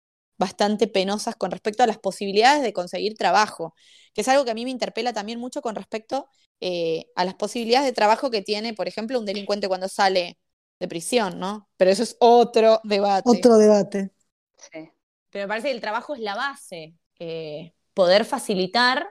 bastante 0.44 0.86
penosas 0.88 1.36
con 1.36 1.50
respecto 1.50 1.82
a 1.82 1.86
las 1.86 1.98
posibilidades 1.98 2.62
de 2.62 2.72
conseguir 2.72 3.16
trabajo, 3.16 3.74
que 4.14 4.20
es 4.22 4.28
algo 4.28 4.44
que 4.44 4.50
a 4.52 4.54
mí 4.54 4.64
me 4.64 4.70
interpela 4.70 5.12
también 5.12 5.40
mucho 5.40 5.62
con 5.62 5.74
respecto 5.74 6.28
eh, 6.60 7.06
a 7.16 7.24
las 7.24 7.34
posibilidades 7.34 7.86
de 7.86 7.92
trabajo 7.92 8.30
que 8.30 8.42
tiene, 8.42 8.74
por 8.74 8.88
ejemplo, 8.88 9.18
un 9.18 9.26
delincuente 9.26 9.68
cuando 9.68 9.88
sale 9.88 10.38
de 10.80 10.88
prisión, 10.88 11.38
¿no? 11.40 11.68
Pero 11.76 11.90
eso 11.90 12.02
es 12.02 12.16
otro 12.20 12.80
debate. 12.84 13.24
Otro 13.30 13.58
debate. 13.58 14.10
Sí. 14.56 14.90
Pero 15.30 15.44
me 15.44 15.48
parece 15.48 15.68
que 15.68 15.74
el 15.74 15.80
trabajo 15.80 16.14
es 16.14 16.20
la 16.20 16.34
base, 16.36 16.94
eh, 17.18 17.74
poder 17.94 18.24
facilitar 18.24 19.08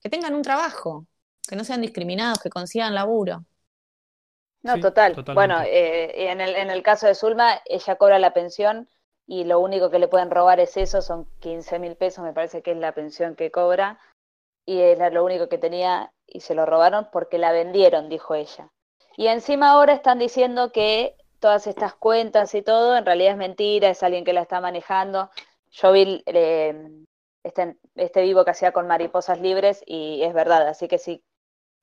que 0.00 0.10
tengan 0.10 0.34
un 0.34 0.42
trabajo, 0.42 1.06
que 1.48 1.56
no 1.56 1.64
sean 1.64 1.82
discriminados, 1.82 2.40
que 2.40 2.50
consigan 2.50 2.94
laburo. 2.94 3.46
No, 4.62 4.78
Sí, 4.78 4.80
total. 4.80 5.12
totalmente. 5.12 5.32
Bueno, 5.32 5.60
eh, 5.62 6.30
en 6.30 6.40
el, 6.40 6.54
en 6.56 6.70
el 6.70 6.82
caso 6.82 7.06
de 7.06 7.14
Zulma, 7.14 7.60
ella 7.66 7.96
cobra 7.96 8.18
la 8.18 8.34
pensión 8.34 8.88
y 9.30 9.44
lo 9.44 9.60
único 9.60 9.90
que 9.90 10.00
le 10.00 10.08
pueden 10.08 10.28
robar 10.28 10.58
es 10.58 10.76
eso, 10.76 11.02
son 11.02 11.24
15 11.38 11.78
mil 11.78 11.94
pesos, 11.94 12.24
me 12.24 12.32
parece 12.32 12.62
que 12.62 12.72
es 12.72 12.76
la 12.76 12.90
pensión 12.90 13.36
que 13.36 13.52
cobra. 13.52 14.00
Y 14.66 14.80
era 14.80 15.08
lo 15.10 15.24
único 15.24 15.48
que 15.48 15.56
tenía 15.56 16.12
y 16.26 16.40
se 16.40 16.56
lo 16.56 16.66
robaron 16.66 17.08
porque 17.12 17.38
la 17.38 17.52
vendieron, 17.52 18.08
dijo 18.08 18.34
ella. 18.34 18.72
Y 19.16 19.28
encima 19.28 19.70
ahora 19.70 19.92
están 19.92 20.18
diciendo 20.18 20.72
que 20.72 21.16
todas 21.38 21.68
estas 21.68 21.94
cuentas 21.94 22.56
y 22.56 22.62
todo 22.62 22.96
en 22.96 23.06
realidad 23.06 23.34
es 23.34 23.38
mentira, 23.38 23.90
es 23.90 24.02
alguien 24.02 24.24
que 24.24 24.32
la 24.32 24.42
está 24.42 24.60
manejando. 24.60 25.30
Yo 25.70 25.92
vi 25.92 26.24
eh, 26.26 26.90
este, 27.44 27.76
este 27.94 28.22
vivo 28.22 28.44
que 28.44 28.50
hacía 28.50 28.72
con 28.72 28.88
Mariposas 28.88 29.40
Libres 29.40 29.80
y 29.86 30.24
es 30.24 30.34
verdad, 30.34 30.66
así 30.66 30.88
que 30.88 30.98
si 30.98 31.22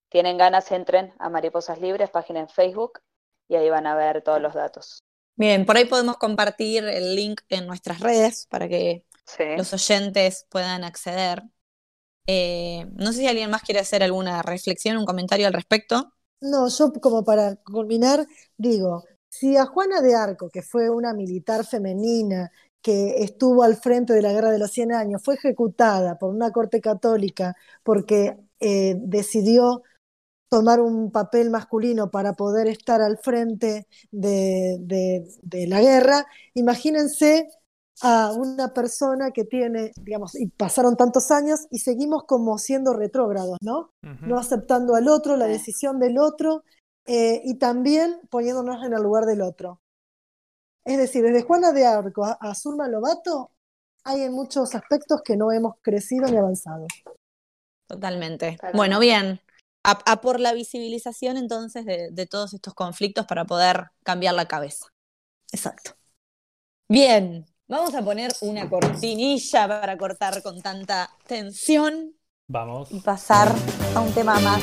tienen 0.09 0.37
ganas 0.37 0.69
entren 0.73 1.13
a 1.17 1.29
Mariposas 1.29 1.79
Libres, 1.79 2.09
página 2.09 2.41
en 2.41 2.49
Facebook, 2.49 2.99
y 3.47 3.55
ahí 3.55 3.69
van 3.69 3.87
a 3.87 3.95
ver 3.95 4.21
todos 4.21 4.41
los 4.41 4.53
datos. 4.53 5.06
Bien, 5.37 5.65
por 5.65 5.77
ahí 5.77 5.85
podemos 5.85 6.17
compartir 6.17 6.83
el 6.85 7.15
link 7.15 7.41
en 7.49 7.67
nuestras 7.67 7.99
redes 7.99 8.47
para 8.49 8.67
que 8.67 9.05
Sí. 9.25 9.43
los 9.55 9.73
oyentes 9.73 10.45
puedan 10.49 10.83
acceder. 10.83 11.43
Eh, 12.27 12.87
no 12.95 13.13
sé 13.13 13.19
si 13.19 13.27
alguien 13.27 13.51
más 13.51 13.63
quiere 13.63 13.81
hacer 13.81 14.03
alguna 14.03 14.41
reflexión, 14.43 14.97
un 14.97 15.05
comentario 15.05 15.47
al 15.47 15.53
respecto. 15.53 16.13
No, 16.41 16.67
yo 16.69 16.91
como 17.01 17.23
para 17.23 17.55
culminar, 17.57 18.25
digo, 18.57 19.03
si 19.29 19.57
a 19.57 19.65
Juana 19.65 20.01
de 20.01 20.15
Arco, 20.15 20.49
que 20.49 20.61
fue 20.61 20.89
una 20.89 21.13
militar 21.13 21.65
femenina 21.65 22.51
que 22.81 23.23
estuvo 23.23 23.63
al 23.63 23.75
frente 23.75 24.13
de 24.13 24.21
la 24.21 24.31
Guerra 24.31 24.51
de 24.51 24.59
los 24.59 24.71
100 24.71 24.91
años, 24.93 25.21
fue 25.23 25.35
ejecutada 25.35 26.17
por 26.19 26.33
una 26.33 26.51
corte 26.51 26.79
católica 26.79 27.55
porque 27.83 28.37
eh, 28.59 28.95
decidió 28.99 29.81
tomar 30.49 30.79
un 30.81 31.11
papel 31.11 31.49
masculino 31.49 32.09
para 32.11 32.33
poder 32.33 32.67
estar 32.67 33.01
al 33.01 33.17
frente 33.17 33.87
de, 34.11 34.77
de- 34.79 35.27
de 35.41 35.67
la 35.67 35.81
guerra, 35.81 36.25
imagínense 36.53 37.47
a 38.01 38.31
una 38.31 38.73
persona 38.73 39.31
que 39.31 39.43
tiene, 39.43 39.91
digamos, 39.97 40.35
y 40.35 40.47
pasaron 40.47 40.95
tantos 40.95 41.31
años 41.31 41.61
y 41.71 41.79
seguimos 41.79 42.25
como 42.25 42.57
siendo 42.59 42.93
retrógrados, 42.93 43.57
¿no? 43.61 43.91
No 44.27 44.37
aceptando 44.37 44.95
al 44.95 45.07
otro, 45.07 45.35
la 45.35 45.47
decisión 45.47 45.99
del 45.99 46.17
otro, 46.19 46.63
eh, 47.05 47.41
y 47.43 47.55
también 47.55 48.19
poniéndonos 48.29 48.83
en 48.85 48.93
el 48.93 49.01
lugar 49.01 49.25
del 49.25 49.41
otro. 49.41 49.81
Es 50.85 50.97
decir, 50.97 51.23
desde 51.23 51.43
Juana 51.43 51.71
de 51.71 51.85
Arco 51.85 52.23
a, 52.25 52.37
a 52.39 52.55
Zulma 52.55 52.87
Lobato, 52.87 53.51
hay 54.03 54.21
en 54.21 54.33
muchos 54.33 54.73
aspectos 54.75 55.21
que 55.23 55.35
no 55.35 55.51
hemos 55.51 55.75
crecido 55.81 56.27
ni 56.27 56.37
avanzado. 56.37 56.85
Totalmente. 57.87 58.51
Totalmente. 58.51 58.77
Bueno, 58.77 58.99
bien. 58.99 59.39
A, 59.87 59.91
a 60.05 60.19
por 60.19 60.41
la 60.41 60.51
visibilización 60.51 61.37
entonces 61.37 61.85
de, 61.85 62.09
de 62.11 62.25
todos 62.25 62.53
estos 62.53 62.73
conflictos 62.73 63.25
para 63.25 63.45
poder 63.45 63.85
cambiar 64.03 64.35
la 64.35 64.45
cabeza. 64.45 64.87
Exacto. 65.53 65.91
Bien, 66.89 67.45
vamos 67.67 67.95
a 67.95 68.01
poner 68.01 68.33
una 68.41 68.69
cortinilla 68.69 69.67
para 69.67 69.97
cortar 69.97 70.41
con 70.43 70.61
tanta 70.61 71.09
tensión 71.25 72.13
Vamos. 72.47 72.91
y 72.91 72.99
pasar 72.99 73.53
a 73.95 74.01
un 74.01 74.13
tema 74.13 74.39
más. 74.41 74.61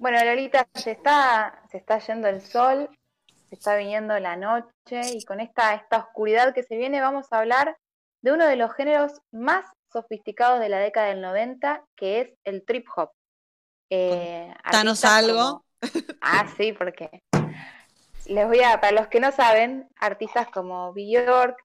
Bueno, 0.00 0.24
Lolita, 0.24 0.66
se 0.74 0.92
está, 0.92 1.62
se 1.70 1.76
está 1.76 1.98
yendo 1.98 2.26
el 2.26 2.40
sol, 2.40 2.88
se 3.50 3.54
está 3.54 3.76
viniendo 3.76 4.18
la 4.18 4.34
noche 4.34 5.00
y 5.12 5.22
con 5.26 5.40
esta, 5.40 5.74
esta 5.74 5.98
oscuridad 5.98 6.54
que 6.54 6.62
se 6.62 6.76
viene 6.78 7.02
vamos 7.02 7.26
a 7.30 7.38
hablar 7.38 7.76
de 8.22 8.32
uno 8.32 8.46
de 8.46 8.56
los 8.56 8.72
géneros 8.74 9.20
más 9.30 9.66
sofisticados 9.92 10.58
de 10.60 10.70
la 10.70 10.78
década 10.78 11.08
del 11.08 11.20
90, 11.20 11.84
que 11.96 12.20
es 12.22 12.30
el 12.44 12.64
trip 12.64 12.86
hop. 12.96 13.10
Eh, 13.90 14.48
artistas 14.64 14.74
algo. 15.04 15.38
como- 15.38 15.64
Ah, 16.22 16.46
sí, 16.56 16.72
porque 16.72 17.22
les 18.26 18.46
voy 18.46 18.60
a, 18.62 18.80
para 18.80 18.92
los 18.92 19.08
que 19.08 19.20
no 19.20 19.32
saben, 19.32 19.86
artistas 19.96 20.48
como 20.48 20.94
Bjork, 20.94 21.56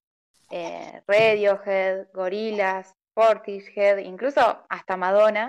eh, 0.51 1.01
Radiohead, 1.07 2.07
Gorillaz, 2.13 2.91
Portishead, 3.13 3.99
incluso 3.99 4.65
hasta 4.69 4.97
Madonna, 4.97 5.47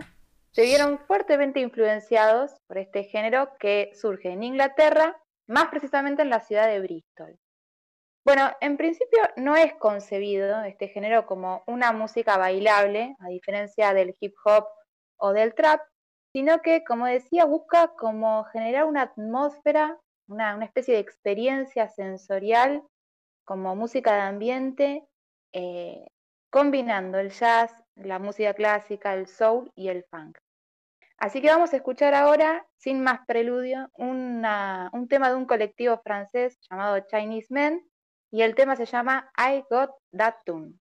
se 0.56 0.62
vieron 0.62 0.98
fuertemente 1.00 1.60
influenciados 1.60 2.50
por 2.66 2.78
este 2.78 3.04
género 3.04 3.50
que 3.58 3.90
surge 3.92 4.30
en 4.30 4.42
Inglaterra, 4.42 5.20
más 5.46 5.66
precisamente 5.66 6.22
en 6.22 6.30
la 6.30 6.40
ciudad 6.40 6.66
de 6.66 6.80
Bristol. 6.80 7.38
Bueno, 8.24 8.50
en 8.62 8.78
principio 8.78 9.20
no 9.36 9.54
es 9.54 9.74
concebido 9.74 10.62
este 10.62 10.88
género 10.88 11.26
como 11.26 11.62
una 11.66 11.92
música 11.92 12.38
bailable, 12.38 13.14
a 13.20 13.28
diferencia 13.28 13.92
del 13.92 14.16
hip 14.18 14.34
hop 14.46 14.64
o 15.18 15.34
del 15.34 15.54
trap, 15.54 15.82
sino 16.32 16.62
que, 16.62 16.84
como 16.84 17.04
decía, 17.04 17.44
busca 17.44 17.88
como 17.88 18.44
generar 18.44 18.86
una 18.86 19.02
atmósfera, 19.02 20.00
una, 20.26 20.64
especie 20.64 20.94
de 20.94 21.00
experiencia 21.00 21.90
sensorial, 21.90 22.82
como 23.44 23.76
música 23.76 24.14
de 24.14 24.20
ambiente, 24.22 25.06
eh, 25.52 26.06
combinando 26.48 27.18
el 27.18 27.30
jazz, 27.30 27.84
la 27.94 28.18
música 28.18 28.54
clásica, 28.54 29.12
el 29.12 29.26
soul 29.26 29.70
y 29.74 29.88
el 29.88 30.02
funk. 30.04 30.38
Así 31.18 31.40
que 31.40 31.48
vamos 31.48 31.72
a 31.72 31.76
escuchar 31.76 32.14
ahora, 32.14 32.66
sin 32.76 33.02
más 33.02 33.20
preludio, 33.26 33.88
una- 33.94 34.90
un 34.92 35.08
tema 35.08 35.30
de 35.30 35.34
un 35.36 35.46
colectivo 35.46 35.98
francés 36.04 36.58
llamado 36.70 37.00
Chinese 37.10 37.46
Men, 37.50 37.88
y 38.30 38.42
el 38.42 38.54
tema 38.54 38.76
se 38.76 38.84
llama 38.86 39.30
I 39.38 39.64
Got 39.70 39.90
That 40.16 40.34
Tune. 40.44 40.74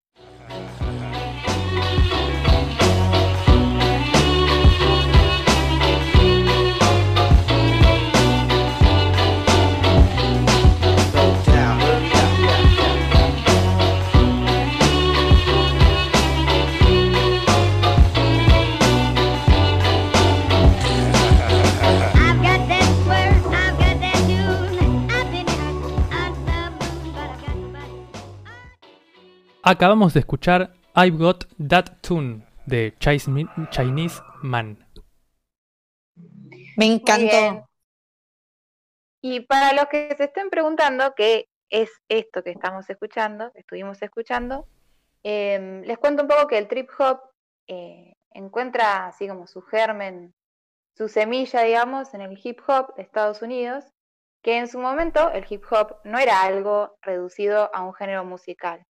Acabamos 29.67 30.13
de 30.13 30.19
escuchar 30.19 30.75
I've 30.95 31.17
Got 31.17 31.45
That 31.67 31.85
Tune 32.01 32.45
de 32.67 32.93
Chinese 32.99 34.21
Man. 34.43 34.77
Me 36.77 36.85
encantó. 36.85 37.67
Y 39.23 39.39
para 39.39 39.73
los 39.73 39.87
que 39.87 40.13
se 40.15 40.25
estén 40.25 40.51
preguntando 40.51 41.15
qué 41.15 41.49
es 41.71 41.89
esto 42.09 42.43
que 42.43 42.51
estamos 42.51 42.87
escuchando, 42.91 43.51
que 43.53 43.61
estuvimos 43.61 43.99
escuchando, 44.03 44.67
em, 45.23 45.81
les 45.81 45.97
cuento 45.97 46.21
un 46.21 46.27
poco 46.27 46.45
que 46.45 46.59
el 46.59 46.67
trip 46.67 46.91
hop 46.99 47.21
eh, 47.65 48.13
encuentra 48.35 49.07
así 49.07 49.27
como 49.27 49.47
su 49.47 49.63
germen, 49.63 50.35
su 50.95 51.09
semilla, 51.09 51.63
digamos, 51.63 52.13
en 52.13 52.21
el 52.21 52.39
hip 52.43 52.59
hop 52.67 52.93
de 52.93 53.01
Estados 53.01 53.41
Unidos, 53.41 53.83
que 54.43 54.59
en 54.59 54.67
su 54.67 54.77
momento 54.77 55.31
el 55.31 55.43
hip 55.49 55.63
hop 55.71 56.01
no 56.03 56.19
era 56.19 56.43
algo 56.43 56.99
reducido 57.01 57.71
a 57.73 57.83
un 57.83 57.95
género 57.95 58.23
musical, 58.23 58.85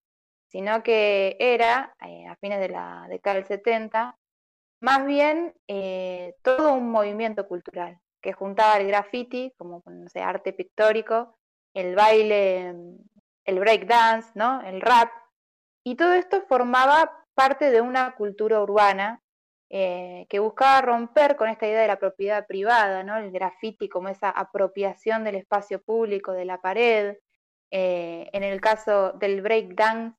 sino 0.48 0.84
que 0.84 1.38
era, 1.40 1.96
eh, 2.06 2.28
a 2.28 2.36
fines 2.38 2.60
de 2.60 2.70
la 2.70 3.06
década 3.10 3.36
del 3.36 3.46
70, 3.46 4.18
más 4.82 5.06
bien 5.06 5.54
eh, 5.68 6.36
todo 6.42 6.74
un 6.74 6.92
movimiento 6.92 7.48
cultural 7.48 8.00
que 8.22 8.34
juntaba 8.34 8.78
el 8.78 8.88
graffiti, 8.88 9.54
como 9.58 9.84
no 9.86 10.08
arte 10.16 10.54
pictórico, 10.54 11.38
el 11.74 11.96
baile, 11.96 12.74
mm, 12.74 12.98
el 13.46 13.60
breakdance, 13.60 14.32
¿no? 14.36 14.62
el 14.62 14.82
rap, 14.82 15.12
y 15.84 15.96
todo 15.96 16.14
esto 16.14 16.44
formaba 16.48 17.12
parte 17.36 17.70
de 17.70 17.82
una 17.82 18.16
cultura 18.16 18.62
urbana 18.62 19.22
eh, 19.70 20.26
que 20.30 20.40
buscaba 20.40 20.82
romper 20.82 21.36
con 21.36 21.50
esta 21.50 21.68
idea 21.68 21.82
de 21.82 21.88
la 21.88 22.00
propiedad 22.00 22.48
privada, 22.48 23.04
¿no? 23.04 23.18
el 23.18 23.32
graffiti 23.32 23.90
como 23.90 24.10
esa 24.10 24.30
apropiación 24.30 25.24
del 25.24 25.36
espacio 25.36 25.82
público, 25.82 26.32
de 26.32 26.46
la 26.46 26.62
pared, 26.62 27.18
en 27.72 28.44
el 28.44 28.62
caso 28.62 29.12
del 29.14 29.42
breakdance, 29.42 30.16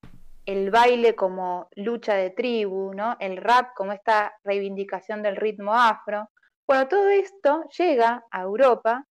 el 0.47 0.70
baile 0.70 1.14
como 1.14 1.68
lucha 1.74 2.14
de 2.14 2.31
tribu, 2.31 2.94
¿no? 2.94 3.16
el 3.20 3.36
rap 3.36 3.74
como 3.74 3.93
esta 3.93 4.32
reivindicación 4.44 5.23
del 5.23 5.36
ritmo 5.36 5.74
afro. 5.74 6.31
Bueno, 6.66 6.89
todo 6.89 7.09
esto 7.09 7.64
llega 7.77 8.24
a 8.31 8.43
Europa 8.43 9.05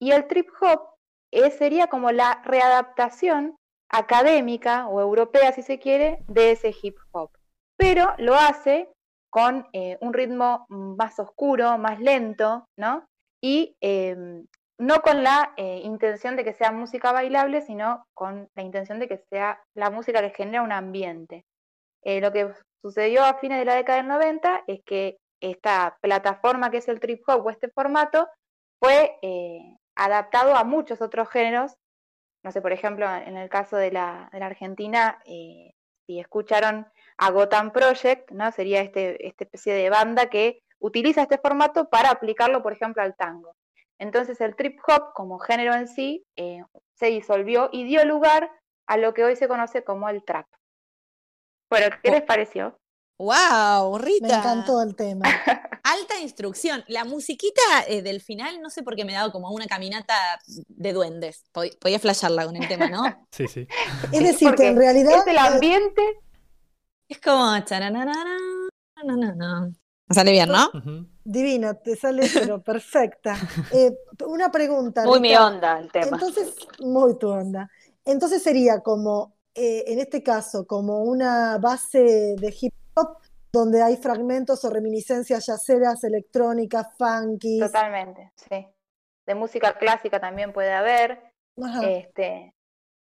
y 0.00 0.10
el 0.10 0.26
trip 0.26 0.48
hop 0.60 0.80
eh, 1.32 1.50
sería 1.50 1.86
como 1.86 2.10
la 2.10 2.42
readaptación 2.44 3.56
académica 3.88 4.88
o 4.88 5.00
europea, 5.00 5.52
si 5.52 5.62
se 5.62 5.78
quiere, 5.78 6.24
de 6.28 6.52
ese 6.52 6.74
hip 6.82 6.96
hop. 7.12 7.30
Pero 7.76 8.14
lo 8.18 8.34
hace 8.34 8.88
con 9.30 9.66
eh, 9.72 9.96
un 10.00 10.12
ritmo 10.12 10.66
más 10.68 11.18
oscuro, 11.18 11.78
más 11.78 12.00
lento, 12.00 12.68
¿no? 12.76 13.06
Y 13.40 13.76
em, 13.80 14.46
no 14.80 15.02
con 15.02 15.22
la 15.22 15.52
eh, 15.58 15.82
intención 15.84 16.36
de 16.36 16.44
que 16.44 16.54
sea 16.54 16.72
música 16.72 17.12
bailable, 17.12 17.60
sino 17.60 18.06
con 18.14 18.48
la 18.54 18.62
intención 18.62 18.98
de 18.98 19.08
que 19.08 19.18
sea 19.28 19.62
la 19.74 19.90
música 19.90 20.22
que 20.22 20.30
genera 20.30 20.62
un 20.62 20.72
ambiente. 20.72 21.44
Eh, 22.02 22.22
lo 22.22 22.32
que 22.32 22.50
sucedió 22.80 23.22
a 23.24 23.34
fines 23.34 23.58
de 23.58 23.66
la 23.66 23.74
década 23.74 23.98
del 23.98 24.08
90 24.08 24.64
es 24.68 24.80
que 24.86 25.18
esta 25.40 25.98
plataforma 26.00 26.70
que 26.70 26.78
es 26.78 26.88
el 26.88 26.98
trip 26.98 27.20
hop 27.28 27.44
o 27.44 27.50
este 27.50 27.68
formato 27.68 28.26
fue 28.78 29.18
eh, 29.20 29.76
adaptado 29.96 30.56
a 30.56 30.64
muchos 30.64 31.02
otros 31.02 31.28
géneros. 31.28 31.76
No 32.42 32.50
sé, 32.50 32.62
por 32.62 32.72
ejemplo, 32.72 33.06
en 33.06 33.36
el 33.36 33.50
caso 33.50 33.76
de 33.76 33.92
la, 33.92 34.30
Argentina, 34.32 35.20
si 35.26 36.18
escucharon 36.18 36.86
a 37.18 37.30
Gotham 37.30 37.70
Project, 37.70 38.30
¿no? 38.30 38.50
Sería 38.50 38.80
este, 38.80 39.26
esta 39.26 39.44
especie 39.44 39.74
de 39.74 39.90
banda 39.90 40.30
que 40.30 40.62
utiliza 40.78 41.20
este 41.20 41.36
formato 41.36 41.90
para 41.90 42.10
aplicarlo, 42.10 42.62
por 42.62 42.72
ejemplo, 42.72 43.02
al 43.02 43.14
tango. 43.14 43.54
Entonces 44.00 44.40
el 44.40 44.56
trip 44.56 44.80
hop 44.88 45.12
como 45.14 45.38
género 45.38 45.74
en 45.74 45.86
sí 45.86 46.24
eh, 46.36 46.62
se 46.94 47.06
disolvió 47.06 47.68
y 47.70 47.84
dio 47.84 48.04
lugar 48.04 48.50
a 48.88 48.96
lo 48.96 49.14
que 49.14 49.22
hoy 49.24 49.36
se 49.36 49.46
conoce 49.46 49.84
como 49.84 50.08
el 50.08 50.24
trap. 50.24 50.46
Bueno, 51.70 51.94
¿qué 52.02 52.10
les 52.10 52.22
pareció? 52.22 52.76
¡Wow, 53.18 53.98
Me 53.98 54.04
Rita! 54.04 54.38
encantó 54.38 54.82
el 54.82 54.96
tema. 54.96 55.26
Alta 55.84 56.18
instrucción. 56.20 56.82
La 56.88 57.04
musiquita 57.04 57.60
eh, 57.86 58.00
del 58.02 58.20
final, 58.22 58.60
no 58.62 58.70
sé 58.70 58.82
por 58.82 58.96
qué 58.96 59.04
me 59.04 59.12
daba 59.12 59.30
como 59.30 59.50
una 59.50 59.66
caminata 59.66 60.14
de 60.46 60.92
duendes. 60.94 61.44
Pod- 61.52 61.78
Podía 61.78 61.98
flashearla 61.98 62.46
con 62.46 62.56
el 62.56 62.66
tema, 62.66 62.88
¿no? 62.88 63.02
Sí, 63.30 63.46
sí. 63.48 63.68
Es 64.12 64.22
decir, 64.22 64.48
Porque 64.48 64.62
que 64.62 64.68
en 64.70 64.76
realidad 64.78 65.18
es 65.18 65.26
el 65.26 65.38
ambiente, 65.38 66.02
Es 67.08 67.20
como. 67.20 67.58
chananana, 67.64 68.14
no, 69.04 69.16
no, 69.16 69.34
no. 69.34 69.72
Me 70.10 70.14
sale 70.14 70.32
bien, 70.32 70.48
¿no? 70.48 70.68
Ujú. 70.74 71.06
divina, 71.22 71.74
te 71.74 71.94
sale 71.94 72.28
pero 72.34 72.60
perfecta. 72.64 73.36
Eh, 73.72 73.96
una 74.26 74.50
pregunta. 74.50 75.04
Muy 75.04 75.20
mi 75.20 75.28
Rita. 75.28 75.46
onda 75.46 75.78
el 75.78 75.92
tema. 75.92 76.08
Entonces, 76.12 76.56
muy 76.80 77.16
tu 77.16 77.28
onda. 77.28 77.70
Entonces 78.04 78.42
sería 78.42 78.80
como, 78.80 79.36
eh, 79.54 79.84
en 79.86 80.00
este 80.00 80.20
caso, 80.20 80.66
como 80.66 81.04
una 81.04 81.58
base 81.58 82.34
de 82.36 82.54
hip 82.60 82.74
hop 82.94 83.18
donde 83.52 83.82
hay 83.82 83.98
fragmentos 83.98 84.64
o 84.64 84.70
reminiscencias 84.70 85.46
yaceras, 85.46 86.02
electrónicas, 86.02 86.88
funky. 86.98 87.60
totalmente, 87.60 88.32
sí. 88.34 88.66
de 89.26 89.34
música 89.36 89.78
clásica 89.78 90.18
también 90.18 90.52
puede 90.52 90.72
haber. 90.72 91.22
Ajá. 91.62 91.88
Este, 91.88 92.52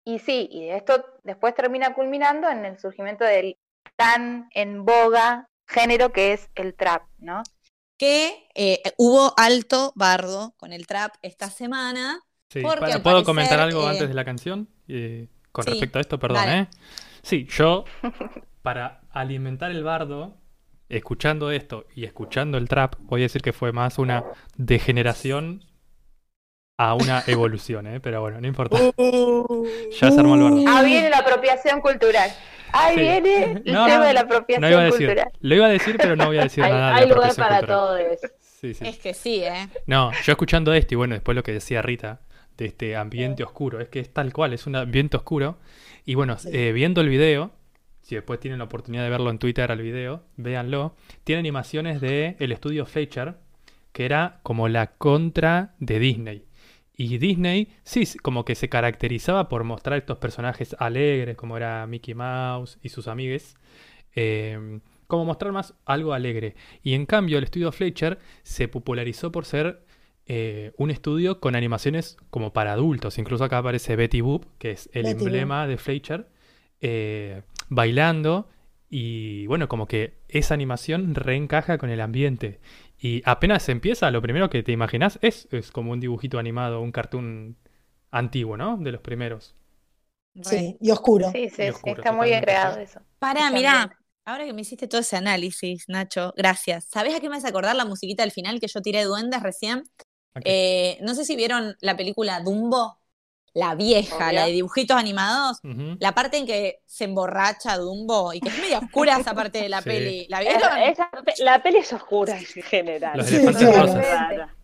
y 0.05 0.19
sí, 0.19 0.47
y 0.51 0.69
esto 0.69 1.03
después 1.23 1.55
termina 1.55 1.95
culminando 1.95 2.47
en 2.47 2.63
el 2.63 2.77
surgimiento 2.79 3.23
del 3.25 3.57
tan 3.95 4.49
en 4.53 4.85
boga 4.85 5.47
género 5.71 6.11
que 6.11 6.33
es 6.33 6.49
el 6.55 6.73
trap, 6.75 7.03
¿no? 7.19 7.43
Que 7.97 8.47
eh, 8.55 8.81
hubo 8.97 9.33
alto 9.37 9.93
bardo 9.95 10.53
con 10.57 10.73
el 10.73 10.85
trap 10.87 11.13
esta 11.21 11.49
semana. 11.49 12.19
Sí, 12.49 12.61
Porque 12.61 12.79
para- 12.81 12.95
al 12.95 13.01
¿Puedo 13.01 13.15
parecer, 13.17 13.25
comentar 13.25 13.59
algo 13.59 13.83
eh, 13.83 13.89
antes 13.89 14.07
de 14.09 14.13
la 14.13 14.25
canción? 14.25 14.67
Eh, 14.87 15.27
con 15.51 15.63
sí, 15.63 15.71
respecto 15.71 15.97
a 15.99 16.01
esto, 16.01 16.19
perdón, 16.19 16.45
dale. 16.45 16.59
¿eh? 16.61 16.67
Sí, 17.23 17.47
yo, 17.49 17.85
para 18.61 19.01
alimentar 19.11 19.71
el 19.71 19.83
bardo, 19.83 20.35
escuchando 20.89 21.51
esto 21.51 21.85
y 21.95 22.03
escuchando 22.05 22.57
el 22.57 22.67
trap, 22.67 22.95
voy 23.01 23.21
a 23.21 23.25
decir 23.25 23.41
que 23.41 23.53
fue 23.53 23.71
más 23.71 23.97
una 23.97 24.23
degeneración 24.57 25.63
a 26.77 26.95
una 26.95 27.23
evolución, 27.27 27.87
¿eh? 27.87 27.99
Pero 27.99 28.21
bueno, 28.21 28.41
no 28.41 28.47
importa. 28.47 28.77
Uh. 28.97 29.65
Ya 29.91 30.11
se 30.11 30.19
armó 30.19 30.35
el 30.35 30.41
bardo. 30.41 30.63
Ah, 30.67 30.81
viene 30.81 31.09
la 31.09 31.19
apropiación 31.19 31.79
cultural. 31.81 32.31
Ahí 32.73 32.95
Sí. 32.95 33.01
viene 33.01 33.43
el 33.65 33.73
No, 33.73 33.85
tema 33.85 33.97
no, 33.97 34.03
de 34.05 34.13
la 34.13 34.21
apropiación 34.21 34.61
No 34.61 34.69
iba 34.69 34.81
a 34.81 34.85
decir, 34.85 35.07
cultural. 35.07 35.31
lo 35.41 35.55
iba 35.55 35.65
a 35.65 35.69
decir, 35.69 35.97
pero 35.97 36.15
no 36.15 36.25
voy 36.27 36.37
a 36.37 36.43
decir 36.43 36.63
Hay, 36.63 36.71
nada 36.71 36.95
hay 36.95 37.07
de 37.09 37.15
lugar 37.15 37.35
para 37.35 37.57
cultural. 37.59 37.67
todo. 37.67 37.97
Sí, 38.39 38.73
sí. 38.73 38.85
Es 38.87 38.97
que 38.99 39.13
sí, 39.13 39.43
¿eh? 39.43 39.67
No, 39.87 40.11
yo 40.23 40.31
escuchando 40.31 40.73
esto 40.73 40.93
y 40.93 40.97
bueno, 40.97 41.15
después 41.15 41.35
lo 41.35 41.43
que 41.43 41.51
decía 41.53 41.81
Rita, 41.81 42.21
de 42.57 42.65
este 42.65 42.95
ambiente 42.95 43.43
oscuro, 43.43 43.79
es 43.79 43.89
que 43.89 43.99
es 43.99 44.13
tal 44.13 44.31
cual, 44.33 44.53
es 44.53 44.67
un 44.67 44.75
ambiente 44.75 45.17
oscuro. 45.17 45.57
Y 46.05 46.13
bueno, 46.15 46.37
eh, 46.51 46.71
viendo 46.71 47.01
el 47.01 47.09
video, 47.09 47.51
si 48.01 48.15
después 48.15 48.39
tienen 48.39 48.59
la 48.59 48.65
oportunidad 48.65 49.03
de 49.03 49.09
verlo 49.09 49.29
en 49.31 49.39
Twitter 49.39 49.71
al 49.71 49.81
video, 49.81 50.23
véanlo, 50.37 50.95
tiene 51.23 51.39
animaciones 51.39 52.01
de 52.01 52.35
el 52.39 52.51
estudio 52.51 52.85
Fleischer, 52.85 53.35
que 53.93 54.05
era 54.05 54.39
como 54.43 54.67
la 54.67 54.87
contra 54.87 55.73
de 55.79 55.97
Disney. 55.99 56.45
Y 57.01 57.17
Disney, 57.17 57.69
sí, 57.83 58.05
como 58.21 58.45
que 58.45 58.53
se 58.53 58.69
caracterizaba 58.69 59.49
por 59.49 59.63
mostrar 59.63 59.97
estos 59.97 60.19
personajes 60.19 60.75
alegres, 60.77 61.35
como 61.35 61.57
era 61.57 61.87
Mickey 61.87 62.13
Mouse 62.13 62.77
y 62.83 62.89
sus 62.89 63.07
amigues. 63.07 63.55
eh, 64.13 64.79
como 65.07 65.25
mostrar 65.25 65.51
más 65.51 65.73
algo 65.83 66.13
alegre. 66.13 66.55
Y 66.83 66.93
en 66.93 67.05
cambio, 67.05 67.37
el 67.37 67.43
estudio 67.43 67.71
Fleischer 67.71 68.19
se 68.43 68.67
popularizó 68.67 69.31
por 69.31 69.45
ser 69.45 69.83
eh, 70.27 70.73
un 70.77 70.91
estudio 70.91 71.39
con 71.39 71.55
animaciones 71.55 72.17
como 72.29 72.53
para 72.53 72.73
adultos. 72.73 73.17
Incluso 73.17 73.43
acá 73.43 73.57
aparece 73.57 73.95
Betty 73.95 74.21
Boop, 74.21 74.45
que 74.59 74.71
es 74.71 74.89
el 74.93 75.03
Betty 75.03 75.23
emblema 75.23 75.65
de 75.65 75.77
Fleischer, 75.77 76.27
eh, 76.81 77.41
bailando. 77.67 78.47
Y 78.89 79.47
bueno, 79.47 79.67
como 79.67 79.87
que 79.87 80.19
esa 80.29 80.53
animación 80.53 81.15
reencaja 81.15 81.77
con 81.77 81.89
el 81.89 81.99
ambiente. 81.99 82.59
Y 83.03 83.23
apenas 83.25 83.67
empieza, 83.67 84.11
lo 84.11 84.21
primero 84.21 84.51
que 84.51 84.61
te 84.61 84.71
imaginas 84.71 85.17
es, 85.23 85.47
es 85.51 85.71
como 85.71 85.91
un 85.91 85.99
dibujito 85.99 86.37
animado, 86.37 86.81
un 86.81 86.91
cartoon 86.91 87.57
antiguo, 88.11 88.57
¿no? 88.57 88.77
De 88.77 88.91
los 88.91 89.01
primeros. 89.01 89.55
Sí, 90.43 90.77
y 90.79 90.91
oscuro. 90.91 91.31
Sí, 91.31 91.49
sí, 91.49 91.63
sí, 91.73 91.89
está 91.89 92.11
muy 92.11 92.29
bien 92.29 92.41
creado 92.41 92.79
eso. 92.79 93.01
Pará, 93.17 93.47
Ese 93.47 93.53
mirá. 93.55 93.97
Ahora 94.23 94.45
que 94.45 94.53
me 94.53 94.61
hiciste 94.61 94.87
todo 94.87 95.01
ese 95.01 95.17
análisis, 95.17 95.85
Nacho, 95.87 96.31
gracias. 96.37 96.85
¿Sabés 96.85 97.15
a 97.15 97.19
qué 97.19 97.27
me 97.27 97.37
hace 97.37 97.47
acordar 97.47 97.75
la 97.75 97.85
musiquita 97.85 98.21
del 98.21 98.31
final 98.31 98.59
que 98.59 98.67
yo 98.67 98.79
tiré 98.81 99.03
duendes 99.03 99.41
recién? 99.41 99.83
Eh, 100.45 100.99
no 101.01 101.15
sé 101.15 101.25
si 101.25 101.35
vieron 101.35 101.75
la 101.81 101.97
película 101.97 102.39
Dumbo, 102.39 103.00
la 103.53 103.75
vieja, 103.75 104.15
Obvio. 104.15 104.31
la 104.31 104.45
de 104.45 104.51
dibujitos 104.53 104.95
animados. 104.97 105.59
La 105.99 106.13
parte 106.13 106.37
en 106.37 106.45
que 106.45 106.79
se 106.85 107.03
emborracha 107.03 107.77
Dumbo 107.77 108.33
y 108.33 108.39
que 108.39 108.49
es 108.49 108.57
media 108.59 108.79
oscura 108.79 109.17
esa 109.17 109.33
parte 109.33 109.61
de 109.61 109.67
la 109.69 109.81
Sí. 109.81 109.89
peli. 109.89 110.25
¿La 110.29 110.41
esa 110.41 111.09
pe- 111.25 111.33
la 111.39 111.61
peli 111.61 111.79
es 111.79 111.91
oscura 111.91 112.37
en 112.37 112.45
general. 112.45 113.17
Los 113.17 113.31
elefantes 113.31 113.75
rosas. 113.75 114.05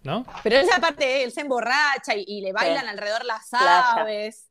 ¿no? 0.04 0.26
Pero 0.44 0.56
esa 0.58 0.80
parte, 0.80 1.24
él 1.24 1.32
se 1.34 1.42
emborracha 1.42 2.16
y, 2.16 2.24
y 2.26 2.42
le 2.42 2.54
bailan 2.54 2.88
alrededor 2.88 3.26
las 3.26 3.50
Playa. 3.50 3.92
aves. 3.98 4.48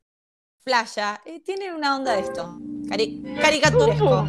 Playa. 0.63 1.19
Eh, 1.25 1.39
tiene 1.43 1.73
una 1.73 1.95
onda 1.95 2.13
de 2.13 2.19
esto. 2.21 2.57
Cari- 2.89 3.39
caricaturesco. 3.41 4.27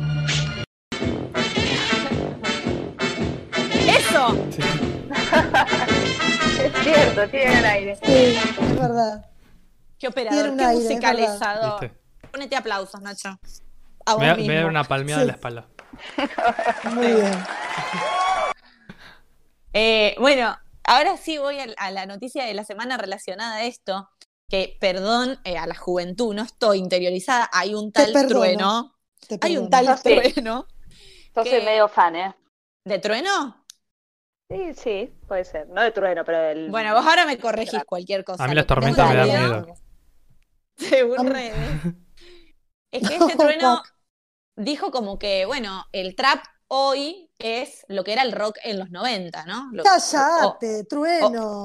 ¡Eso! 3.86 4.36
Sí. 4.50 4.62
Es 6.58 6.72
cierto, 6.82 7.28
tiene 7.28 7.58
el 7.58 7.64
aire. 7.64 7.96
Sí, 8.04 8.36
es 8.36 8.76
verdad. 8.78 9.24
¡Qué 9.98 10.08
operador! 10.08 10.56
¡Qué 10.56 10.64
aire, 10.64 10.82
musicalizador! 10.82 11.90
Ponete 12.30 12.56
aplausos, 12.56 13.00
Nacho. 13.00 13.38
A 14.06 14.14
vos 14.14 14.22
Me, 14.22 14.34
mismo. 14.36 14.54
da 14.54 14.66
una 14.66 14.84
palmeada 14.84 15.20
Sí. 15.20 15.22
en 15.22 15.26
la 15.28 15.34
espalda. 15.34 15.66
Muy 16.94 17.06
bien. 17.06 17.32
Eh, 19.74 20.16
bueno, 20.18 20.56
ahora 20.84 21.16
sí 21.18 21.38
voy 21.38 21.58
a, 21.60 21.90
la 21.90 22.06
noticia 22.06 22.44
de 22.44 22.54
la 22.54 22.64
semana 22.64 22.96
relacionada 22.96 23.56
a 23.56 23.64
esto. 23.64 24.08
Que, 24.48 24.76
perdón, 24.80 25.38
eh, 25.44 25.58
a 25.58 25.66
la 25.66 25.74
juventud, 25.74 26.34
no 26.34 26.42
estoy 26.42 26.78
interiorizada. 26.78 27.50
Hay 27.52 27.74
un 27.74 27.92
tal 27.92 28.12
trueno. 28.26 28.96
Te 29.28 29.38
Hay 29.42 29.58
un 29.58 29.68
tal 29.68 29.86
sí. 29.98 30.02
trueno. 30.02 30.66
Yo 31.36 31.42
¿Qué? 31.44 31.50
soy 31.50 31.62
medio 31.64 31.86
fan, 31.88 32.16
¿eh? 32.16 32.34
¿De 32.84 32.98
trueno? 32.98 33.62
Sí, 34.50 34.72
sí, 34.74 35.12
puede 35.28 35.44
ser. 35.44 35.68
No 35.68 35.82
de 35.82 35.90
trueno, 35.92 36.24
pero 36.24 36.40
del. 36.40 36.70
Bueno, 36.70 36.94
vos 36.94 37.06
ahora 37.06 37.26
me 37.26 37.38
corregís 37.38 37.84
cualquier 37.84 38.24
cosa. 38.24 38.42
A 38.42 38.48
mí 38.48 38.54
las 38.54 38.66
tormentas 38.66 39.06
me 39.10 39.16
dan 39.16 39.28
miedo. 39.28 39.74
Según 40.88 41.26
redes. 41.26 41.94
Es 42.90 43.08
que 43.08 43.16
este 43.16 43.36
trueno 43.36 43.82
dijo 44.56 44.90
como 44.90 45.18
que, 45.18 45.44
bueno, 45.46 45.84
el 45.92 46.14
trap 46.16 46.44
hoy 46.68 47.30
es 47.38 47.84
lo 47.88 48.04
que 48.04 48.12
era 48.12 48.22
el 48.22 48.32
rock 48.32 48.58
en 48.64 48.78
los 48.78 48.90
90, 48.90 49.44
¿no? 49.46 49.70
Lo- 49.72 49.84
Cállate, 49.84 50.84
trueno. 50.84 51.64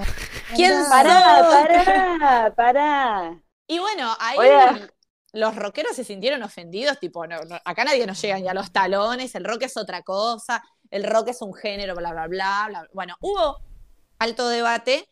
¿Quién 0.56 0.74
Andá. 0.74 0.90
Pará, 0.90 1.76
pará, 1.76 2.56
pará. 2.56 3.44
Y 3.68 3.80
bueno, 3.80 4.16
ahí 4.20 4.88
los 5.32 5.56
rockeros 5.56 5.96
se 5.96 6.04
sintieron 6.04 6.44
ofendidos, 6.44 7.00
tipo, 7.00 7.26
no, 7.26 7.42
no, 7.42 7.58
acá 7.66 7.84
nadie 7.84 8.06
nos 8.06 8.22
llega 8.22 8.38
ni 8.40 8.48
a 8.48 8.54
los 8.54 8.72
talones, 8.72 9.34
el 9.34 9.44
rock 9.44 9.64
es 9.64 9.78
otra 9.78 10.04
cosa, 10.04 10.64
el 10.92 11.04
rock 11.04 11.30
es 11.30 11.42
un 11.42 11.56
género, 11.56 11.96
bla, 11.96 12.12
bla, 12.12 12.28
bla, 12.28 12.66
bla. 12.68 12.88
Bueno, 12.94 13.16
hubo 13.20 13.58
alto 14.20 14.48
debate 14.48 15.10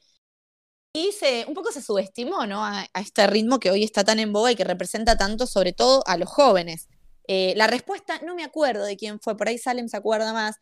y 0.94 1.12
se, 1.14 1.46
un 1.48 1.54
poco 1.54 1.72
se 1.72 1.82
subestimó, 1.82 2.46
¿no? 2.48 2.66
A, 2.66 2.82
a 2.94 3.02
este 3.02 3.28
ritmo 3.28 3.60
que 3.60 3.72
hoy 3.72 3.84
está 3.84 4.04
tan 4.04 4.20
en 4.20 4.34
boga 4.34 4.52
y 4.52 4.56
que 4.56 4.64
representa 4.64 5.18
tanto, 5.18 5.48
sobre 5.48 5.74
todo, 5.74 6.04
a 6.08 6.18
los 6.18 6.30
jóvenes. 6.30 6.90
Eh, 7.28 7.54
la 7.56 7.68
respuesta, 7.68 8.20
no 8.24 8.36
me 8.36 8.44
acuerdo 8.44 8.84
de 8.86 8.98
quién 8.98 9.20
fue, 9.20 9.38
por 9.38 9.48
ahí 9.48 9.58
Salem 9.58 9.88
se 9.88 9.98
acuerda 9.98 10.34
más, 10.34 10.58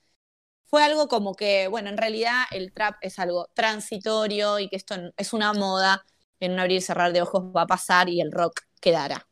fue 0.68 0.84
algo 0.84 1.08
como 1.08 1.36
que, 1.36 1.68
bueno, 1.70 1.90
en 1.90 1.98
realidad 1.98 2.44
el 2.52 2.74
trap 2.74 2.96
es 3.02 3.20
algo 3.20 3.48
transitorio 3.56 4.60
y 4.60 4.70
que 4.70 4.78
esto 4.78 4.96
es 5.18 5.34
una 5.34 5.54
moda, 5.54 6.04
en 6.40 6.54
un 6.54 6.60
abrir 6.60 6.78
y 6.80 6.82
cerrar 6.82 7.14
de 7.14 7.22
ojos 7.24 7.44
va 7.56 7.64
a 7.64 7.68
pasar 7.68 8.10
y 8.10 8.22
el 8.22 8.32
rock 8.32 8.62
quedará. 8.82 9.28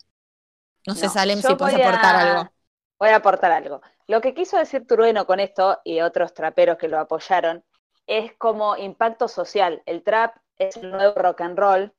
No, 0.88 0.96
sé, 0.96 1.10
Salem, 1.10 1.42
si 1.42 1.56
puedes 1.56 1.76
a- 1.76 1.78
aportar 1.78 2.16
algo. 2.16 2.52
Voy 3.00 3.10
a 3.10 3.18
aportar 3.18 3.52
algo. 3.52 3.82
Lo 4.08 4.22
que 4.22 4.34
quiso 4.34 4.58
decir 4.58 4.88
Trueno 4.88 5.26
con 5.28 5.40
esto 5.40 5.80
y 5.84 6.02
otros 6.02 6.34
traperos 6.34 6.78
que 6.78 6.88
lo 6.88 7.00
apoyaron 7.00 7.64
es 8.08 8.34
como 8.38 8.78
impacto 8.78 9.28
social. 9.28 9.84
El 9.86 10.04
trap 10.04 10.36
es 10.60 10.78
el 10.78 10.92
nuevo 10.92 11.14
rock 11.16 11.42
and 11.42 11.58
roll, 11.58 11.94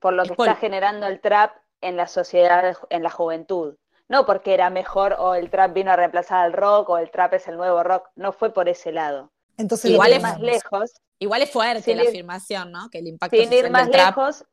por 0.00 0.12
lo 0.12 0.24
que 0.24 0.32
está 0.32 0.56
generando 0.56 1.06
el 1.06 1.20
trap 1.20 1.56
en 1.80 1.96
la 1.96 2.06
sociedad, 2.06 2.76
en 2.90 3.02
la 3.02 3.10
juventud. 3.10 3.76
No 4.08 4.24
porque 4.24 4.54
era 4.54 4.70
mejor 4.70 5.16
o 5.18 5.34
el 5.34 5.50
trap 5.50 5.72
vino 5.72 5.90
a 5.90 5.96
reemplazar 5.96 6.44
al 6.44 6.52
rock 6.52 6.90
o 6.90 6.98
el 6.98 7.10
trap 7.10 7.34
es 7.34 7.48
el 7.48 7.56
nuevo 7.56 7.82
rock. 7.82 8.08
No 8.14 8.32
fue 8.32 8.52
por 8.52 8.68
ese 8.68 8.92
lado. 8.92 9.32
Entonces 9.56 9.90
Igual 9.90 10.12
es 10.12 10.22
más 10.22 10.40
lejos, 10.40 10.92
Igual 11.18 11.42
es 11.42 11.50
fuerte 11.50 11.82
Sin 11.82 11.96
la 11.96 12.04
ir- 12.04 12.08
afirmación, 12.08 12.70
¿no? 12.70 12.88
Que 12.90 12.98
el 12.98 13.06
impacto 13.08 13.36
sin 13.36 13.50
ir 13.52 13.70
más 13.70 13.84
del 13.84 13.92
trap. 13.92 14.16
lejos, 14.16 14.44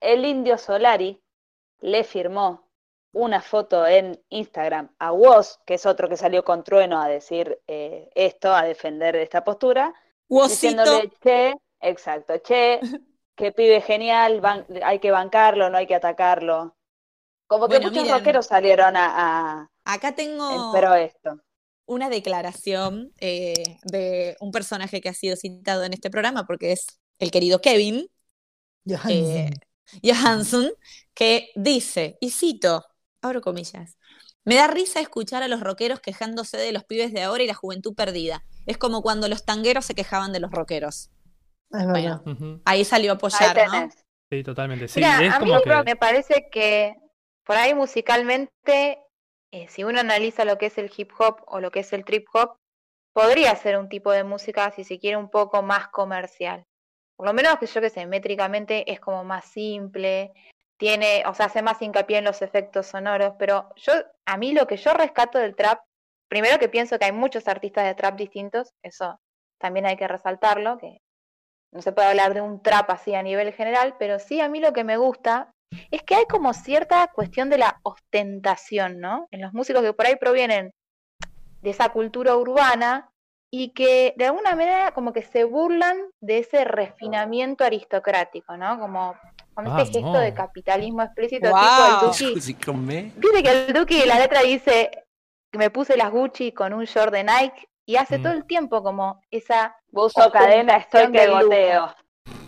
el 0.00 0.24
indio 0.24 0.56
Solari 0.58 1.22
le 1.80 2.04
firmó 2.04 2.66
una 3.12 3.40
foto 3.42 3.86
en 3.86 4.18
Instagram 4.30 4.94
a 4.98 5.12
Woz, 5.12 5.58
que 5.66 5.74
es 5.74 5.84
otro 5.86 6.08
que 6.08 6.16
salió 6.16 6.42
con 6.44 6.64
trueno 6.64 7.00
a 7.00 7.06
decir 7.08 7.60
eh, 7.66 8.10
esto, 8.14 8.52
a 8.54 8.62
defender 8.64 9.14
esta 9.16 9.44
postura, 9.44 9.94
diciéndole, 10.28 11.10
che, 11.22 11.54
exacto, 11.92 12.32
che, 12.46 12.60
que 13.36 13.52
pibe 13.52 13.80
genial, 13.90 14.40
ban- 14.40 14.66
hay 14.88 14.98
que 15.00 15.10
bancarlo, 15.10 15.70
no 15.70 15.78
hay 15.78 15.86
que 15.86 15.94
atacarlo. 15.96 16.76
Como 17.48 17.68
que 17.70 17.80
Bueno, 17.80 17.86
muchos 17.86 18.08
miren. 18.08 18.08
rockeros 18.08 18.46
salieron 18.48 18.94
a, 18.96 19.70
acá 19.84 20.14
tengo 20.14 20.48
en 20.48 20.66
pro 20.72 20.94
esto. 20.94 21.30
una 21.86 22.08
declaración 22.10 23.12
eh, 23.20 23.78
de 23.84 24.36
un 24.40 24.50
personaje 24.52 25.00
que 25.00 25.08
ha 25.08 25.14
sido 25.14 25.36
citado 25.36 25.84
en 25.84 25.92
este 25.92 26.10
programa 26.10 26.46
porque 26.46 26.72
es 26.72 26.86
el 27.18 27.30
querido 27.30 27.60
Kevin 27.60 28.08
Johansen. 28.86 29.46
eh, 29.46 29.60
Johansson, 30.04 30.70
que 31.14 31.50
dice, 31.56 32.18
y 32.20 32.30
cito, 32.30 32.84
abro 33.22 33.40
comillas, 33.40 33.96
me 34.44 34.56
da 34.56 34.66
risa 34.68 35.00
escuchar 35.00 35.42
a 35.42 35.48
los 35.48 35.60
rockeros 35.60 36.00
quejándose 36.00 36.56
de 36.56 36.72
los 36.72 36.84
pibes 36.84 37.12
de 37.12 37.22
ahora 37.22 37.42
y 37.44 37.46
la 37.46 37.54
juventud 37.54 37.94
perdida. 37.94 38.44
Es 38.66 38.78
como 38.78 39.02
cuando 39.02 39.28
los 39.28 39.44
tangueros 39.44 39.84
se 39.86 39.94
quejaban 39.94 40.32
de 40.32 40.40
los 40.40 40.50
rockeros. 40.52 41.10
Es 41.70 41.86
bueno. 41.86 42.22
Ahí 42.64 42.84
salió 42.84 43.12
a 43.12 43.14
Ahí 43.14 43.18
apoyar, 43.18 43.68
¿no? 43.68 43.88
Sí, 44.30 44.42
totalmente. 44.42 44.88
Sí, 44.88 45.00
Mira, 45.00 45.22
es 45.22 45.34
a 45.34 45.40
mí 45.40 45.50
como 45.50 45.62
que. 45.62 45.82
me 45.84 45.96
parece 45.96 46.48
que 46.50 46.94
por 47.44 47.56
ahí 47.56 47.74
musicalmente, 47.74 48.98
eh, 49.52 49.68
si 49.68 49.84
uno 49.84 50.00
analiza 50.00 50.44
lo 50.44 50.58
que 50.58 50.66
es 50.66 50.78
el 50.78 50.90
hip 50.96 51.12
hop 51.18 51.42
o 51.46 51.60
lo 51.60 51.70
que 51.70 51.80
es 51.80 51.92
el 51.92 52.04
trip 52.04 52.26
hop, 52.32 52.56
podría 53.12 53.54
ser 53.54 53.78
un 53.78 53.88
tipo 53.88 54.10
de 54.10 54.24
música, 54.24 54.70
si 54.72 54.84
se 54.84 54.98
quiere, 54.98 55.16
un 55.16 55.30
poco 55.30 55.62
más 55.62 55.88
comercial. 55.88 56.64
Por 57.16 57.26
lo 57.26 57.32
menos 57.32 57.58
que 57.58 57.66
yo 57.66 57.80
que 57.80 57.88
sé, 57.88 58.04
métricamente 58.06 58.90
es 58.92 59.00
como 59.00 59.24
más 59.24 59.46
simple, 59.46 60.34
tiene, 60.76 61.22
o 61.26 61.34
sea, 61.34 61.46
hace 61.46 61.62
más 61.62 61.80
hincapié 61.80 62.18
en 62.18 62.24
los 62.24 62.42
efectos 62.42 62.88
sonoros, 62.88 63.34
pero 63.38 63.70
yo, 63.76 63.92
a 64.26 64.36
mí 64.36 64.52
lo 64.52 64.66
que 64.66 64.76
yo 64.76 64.92
rescato 64.92 65.38
del 65.38 65.54
trap, 65.56 65.80
primero 66.28 66.58
que 66.58 66.68
pienso 66.68 66.98
que 66.98 67.06
hay 67.06 67.12
muchos 67.12 67.48
artistas 67.48 67.84
de 67.84 67.94
trap 67.94 68.16
distintos, 68.16 68.74
eso 68.82 69.18
también 69.58 69.86
hay 69.86 69.96
que 69.96 70.08
resaltarlo, 70.08 70.76
que 70.76 70.98
no 71.76 71.82
se 71.82 71.92
puede 71.92 72.08
hablar 72.08 72.34
de 72.34 72.40
un 72.40 72.62
trap 72.62 72.90
así 72.90 73.14
a 73.14 73.22
nivel 73.22 73.52
general, 73.52 73.94
pero 73.98 74.18
sí 74.18 74.40
a 74.40 74.48
mí 74.48 74.60
lo 74.60 74.72
que 74.72 74.84
me 74.84 74.96
gusta 74.96 75.52
es 75.90 76.02
que 76.02 76.14
hay 76.14 76.24
como 76.26 76.52
cierta 76.54 77.06
cuestión 77.08 77.50
de 77.50 77.58
la 77.58 77.78
ostentación, 77.82 78.98
¿no? 79.00 79.28
En 79.30 79.42
los 79.42 79.52
músicos 79.52 79.82
que 79.82 79.92
por 79.92 80.06
ahí 80.06 80.16
provienen 80.16 80.70
de 81.62 81.70
esa 81.70 81.88
cultura 81.90 82.36
urbana 82.36 83.10
y 83.52 83.70
que 83.72 84.14
de 84.16 84.26
alguna 84.26 84.50
manera 84.56 84.92
como 84.92 85.12
que 85.12 85.22
se 85.22 85.44
burlan 85.44 85.96
de 86.20 86.38
ese 86.38 86.64
refinamiento 86.64 87.64
aristocrático, 87.64 88.56
¿no? 88.56 88.78
Como 88.78 89.16
con 89.54 89.66
ese 89.66 89.76
gesto 89.92 90.00
Vamos. 90.00 90.20
de 90.22 90.34
capitalismo 90.34 91.02
explícito 91.02 91.48
Wow. 91.50 91.58
tipo 91.58 91.84
el 91.86 92.10
Duki. 92.10 92.34
Viste 93.16 93.42
que 93.42 93.50
el 93.66 93.72
Duki 93.72 94.04
la 94.04 94.18
letra 94.18 94.42
dice 94.42 94.90
que 95.52 95.58
me 95.58 95.70
puse 95.70 95.96
las 95.96 96.10
Gucci 96.10 96.52
con 96.52 96.74
un 96.74 96.84
short 96.84 97.12
de 97.12 97.24
Nike 97.24 97.68
y 97.88 97.96
hace 97.96 98.18
Mm. 98.18 98.22
todo 98.22 98.32
el 98.32 98.44
tiempo 98.46 98.82
como 98.82 99.22
esa 99.30 99.76
Buzo, 99.96 100.30
cadena, 100.30 100.76
estoy 100.76 101.10
que 101.10 101.26
goteo. 101.26 101.94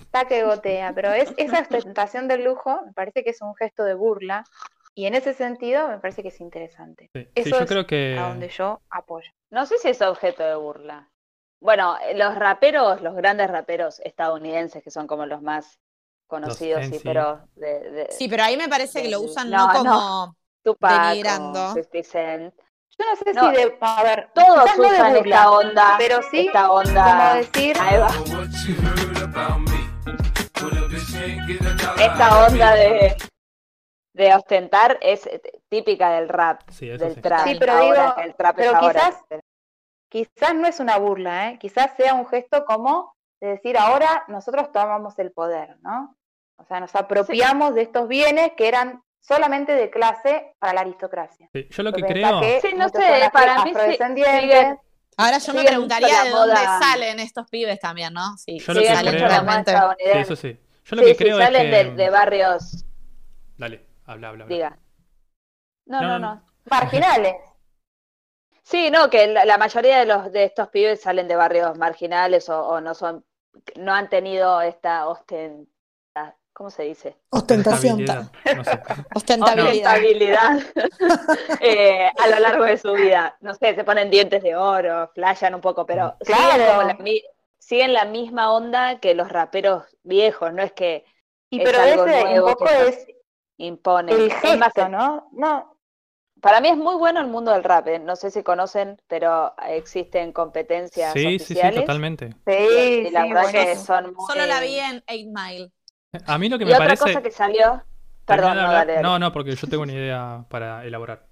Está 0.03 0.27
que 0.27 0.45
gotea, 0.45 0.93
pero 0.95 1.13
es 1.13 1.33
esa 1.39 1.61
ostentación 1.61 2.29
del 2.29 2.45
lujo 2.45 2.83
me 2.85 2.93
parece 2.93 3.25
que 3.25 3.31
es 3.31 3.41
un 3.41 3.55
gesto 3.57 3.85
de 3.85 3.95
burla 3.95 4.45
y 4.95 5.07
en 5.07 5.15
ese 5.15 5.33
sentido 5.33 5.89
me 5.89 5.99
parece 5.99 6.23
que 6.23 6.29
es 6.29 6.41
interesante. 6.41 7.09
Sí, 7.15 7.25
sí, 7.25 7.31
Eso 7.35 7.51
yo 7.51 7.59
es 7.61 7.69
creo 7.69 7.87
que... 7.87 8.19
A 8.19 8.29
donde 8.29 8.49
yo 8.49 8.83
apoyo. 8.91 9.31
No 9.51 9.65
sé 9.65 9.79
si 9.79 9.89
es 9.89 10.03
objeto 10.03 10.43
de 10.43 10.57
burla. 10.57 11.11
Bueno, 11.61 11.97
eh, 12.05 12.15
los 12.15 12.35
raperos, 12.35 13.01
los 13.01 13.15
grandes 13.15 13.51
raperos 13.51 14.01
estadounidenses, 14.01 14.83
que 14.83 14.91
son 14.91 15.07
como 15.07 15.25
los 15.25 15.41
más 15.41 15.79
conocidos, 16.27 16.85
sí, 16.85 17.01
pero 17.03 17.49
de, 17.55 17.91
de 17.91 18.07
Sí, 18.11 18.29
pero 18.29 18.43
ahí 18.43 18.59
me 18.59 18.69
parece 18.69 19.03
que 19.03 19.09
lo 19.09 19.21
usan 19.21 19.51
no, 19.51 19.69
no, 19.69 19.73
no. 19.73 19.79
como 19.79 20.37
Tupac, 20.63 20.93
o 20.93 21.09
denigrando. 21.09 21.75
50 21.75 22.03
Cent. 22.03 22.55
Yo 23.01 23.07
no 23.07 23.17
sé 23.17 23.33
No, 23.33 23.51
si 23.51 23.57
de, 23.57 23.79
a 23.81 24.03
ver, 24.03 24.31
Todos 24.35 24.63
quizás 24.65 24.79
no 24.79 24.83
de 24.85 24.91
usan 24.95 25.15
burla, 25.15 25.37
esta 25.37 25.51
onda, 25.53 25.95
pero 25.99 26.21
sí 26.31 26.47
esta 26.47 26.71
onda, 26.73 27.05
como 27.05 27.35
decir, 27.35 27.77
ahí 27.81 27.99
va. 27.99 28.09
Esta 32.01 32.47
onda 32.47 32.75
de, 32.75 33.17
de 34.15 34.35
ostentar 34.35 34.99
es 35.01 35.29
típica 35.69 36.11
del 36.11 36.29
rap, 36.29 36.63
Sí, 36.71 36.89
del 36.89 37.15
sí. 37.15 37.21
trap. 37.21 37.47
Sí, 37.47 37.57
pero 37.59 37.73
ahora, 37.73 37.85
digo, 37.85 38.15
el 38.25 38.35
trap 38.35 38.59
es 38.59 38.67
pero 38.67 38.77
ahora. 38.79 39.01
quizás- 39.01 39.25
quizás 40.11 40.55
no 40.55 40.67
es 40.67 40.81
una 40.81 40.97
burla, 40.99 41.51
¿eh? 41.51 41.59
quizás 41.59 41.93
sea 41.97 42.15
un 42.15 42.27
gesto 42.27 42.65
como 42.65 43.15
de 43.41 43.49
decir 43.51 43.77
ahora 43.79 44.25
nosotros 44.29 44.73
tomamos 44.73 45.19
el 45.19 45.31
poder, 45.33 45.77
¿no? 45.83 46.17
O 46.59 46.65
sea, 46.65 46.81
nos 46.81 46.95
apropiamos 46.97 47.75
de 47.75 47.83
estos 47.83 48.09
bienes 48.09 48.53
que 48.57 48.67
eran 48.67 49.03
solamente 49.21 49.73
de 49.73 49.91
clase 49.91 50.55
para 50.59 50.75
la 50.75 50.81
aristocracia. 50.83 51.49
Sí, 51.53 51.67
yo 51.71 51.83
lo 51.83 51.93
que 51.93 52.01
Porque 52.01 52.15
creo... 52.15 52.41
que 52.41 52.61
Sí, 52.61 52.75
no 52.75 52.89
sé, 52.89 53.29
para 53.33 53.65
mí 53.65 53.73
sí- 53.75 53.99
siguen- 54.25 54.79
Ahora 55.17 55.39
yo 55.39 55.53
me 55.53 55.65
preguntaría 55.65 56.23
de 56.25 56.31
dónde 56.31 56.55
moda. 56.55 56.79
salen 56.79 57.19
estos 57.21 57.49
pibes 57.51 57.81
también, 57.81 58.15
¿no? 58.15 58.37
Sí, 58.39 58.59
Yo 58.61 58.73
lo 58.73 58.81
que 58.81 58.87
salen 58.95 59.15
creo- 59.17 59.29
la 59.29 59.43
moda 59.43 59.65
claramente. 59.65 60.13
Sí, 60.13 60.19
eso 60.19 60.37
sí. 60.37 60.61
Yo 60.85 60.97
lo 60.97 61.03
Sí, 61.03 61.09
que 61.09 61.15
sí, 61.17 61.25
creo 61.25 61.39
salen 61.39 61.67
es 61.67 61.73
de, 61.73 61.91
que... 61.91 61.97
de 62.05 62.11
barrios, 62.11 62.85
Dale, 63.57 63.85
habla, 64.07 64.29
habla, 64.29 64.45
habla. 64.45 64.55
diga. 64.55 64.79
No, 65.87 66.01
No, 66.03 66.19
no, 66.19 66.43
marginales. 66.71 67.35
Sí, 68.63 68.91
no, 68.91 69.09
que 69.09 69.27
la, 69.29 69.47
la 69.47 69.57
mayoría 69.57 69.99
de 69.99 70.05
los 70.05 70.31
de 70.31 70.45
estos 70.45 70.69
pibes 70.69 71.01
salen 71.01 71.27
de 71.27 71.37
barrios 71.37 71.79
marginales 71.79 72.51
o, 72.51 72.61
o 72.69 72.81
no 72.83 72.95
son, 72.95 73.25
no 73.77 73.95
han 73.95 74.11
tenido 74.11 74.61
esta 74.61 75.09
ostenta, 75.09 75.71
¿cómo 76.59 76.71
se 76.71 76.85
dice? 76.85 77.17
Ostentación. 77.31 78.01
Estabilidad, 78.01 78.33
no 78.51 78.65
sé. 78.65 78.83
Ostentabilidad. 79.15 79.95
Ostentabilidad 79.95 80.61
eh, 81.61 82.11
a 82.19 82.29
lo 82.29 82.39
largo 82.41 82.65
de 82.65 82.79
su 82.79 82.93
vida. 82.95 83.37
No 83.41 83.55
sé, 83.55 83.75
se 83.75 83.85
ponen 83.85 84.11
dientes 84.11 84.43
de 84.43 84.57
oro, 84.57 85.11
flashan 85.15 85.55
un 85.55 85.61
poco, 85.63 85.87
pero 85.87 86.17
siguen, 86.21 86.57
Claro. 86.57 86.67
como 86.67 86.83
la, 86.83 86.99
siguen 87.59 87.93
la 87.93 88.05
misma 88.07 88.53
onda 88.53 89.01
que 89.01 89.15
los 89.15 89.29
raperos 89.31 89.85
viejos, 90.03 90.53
no 90.53 90.63
es 90.63 90.73
que 90.73 91.05
Y 91.51 91.61
Es 91.61 91.65
pero 91.65 91.81
algo 91.81 92.07
ese 92.07 92.25
un 92.25 92.31
nuevo 92.31 92.57
poco 92.57 92.67
que 92.67 92.89
es 92.89 93.07
imponen. 93.59 94.15
el 94.17 94.31
Es 94.43 94.55
más, 94.57 94.73
gesto, 94.75 94.89
¿no? 94.89 95.29
No, 95.33 95.79
Para 96.41 96.61
mí 96.61 96.69
es 96.69 96.77
muy 96.77 96.97
bueno 96.97 97.21
el 97.21 97.27
mundo 97.29 97.53
del 97.53 97.65
rap. 97.65 97.89
¿eh? 97.89 97.99
No 97.99 98.17
sé 98.17 98.31
si 98.31 98.43
conocen, 98.43 99.01
pero 99.09 99.55
existen 99.69 100.33
competencias 100.33 101.13
Sí, 101.13 101.39
sí, 101.39 101.55
sí, 101.57 101.73
totalmente. 101.75 102.35
sí, 102.47 102.53
y 103.07 103.11
la 103.11 103.23
sí, 103.25 103.29
verdad 103.33 103.51
que 103.53 103.77
son 103.77 104.15
muy... 104.15 104.27
Solo 104.27 104.47
la 104.47 104.61
vi 104.61 104.79
en 104.79 104.97
8 105.09 105.31
Mile. 105.33 105.73
A 106.27 106.39
mí 106.39 106.49
lo 106.49 106.59
que 106.59 106.65
Y 106.65 106.67
me 106.69 106.75
otra 106.75 106.87
parece... 106.87 107.05
cosa 107.05 107.23
que 107.23 107.31
salió... 107.31 107.83
Perdón, 108.25 108.57
no, 108.57 108.61
hablar. 108.63 108.73
dale, 108.87 108.93
dale. 108.95 109.03
no, 109.03 109.19
no, 109.19 109.33
porque 109.33 109.55
yo 109.55 109.67
tengo 109.69 109.83
una 109.85 109.93
idea 109.93 110.45
para 110.51 110.85
elaborar. 110.85 111.27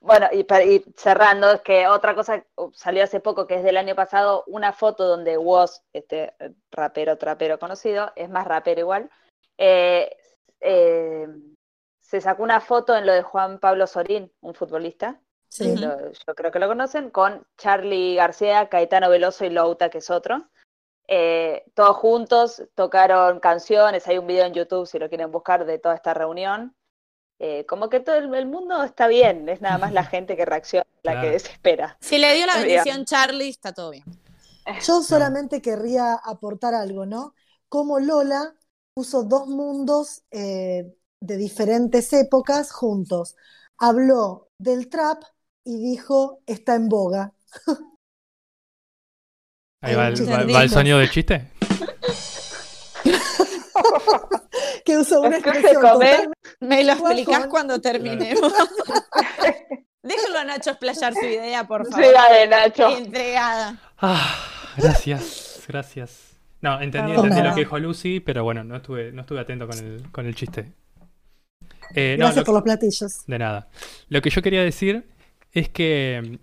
Bueno, 0.00 0.26
y, 0.32 0.40
y 0.64 0.84
cerrando, 0.96 1.52
es 1.52 1.60
que 1.62 1.86
otra 1.86 2.14
cosa 2.14 2.40
que 2.40 2.46
salió 2.74 3.04
hace 3.04 3.20
poco, 3.20 3.46
que 3.46 3.54
es 3.56 3.62
del 3.64 3.76
año 3.76 3.94
pasado, 3.94 4.42
una 4.48 4.72
foto 4.72 5.06
donde 5.06 5.38
Woz, 5.38 5.82
este 5.92 6.34
eh, 6.40 6.52
rapero, 6.72 7.16
trapero 7.18 7.58
conocido, 7.60 8.12
es 8.16 8.28
más 8.28 8.46
rapero 8.46 8.80
igual, 8.80 9.10
eh, 9.58 10.10
eh, 10.60 11.26
se 12.00 12.20
sacó 12.20 12.42
una 12.42 12.60
foto 12.60 12.96
en 12.96 13.06
lo 13.06 13.12
de 13.12 13.22
Juan 13.22 13.58
Pablo 13.58 13.86
Sorín, 13.86 14.32
un 14.40 14.54
futbolista, 14.54 15.20
Sí. 15.48 15.76
Lo- 15.76 16.10
yo 16.10 16.34
creo 16.34 16.50
que 16.50 16.58
lo 16.58 16.66
conocen, 16.66 17.10
con 17.10 17.46
Charlie 17.56 18.16
García, 18.16 18.68
Caetano 18.68 19.08
Veloso 19.08 19.44
y 19.44 19.50
Louta, 19.50 19.88
que 19.88 19.98
es 19.98 20.10
otro. 20.10 20.48
Eh, 21.08 21.64
todos 21.74 21.96
juntos 21.96 22.62
tocaron 22.74 23.40
canciones, 23.40 24.06
hay 24.08 24.18
un 24.18 24.26
video 24.26 24.46
en 24.46 24.54
YouTube 24.54 24.86
si 24.86 24.98
lo 24.98 25.08
quieren 25.08 25.30
buscar 25.32 25.64
de 25.66 25.78
toda 25.78 25.94
esta 25.94 26.14
reunión. 26.14 26.76
Eh, 27.38 27.66
como 27.66 27.88
que 27.90 28.00
todo 28.00 28.16
el, 28.16 28.34
el 28.34 28.46
mundo 28.46 28.82
está 28.84 29.08
bien, 29.08 29.48
es 29.48 29.60
nada 29.60 29.78
más 29.78 29.92
la 29.92 30.04
gente 30.06 30.36
que 30.36 30.44
reacciona, 30.46 30.86
la 31.02 31.12
Claro. 31.12 31.20
que 31.20 31.30
desespera. 31.30 31.98
Si 32.00 32.18
le 32.18 32.34
dio 32.34 32.46
la 32.46 32.58
bendición 32.58 33.04
Charlie, 33.04 33.48
está 33.50 33.72
todo 33.72 33.90
bien. 33.90 34.04
Yo 34.86 35.02
solamente 35.02 35.62
querría 35.62 36.14
aportar 36.14 36.74
algo, 36.74 37.06
¿no? 37.06 37.34
Como 37.68 37.98
Lola 38.00 38.54
puso 38.94 39.24
dos 39.24 39.46
mundos 39.48 40.22
eh, 40.30 40.94
de 41.20 41.36
diferentes 41.36 42.12
épocas 42.12 42.72
juntos. 42.72 43.36
Habló 43.78 44.50
del 44.58 44.88
trap 44.88 45.22
y 45.64 45.78
dijo, 45.78 46.42
está 46.46 46.74
en 46.74 46.88
boga. 46.88 47.34
Ahí 49.86 49.94
va 49.94 50.08
el, 50.08 50.14
va- 50.14 50.18
Entendí. 50.32 50.52
va 50.52 50.62
el 50.62 50.70
sonido 50.70 50.98
del 50.98 51.10
chiste. 51.10 51.48
Que 54.84 54.96
usó 54.98 55.20
una 55.20 55.30
Después 55.36 55.62
de 55.62 55.70
expresión 55.72 56.32
Me 56.60 56.84
lo 56.84 56.92
explicás 56.92 57.46
cuando 57.48 57.80
terminemos. 57.80 58.52
Déjenlo 60.02 60.38
a 60.38 60.44
Nacho 60.44 60.70
explayar 60.70 61.12
su 61.14 61.24
idea, 61.26 61.66
por 61.66 61.84
favor. 61.88 62.04
Sí, 62.04 62.10
dale, 62.12 62.46
Nacho. 62.46 62.96
Entregada. 62.96 63.76
Ah, 63.98 64.36
gracias, 64.76 65.64
gracias. 65.66 66.36
No, 66.60 66.80
entendí, 66.80 67.12
entendí 67.12 67.30
nada. 67.36 67.48
lo 67.50 67.54
que 67.54 67.60
dijo 67.62 67.78
Lucy, 67.78 68.20
pero 68.20 68.44
bueno, 68.44 68.62
no 68.64 68.76
estuve, 68.76 69.10
no 69.12 69.22
estuve 69.22 69.40
atento 69.40 69.66
con 69.66 69.76
el, 69.78 70.10
con 70.12 70.26
el 70.26 70.34
chiste. 70.36 70.72
Eh, 71.94 72.16
no, 72.18 72.26
Gracias 72.26 72.36
lo- 72.36 72.44
por 72.44 72.54
los 72.54 72.62
platillos. 72.62 73.26
de 73.26 73.38
nada. 73.38 73.68
Lo 74.08 74.22
que 74.22 74.30
yo 74.30 74.42
quería 74.42 74.62
decir 74.62 75.08
es 75.52 75.68
que 75.68 76.38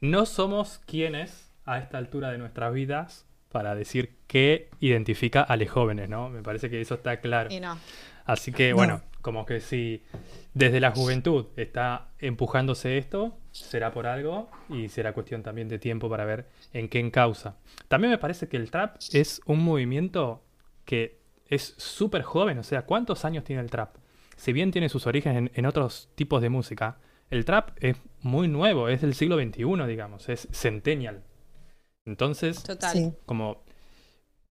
no 0.00 0.24
somos 0.26 0.80
quienes 0.86 1.43
a 1.64 1.78
esta 1.78 1.98
altura 1.98 2.30
de 2.30 2.38
nuestras 2.38 2.72
vidas 2.72 3.26
para 3.50 3.74
decir 3.74 4.16
qué 4.26 4.68
identifica 4.80 5.42
a 5.42 5.56
los 5.56 5.70
jóvenes, 5.70 6.08
¿no? 6.08 6.28
Me 6.28 6.42
parece 6.42 6.68
que 6.70 6.80
eso 6.80 6.94
está 6.94 7.20
claro. 7.20 7.50
Y 7.52 7.60
no. 7.60 7.78
Así 8.24 8.52
que 8.52 8.70
No. 8.70 8.76
bueno, 8.76 9.02
como 9.22 9.46
que 9.46 9.60
si 9.60 10.02
desde 10.54 10.80
la 10.80 10.90
juventud 10.90 11.46
está 11.56 12.08
empujándose 12.18 12.98
esto, 12.98 13.38
será 13.52 13.92
por 13.92 14.06
algo 14.06 14.50
y 14.68 14.88
será 14.88 15.12
cuestión 15.12 15.42
también 15.42 15.68
de 15.68 15.78
tiempo 15.78 16.08
para 16.10 16.24
ver 16.24 16.46
en 16.72 16.88
qué 16.88 16.98
encausa. 16.98 17.56
También 17.88 18.10
me 18.10 18.18
parece 18.18 18.48
que 18.48 18.56
el 18.56 18.70
trap 18.70 18.96
es 19.12 19.40
un 19.46 19.62
movimiento 19.64 20.42
que 20.84 21.20
es 21.48 21.74
súper 21.78 22.22
joven, 22.22 22.58
o 22.58 22.62
sea, 22.62 22.82
¿cuántos 22.82 23.24
años 23.24 23.44
tiene 23.44 23.62
el 23.62 23.70
trap? 23.70 23.96
Si 24.36 24.52
bien 24.52 24.72
tiene 24.72 24.88
sus 24.88 25.06
orígenes 25.06 25.38
en, 25.38 25.50
en 25.54 25.66
otros 25.66 26.08
tipos 26.16 26.42
de 26.42 26.48
música, 26.48 26.98
el 27.30 27.44
trap 27.44 27.70
es 27.80 27.96
muy 28.20 28.48
nuevo, 28.48 28.88
es 28.88 29.00
del 29.00 29.14
siglo 29.14 29.36
XXI, 29.38 29.86
digamos, 29.86 30.28
es 30.28 30.48
centennial. 30.52 31.22
Entonces, 32.06 32.62
Total. 32.62 32.92
Sí. 32.92 33.12
como 33.26 33.64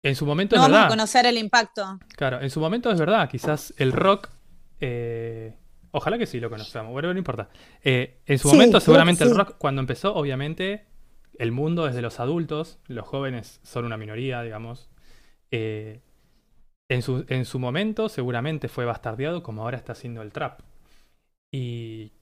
en 0.02 0.14
su 0.16 0.26
momento 0.26 0.56
No 0.56 0.62
es 0.62 0.62
vamos 0.62 0.72
verdad. 0.72 0.86
a 0.86 0.88
conocer 0.88 1.26
el 1.26 1.38
impacto. 1.38 1.98
Claro, 2.16 2.40
en 2.40 2.50
su 2.50 2.60
momento 2.60 2.90
es 2.90 2.98
verdad, 2.98 3.28
quizás 3.28 3.74
el 3.78 3.92
rock. 3.92 4.28
eh, 4.80 5.56
ojalá 5.92 6.18
que 6.18 6.26
sí 6.26 6.40
lo 6.40 6.50
conozcamos, 6.50 6.92
bueno, 6.92 7.12
no 7.12 7.18
importa. 7.18 7.48
Eh, 7.82 8.20
en 8.26 8.38
su 8.38 8.48
Sí, 8.48 8.56
momento, 8.56 8.80
seguramente 8.80 9.24
el 9.24 9.34
rock, 9.34 9.56
cuando 9.58 9.80
empezó, 9.80 10.14
obviamente, 10.14 10.86
el 11.38 11.52
mundo 11.52 11.86
es 11.88 11.94
de 11.94 12.02
los 12.02 12.20
adultos, 12.20 12.78
los 12.86 13.06
jóvenes 13.06 13.60
son 13.62 13.84
una 13.84 13.96
minoría, 13.96 14.42
digamos. 14.42 14.88
Eh, 15.50 16.00
en, 16.88 17.02
su, 17.02 17.24
en 17.28 17.44
su 17.44 17.58
momento, 17.58 18.08
seguramente 18.08 18.68
fue 18.68 18.84
bastardeado 18.84 19.42
como 19.42 19.62
ahora 19.62 19.76
está 19.78 19.92
haciendo 19.92 20.22
el 20.22 20.32
trap. 20.32 20.60
Y 21.52 22.12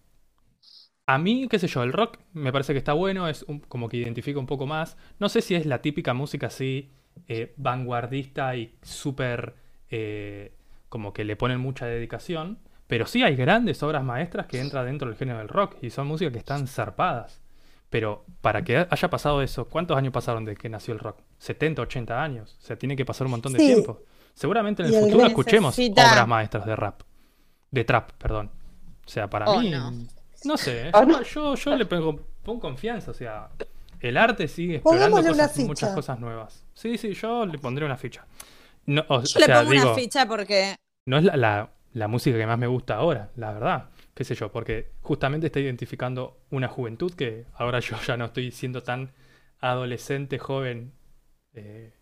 a 1.06 1.18
mí, 1.18 1.46
qué 1.48 1.58
sé 1.58 1.66
yo, 1.68 1.82
el 1.82 1.92
rock 1.92 2.18
me 2.32 2.52
parece 2.52 2.72
que 2.72 2.78
está 2.78 2.92
bueno, 2.92 3.28
es 3.28 3.42
un- 3.48 3.60
como 3.60 3.88
que 3.88 3.96
identifica 3.96 4.38
un 4.38 4.46
poco 4.46 4.66
más. 4.66 4.96
No 5.18 5.28
sé 5.28 5.40
si 5.42 5.54
es 5.54 5.66
la 5.66 5.82
típica 5.82 6.14
música 6.14 6.46
así 6.48 6.90
eh, 7.28 7.52
vanguardista 7.56 8.56
y 8.56 8.74
súper 8.82 9.54
eh, 9.90 10.52
como 10.88 11.12
que 11.12 11.24
le 11.24 11.36
ponen 11.36 11.60
mucha 11.60 11.84
dedicación. 11.86 12.58
Pero 12.86 13.06
sí 13.06 13.22
hay 13.22 13.36
grandes 13.36 13.82
obras 13.82 14.02
maestras 14.04 14.46
que 14.46 14.60
entran 14.60 14.86
dentro 14.86 15.08
del 15.08 15.16
género 15.16 15.38
del 15.38 15.48
rock 15.48 15.76
y 15.82 15.90
son 15.90 16.06
músicas 16.06 16.32
que 16.32 16.38
están 16.38 16.66
zarpadas. 16.66 17.40
Pero 17.90 18.24
para 18.40 18.62
que 18.62 18.86
haya 18.88 19.10
pasado 19.10 19.42
eso, 19.42 19.66
¿cuántos 19.68 19.96
años 19.96 20.12
pasaron 20.12 20.44
desde 20.46 20.56
que 20.58 20.68
nació 20.70 20.94
el 20.94 21.00
rock? 21.00 21.18
70, 21.38 21.82
80 21.82 22.22
años. 22.22 22.56
O 22.62 22.64
sea, 22.66 22.76
tiene 22.76 22.96
que 22.96 23.04
pasar 23.04 23.26
un 23.26 23.32
montón 23.32 23.52
de 23.52 23.58
Sí. 23.58 23.66
tiempo. 23.66 24.00
Seguramente 24.34 24.82
en 24.82 24.94
el 24.94 25.00
futuro 25.00 25.26
escuchemos 25.26 25.76
necesita- 25.76 26.10
obras 26.10 26.28
maestras 26.28 26.64
de 26.66 26.76
rap. 26.76 27.02
De 27.70 27.84
trap, 27.84 28.12
perdón. 28.12 28.50
O 29.04 29.08
sea, 29.08 29.28
para 29.28 29.46
Oh, 29.50 29.60
mí. 29.60 29.70
no. 29.70 29.92
No 30.44 30.56
sé, 30.56 30.90
yo, 30.93 31.05
no. 31.06 31.23
yo, 31.23 31.55
yo 31.55 31.77
le 31.77 31.86
pongo, 31.86 32.20
pongo 32.43 32.60
confianza. 32.60 33.10
O 33.10 33.14
sea, 33.14 33.48
el 34.01 34.16
arte 34.16 34.48
sigue 34.48 34.77
explorando 34.77 35.19
una 35.20 35.28
cosas- 35.28 35.59
muchas 35.59 35.94
cosas 35.94 36.19
nuevas. 36.20 36.64
Sí, 36.74 36.98
sí, 36.98 37.14
yo 37.14 37.47
le 37.47 37.59
pondré 37.59 37.85
una 37.85 37.97
ficha. 37.97 38.27
No, 38.86 39.02
o, 39.09 39.23
Yo 39.23 39.36
o 39.36 39.40
le 39.40 39.47
sea, 39.47 39.59
pongo 39.60 39.70
digo, 39.73 39.85
una 39.85 39.94
ficha 39.94 40.27
porque 40.27 40.77
no 41.06 41.19
es 41.19 41.24
la, 41.24 41.36
la- 41.36 41.70
la 41.94 42.09
música 42.09 42.36
que 42.39 42.47
más 42.47 42.59
me 42.59 42.66
gusta 42.66 42.97
ahora, 42.97 43.31
la 43.36 43.52
verdad. 43.52 43.90
Qué 44.14 44.24
sé 44.24 44.35
yo, 44.35 44.51
porque 44.51 44.90
justamente 45.02 45.47
está 45.47 45.60
identificando 45.60 46.39
una 46.51 46.69
juventud 46.69 47.12
que 47.14 47.44
ahora 47.55 47.81
yo 47.81 47.97
ya 48.06 48.16
no 48.16 48.24
estoy 48.27 48.51
siendo 48.51 48.82
tan 48.82 49.12
adolescente, 49.60 50.39
joven. 50.39 50.93
eh, 51.55 51.93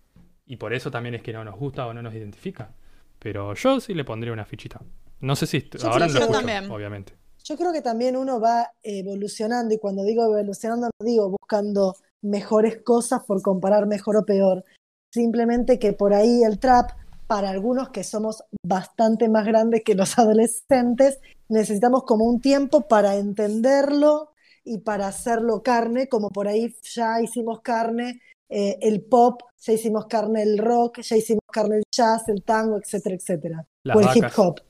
y 0.47 0.57
por 0.57 0.73
eso 0.75 0.91
también 0.91 1.15
es 1.15 1.23
que 1.23 1.33
no 1.33 1.45
nos 1.45 1.57
gusta 1.57 1.87
o 1.87 1.95
no 1.95 2.03
nos 2.03 2.15
identifica. 2.15 2.73
Pero 3.19 3.55
yo 3.55 3.79
sí 3.81 3.95
le 3.95 4.05
pondría 4.05 4.33
una 4.33 4.45
fichita. 4.45 4.81
No 5.21 5.37
sé 5.37 5.47
si 5.47 5.61
Yo 5.71 5.89
ahora 5.91 6.09
sí, 6.09 6.15
no 6.15 6.21
lo 6.21 6.27
yo 6.27 6.33
escucho, 6.33 6.39
también. 6.39 6.71
obviamente. 6.71 7.13
Yo 7.45 7.57
creo 7.57 7.73
que 7.73 7.83
también 7.83 8.17
uno 8.17 8.41
va 8.41 8.73
evolucionando 8.83 9.75
y 9.75 9.79
cuando 9.79 10.05
digo 10.05 10.25
evolucionando 10.25 10.87
no 10.99 11.07
digo 11.07 11.31
buscando 11.31 11.97
mejores 12.23 12.83
cosas 12.83 13.23
por 13.25 13.43
comparar 13.43 13.87
mejor 13.87 14.17
o 14.17 14.25
peor. 14.25 14.65
Simplemente 15.13 15.79
que 15.79 15.93
por 15.93 16.15
ahí 16.15 16.43
el 16.45 16.59
trap, 16.59 16.91
para 17.27 17.51
algunos 17.51 17.91
que 17.91 18.05
somos 18.05 18.45
bastante 18.63 19.29
más 19.29 19.47
grandes 19.47 19.83
que 19.85 19.95
los 19.95 20.19
adolescentes, 20.19 21.19
necesitamos 21.49 22.05
como 22.05 22.25
un 22.25 22.41
tiempo 22.41 22.83
para 22.89 23.17
entenderlo 23.17 24.33
y 24.65 24.79
para 24.79 25.09
hacerlo 25.09 25.63
carne, 25.63 26.09
como 26.09 26.31
por 26.31 26.47
ahí 26.47 26.75
ya 26.83 27.21
hicimos 27.23 27.61
carne 27.61 28.21
eh, 28.49 28.79
el 28.83 29.03
pop, 29.03 29.43
ya 29.59 29.73
hicimos 29.73 30.07
carne 30.07 30.43
el 30.43 30.59
rock, 30.59 31.01
ya 31.01 31.17
hicimos 31.17 31.45
carne 31.51 31.77
el 31.79 31.83
jazz, 31.91 32.29
el 32.29 32.43
tango, 32.43 32.77
etcétera, 32.79 33.15
etcétera. 33.15 33.67
Las 33.85 33.97
o 33.97 34.01
el 34.01 34.17
hip 34.17 34.25
hop. 34.37 34.61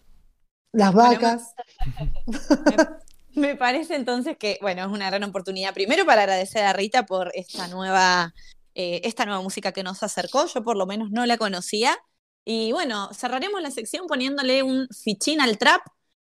Las 0.73 0.93
Bueno, 0.93 1.11
vacas. 1.13 1.55
me 3.35 3.57
parece 3.57 3.97
entonces 3.97 4.37
que, 4.37 4.59
bueno, 4.61 4.83
es 4.83 4.89
una 4.89 5.11
gran 5.11 5.25
oportunidad. 5.25 5.75
Primero 5.75 6.05
para 6.07 6.23
agradecer 6.23 6.65
a 6.65 6.73
Rita 6.73 7.07
por 7.07 7.31
esta 7.35 7.69
nueva, 7.69 8.35
eh, 8.75 9.01
esta 9.05 9.25
nueva 9.25 9.43
música 9.43 9.73
que 9.73 9.83
nos 9.83 10.03
acercó. 10.03 10.47
Yo 10.47 10.63
por 10.63 10.77
lo 10.77 10.87
menos 10.87 11.11
no 11.11 11.27
la 11.27 11.37
conocía. 11.39 11.97
Y 12.45 12.73
bueno, 12.73 13.11
cerraremos 13.13 13.61
la 13.63 13.71
sección 13.71 14.07
poniéndole 14.07 14.63
un 14.63 14.89
fichín 14.89 15.41
al 15.41 15.59
trap, 15.59 15.83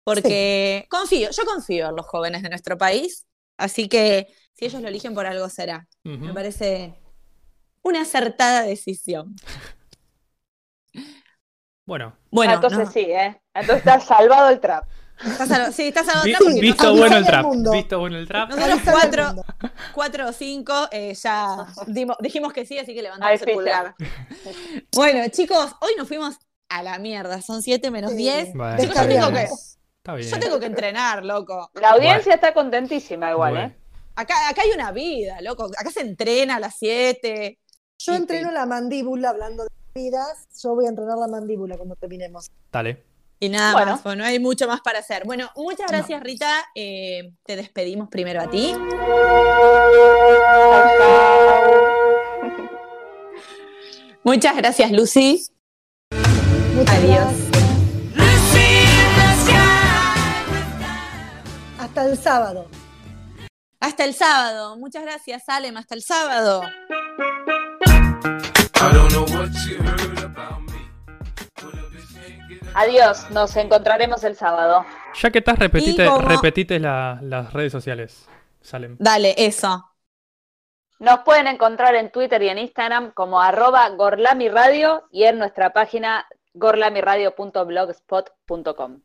porque 0.04 0.86
confío, 0.88 1.30
yo 1.30 1.44
confío 1.44 1.90
en 1.90 1.96
los 1.96 2.06
jóvenes 2.06 2.42
de 2.42 2.48
nuestro 2.48 2.78
país. 2.78 3.26
Así 3.56 3.88
que 3.88 4.28
si 4.54 4.64
ellos 4.64 4.80
lo 4.80 4.88
eligen 4.88 5.14
por 5.14 5.26
algo 5.26 5.48
será. 5.48 5.86
Me 6.02 6.32
parece 6.32 6.94
una 7.82 8.02
acertada 8.02 8.62
decisión. 8.62 9.36
Bueno, 11.88 12.14
Bueno, 12.30 12.52
entonces 12.52 12.78
no. 12.80 12.90
sí, 12.92 13.00
¿eh? 13.00 13.40
Entonces 13.54 13.78
está 13.78 13.98
salvado 13.98 14.50
el 14.50 14.60
trap. 14.60 14.84
Sí, 15.72 15.88
estás 15.88 16.06
a 16.14 16.22
vi- 16.22 16.34
otra 16.34 16.44
porque 16.44 16.60
visto 16.60 16.94
bueno 16.94 17.16
el 17.16 17.24
trap. 17.24 17.46
Visto 17.72 17.98
bueno 17.98 18.18
el 18.18 18.28
trap. 18.28 18.50
Nosotros 18.50 18.80
cuatro, 18.92 19.34
cuatro 19.94 20.28
o 20.28 20.32
cinco 20.34 20.74
eh, 20.92 21.14
ya 21.14 21.66
dimos- 21.86 22.18
dijimos 22.20 22.52
que 22.52 22.66
sí, 22.66 22.78
así 22.78 22.94
que 22.94 23.00
levantamos 23.00 23.40
el 23.40 23.52
pulgar. 23.54 23.94
Bueno, 24.94 25.26
chicos, 25.30 25.74
hoy 25.80 25.92
nos 25.96 26.06
fuimos 26.06 26.36
a 26.68 26.82
la 26.82 26.98
mierda. 26.98 27.40
Son 27.40 27.62
siete 27.62 27.90
menos 27.90 28.10
Sí. 28.12 28.18
diez. 28.18 28.52
Bueno, 28.54 28.76
Chicos, 28.78 28.94
yo 28.96 29.08
tengo 29.08 29.32
que, 29.32 29.42
Está 29.96 30.14
bien. 30.14 30.28
yo 30.30 30.38
tengo 30.38 30.60
que 30.60 30.66
entrenar, 30.66 31.24
loco. 31.24 31.70
La 31.72 31.92
audiencia 31.92 32.34
está 32.34 32.52
contentísima 32.52 33.30
igual, 33.30 33.52
Bueno. 33.54 33.66
¿eh? 33.68 33.76
Acá, 34.14 34.34
acá 34.50 34.60
hay 34.62 34.72
una 34.74 34.92
vida, 34.92 35.40
loco. 35.40 35.70
Acá 35.78 35.90
se 35.90 36.00
entrena 36.02 36.56
a 36.56 36.60
las 36.60 36.76
siete. 36.78 37.58
Yo 37.98 38.12
Y- 38.12 38.16
entreno 38.16 38.50
la 38.52 38.66
mandíbula 38.66 39.30
hablando 39.30 39.64
de 39.64 39.70
vidas. 39.98 40.46
Yo 40.62 40.74
voy 40.74 40.86
a 40.86 40.88
entrenar 40.88 41.18
la 41.18 41.28
mandíbula 41.28 41.76
cuando 41.76 41.96
terminemos. 41.96 42.50
Dale. 42.72 43.04
Y 43.40 43.48
nada 43.48 43.72
Bueno. 43.72 44.00
más, 44.02 44.16
no 44.16 44.24
hay 44.24 44.38
mucho 44.40 44.66
más 44.66 44.80
para 44.80 44.98
hacer. 45.00 45.22
Bueno, 45.24 45.48
muchas 45.56 45.86
gracias, 45.88 46.20
Rita. 46.22 46.50
Eh, 46.74 47.32
te 47.44 47.56
despedimos 47.56 48.08
primero 48.08 48.40
a 48.42 48.50
ti. 48.50 48.74
Muchas 54.24 54.56
gracias, 54.56 54.90
Lucy. 54.92 55.46
Muchas 56.74 56.94
Adiós. 56.96 57.14
gracias. 57.14 57.48
Hasta 61.78 62.04
el 62.06 62.18
sábado. 62.18 62.66
Hasta 63.80 64.04
el 64.04 64.14
sábado. 64.14 64.76
Muchas 64.76 65.02
gracias, 65.02 65.44
Salem. 65.44 65.76
Hasta 65.76 65.94
el 65.94 66.02
sábado. 66.02 66.62
Adiós, 72.74 73.30
nos 73.30 73.56
encontraremos 73.56 74.22
el 74.24 74.36
sábado. 74.36 74.84
Ya 75.20 75.30
que 75.30 75.38
estás, 75.38 75.58
repetite, 75.58 76.06
como- 76.06 76.28
repetite 76.28 76.78
la- 76.78 77.18
las 77.22 77.52
redes 77.52 77.72
sociales. 77.72 78.26
Salen. 78.60 78.96
Dale, 78.98 79.34
eso. 79.38 79.84
Nos 81.00 81.20
pueden 81.20 81.46
encontrar 81.46 81.94
en 81.94 82.10
Twitter 82.10 82.42
y 82.42 82.48
en 82.48 82.58
Instagram 82.58 83.12
como 83.12 83.40
arroba 83.40 83.88
gorlamiradio 83.90 85.04
y 85.12 85.24
en 85.24 85.38
nuestra 85.38 85.72
página 85.72 86.26
gorlamiradio.blogspot.com. 86.54 89.00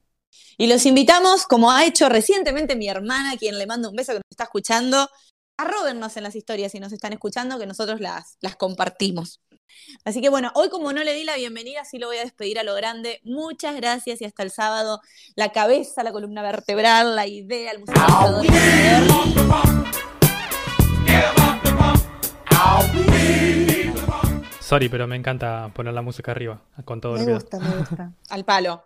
Y 0.58 0.66
los 0.68 0.86
invitamos, 0.88 1.46
como 1.46 1.72
ha 1.72 1.86
hecho 1.86 2.10
recientemente 2.10 2.76
mi 2.76 2.90
hermana, 2.90 3.38
quien 3.38 3.58
le 3.60 3.68
mando 3.68 3.90
un 3.90 3.96
beso 3.96 4.14
que 4.14 4.18
nos 4.20 4.32
está 4.32 4.46
escuchando, 4.46 5.08
arróbennos 5.58 6.18
en 6.18 6.24
las 6.24 6.36
historias 6.36 6.72
si 6.72 6.80
nos 6.80 6.92
están 6.92 7.14
escuchando, 7.14 7.60
que 7.60 7.68
nosotros 7.68 8.02
las, 8.02 8.38
las 8.42 8.56
compartimos. 8.56 9.40
Así 10.06 10.22
que 10.22 10.30
bueno, 10.30 10.52
hoy 10.56 10.70
como 10.70 10.94
no 10.94 11.04
le 11.04 11.14
di 11.14 11.24
la 11.24 11.36
bienvenida, 11.36 11.86
sí 11.86 11.98
lo 12.00 12.08
voy 12.08 12.18
a 12.18 12.24
despedir 12.24 12.60
a 12.60 12.64
lo 12.64 12.76
grande. 12.76 13.20
Muchas 13.24 13.76
gracias 13.76 14.22
y 14.22 14.26
hasta 14.26 14.44
el 14.44 14.52
sábado. 14.52 15.02
La 15.36 15.52
cabeza, 15.52 16.04
la 16.04 16.12
columna 16.12 16.42
vertebral, 16.42 17.16
la 17.16 17.28
idea, 17.28 17.72
el 17.72 17.84
poder. 17.84 19.04
Sorry, 24.60 24.90
pero 24.90 25.08
me 25.08 25.16
encanta 25.16 25.70
poner 25.74 25.94
la 25.94 26.02
música 26.02 26.32
arriba, 26.32 26.62
con 26.86 27.00
todo 27.02 27.14
Me 27.14 27.20
lo 27.20 27.26
que 27.26 27.32
da. 27.32 27.38
gusta, 27.38 27.60
me 27.60 27.76
gusta. 27.78 28.14
Al 28.30 28.46
palo. 28.46 28.84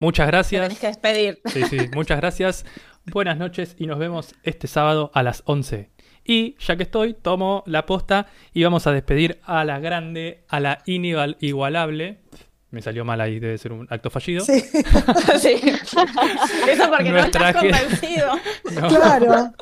Muchas 0.00 0.26
gracias. 0.26 0.62
tenés 0.62 0.78
que 0.78 0.86
despedir. 0.86 1.40
Sí, 1.46 1.62
sí, 1.64 1.78
muchas 1.94 2.18
gracias. 2.18 2.64
Buenas 3.04 3.36
noches 3.36 3.76
y 3.78 3.86
nos 3.86 3.98
vemos 3.98 4.34
este 4.42 4.66
sábado 4.66 5.10
a 5.14 5.22
las 5.22 5.42
11. 5.44 5.90
Y 6.30 6.54
ya 6.60 6.76
que 6.76 6.84
estoy, 6.84 7.14
tomo 7.14 7.64
la 7.66 7.86
posta 7.86 8.28
y 8.54 8.62
vamos 8.62 8.86
a 8.86 8.92
despedir 8.92 9.40
a 9.42 9.64
la 9.64 9.80
grande, 9.80 10.44
a 10.48 10.60
la 10.60 10.78
inigualable. 10.86 12.20
Me 12.70 12.80
salió 12.82 13.04
mal 13.04 13.20
ahí, 13.20 13.40
debe 13.40 13.58
ser 13.58 13.72
un 13.72 13.88
acto 13.90 14.10
fallido. 14.10 14.44
Sí, 14.44 14.60
Sí. 15.40 15.60
Eso 16.68 16.88
porque 16.88 17.10
Nuestra 17.10 17.40
no 17.40 17.48
estás 17.48 17.56
convencido. 17.56 18.30
No, 18.80 18.86
claro. 18.86 19.52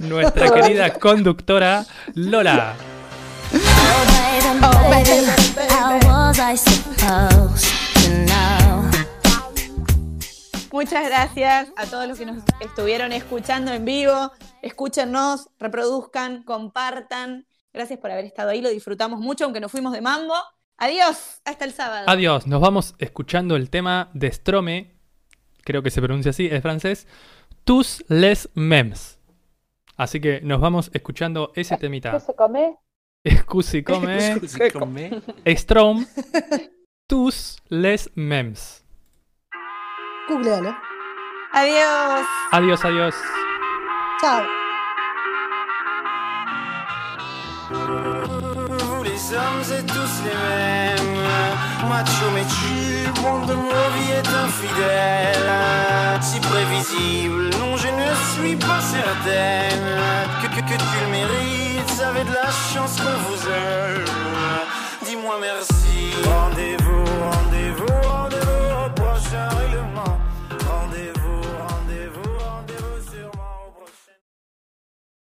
nuestra 0.00 0.50
querida 0.52 0.92
conductora 0.92 1.86
Lola. 2.14 2.74
Oh, 4.62 4.90
baby? 4.90 5.24
Muchas 10.72 11.08
gracias 11.08 11.68
a 11.74 11.86
todos 11.86 12.06
los 12.06 12.18
que 12.18 12.26
nos 12.26 12.42
estuvieron 12.60 13.12
escuchando 13.12 13.72
en 13.72 13.86
vivo. 13.86 14.30
Escúchenos, 14.66 15.48
reproduzcan, 15.60 16.42
compartan. 16.42 17.46
Gracias 17.72 18.00
por 18.00 18.10
haber 18.10 18.24
estado 18.24 18.50
ahí, 18.50 18.60
lo 18.60 18.68
disfrutamos 18.68 19.20
mucho, 19.20 19.44
aunque 19.44 19.60
nos 19.60 19.70
fuimos 19.70 19.92
de 19.92 20.00
mambo. 20.00 20.34
Adiós, 20.76 21.40
hasta 21.44 21.64
el 21.64 21.72
sábado. 21.72 22.06
Adiós, 22.08 22.48
nos 22.48 22.60
vamos 22.60 22.96
escuchando 22.98 23.54
el 23.54 23.70
tema 23.70 24.10
de 24.12 24.30
Strome, 24.32 24.98
creo 25.62 25.84
que 25.84 25.90
se 25.90 26.02
pronuncia 26.02 26.30
así, 26.30 26.48
es 26.48 26.60
francés, 26.62 27.06
Tous 27.62 28.04
les 28.08 28.48
Mems. 28.54 29.20
Así 29.96 30.20
que 30.20 30.40
nos 30.40 30.60
vamos 30.60 30.90
escuchando 30.92 31.52
ese 31.54 31.76
¿Qué 31.76 31.82
temita. 31.82 32.18
se 32.18 32.34
come? 32.34 32.76
Scusi 33.38 33.82
come, 34.72 35.22
Strom, 35.46 36.06
Tous 37.06 37.58
les 37.68 38.10
Mems. 38.16 38.84
Googlealo. 40.28 40.76
Adiós. 41.52 42.26
Adiós, 42.50 42.84
adiós. 42.84 43.14
Ciao. 44.20 44.40
Les 49.04 49.34
hommes 49.34 49.78
et 49.78 49.84
tous 49.84 50.16
les 50.24 50.34
mêmes, 50.34 51.88
macho 51.88 52.30
mais 52.34 52.44
tu, 52.44 53.20
bande 53.20 53.46
de 53.46 53.52
vie 53.52 54.12
est 54.12 54.28
infidèle, 54.28 55.52
si 56.22 56.40
prévisible, 56.40 57.50
non 57.58 57.76
je 57.76 57.88
ne 57.88 58.14
suis 58.34 58.56
pas 58.56 58.80
certaine, 58.80 60.00
que, 60.42 60.46
que, 60.48 60.60
que 60.60 60.78
tu 60.78 61.00
le 61.04 61.10
mérites, 61.10 61.90
ça 61.90 62.08
avait 62.08 62.24
de 62.24 62.32
la 62.32 62.50
chance 62.72 62.96
qu'on 62.96 63.18
vous 63.28 63.48
aime, 63.48 64.04
dis-moi 65.04 65.36
merci, 65.40 66.14
rendez-vous, 66.24 67.04
rendez-vous, 67.30 68.08
rendez-vous 68.08 68.86
au 68.86 68.90
prochain 68.90 69.48
règlement. 69.58 70.15